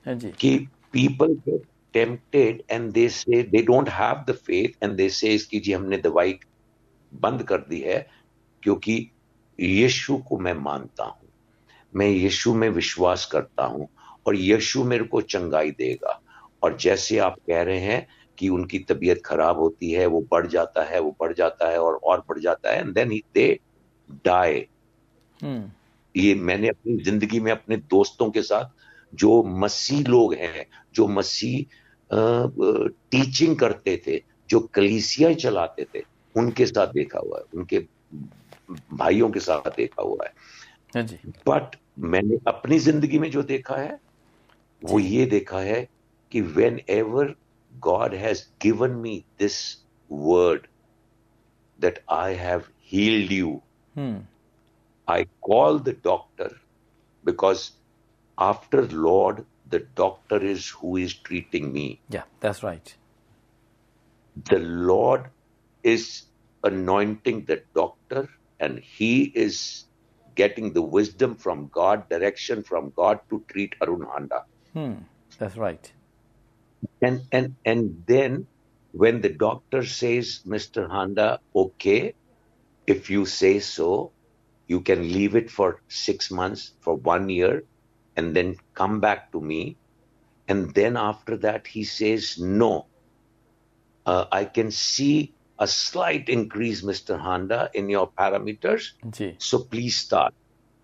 हाँ 0.06 0.14
जी। 0.14 0.28
कि 0.32 0.68
people 0.92 1.34
get 1.46 1.64
tempted 1.94 2.62
and 2.68 2.94
they 2.94 3.08
say 3.08 3.42
they 3.42 3.62
don't 3.62 3.88
have 3.88 4.26
the 4.26 4.34
faith 4.34 4.76
and 4.82 4.96
they 4.96 5.08
say 5.08 5.36
कि 5.38 5.60
जी 5.60 5.72
हमने 5.72 5.96
दवाई 5.96 6.38
बंद 7.12 7.42
कर 7.42 7.58
दी 7.58 7.80
है 7.80 8.06
क्योंकि 8.62 9.10
यीशु 9.60 10.16
को 10.16 10.38
मैं 10.38 10.54
मानता 10.54 11.04
हूँ। 11.04 11.28
मैं 11.96 12.08
यीशु 12.08 12.54
में 12.54 12.68
विश्वास 12.70 13.24
करता 13.26 13.64
हूँ 13.64 13.88
और 14.26 14.36
यीशु 14.36 14.84
मेरे 14.84 15.04
को 15.04 15.20
चंगाई 15.20 15.70
देगा। 15.70 16.20
और 16.62 16.76
जैसे 16.76 17.18
आप 17.18 17.36
कह 17.48 17.62
रहे 17.62 17.78
हैं 17.78 18.06
कि 18.38 18.48
उनकी 18.48 18.78
तबीयत 18.78 19.22
खराब 19.24 19.58
होती 19.58 19.90
है 19.92 20.06
वो 20.06 20.20
बढ़ 20.30 20.46
जाता 20.46 20.82
है 20.82 21.00
वो 21.00 21.16
बढ़ 21.20 21.32
जाता 21.32 21.68
है 21.70 21.78
और 21.78 21.94
और 22.04 22.24
बढ़ 22.28 22.38
जाता 22.38 22.70
है 22.70 22.80
एंड 22.80 22.94
देन 22.94 23.08
दे 23.34 23.58
डाई 24.24 24.66
ये 26.16 26.34
मैंने 26.34 26.68
अपनी 26.68 26.96
ज़िंदगी 26.96 27.40
में 27.40 27.52
अपने 27.52 27.76
दोस्तों 27.76 28.30
के 28.30 28.42
साथ 28.42 28.64
जो 29.14 29.42
मसीह 29.42 30.04
लोग 30.08 30.34
हैं 30.34 30.66
जो 30.94 31.06
मसीह 31.08 31.80
टीचिंग 33.10 33.56
करते 33.58 33.96
थे 34.06 34.20
जो 34.50 34.60
कलीसियाँ 34.74 35.32
चलाते 35.34 35.86
थे 35.94 36.02
उनके 36.34 36.66
साथ 36.66 36.92
देखा 36.94 37.18
हुआ 37.18 37.38
है 37.38 37.44
उनके 37.54 37.78
भाइयों 38.96 39.30
के 39.30 39.40
साथ 39.40 39.70
देखा 39.76 40.02
हुआ 40.02 40.26
है। 40.26 40.32
हाँ 40.96 41.04
बट 41.48 41.76
मैंने 41.98 42.38
अपनी 42.48 42.78
ज़िंदगी 42.78 43.18
में 43.18 43.30
जो 43.30 43.42
देखा 43.42 43.76
है 43.76 43.98
वो 44.82 44.98
ये 44.98 45.26
देखा 45.26 45.58
है 45.60 45.86
कि 46.32 46.40
whenever 46.90 47.34
God 47.72 48.14
has 48.14 48.42
given 48.62 48.90
me 48.90 49.24
this 49.38 49.58
word 50.10 50.66
that 51.78 52.04
I 52.10 52.34
have 52.34 52.62
healed 52.92 53.32
you 53.32 53.60
I 55.08 55.26
call 55.46 55.78
the 55.86 55.92
doctor 56.06 56.46
because 57.24 57.62
after 58.42 58.82
Lord, 58.88 59.46
the 59.68 59.80
doctor 59.94 60.38
is 60.42 60.68
who 60.68 60.96
is 60.96 61.14
treating 61.14 61.72
me. 61.72 62.00
Yeah, 62.08 62.24
that's 62.40 62.62
right. 62.62 62.94
The 64.50 64.58
Lord 64.58 65.30
is 65.84 66.24
anointing 66.64 67.44
the 67.46 67.62
doctor, 67.74 68.28
and 68.58 68.80
he 68.80 69.24
is 69.24 69.84
getting 70.34 70.72
the 70.72 70.82
wisdom 70.82 71.36
from 71.36 71.68
God, 71.72 72.08
direction 72.08 72.62
from 72.64 72.92
God 72.96 73.20
to 73.30 73.44
treat 73.50 73.74
Arun 73.82 74.06
Handa. 74.12 74.40
Hmm, 74.72 74.94
that's 75.38 75.56
right. 75.56 75.92
And 77.00 77.20
and 77.30 77.56
and 77.64 78.04
then 78.06 78.46
when 78.92 79.20
the 79.20 79.28
doctor 79.28 79.84
says, 79.84 80.40
Mr. 80.46 80.88
Handa, 80.90 81.38
okay, 81.54 82.14
if 82.86 83.10
you 83.10 83.26
say 83.26 83.60
so, 83.60 84.12
you 84.66 84.80
can 84.80 85.12
leave 85.12 85.36
it 85.36 85.50
for 85.50 85.80
six 85.88 86.30
months, 86.30 86.72
for 86.80 86.96
one 86.96 87.28
year, 87.28 87.62
and 88.16 88.34
then 88.36 88.56
come 88.74 89.00
back 89.00 89.32
to 89.32 89.40
me. 89.40 89.76
And 90.48 90.74
then 90.74 90.96
after 90.96 91.36
that, 91.38 91.66
he 91.66 91.84
says, 91.84 92.38
No. 92.38 92.86
Uh, 94.04 94.26
I 94.32 94.44
can 94.44 94.70
see 94.70 95.32
a 95.58 95.66
slight 95.66 96.28
increase, 96.28 96.82
Mr. 96.82 97.18
Honda, 97.18 97.70
in 97.72 97.88
your 97.88 98.08
parameters. 98.08 98.92
Gee. 99.10 99.36
So 99.38 99.60
please 99.60 99.96
start. 99.96 100.34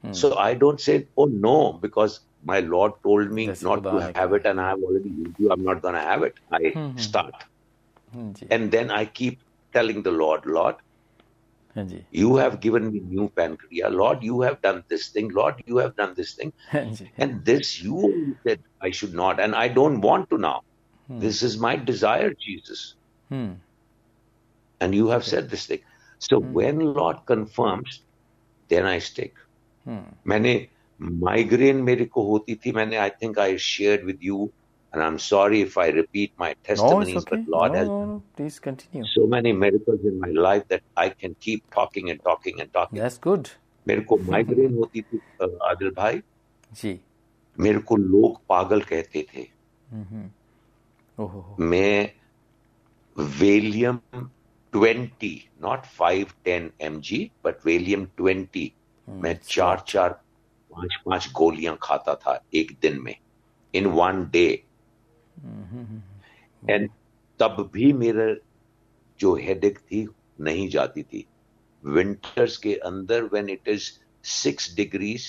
Hmm. 0.02 0.12
So 0.12 0.36
I 0.36 0.54
don't 0.54 0.80
say, 0.80 1.06
Oh, 1.16 1.24
no, 1.24 1.72
because 1.72 2.20
my 2.44 2.60
Lord 2.60 2.92
told 3.02 3.32
me 3.32 3.46
That's 3.46 3.62
not 3.62 3.82
to 3.82 4.12
have 4.14 4.32
it, 4.32 4.46
and 4.46 4.60
I 4.60 4.68
have 4.70 4.82
already 4.82 5.12
you. 5.38 5.50
I'm 5.50 5.64
not 5.64 5.82
going 5.82 5.94
to 5.94 6.00
have 6.00 6.22
it. 6.22 6.34
I 6.52 6.68
hmm. 6.68 6.96
start. 6.96 7.34
Hmm. 8.12 8.32
And 8.50 8.70
then 8.70 8.90
I 8.90 9.04
keep 9.04 9.40
telling 9.72 10.02
the 10.02 10.12
Lord, 10.12 10.46
Lord, 10.46 10.76
you 12.11 12.35
have 12.35 12.59
given 12.59 12.91
me 12.91 12.99
new 12.99 13.29
pancreas. 13.29 13.91
Lord, 13.91 14.23
you 14.23 14.41
have 14.41 14.61
done 14.61 14.83
this 14.87 15.09
thing. 15.09 15.29
Lord, 15.29 15.63
you 15.65 15.77
have 15.77 15.95
done 15.95 16.13
this 16.15 16.33
thing. 16.35 16.53
हाँ 16.71 16.83
जी 16.95 17.09
And 17.17 17.43
this 17.45 17.81
you 17.81 17.97
only 17.97 18.35
said 18.47 18.61
I 18.81 18.91
should 18.91 19.13
not. 19.13 19.39
And 19.39 19.55
I 19.55 19.67
don't 19.67 20.01
want 20.01 20.29
to 20.29 20.37
now. 20.37 20.61
This 21.09 21.41
is 21.43 21.57
my 21.57 21.75
desire, 21.75 22.33
Jesus. 22.33 22.95
Hmm 23.31 23.55
And 24.79 24.95
you 24.95 25.07
have 25.07 25.25
said 25.25 25.49
this 25.49 25.65
thing. 25.65 25.79
So 26.19 26.39
when 26.39 26.79
Lord 26.79 27.17
confirms, 27.25 28.01
then 28.69 28.85
I 28.85 28.99
stick. 28.99 29.33
हम्म 29.87 30.03
मैंने 30.27 30.67
migraine 31.01 31.81
मेरे 31.83 32.05
को 32.05 32.23
होती 32.29 32.55
थी 32.55 32.71
मैंने 32.71 32.95
I 32.95 33.09
think 33.09 33.39
I 33.39 33.57
shared 33.57 34.05
with 34.05 34.19
you 34.23 34.53
and 34.94 35.02
I 35.02 35.08
am 35.08 35.16
sorry 35.24 35.60
if 35.62 35.78
I 35.80 35.90
repeat 35.90 36.30
my 36.40 36.54
No, 36.54 36.88
okay. 37.20 37.30
but 37.30 37.48
lord 37.54 37.72
no, 37.72 37.78
has 37.78 37.88
no, 37.88 37.98
no. 38.10 38.16
Please 38.38 38.58
continue. 38.66 39.04
so 39.14 39.26
many 39.34 39.52
miracles 39.64 40.04
in 40.12 40.18
my 40.24 40.30
life 40.46 40.64
that 40.72 40.84
I 41.04 41.08
can 41.22 41.34
keep 41.46 41.64
talking 41.78 42.10
and 42.14 42.22
talking 42.30 42.60
and 42.64 42.72
talking. 42.78 43.00
That's 43.02 43.18
good. 43.28 43.50
मेरे 43.86 44.00
को 44.12 44.16
migraine 44.30 44.74
होती 44.78 45.00
थी 45.02 45.18
अ, 45.42 45.46
आदिल 45.70 45.90
भाई 45.98 46.20
जी 46.80 46.98
मेरे 47.58 47.78
को 47.90 47.96
लोग 47.96 48.40
पागल 48.48 48.80
कहते 48.90 49.24
थे 49.34 49.46
हो 51.18 51.56
मैं 51.60 52.10
Valium 53.16 53.98
20 54.72 55.30
not 55.62 55.86
5 56.00 56.32
10 56.48 56.68
mg 56.90 57.20
but 57.44 57.64
Valium 57.66 58.06
20 58.20 58.66
मैं 59.08 59.34
चार 59.48 59.82
चार 59.88 60.10
पाँच 60.70 60.96
पाँच 61.06 61.30
गोलियाँ 61.36 61.76
खाता 61.82 62.14
था 62.26 62.38
एक 62.62 62.76
दिन 62.82 63.00
में 63.02 63.14
इन 63.74 63.86
वन 64.00 64.24
डे 64.32 64.46
एंड 66.62 66.88
तब 67.40 67.68
भी 67.72 67.92
मेरा 67.92 68.34
जो 69.20 69.34
हेडेक 69.36 69.78
थी 69.78 70.06
नहीं 70.40 70.68
जाती 70.70 71.02
थी। 71.02 71.24
विंटर्स 71.84 72.56
के 72.56 72.74
अंदर 72.86 73.24
when 73.32 73.48
it 73.50 73.68
is 73.68 73.90
six 74.24 74.74
degrees 74.76 75.26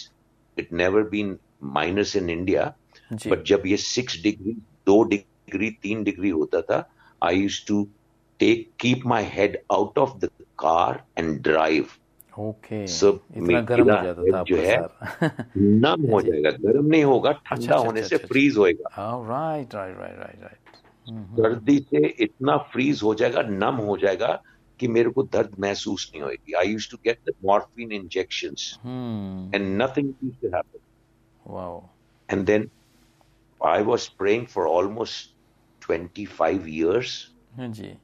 it 0.57 0.73
never 0.73 1.03
been 1.10 1.38
minus 1.77 2.15
in 2.15 2.30
India 2.30 2.73
but 3.14 3.44
जब 3.48 3.64
ये 3.65 3.77
सिक्स 3.77 4.22
डिग्री 4.23 4.52
दो 4.86 5.02
डिग्री 5.03 5.69
तीन 5.81 6.03
डिग्री 6.03 6.30
होता 6.30 6.61
था 6.61 6.88
I 7.23 7.40
use 7.41 7.65
to 7.68 7.84
take 8.40 8.69
keep 8.80 9.06
my 9.06 9.23
head 9.31 9.57
out 9.72 9.98
of 9.98 10.18
the 10.19 10.30
car 10.60 11.03
and 11.18 11.40
drive 11.44 11.88
okay 12.40 12.86
सब 12.88 13.20
इतना 13.36 13.61
गर्म 13.70 13.91
हो 13.91 14.03
जाता 14.03 14.24
था 14.32 14.44
जो 14.44 14.57
है 14.57 14.78
नम 15.57 16.06
हो 16.11 16.22
जाएगा 16.28 16.52
गर्म 16.66 16.86
नहीं 16.86 17.03
होगा 17.03 17.32
ठंडा 17.32 17.56
अच्छा, 17.56 17.76
होने 17.76 17.99
अच्छा, 17.99 18.10
से 18.10 18.16
अच्छा, 18.16 18.28
फ्रीज 18.28 18.57
होएगा। 18.57 19.10
Right 19.30 19.76
right 19.76 19.98
right 19.98 20.18
right 20.20 20.41
right 20.41 20.78
सर्दी 21.40 21.78
से 21.90 22.07
इतना 22.24 22.57
फ्रीज 22.74 23.02
हो 23.03 23.14
जाएगा 23.16 23.41
नम 23.41 23.76
हो 23.86 23.98
जाएगा 23.98 24.41
कि 24.80 24.88
मेरे 24.88 25.10
को 25.10 25.24
दर्द 25.24 25.56
महसूस 25.60 26.11
नहीं 26.14 26.24
होगी 26.24 26.53
I 26.53 26.68
use 26.68 26.90
to 26.91 26.98
get 27.06 27.20
the 27.30 27.34
morphine 27.45 27.91
injections 27.91 28.74
hmm. 28.84 29.56
And 29.56 29.82
nothing 29.82 30.14
use 30.24 30.36
to 30.41 30.56
happen 30.56 30.80
wow 31.45 31.82
And 32.30 32.45
then 32.45 32.66
I 33.61 33.82
was 33.82 34.07
praying 34.07 34.45
for 34.48 34.68
almost 34.68 35.30
25 35.82 36.68
years. 36.70 37.14
हाँ 37.56 37.68
जी। 37.70 37.95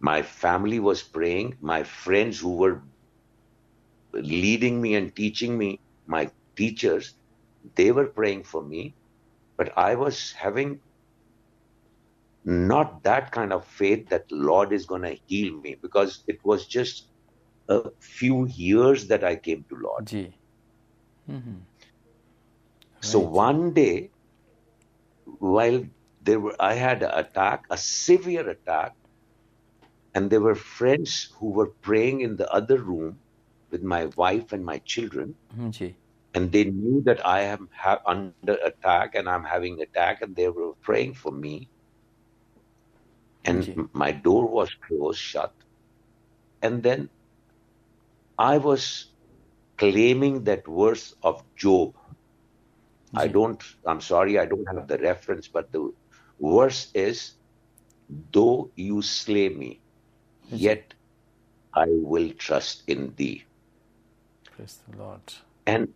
My 0.00 0.22
family 0.22 0.78
was 0.80 1.02
praying. 1.16 1.56
My 1.60 1.82
friends 1.82 2.38
who 2.38 2.52
were 2.54 2.80
leading 4.14 4.80
me 4.80 4.94
and 4.94 5.14
teaching 5.14 5.58
me, 5.58 5.80
my 6.06 6.30
teachers, 6.56 7.14
they 7.74 7.92
were 7.92 8.06
praying 8.06 8.44
for 8.44 8.62
me, 8.62 8.94
but 9.56 9.76
I 9.76 9.94
was 9.94 10.32
having 10.32 10.80
not 12.44 13.02
that 13.04 13.32
kind 13.32 13.52
of 13.52 13.66
faith 13.66 14.08
that 14.10 14.30
Lord 14.30 14.72
is 14.72 14.86
going 14.86 15.02
to 15.02 15.16
heal 15.26 15.58
me 15.60 15.76
because 15.80 16.22
it 16.26 16.38
was 16.44 16.66
just 16.66 17.08
a 17.68 17.90
few 18.00 18.46
years 18.46 19.06
that 19.08 19.24
I 19.24 19.36
came 19.36 19.64
to 19.70 19.76
Lord. 19.76 20.06
Mm-hmm. 21.30 21.50
Right. 21.50 21.62
So 23.00 23.18
one 23.18 23.72
day, 23.72 24.10
while 25.38 25.84
there 26.22 26.40
were, 26.40 26.54
I 26.60 26.74
had 26.74 27.02
an 27.02 27.10
attack, 27.14 27.64
a 27.70 27.78
severe 27.78 28.48
attack, 28.48 28.92
and 30.14 30.30
there 30.30 30.40
were 30.40 30.54
friends 30.54 31.32
who 31.38 31.50
were 31.50 31.72
praying 31.82 32.20
in 32.20 32.36
the 32.36 32.50
other 32.52 32.78
room 32.78 33.23
with 33.74 33.82
my 33.82 34.06
wife 34.22 34.52
and 34.54 34.64
my 34.64 34.78
children. 34.92 35.34
Mm-hmm. 35.58 35.88
And 36.34 36.52
they 36.52 36.64
knew 36.64 37.02
that 37.06 37.26
I 37.26 37.40
am 37.52 37.68
ha- 37.74 38.02
under 38.06 38.56
attack 38.70 39.14
and 39.14 39.28
I'm 39.28 39.44
having 39.44 39.80
attack, 39.82 40.22
and 40.22 40.34
they 40.34 40.48
were 40.48 40.72
praying 40.82 41.14
for 41.14 41.32
me. 41.32 41.68
And 43.44 43.62
mm-hmm. 43.62 43.84
my 43.92 44.12
door 44.12 44.46
was 44.46 44.70
closed, 44.86 45.18
shut. 45.18 45.52
And 46.62 46.82
then 46.82 47.08
I 48.38 48.58
was 48.58 49.06
claiming 49.76 50.44
that 50.44 50.66
verse 50.66 51.14
of 51.22 51.42
Job. 51.56 51.94
I 53.14 53.28
don't, 53.28 53.62
I'm 53.86 54.00
sorry, 54.00 54.38
I 54.38 54.46
don't 54.46 54.66
have 54.66 54.88
the 54.88 54.98
reference, 54.98 55.46
but 55.46 55.70
the 55.70 55.92
verse 56.40 56.90
is, 56.94 57.34
though 58.32 58.70
you 58.74 59.02
slay 59.02 59.48
me, 59.48 59.80
yet 60.48 60.94
I 61.74 61.86
will 61.88 62.30
trust 62.32 62.82
in 62.88 63.14
thee 63.16 63.44
praise 64.54 64.78
the 64.88 64.96
Lord 64.96 65.34
And 65.66 65.94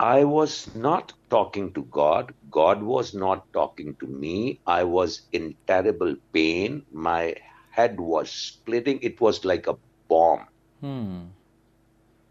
I 0.00 0.24
was 0.24 0.74
not 0.74 1.12
talking 1.30 1.72
to 1.74 1.84
God. 1.84 2.34
God 2.50 2.82
was 2.82 3.14
not 3.14 3.46
talking 3.52 3.96
to 4.00 4.06
me. 4.06 4.60
I 4.66 4.84
was 4.84 5.28
in 5.32 5.56
terrible 5.66 6.16
pain. 6.32 6.86
My 6.92 7.36
head 7.70 8.00
was 8.00 8.30
splitting. 8.32 9.00
It 9.02 9.20
was 9.20 9.44
like 9.44 9.66
a 9.66 9.76
bomb 10.08 10.46
hmm 10.80 11.32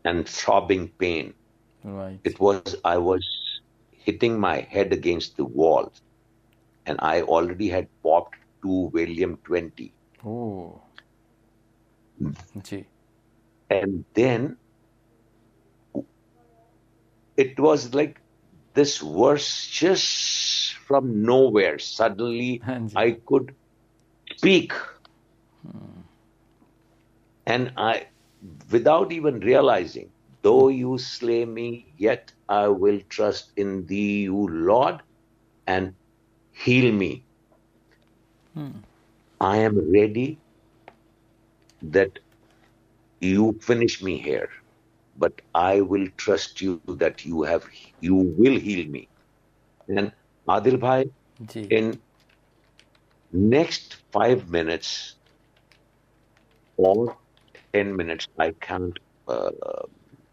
and 0.05 0.27
throbbing 0.27 0.93
pain. 0.99 1.35
right 1.83 2.21
It 2.23 2.39
was, 2.39 2.75
I 2.85 2.97
was 2.97 3.25
hitting 3.91 4.39
my 4.39 4.61
head 4.61 4.93
against 4.93 5.37
the 5.37 5.45
wall. 5.45 5.91
And 6.85 6.97
I 7.01 7.21
already 7.23 7.69
had 7.69 7.87
popped 8.03 8.35
two 8.63 8.91
Valium 8.93 9.43
20. 9.43 9.93
oh 10.25 10.81
ji 12.63 12.85
And 13.69 14.05
then 14.15 14.57
it 17.37 17.59
was 17.59 17.93
like 17.93 18.21
this 18.73 18.99
verse 18.99 19.67
just 19.67 20.73
from 20.87 21.23
nowhere. 21.23 21.79
Suddenly 21.79 22.63
I 22.95 23.17
could 23.25 23.55
speak. 24.37 24.73
And 27.45 27.73
I, 27.77 28.07
without 28.71 29.11
even 29.11 29.39
realizing, 29.39 30.11
though 30.41 30.67
you 30.69 30.97
slay 30.97 31.45
me, 31.45 31.93
yet 31.97 32.33
I 32.47 32.67
will 32.67 32.99
trust 33.09 33.51
in 33.55 33.85
thee, 33.85 34.23
you 34.23 34.47
Lord, 34.47 35.01
and 35.65 35.95
heal 36.51 36.91
me. 36.91 37.25
hmm 38.55 38.83
I 39.41 39.57
am 39.57 39.91
ready 39.91 40.41
that 41.81 42.19
you 43.19 43.57
finish 43.61 44.01
me 44.01 44.17
here, 44.19 44.49
but 45.15 45.33
I 45.53 45.81
will 45.81 46.07
trust 46.17 46.61
you 46.61 46.79
that 46.81 47.09
you 47.09 47.27
have, 47.29 47.51
you 47.83 47.99
will 48.15 48.57
heal 48.59 48.75
me. 48.75 49.09
And 49.87 50.11
Adil 50.47 50.79
Bhai, 50.79 51.05
in 51.69 52.01
next 53.31 53.95
five 54.11 54.49
minutes 54.49 55.17
or 56.77 57.17
10 57.73 57.95
minutes, 57.95 58.27
I 58.39 58.51
can't 58.61 58.97
uh, 59.27 59.51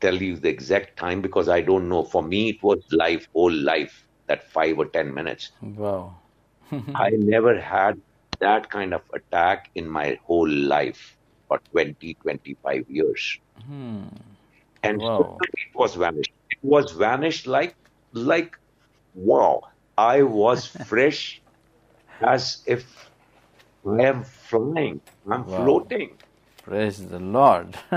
tell 0.00 0.14
you 0.20 0.36
the 0.36 0.48
exact 0.48 0.96
time 0.98 1.20
because 1.22 1.48
I 1.48 1.60
don't 1.62 1.88
know. 1.88 2.04
For 2.04 2.22
me, 2.22 2.50
it 2.50 2.56
was 2.62 2.78
life, 2.92 3.26
whole 3.34 3.52
life, 3.52 4.06
that 4.28 4.44
five 4.50 4.78
or 4.78 4.86
10 4.86 5.12
minutes. 5.14 5.50
wow 5.62 6.14
I 6.94 7.10
never 7.12 7.60
had 7.60 8.00
that 8.40 8.70
kind 8.70 8.92
of 8.94 9.02
attack 9.14 9.70
in 9.74 9.88
my 9.88 10.18
whole 10.24 10.48
life 10.48 11.16
for 11.48 11.60
20, 11.72 12.16
25 12.22 12.84
years. 12.88 13.38
hmm 13.66 14.29
And 14.82 15.00
it 15.02 15.74
was 15.74 15.94
vanished. 15.94 16.32
It 16.50 16.58
was 16.62 16.92
vanished 16.92 17.46
like, 17.46 17.74
like, 18.12 18.56
wow. 19.14 19.62
I 19.96 20.22
was 20.22 20.66
fresh 20.88 21.42
as 22.26 22.62
if 22.66 23.10
I 23.86 24.02
am 24.04 24.24
flying. 24.24 25.00
I'm 25.30 25.46
wow 25.46 25.56
floating. 25.64 26.18
praise 26.64 27.06
the 27.06 27.18
Lord 27.18 27.76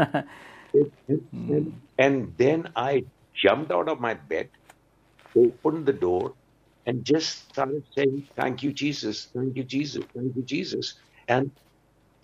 and, 0.73 1.22
hmm. 1.31 1.69
and 1.97 2.34
then 2.38 2.72
I 2.76 3.03
jumped 3.35 3.72
out 3.72 3.89
of 3.89 3.99
my 3.99 4.14
bed, 4.14 4.49
opened 5.35 5.85
the 5.85 5.93
door, 5.93 6.34
and 6.85 7.05
just 7.05 7.49
started 7.49 7.84
saying, 7.95 8.27
Thank 8.35 8.64
you, 8.64 8.73
Jesus. 8.73 9.30
Thank 9.35 9.55
you, 9.55 9.64
Jesus. 9.64 10.03
Thank 10.15 10.35
you, 10.35 10.43
Jesus. 10.43 10.95
And 11.27 11.51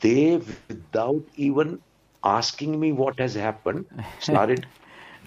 they, 0.02 0.41
without 0.68 1.23
even 1.36 1.81
asking 2.24 2.80
me 2.80 2.91
what 2.94 3.20
has 3.20 3.36
happened, 3.36 3.86
started, 4.20 4.68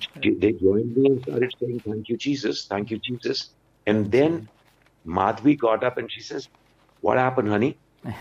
they 0.22 0.52
joined 0.52 0.96
me 0.96 1.06
and 1.06 1.22
started 1.22 1.50
saying, 1.60 1.82
Thank 1.86 2.08
you, 2.08 2.16
Jesus. 2.18 2.66
Thank 2.68 2.90
you, 2.90 3.00
Jesus. 3.00 3.54
And 3.86 4.12
then 4.12 4.50
Madhvi 5.06 5.58
got 5.58 5.84
up 5.84 5.98
and 5.98 6.10
she 6.12 6.22
says, 6.22 6.48
What 7.00 7.18
happened, 7.18 7.48
honey? 7.50 7.80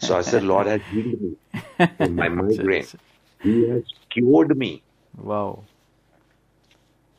So 0.00 0.16
I 0.18 0.22
said, 0.22 0.44
Lord 0.44 0.66
has 0.68 0.80
healed 0.90 1.20
me 1.20 1.36
from 1.98 2.16
my 2.16 2.28
migraine. 2.28 2.90
He 3.42 3.66
has 3.70 3.84
cured 4.12 4.56
me. 4.56 4.84
wow 5.16 5.68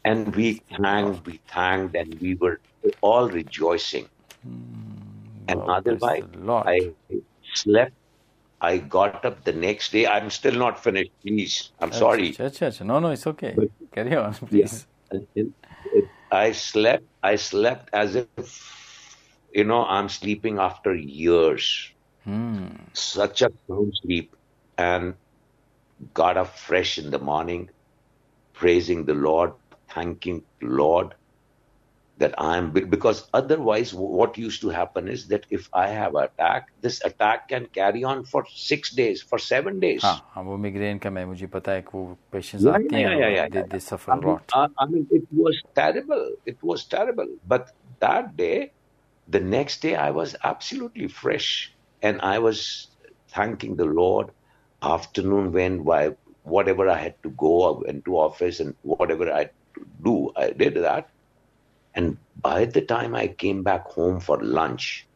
And 0.06 0.36
we 0.36 0.64
thanked, 0.82 1.26
we 1.26 1.42
thanked, 1.54 1.96
and 1.96 2.20
we 2.22 2.36
were 2.36 2.62
all 3.02 3.30
rejoicing. 3.30 4.10
And 5.48 5.62
wow 5.62 5.68
otherwise, 5.68 6.24
I 6.66 6.80
slept. 7.56 7.94
I 8.60 8.78
got 8.78 9.24
up 9.24 9.44
the 9.44 9.54
next 9.54 9.92
day. 9.92 10.08
I'm 10.08 10.30
still 10.30 10.56
not 10.56 10.84
finished. 10.84 11.12
Please, 11.22 11.72
I'm 11.80 11.92
sorry. 11.92 12.32
Achha, 12.32 12.68
achha. 12.70 12.86
No, 12.86 13.00
no, 13.00 13.12
it's 13.12 13.28
okay. 13.28 13.54
But, 13.56 13.70
Carry 13.92 14.16
on, 14.16 14.34
please. 14.34 14.88
Yeah. 15.36 15.44
I 16.32 16.52
slept. 16.52 17.04
I 17.24 17.36
slept 17.36 17.90
as 17.94 18.16
if 18.16 18.74
you 19.54 19.64
know 19.64 19.86
I'm 19.86 20.10
sleeping 20.10 20.58
after 20.58 20.96
years. 20.96 21.92
Hmm. 22.24 22.68
Such 22.94 23.42
a 23.42 23.52
sound 23.68 23.94
sleep, 24.02 24.36
and 24.78 25.14
got 26.14 26.38
up 26.38 26.58
fresh 26.58 26.98
in 26.98 27.12
the 27.12 27.20
morning, 27.20 27.70
praising 28.54 29.06
the 29.06 29.14
Lord, 29.14 29.54
thanking 29.90 30.44
Lord 30.62 31.14
that 32.19 32.35
I 32.39 32.57
am 32.59 32.73
because 32.73 33.29
otherwise 33.35 33.95
what 33.95 34.39
used 34.39 34.61
to 34.63 34.69
happen 34.71 35.09
is 35.09 35.29
that 35.29 35.47
if 35.51 35.69
I 35.73 35.89
have 35.89 36.15
an 36.15 36.25
attack, 36.29 36.67
this 36.81 37.05
attack 37.05 37.49
can 37.49 37.67
carry 37.67 38.05
on 38.05 38.25
for 38.25 38.45
six 38.55 38.95
days, 38.95 39.23
for 39.23 39.39
seven 39.39 39.81
days. 39.81 40.03
हाँ 40.03 40.15
हाँ 40.35 40.45
वो 40.45 40.57
migraine 40.59 40.99
का 40.99 41.11
मैं 41.11 41.25
मुझे 41.27 41.47
पता 41.57 41.73
है 41.73 41.83
कि 41.83 41.99
वो 41.99 42.19
पेशेंट्स 42.33 42.67
Yeah, 42.67 42.73
आते 42.77 42.97
yeah, 42.97 42.99
हैं 42.99 43.17
yeah, 43.17 43.29
yeah, 43.29 43.29
और 43.41 43.49
they 43.51 43.63
yeah. 43.63 43.67
They 43.73 43.81
I 44.09 44.17
suffer 44.21 44.21
mean, 44.21 44.25
lot 44.25 44.53
I, 44.55 44.67
I 44.79 44.87
mean, 44.87 45.07
it 45.11 45.25
was 45.33 45.63
terrible. 45.75 46.31
It 46.47 46.59
was 46.63 46.87
terrible. 46.89 47.29
But 47.45 47.69
that 48.01 48.37
day, 48.37 48.73
the 49.29 49.41
next 49.41 49.83
day, 49.83 49.95
I 49.97 50.11
was 50.11 50.37
absolutely 50.45 51.09
fresh, 51.09 51.49
and 52.03 52.21
I 52.23 52.39
was 52.41 52.63
thanking 53.35 53.77
the 53.77 53.87
Lord. 53.87 54.31
Afternoon, 54.83 55.53
when 55.53 55.85
why 55.85 56.17
whatever 56.43 56.89
I 56.89 56.99
had 56.99 57.17
to 57.25 57.31
go, 57.31 57.53
I 57.69 57.79
went 57.87 58.05
to 58.07 58.19
office, 58.19 58.61
and 58.61 58.75
whatever 58.83 59.33
I 59.33 59.39
had 59.39 59.53
to 59.77 59.87
do, 60.05 60.33
I 60.37 60.51
did 60.51 60.77
that. 60.77 61.11
and 61.98 62.18
by 62.42 62.66
the 62.66 62.82
time 62.82 63.16
I 63.16 63.28
came 63.28 63.64
back 63.64 63.88
home 63.88 64.20
for 64.20 64.38
lunch, 64.42 65.08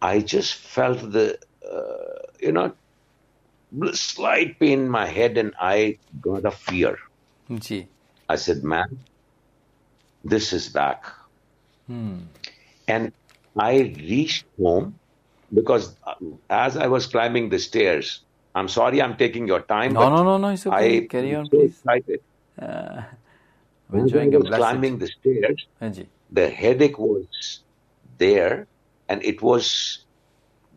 I 0.00 0.20
just 0.20 0.54
felt 0.54 1.10
the, 1.10 1.38
uh, 1.70 2.18
you 2.40 2.52
know, 2.52 2.72
slight 3.92 4.58
pain 4.60 4.80
in 4.80 4.88
my 4.88 5.06
head, 5.06 5.36
and 5.36 5.52
I 5.60 5.98
got 6.20 6.46
a 6.46 6.50
fear. 6.50 6.96
Ji 7.50 7.88
I 8.28 8.36
said, 8.36 8.62
man, 8.62 8.98
this 10.22 10.52
is 10.52 10.68
back. 10.68 11.04
hmm 11.88 12.18
And 12.86 13.12
I 13.58 13.72
reached 13.80 14.46
home 14.58 14.94
because 15.52 15.96
uh, 16.06 16.14
as 16.48 16.76
I 16.76 16.86
was 16.86 17.06
climbing 17.06 17.48
the 17.50 17.58
stairs, 17.58 18.22
I'm 18.54 18.68
sorry 18.68 19.02
I'm 19.02 19.16
taking 19.16 19.48
your 19.48 19.62
time, 19.62 19.94
no 19.94 20.00
but 20.00 20.10
no 20.10 20.22
no 20.22 20.38
no 20.38 20.48
it's 20.48 20.66
okay 20.66 20.98
I 21.02 21.06
carry 21.06 21.34
on 21.34 21.46
so 21.46 21.56
please 21.56 21.74
excited. 21.74 22.20
uh, 22.62 22.66
I'm 22.66 23.06
As 23.06 23.18
I 23.18 23.19
was 23.94 24.12
climbing 24.12 24.98
the 24.98 25.06
stairs, 25.06 25.66
the 26.30 26.48
headache 26.50 26.98
was 26.98 27.26
there 28.18 28.68
and 29.08 29.22
it 29.24 29.42
was 29.42 30.06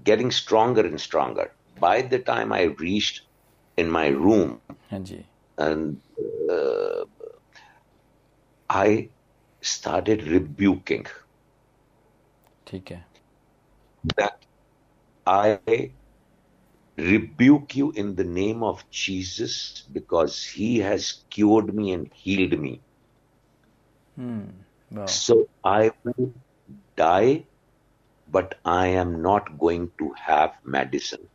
getting 0.03 0.31
stronger 0.31 0.85
and 0.85 0.99
stronger. 0.99 1.51
By 1.79 2.01
the 2.01 2.19
time 2.19 2.51
I 2.51 2.63
reached 2.79 3.21
in 3.77 3.89
my 3.89 4.07
room, 4.07 4.61
and 5.57 6.01
uh, 6.49 7.05
I 8.69 9.11
started 9.61 10.27
rebuking 10.27 11.05
that 14.17 14.45
I 15.25 15.91
rebuke 16.97 17.75
you 17.75 17.91
in 17.91 18.15
the 18.15 18.23
name 18.23 18.63
of 18.63 18.83
Jesus 18.89 19.83
because 19.91 20.43
he 20.43 20.79
has 20.79 21.23
cured 21.29 21.73
me 21.73 21.93
and 21.93 22.11
healed 22.13 22.59
me 22.59 22.81
hmm 24.17 24.47
wow 24.91 25.21
So 25.23 25.47
I 25.63 25.91
will 26.03 26.33
die, 26.95 27.47
but 28.27 28.59
I 28.65 28.87
am 28.87 29.21
not 29.21 29.57
going 29.57 29.91
to 29.99 30.13
have 30.25 30.53
medicine. 30.63 31.29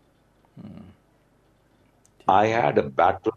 I 2.28 2.46
had 2.46 2.78
a 2.78 2.82
battle 2.82 3.32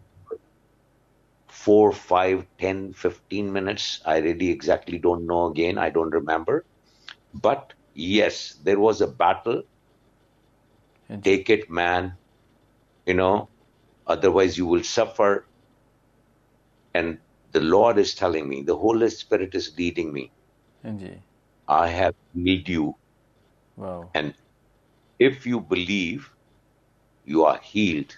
four, 1.50 1.92
five, 1.92 2.46
ten, 2.58 2.92
fifteen 2.92 3.52
minutes. 3.52 4.00
I 4.04 4.18
really 4.18 4.50
exactly 4.50 4.98
don't 4.98 5.26
know 5.26 5.46
again. 5.46 5.78
I 5.78 5.90
don't 5.90 6.10
remember. 6.10 6.64
But 7.32 7.72
yes, 7.94 8.54
there 8.64 8.78
was 8.80 9.00
a 9.00 9.06
battle. 9.08 9.62
Take 11.24 11.50
it, 11.50 11.68
man. 11.70 12.18
You 13.06 13.14
know, 13.14 13.50
otherwise 14.06 14.56
you 14.58 14.66
will 14.66 14.82
suffer. 14.82 15.48
And 16.94 17.20
the 17.52 17.60
Lord 17.60 17.98
is 17.98 18.14
telling 18.14 18.48
me, 18.48 18.62
the 18.62 18.76
Holy 18.76 19.10
Spirit 19.10 19.54
is 19.54 19.72
leading 19.78 20.12
me. 20.12 20.32
Indeed. 20.84 21.22
I 21.68 21.88
have 21.88 22.14
need 22.34 22.68
you. 22.68 22.94
Wow. 23.76 24.10
And 24.14 24.34
if 25.18 25.46
you 25.46 25.60
believe 25.60 26.28
you 27.24 27.44
are 27.44 27.58
healed, 27.58 28.14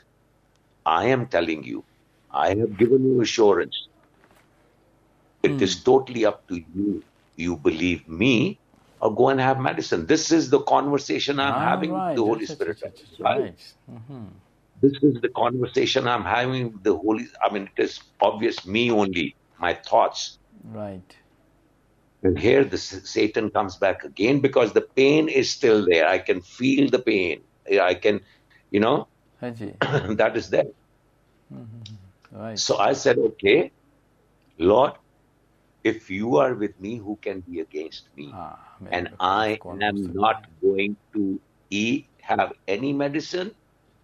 I 0.86 1.06
am 1.06 1.26
telling 1.28 1.64
you, 1.64 1.84
I 2.30 2.48
have 2.50 2.76
given 2.76 3.04
you 3.04 3.20
assurance. 3.20 3.88
It 5.42 5.60
is 5.62 5.82
totally 5.82 6.24
up 6.24 6.46
to 6.48 6.56
you. 6.56 7.04
You 7.36 7.56
believe 7.56 8.08
me 8.08 8.60
or 9.00 9.14
go 9.14 9.28
and 9.28 9.40
have 9.40 9.60
medicine. 9.60 10.06
This 10.06 10.32
is 10.32 10.50
the 10.50 10.60
conversation 10.60 11.40
I'm 11.40 11.54
Ah, 11.54 11.60
having 11.60 11.92
right. 11.92 12.08
with 12.08 12.16
the 12.16 12.22
Holy 12.24 12.46
Spirit. 12.46 12.78
Right? 13.20 13.40
Right. 13.40 13.74
Mhm 13.90 14.30
this 14.84 15.02
is 15.02 15.20
the 15.20 15.30
conversation 15.30 16.06
I'm 16.06 16.24
having 16.24 16.72
with 16.72 16.82
the 16.84 16.96
Holy. 16.96 17.26
I 17.42 17.52
mean, 17.52 17.68
it 17.76 17.82
is 17.82 18.00
obvious 18.20 18.66
me 18.66 18.90
only, 18.90 19.36
my 19.58 19.74
thoughts. 19.74 20.38
Right. 20.62 21.16
And 22.22 22.38
here 22.38 22.64
the 22.64 22.78
Satan 22.78 23.50
comes 23.50 23.76
back 23.76 24.04
again 24.04 24.40
because 24.40 24.72
the 24.72 24.86
pain 24.96 25.28
is 25.28 25.50
still 25.50 25.86
there. 25.86 26.06
I 26.08 26.18
can 26.18 26.40
feel 26.42 26.88
the 26.90 26.98
pain. 26.98 27.42
I 27.80 27.94
can, 27.94 28.20
you 28.70 28.80
know, 28.80 29.08
that 29.40 30.32
is 30.36 30.50
there. 30.50 30.70
Mm-hmm. 31.52 32.38
Right. 32.38 32.58
So 32.58 32.78
I 32.78 32.92
said, 32.94 33.18
okay, 33.18 33.72
Lord, 34.58 34.92
if 35.82 36.10
you 36.10 36.36
are 36.38 36.54
with 36.54 36.78
me, 36.80 36.96
who 36.96 37.18
can 37.22 37.40
be 37.40 37.60
against 37.60 38.08
me? 38.16 38.30
Ah, 38.34 38.58
and 38.90 39.10
I 39.20 39.58
am 39.80 40.12
not 40.14 40.46
going 40.62 40.96
to 41.14 41.40
eat, 41.70 42.08
have 42.22 42.52
any 42.66 42.92
medicine 42.92 43.54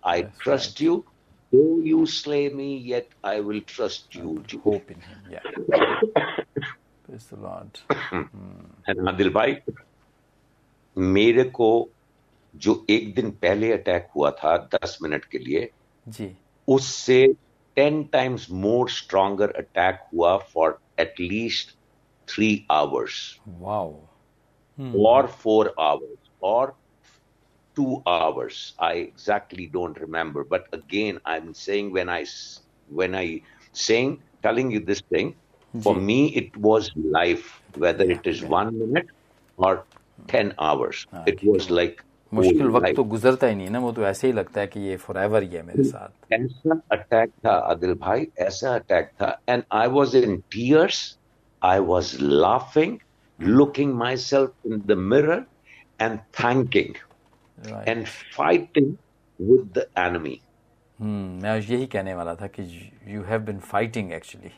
I 0.02 0.22
That's 0.22 0.39
trust 0.39 0.70
right. 0.70 0.81
you. 0.81 1.05
Though 1.52 1.78
you 1.81 2.06
slay 2.06 2.48
me, 2.48 2.77
yet 2.77 3.09
I 3.24 3.40
will 3.40 3.60
trust 3.60 4.14
you. 4.14 4.43
है? 4.52 4.62
hope 4.62 4.90
in 4.90 5.01
him 5.01 5.18
yeah 5.31 5.43
praise 7.06 7.27
the 7.27 7.36
Lord 7.36 7.81
And 8.89 9.09
Adil 9.09 9.31
भाई 9.35 9.56
मेरे 10.97 11.44
को 11.59 11.70
जो 12.55 12.74
एक 12.90 13.14
दिन 13.14 13.31
पहले 13.43 13.72
attack 13.72 14.09
हुआ 14.16 14.31
था 14.43 14.56
दस 14.74 14.98
मिनट 15.02 15.24
के 15.32 15.39
लिए 15.39 15.68
जी 16.06 16.31
उससे 16.68 17.27
ten 17.77 18.02
times 18.12 18.51
more 18.51 18.90
stronger 18.90 19.51
attack 19.59 20.01
हुआ 20.14 20.36
for 20.55 20.78
at least 21.01 21.74
three 22.28 22.51
hours 22.70 23.18
wow 23.60 23.89
or 24.94 25.28
four 25.44 25.72
hours 25.78 26.18
or 26.40 26.74
two 27.80 28.02
hours. 28.07 28.73
I 28.80 28.93
exactly 28.93 29.68
don't 29.68 29.99
remember. 29.99 30.43
But 30.43 30.68
again, 30.73 31.19
I'm 31.26 31.53
saying 31.53 31.91
when 31.91 32.10
I 32.10 32.22
s- 32.22 32.61
when 32.89 33.15
I 33.15 33.41
saying 33.73 34.23
telling 34.43 34.72
you 34.72 34.80
this 34.80 35.02
thing, 35.15 35.35
for 35.84 35.95
ji. 35.95 36.02
me 36.10 36.19
it 36.35 36.56
was 36.57 36.91
life. 36.95 37.61
Whether 37.76 38.06
it 38.18 38.26
is 38.26 38.43
one 38.43 38.77
minute 38.80 39.07
or 39.57 39.73
ten 40.27 40.53
hours, 40.60 41.06
हाँ, 41.14 41.26
it 41.27 41.43
was 41.43 41.68
क्योंकि 41.68 41.76
like 41.80 42.03
मुश्किल 42.34 42.61
whole 42.61 42.76
वक्त 42.76 42.85
life. 42.85 42.95
तो 42.95 43.03
गुजरता 43.03 43.47
ही 43.47 43.56
नहीं 43.56 43.69
ना 43.69 43.80
वो 43.80 43.91
तो 43.91 44.06
ऐसे 44.06 44.27
ही 44.27 44.34
लगता 44.34 44.61
है 44.61 44.68
कि 44.68 44.80
ये 44.80 44.95
फॉरएवर 45.07 45.43
ही 45.43 45.49
है 45.56 45.64
मेरे 45.64 45.84
साथ 45.84 46.34
ऐसा 46.34 46.80
अटैक 46.91 47.30
था 47.45 47.52
आदिल 47.72 47.93
भाई 47.99 48.27
ऐसा 48.39 48.73
अटैक 48.76 49.10
था 49.22 49.38
and 49.49 49.64
I 49.72 49.88
was 49.88 50.15
in 50.15 50.38
tears 50.52 51.02
I 51.64 51.80
was 51.80 52.15
laughing 52.22 52.97
looking 53.39 53.93
myself 54.18 54.53
in 54.65 54.81
the 54.88 54.97
mirror 55.14 55.45
and 56.02 56.19
thanking 56.19 56.95
right 57.72 57.93
and 57.93 58.07
fighting 58.10 58.99
with 59.39 59.73
the 59.73 59.88
enemy. 59.97 60.43
हम्म 61.02 61.41
मैं 61.43 61.57
यही 61.60 61.88
कहने 61.95 62.14
वाला 62.15 62.35
था 62.41 62.47
कि 62.60 62.64
you 63.14 63.23
have 63.31 63.41
been 63.49 63.60
fighting 63.72 64.14
actually 64.14 64.52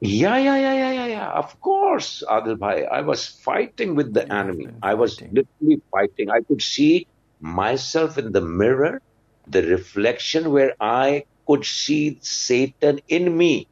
Yeah, 0.00 0.38
yeah, 0.38 0.56
yeah, 0.58 0.74
yeah, 0.74 0.92
yeah, 0.92 1.06
yeah. 1.06 1.30
Of 1.32 1.60
course, 1.60 2.22
Adil 2.30 2.58
Bhai. 2.58 2.84
I 2.86 3.00
was 3.02 3.26
fighting 3.44 3.96
with 3.96 4.14
the 4.14 4.24
You 4.24 4.36
have 4.36 4.36
enemy. 4.40 4.68
been 4.68 4.82
I 4.82 4.94
was 4.94 5.20
fighting. 5.20 5.32
literally 5.32 5.82
fighting. 5.90 6.30
I 6.30 6.40
could 6.48 6.62
see 6.62 7.08
myself 7.40 8.16
in 8.18 8.32
the 8.32 8.40
mirror, 8.40 9.00
the 9.48 9.62
reflection 9.64 10.52
where 10.52 10.74
I 10.80 11.24
could 11.48 11.64
see 11.64 12.20
Satan 12.22 13.00
in 13.08 13.36
me, 13.36 13.68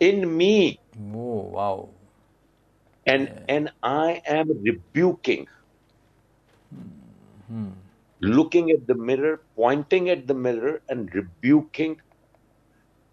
in 0.00 0.36
me, 0.36 0.80
वो 1.12 1.28
wow 1.54 1.88
and 3.06 3.30
and 3.48 3.72
I 3.82 4.22
am 4.26 4.48
rebuking. 4.64 5.46
Hmm. 7.47 7.73
Looking 8.21 8.71
at 8.71 8.87
the 8.87 8.95
mirror, 8.95 9.41
pointing 9.55 10.09
at 10.09 10.27
the 10.27 10.35
mirror, 10.35 10.81
and 10.89 11.13
rebuking. 11.13 11.97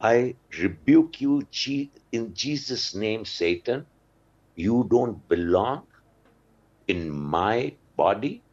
I 0.00 0.36
rebuke 0.58 1.20
you 1.20 1.42
in 2.12 2.34
Jesus' 2.34 2.94
name, 2.94 3.24
Satan. 3.26 3.86
You 4.56 4.86
don't 4.90 5.26
belong 5.28 5.86
in 6.88 7.10
my 7.10 7.78
body, 7.96 8.44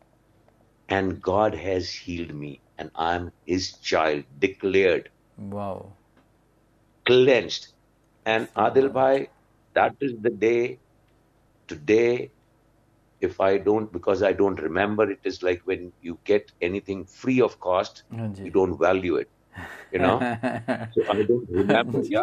and 0.90 1.22
God 1.22 1.56
has 1.56 1.91
healed 1.91 2.34
me, 2.36 2.64
and 2.78 2.91
I'm 2.95 3.32
His 3.45 3.78
child, 3.80 4.26
declared, 4.40 5.10
Wow. 5.38 5.98
cleansed. 7.08 7.68
And 8.26 8.49
Adil 8.56 8.94
Bhai, 8.94 9.30
that 9.76 9.94
is 10.02 10.14
the 10.22 10.32
day. 10.32 10.80
Today, 11.68 12.32
if 13.20 13.40
I 13.40 13.59
don't, 13.59 13.93
because 13.93 14.23
I 14.23 14.32
don't 14.32 14.61
remember, 14.61 15.11
it 15.11 15.20
is 15.24 15.43
like 15.43 15.61
when 15.65 15.93
you 16.01 16.19
get 16.24 16.51
anything 16.61 17.05
free 17.07 17.40
of 17.40 17.59
cost, 17.61 18.05
हाँ 18.12 18.32
जी 18.35 18.44
you 18.44 18.51
don't 18.51 18.78
value 18.78 19.16
it. 19.16 19.28
You 19.93 20.01
know. 20.01 20.19
So 20.94 21.05
I 21.11 21.23
don't 21.23 21.49
remember. 21.49 22.03
Yeah, 22.11 22.23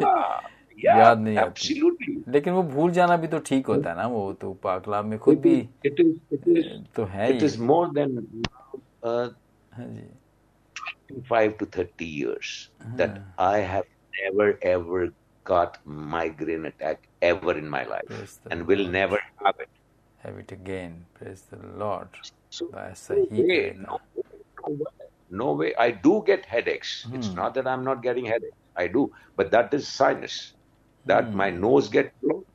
yeah, 0.78 0.96
याद 0.96 1.20
नहीं 1.20 1.38
आती। 1.38 1.48
absolutely. 1.48 2.16
लेकिन 2.34 2.54
वो 2.54 2.64
भूल 2.64 2.92
जाना 2.92 3.18
भी 3.18 3.28
तो 3.28 3.40
ठीक 3.50 3.68
होता 3.68 3.90
है 3.90 3.96
ना 3.96 4.08
वो 4.08 4.32
तो 4.42 4.54
पाकलाब 4.64 5.06
में 5.06 5.18
खुद 5.20 5.38
It 5.38 5.44
भी 5.44 5.56
is, 5.56 5.92
it 5.92 6.00
is, 6.06 6.16
it 6.38 6.48
is, 6.56 6.66
तो 6.96 7.06
है 7.14 7.30
it 7.30 7.42
he 7.42 7.48
is 7.50 7.58
more 7.72 7.86
than 8.00 8.18
uh, 9.04 9.30
हाँ 9.76 9.88
जी 9.88 10.08
25 11.10 11.58
to 11.60 11.66
30 11.78 12.06
years 12.06 12.50
that 13.02 13.18
I 13.38 13.58
have 13.72 13.88
never 14.24 14.48
ever 14.74 15.02
got 15.52 15.78
migraine 15.86 16.66
attack 16.72 17.08
ever 17.22 17.58
in 17.62 17.70
my 17.76 17.84
life 17.92 18.10
Praise 18.14 18.38
the 18.44 18.52
and 18.54 18.68
will 18.72 18.84
Lord. 18.84 18.98
never 18.98 19.20
have 19.44 19.64
it. 19.66 19.70
have 20.25 20.39
it 20.39 20.53
again. 20.53 21.05
Praise 21.15 21.43
the 21.51 21.59
Lord. 21.77 22.09
So, 22.51 22.69
no 22.73 23.27
way, 23.31 23.77
no, 23.77 24.01
no, 25.31 25.53
way. 25.53 25.75
I 25.77 25.91
do 25.91 26.23
get 26.27 26.47
headaches. 26.47 27.03
Hmm. 27.03 27.17
It's 27.17 27.29
not 27.29 27.55
that 27.55 27.67
I'm 27.67 27.85
not 27.85 28.03
getting 28.03 28.25
headaches. 28.25 28.57
I 28.77 28.87
do, 28.89 29.13
but 29.37 29.51
that 29.51 29.75
is 29.75 29.87
sinus. 29.87 30.55
That 31.07 31.27
hmm. 31.27 31.37
my 31.37 31.51
nose 31.51 31.89
gets 31.89 32.11
blocked. 32.23 32.49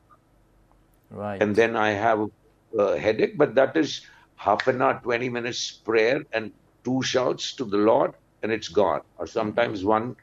Right. 1.10 1.42
And 1.42 1.54
then 1.54 1.76
I 1.76 1.90
have 1.90 2.30
a 2.78 2.98
headache, 2.98 3.36
but 3.36 3.54
that 3.54 3.76
is 3.76 4.02
half 4.36 4.66
an 4.68 4.80
hour, 4.80 5.00
20 5.02 5.28
minutes 5.28 5.70
prayer 5.70 6.22
and 6.32 6.52
two 6.84 7.02
shouts 7.02 7.52
to 7.54 7.64
the 7.64 7.76
Lord, 7.76 8.14
and 8.42 8.52
it's 8.52 8.68
gone. 8.68 9.02
Or 9.18 9.26
sometimes 9.26 9.84
one, 9.84 10.16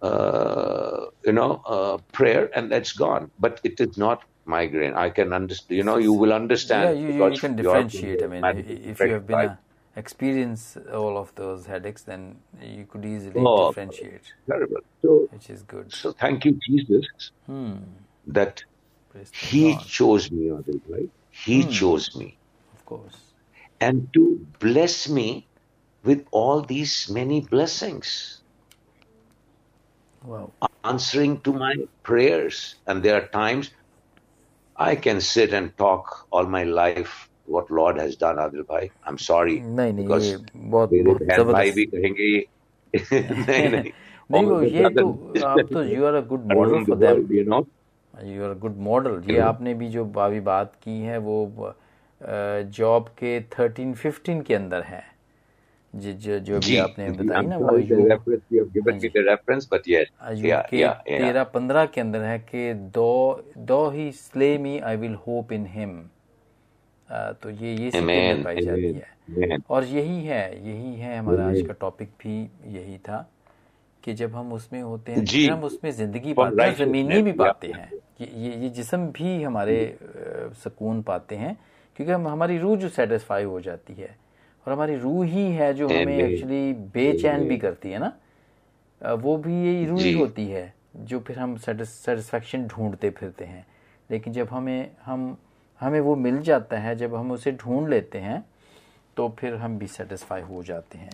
uh, 0.00 1.06
you 1.24 1.32
know, 1.32 1.62
uh, 1.66 1.98
prayer 2.12 2.50
and 2.56 2.70
that's 2.70 2.92
gone. 2.92 3.30
But 3.38 3.60
it 3.64 3.80
is 3.80 3.98
not 3.98 4.24
migraine. 4.46 4.94
I 4.94 5.10
can 5.10 5.32
understand, 5.32 5.76
you 5.76 5.84
know, 5.84 5.96
you 5.98 6.12
will 6.12 6.32
understand. 6.32 6.84
yeah 6.84 6.92
you, 6.92 7.12
you, 7.12 7.32
you 7.32 7.38
can 7.38 7.56
differentiate 7.56 8.22
I 8.22 8.26
mean 8.28 8.44
if 8.92 9.00
you 9.04 9.10
have 9.12 9.26
been 9.26 9.38
right? 9.38 9.50
a, 9.50 9.58
experience 9.96 10.76
all 10.92 11.16
of 11.18 11.34
those 11.34 11.66
headaches 11.66 12.02
then 12.02 12.36
you 12.62 12.86
could 12.86 13.04
easily 13.04 13.46
Oh. 13.46 13.68
differentiate 13.68 14.32
Terrible. 14.48 14.82
So, 15.02 15.28
which 15.32 15.50
is 15.50 15.62
good 15.62 15.92
so 15.92 16.12
thank 16.12 16.44
you, 16.44 16.58
Jesus, 16.68 17.06
hmm 17.46 17.76
that 18.26 18.62
praise 19.10 19.32
He 19.32 19.76
chose 19.88 20.30
me, 20.30 20.50
right? 20.50 21.10
He 21.44 21.64
chose 21.64 22.08
me. 22.16 22.38
of 22.74 22.84
course 22.86 23.18
and 23.80 24.08
to 24.14 24.24
bless 24.60 25.08
me 25.08 25.48
with 26.04 26.24
all 26.32 26.62
these 26.62 27.08
many 27.10 27.40
blessings, 27.40 28.42
wow 30.24 30.52
answering 30.84 31.40
to 31.42 31.52
my 31.52 31.74
prayers. 32.02 32.76
And 32.86 33.02
there 33.02 33.16
are 33.22 33.28
times 33.28 33.70
I 34.75 34.95
can 34.95 35.21
sit 35.21 35.53
and 35.53 35.75
talk 35.77 36.27
all 36.31 36.45
my 36.45 36.63
life 36.63 37.29
what 37.45 37.69
Lord 37.69 37.99
has 37.99 38.15
done, 38.15 38.37
Adil 38.37 38.65
Bhai. 38.67 38.89
I'm 39.05 39.17
sorry. 39.17 39.59
नहीं 39.59 39.93
नहीं 39.93 40.05
because 40.05 40.25
ये 40.25 40.37
बहुत 40.55 40.91
मेरे 40.91 41.03
बहुत 41.03 41.21
बहन 41.21 41.51
भाई 41.51 41.71
जबरदस्त 41.71 41.75
भी 41.75 41.85
कहेंगे 41.85 42.29
नहीं 42.93 43.69
नहीं 43.69 43.81
नहीं 43.81 43.91
all 44.39 44.49
वो 44.49 44.59
the 44.61 44.71
ये 44.73 44.89
तो 44.89 45.03
brothers 45.03 45.43
आप 45.43 45.73
तो 45.73 45.83
you 45.83 46.05
are 46.05 46.13
a 46.13 46.21
good 46.27 46.45
model 46.53 46.71
around 46.71 46.85
the 46.85 46.89
for 46.89 46.97
them 46.97 47.15
world, 47.15 47.31
you 47.39 47.45
know. 47.51 47.63
You 48.25 48.43
are 48.45 48.57
good 48.59 48.77
model 48.87 49.21
ये 49.31 49.37
आपने 49.51 49.73
भी 49.73 49.89
जो 49.89 50.05
अभी 50.25 50.39
बात 50.49 50.75
की 50.83 50.99
है 51.01 51.17
वो 51.27 51.75
जॉब 52.79 53.07
के 53.19 53.39
थर्टीन 53.59 53.93
फिफ्टीन 54.01 54.41
के 54.49 54.55
अंदर 54.55 54.81
है 54.83 55.03
जो 55.94 56.12
जो 56.12 56.38
जो 56.38 56.58
भी 56.58 56.76
आपने 56.76 57.10
बताई 57.10 57.46
ना 57.46 57.56
वो 57.56 57.78
you 57.78 57.96
have 58.10 58.24
given 58.72 58.98
हाँ 60.20 60.34
yeah 60.34 60.62
yeah 60.74 60.94
तेरह 61.06 61.44
पंद्रह 61.44 61.86
के 61.86 62.00
अंदर 62.00 62.22
है 62.22 62.38
कि 62.38 62.74
though 62.74 63.44
though 63.58 63.88
he 63.90 64.10
slay 64.12 64.58
me 64.58 64.78
I 64.78 64.96
will 64.96 65.14
hope 65.14 65.52
in 65.52 65.66
him 65.66 65.98
तो 67.42 67.50
ये 67.50 67.74
ये 67.74 67.90
amen 67.90 68.44
पाई 68.44 68.60
जाती 68.60 68.92
है। 68.92 69.06
amen 69.30 69.62
और 69.70 69.84
यही 69.84 70.20
है 70.24 70.68
यही 70.68 70.94
है 70.94 71.18
हमारा 71.18 71.46
आज 71.48 71.62
का 71.66 71.72
टॉपिक 71.80 72.08
भी 72.22 72.36
यही 72.66 72.98
था 72.98 73.30
कि 74.04 74.14
जब 74.14 74.34
हम 74.34 74.52
उसमें 74.52 74.82
होते 74.82 75.12
हैं 75.12 75.24
जी। 75.24 75.46
हम 75.46 75.64
उसमें 75.64 75.90
ज़िंदगी 75.92 76.32
पाते 76.32 76.62
हैं 76.62 76.74
जमीनी 76.74 77.22
भी 77.22 77.32
पाते 77.32 77.66
हैं। 77.66 77.90
ये 78.20 78.26
ये 78.42 78.56
ये 78.56 78.68
जिस्म 78.68 79.06
भी 79.06 79.42
हमारे 79.42 79.98
सुकून 80.64 81.02
पाते 81.02 81.36
हैं 81.36 81.56
क्योंकि 81.96 82.12
हम 82.12 82.28
हमारी 82.28 82.58
रूह 82.58 82.76
जो 82.76 82.88
सेटिस्फाई 82.88 83.44
हो 83.44 83.60
जाती 83.60 83.94
है 83.94 84.25
और 84.66 84.72
हमारी 84.72 84.96
रूह 84.96 85.24
ही 85.26 85.50
है 85.52 85.72
जो 85.74 85.88
हमें 85.88 86.18
एक्चुअली 86.18 86.72
बेचैन 86.94 87.48
भी 87.48 87.56
करती 87.58 87.90
है 87.90 87.98
ना? 87.98 88.12
वो 89.00 89.36
भी 89.36 89.54
यही 89.54 89.86
रूह 89.86 90.02
ही 90.02 90.12
होती 90.12 90.46
है 90.48 90.72
जो 90.96 91.20
फिर 91.20 91.38
हम 91.38 91.56
सेटिस्फेक्शन 91.58 92.66
ढूंढते 92.66 93.10
फिरते 93.10 93.44
हैं। 93.44 93.66
लेकिन 94.10 94.32
जब 94.32 94.48
हमें 94.50 94.90
हम 95.04 95.36
हमें 95.80 96.00
वो 96.00 96.14
मिल 96.16 96.40
जाता 96.42 96.78
है 96.78 96.94
जब 96.96 97.14
हम 97.14 97.32
उसे 97.32 97.52
ढूंढ 97.52 97.88
लेते 97.88 98.18
हैं 98.18 98.44
तो 99.16 99.28
फिर 99.38 99.54
हम 99.54 99.78
भी 99.78 99.86
सेटिस्फाई 99.86 100.42
हो 100.42 100.62
जाते 100.62 100.98
हैं। 100.98 101.12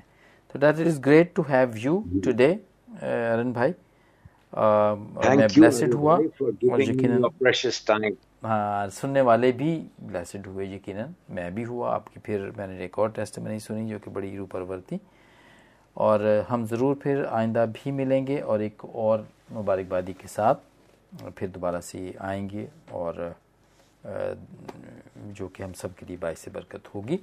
तो 0.54 0.58
that 0.58 0.78
is 0.78 1.00
great 1.00 1.32
to 1.36 1.42
have 1.42 1.76
you 1.76 2.04
today 2.24 2.52
Arun 2.92 3.52
भाई। 3.52 3.74
मैं 4.54 5.46
ब्लेसड 5.48 5.94
हुआ 5.94 6.14
और 6.14 6.82
time. 7.90 8.14
हाँ 8.44 8.88
सुनने 8.90 9.20
वाले 9.20 9.52
भी 9.52 9.74
ब्लेसड 10.02 10.46
हुए 10.46 10.66
यकीनन। 10.74 11.14
मैं 11.30 11.54
भी 11.54 11.62
हुआ 11.62 11.90
आपकी 11.94 12.20
फिर 12.20 12.52
मैंने 12.58 12.84
एक 12.84 12.98
और 12.98 13.10
टेस्ट 13.16 13.38
में 13.38 13.48
नहीं 13.48 13.58
सुनी 13.58 13.88
जो 13.90 13.98
कि 13.98 14.10
बड़ी 14.10 14.36
रूपरवर 14.36 14.80
थी। 14.92 15.00
और 15.96 16.26
हम 16.48 16.66
ज़रूर 16.66 16.94
फिर 17.02 17.24
आइंदा 17.26 17.64
भी 17.66 17.90
मिलेंगे 17.92 18.38
और 18.40 18.62
एक 18.62 18.84
और 18.84 19.26
मुबारकबादी 19.52 20.12
के 20.12 20.28
साथ 20.28 20.54
फिर 21.38 21.48
दोबारा 21.48 21.80
से 21.80 22.14
आएँगे 22.20 22.68
और 22.92 23.34
जो 24.06 25.48
कि 25.48 25.62
हम 25.62 25.72
सब 25.72 25.94
के 25.94 26.06
लिए 26.06 26.16
बायस 26.16 26.44
बरकत 26.54 26.94
होगी। 26.94 27.18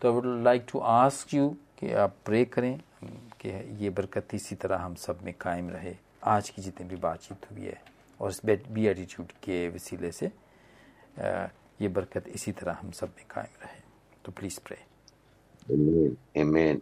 तो 0.00 0.08
I 0.08 0.14
would 0.14 0.42
like 0.44 0.66
to 0.72 0.78
ask 0.78 1.34
you 1.34 1.48
कि 1.78 1.92
आप 1.92 2.14
प्रे 2.24 2.44
करें 2.44 2.80
कि 3.40 3.48
ये 3.84 3.90
बरकत 3.90 4.34
इसी 4.34 4.54
तरह 4.54 4.76
हम 4.78 4.94
सब 4.94 5.18
में 5.24 5.34
कायम 5.40 5.70
रहे। 5.70 5.94
आज 6.26 6.48
की 6.50 6.62
जितनी 6.62 6.86
भी 6.88 6.96
बातचीत 6.96 7.50
हुई 7.50 7.62
है 7.62 7.82
और 8.20 8.30
इस 8.30 8.40
बी 8.46 8.86
एटीट्यूड 8.86 9.32
के 9.32 9.68
वसीले 9.68 10.12
से 10.12 10.26
ये 11.80 11.88
बरकत 11.88 12.28
इसी 12.28 12.52
तरह 12.52 12.72
हम 12.72 12.90
सब 12.90 13.08
में 13.08 13.24
कायम 13.30 13.64
रहे। 13.64 13.80
तो 14.24 14.32
प्लीज़ 14.32 14.60
प्रे 14.60 14.78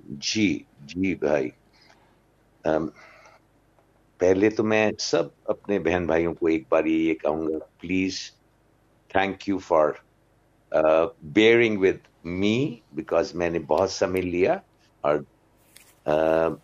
जी 0.09 0.67
जी 0.83 1.15
भाई। 1.15 1.53
पहले 2.67 4.51
तो 4.51 4.63
मैं 4.63 4.93
सब 4.99 5.33
अपने 5.49 5.79
बहन 5.79 6.07
भाइयों 6.07 6.35
को 6.35 6.49
एक 6.49 6.67
बार 6.71 6.87
ये 6.87 7.15
कहूँगा 7.15 7.59
please 7.59 8.21
thank 9.17 9.49
you 9.49 9.59
for 9.59 10.03
bearing 11.25 11.79
with 11.79 12.01
me 12.27 12.83
because 12.95 13.37
मैंने 13.37 13.59
बहुत 13.59 13.91
समय 13.91 14.21
लिया 14.21 14.63
और 15.05 15.19
uh, 15.19 16.61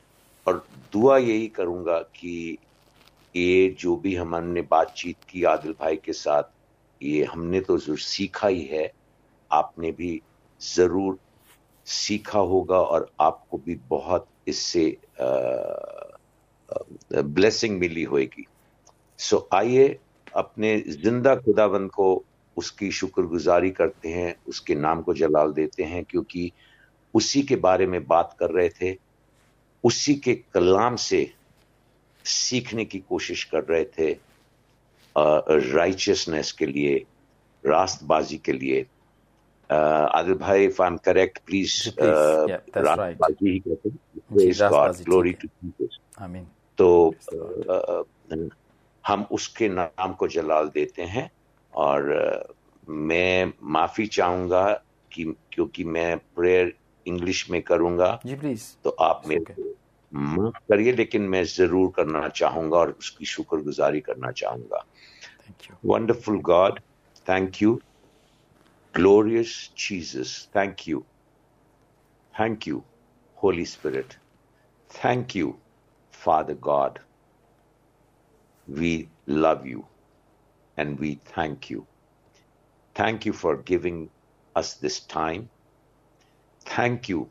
और 0.47 0.67
दुआ 0.93 1.19
यही 1.19 1.49
करूँगा 1.49 1.99
कि 1.99 2.59
ये 3.37 3.77
जो 3.81 3.97
भी 3.97 4.15
हमने 4.15 4.63
बातचीत 4.71 5.25
की 5.31 5.43
आदिल 5.45 5.73
भाई 5.81 5.97
के 5.97 6.13
साथ, 6.13 6.43
ये 7.01 7.25
हमने 7.25 7.61
तो 7.61 7.79
जो 7.79 7.97
सीखा 7.97 8.49
ही 8.49 8.65
है। 8.65 8.91
आपने 9.51 9.91
भी 9.93 10.21
ज़रूर 10.61 11.19
सीखा 11.87 12.39
होगा 12.39 12.79
और 12.79 13.11
आपको 13.21 13.59
भी 13.59 13.75
बहुत 13.89 14.27
इससे 14.49 14.97
ब्लेसिंग 17.15 17.79
मिली 17.79 18.03
होगी। 18.05 18.47
सो 19.19 19.49
आइए, 19.55 19.99
अपने 20.37 20.79
ज़िंदा 20.81 21.35
खुदाबंद 21.37 21.91
को 21.91 22.25
उसकी 22.57 22.91
शुक्रगुजारी 22.93 23.71
करते 23.71 24.09
हैं, 24.09 24.35
उसके 24.49 24.75
नाम 24.75 25.03
को 25.03 25.15
जलाल 25.15 25.53
देते 25.53 25.83
हैं, 25.83 26.05
क्योंकि 26.05 26.51
उसी 27.15 27.43
के 27.43 27.57
बारे 27.57 27.87
में 27.87 28.07
बात 28.07 28.37
कर 28.41 28.51
रहे 28.51 28.69
थे, 28.69 28.97
उसी 29.85 30.15
के 30.15 30.35
कलाम 30.55 30.97
से 30.97 31.31
सीखने 32.29 32.85
की 32.85 32.99
कोशिश 33.09 33.45
कर 33.45 33.65
रहे 33.65 33.85
थे 33.99 34.11
राइचियसनेस 35.17 36.53
के 36.53 36.67
लिए 36.67 36.95
रास्तबाजी 37.65 38.37
के 38.39 38.53
लिए। 38.53 38.87
आदिल 39.71 40.35
भाई 40.35 40.65
if 40.67 40.83
I 40.83 40.89
am 40.89 40.97
correct 40.97 41.39
please 41.47 41.89
रास्तबाजी 41.99 43.51
ही 43.51 43.59
कहते 43.59 45.03
ग्लोरी 45.05 45.33
टू 45.33 45.49
जीसस 45.65 45.99
तो 46.79 46.89
हम 49.05 49.27
उसके 49.33 49.69
नाम 49.69 50.13
को 50.13 50.29
जलाल 50.29 50.69
देते 50.69 51.03
हैं 51.03 51.31
और 51.73 52.01
मैं 52.89 53.53
माफ़ी 53.63 54.07
चाहूँगा 54.07 54.65
कि 55.13 55.25
क्योंकि 55.53 55.85
मैं 55.85 56.19
प्रेयर 56.37 56.73
इंग्लिश 57.07 57.51
में 57.51 57.61
करूँगा। 57.63 58.21
जी 58.27 58.35
प्लीज़ 58.35 58.65
तो 58.85 58.91
आप 58.91 59.23
मेरे 59.27 59.41
ओके 59.41 59.78
माफ़ 60.13 60.59
करिए 60.71 60.93
लेकिन 60.93 61.23
मैं 61.29 61.43
ज़रूर 61.45 61.93
करना 61.97 62.29
चाहूँगा 62.29 62.79
और 62.79 62.91
उसकी 62.99 63.25
शुक्रगुजारी 63.27 64.01
करना 64.01 64.31
चाहूँगा। 64.33 64.85
Wonderful 65.85 66.41
God 66.49 66.81
thank 67.29 67.63
you 67.63 67.75
glorious 68.95 69.55
Jesus 69.77 70.49
thank 70.57 70.89
you 70.89 71.05
thank 72.35 72.69
you 72.69 72.83
Holy 73.39 73.65
Spirit 73.65 74.15
thank 74.91 75.37
you 75.37 75.55
Father 76.15 76.55
God 76.63 76.99
we 78.69 78.93
love 79.29 79.67
you 79.67 79.85
and 80.77 80.99
we 81.01 81.15
thank 81.37 81.71
you 81.71 81.87
thank 82.97 83.27
you 83.27 83.33
for 83.33 83.65
giving 83.69 84.07
us 84.57 84.79
this 84.83 85.07
time 85.09 85.47
thank 86.67 87.11
you 87.11 87.27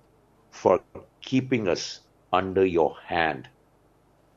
for 0.54 0.84
keeping 1.24 1.68
us 1.68 1.88
under 2.32 2.66
your 2.66 2.96
hand, 3.06 3.50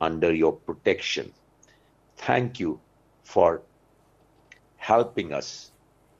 under 0.00 0.34
your 0.34 0.54
protection. 0.60 1.34
Thank 2.18 2.60
you 2.60 2.82
for 3.24 3.64
helping 4.76 5.32
us 5.32 5.72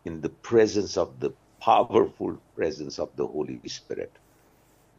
in 0.05 0.21
the 0.23 0.31
presence 0.31 0.97
of 0.97 1.21
the 1.21 1.33
powerful 1.63 2.39
presence 2.57 2.99
of 2.99 3.11
the 3.17 3.27
Holy 3.27 3.61
Spirit. 3.69 4.19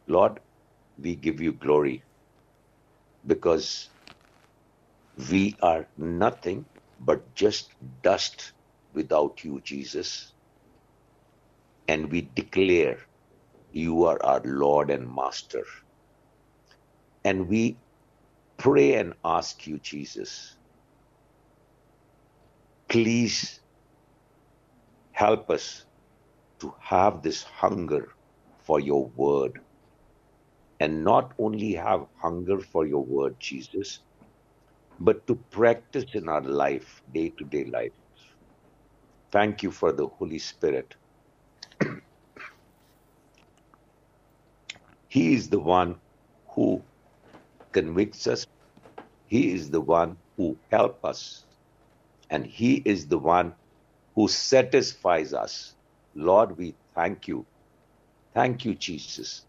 Lord, 0.08 0.40
we 0.98 1.16
give 1.16 1.40
you 1.40 1.52
glory 1.52 2.04
because 3.26 3.90
we 5.30 5.56
are 5.62 5.88
nothing 5.96 6.66
but 6.98 7.34
just 7.34 7.74
dust 8.02 8.52
without 8.94 9.44
you, 9.44 9.60
Jesus. 9.62 10.34
And 11.88 12.10
we 12.12 12.22
declare 12.22 12.98
you 13.72 14.04
are 14.04 14.22
our 14.24 14.42
Lord 14.44 14.90
and 14.90 15.08
Master. 15.14 15.64
And 17.24 17.48
we 17.48 17.80
pray 18.58 18.94
and 18.94 19.14
ask 19.24 19.66
you, 19.66 19.78
Jesus, 19.80 20.56
please 22.88 23.60
help 25.12 25.50
us 25.50 25.84
to 26.60 26.74
have 26.80 27.22
this 27.22 27.42
hunger 27.42 28.08
for 28.64 28.80
your 28.80 29.08
word 29.10 29.52
and 30.80 31.04
not 31.04 31.32
only 31.38 31.72
have 31.74 32.06
hunger 32.20 32.60
for 32.60 32.86
your 32.86 33.04
word, 33.04 33.36
Jesus, 33.40 34.00
but 35.00 35.26
to 35.26 35.36
practice 35.50 36.04
in 36.14 36.28
our 36.28 36.42
life, 36.42 37.02
day 37.12 37.32
to 37.38 37.44
day 37.44 37.64
life. 37.66 37.92
Thank 39.32 39.62
you 39.62 39.70
for 39.70 39.92
the 39.92 40.06
Holy 40.08 40.38
Spirit. 40.38 40.94
he 45.08 45.34
is 45.34 45.50
the 45.50 45.60
one 45.60 46.00
who 46.54 46.84
convicts 47.72 48.26
us, 48.28 48.46
He 49.26 49.52
is 49.52 49.70
the 49.70 49.80
one 49.82 50.18
who 50.36 50.58
helps 50.70 51.04
us, 51.04 51.46
and 52.30 52.46
He 52.46 52.76
is 52.76 53.08
the 53.08 53.18
one 53.18 53.54
who 54.16 54.28
satisfies 54.28 55.34
us. 55.34 55.74
Lord, 56.14 56.58
we 56.58 56.76
thank 56.94 57.28
you. 57.28 57.46
Thank 58.34 58.64
you, 58.66 58.74
Jesus. 58.74 59.46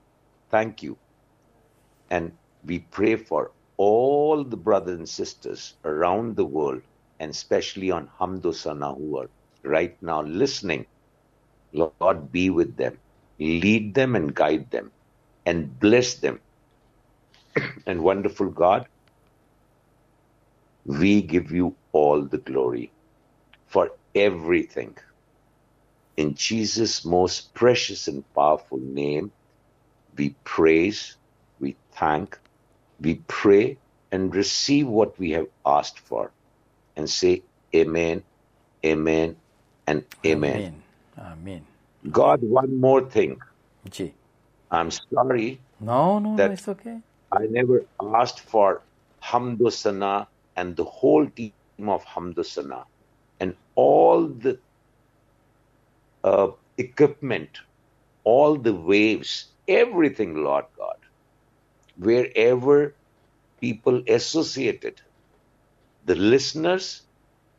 Thank 0.51 0.83
you. 0.83 0.99
And 2.11 2.33
we 2.63 2.79
pray 2.79 3.17
for 3.17 3.53
all 3.77 4.45
the 4.45 4.57
brothers 4.57 4.97
and 4.99 5.09
sisters 5.09 5.75
around 5.85 6.37
the 6.37 6.45
world, 6.45 6.83
and 7.19 7.31
especially 7.31 7.91
on 7.91 8.09
Hamdosana 8.19 8.97
who 8.97 9.19
are 9.19 9.29
right 9.65 9.97
now 10.01 10.23
listening. 10.23 10.87
Lord, 11.73 12.31
be 12.31 12.51
with 12.51 12.77
them, 12.77 12.99
lead 13.39 13.95
them 13.95 14.15
and 14.15 14.35
guide 14.35 14.71
them, 14.71 14.93
and 15.45 15.79
bless 15.79 16.15
them. 16.17 16.43
And 17.88 18.03
wonderful 18.03 18.51
God, 18.51 18.88
we 20.85 21.21
give 21.23 21.51
you 21.51 21.77
all 21.93 22.23
the 22.27 22.39
glory 22.39 22.93
for 23.67 23.91
everything. 24.15 24.97
In 26.17 26.35
Jesus' 26.35 27.05
most 27.05 27.53
precious 27.55 28.07
and 28.07 28.23
powerful 28.35 28.80
name, 28.80 29.34
we 30.17 30.38
praise, 30.43 31.17
we 31.59 31.77
thank, 31.93 32.39
we 32.99 33.23
pray, 33.27 33.80
and 34.11 34.35
receive 34.35 34.88
what 34.88 35.17
we 35.19 35.31
have 35.31 35.47
asked 35.65 35.99
for, 35.99 36.34
and 36.95 37.09
say, 37.09 37.43
Amen, 37.75 38.23
Amen, 38.85 39.38
and 39.88 40.05
Amen. 40.25 40.67
Amen. 41.19 41.65
God, 42.11 42.39
one 42.41 42.80
more 42.80 43.09
thing. 43.09 43.39
जी 43.89 44.13
I'm 44.71 44.91
sorry 44.91 45.63
No, 45.80 46.19
no, 46.19 46.35
no, 46.35 46.51
it's 46.51 46.67
okay. 46.67 47.01
I 47.34 47.47
never 47.49 47.88
asked 48.01 48.41
for 48.41 48.85
Hamdosana 49.23 50.27
and 50.57 50.77
the 50.77 50.85
whole 50.85 51.27
team 51.30 51.53
of 51.89 52.05
Hamdosana 52.05 52.85
and 53.41 53.57
all 53.76 54.27
the 54.30 54.60
uh, 56.23 56.49
equipment, 56.77 57.60
all 58.26 58.57
the 58.57 58.76
waves, 58.76 59.53
everything, 59.68 60.35
Lord 60.35 60.65
God, 60.77 60.97
wherever 61.97 62.97
people 63.61 64.03
associated, 64.07 65.01
the 66.03 66.15
listeners 66.15 67.03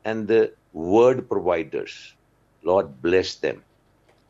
and 0.05 0.29
the 0.29 0.55
word 0.73 1.29
providers, 1.31 2.17
Lord, 2.65 3.03
bless 3.03 3.37
them 3.41 3.65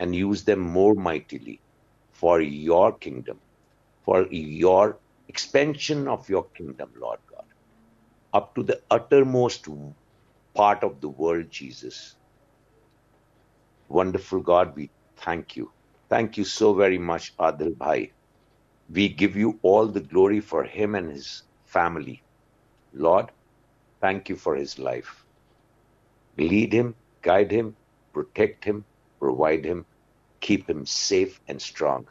and 0.01 0.15
use 0.17 0.45
them 0.45 0.61
more 0.61 0.95
mightily 0.95 1.63
for 2.13 2.41
your 2.43 2.99
kingdom, 2.99 3.41
for 4.05 4.27
your 4.31 5.01
expansion 5.29 6.09
of 6.09 6.29
your 6.29 6.49
kingdom, 6.57 6.91
Lord 7.01 7.21
God, 7.31 7.45
up 8.35 8.55
to 8.57 8.63
the 8.65 8.81
uttermost 8.91 9.67
part 10.55 10.85
of 10.85 11.01
the 11.01 11.09
world, 11.09 11.47
Jesus. 11.51 12.17
Wonderful 13.89 14.41
God, 14.43 14.75
we 14.77 14.93
thank 15.19 15.57
you. 15.57 15.73
Thank 16.11 16.39
you 16.39 16.45
so 16.45 16.75
very 16.75 16.99
much, 16.99 17.37
Adil 17.39 17.77
Bhai. 17.77 18.13
We 18.89 19.11
give 19.11 19.37
you 19.37 19.61
all 19.63 19.89
the 19.89 20.01
glory 20.01 20.41
for 20.41 20.65
him 20.65 20.95
and 20.95 21.11
his 21.11 21.45
family. 21.67 22.25
Lord, 22.93 23.31
thank 24.03 24.29
you 24.29 24.37
for 24.37 24.57
his 24.57 24.79
life. 24.79 25.25
Lead 26.39 26.73
him, 26.73 26.97
guide 27.23 27.51
him, 27.53 27.77
protect 28.15 28.65
him, 28.65 28.87
provide 29.21 29.65
him, 29.65 29.87
keep 30.41 30.69
him 30.71 30.87
safe 30.87 31.41
and 31.49 31.63
strong. 31.63 32.07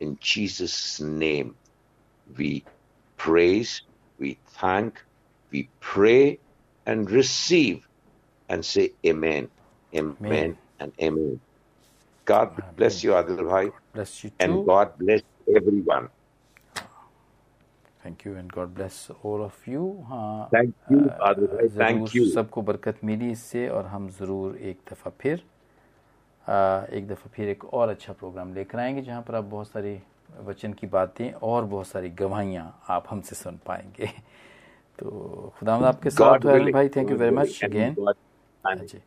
In 0.00 0.18
Jesus' 0.20 1.00
name, 1.00 1.56
we 2.37 2.63
praise, 3.19 3.81
we 4.19 4.37
thank, 4.47 5.01
we 5.51 5.67
pray, 5.79 6.39
and 6.87 7.09
receive 7.11 7.87
and 8.49 8.63
say 8.65 8.91
Amen, 9.05 9.47
Amen, 9.93 10.15
Amen. 10.23 10.57
and 10.79 10.91
Amen. 11.01 11.39
God 12.27 12.63
bless 12.77 13.03
you, 13.03 13.11
Adil 13.11 13.47
Bhai, 13.49 13.69
Bless 13.93 14.23
you 14.23 14.31
and 14.39 14.53
too. 14.53 14.63
God 14.65 14.97
bless 14.97 15.21
everyone. 15.47 16.09
Thank 18.05 18.25
you 18.25 18.35
and 18.35 18.51
God 18.51 18.69
bless 18.75 18.95
all 19.25 19.41
of 19.41 19.67
you 19.69 19.81
हाँ 20.09 20.49
Thank 20.53 20.73
you, 20.91 20.99
Adil 21.27 21.47
Bhai. 21.51 21.67
ज़रूर 21.67 21.83
Thank 21.83 22.15
you. 22.15 22.23
सबको 22.33 22.61
बरकत 22.69 22.99
मिली 23.05 23.29
इससे 23.31 23.67
और 23.69 23.85
हम 23.87 24.09
ज़रूर 24.19 24.55
एक 24.69 24.79
दफ़ा 24.91 25.11
फिर 25.21 25.43
आ, 26.45 26.85
एक 26.97 27.07
दफ़ा 27.07 27.29
फिर 27.35 27.49
एक 27.49 27.65
और 27.73 27.89
अच्छा 27.89 28.13
प्रोग्राम 28.21 28.53
लेकर 28.53 28.79
आएंगे 28.79 29.01
जहाँ 29.01 29.21
पर 29.27 29.35
आप 29.35 29.43
बहुत 29.53 29.67
सारी 29.67 29.93
वचन 30.44 30.72
की 30.72 30.86
बातें 30.86 31.32
और 31.32 31.64
बहुत 31.64 31.86
सारी 31.86 32.10
गवाहियाँ 32.10 32.82
आप 32.88 33.04
हमसे 33.10 33.36
सुन 33.36 33.58
पाएँगे। 33.66 34.06
तो 34.98 35.10
खुदा 35.58 35.74
आपके 35.74 36.10
साथ 36.10 36.38
willing. 36.38 36.72
भाई 36.72 36.88
thank 36.88 37.10
you 37.10 37.16
very 37.16 37.36
much 37.36 37.64
again 37.64 37.96
ji. 38.86 39.02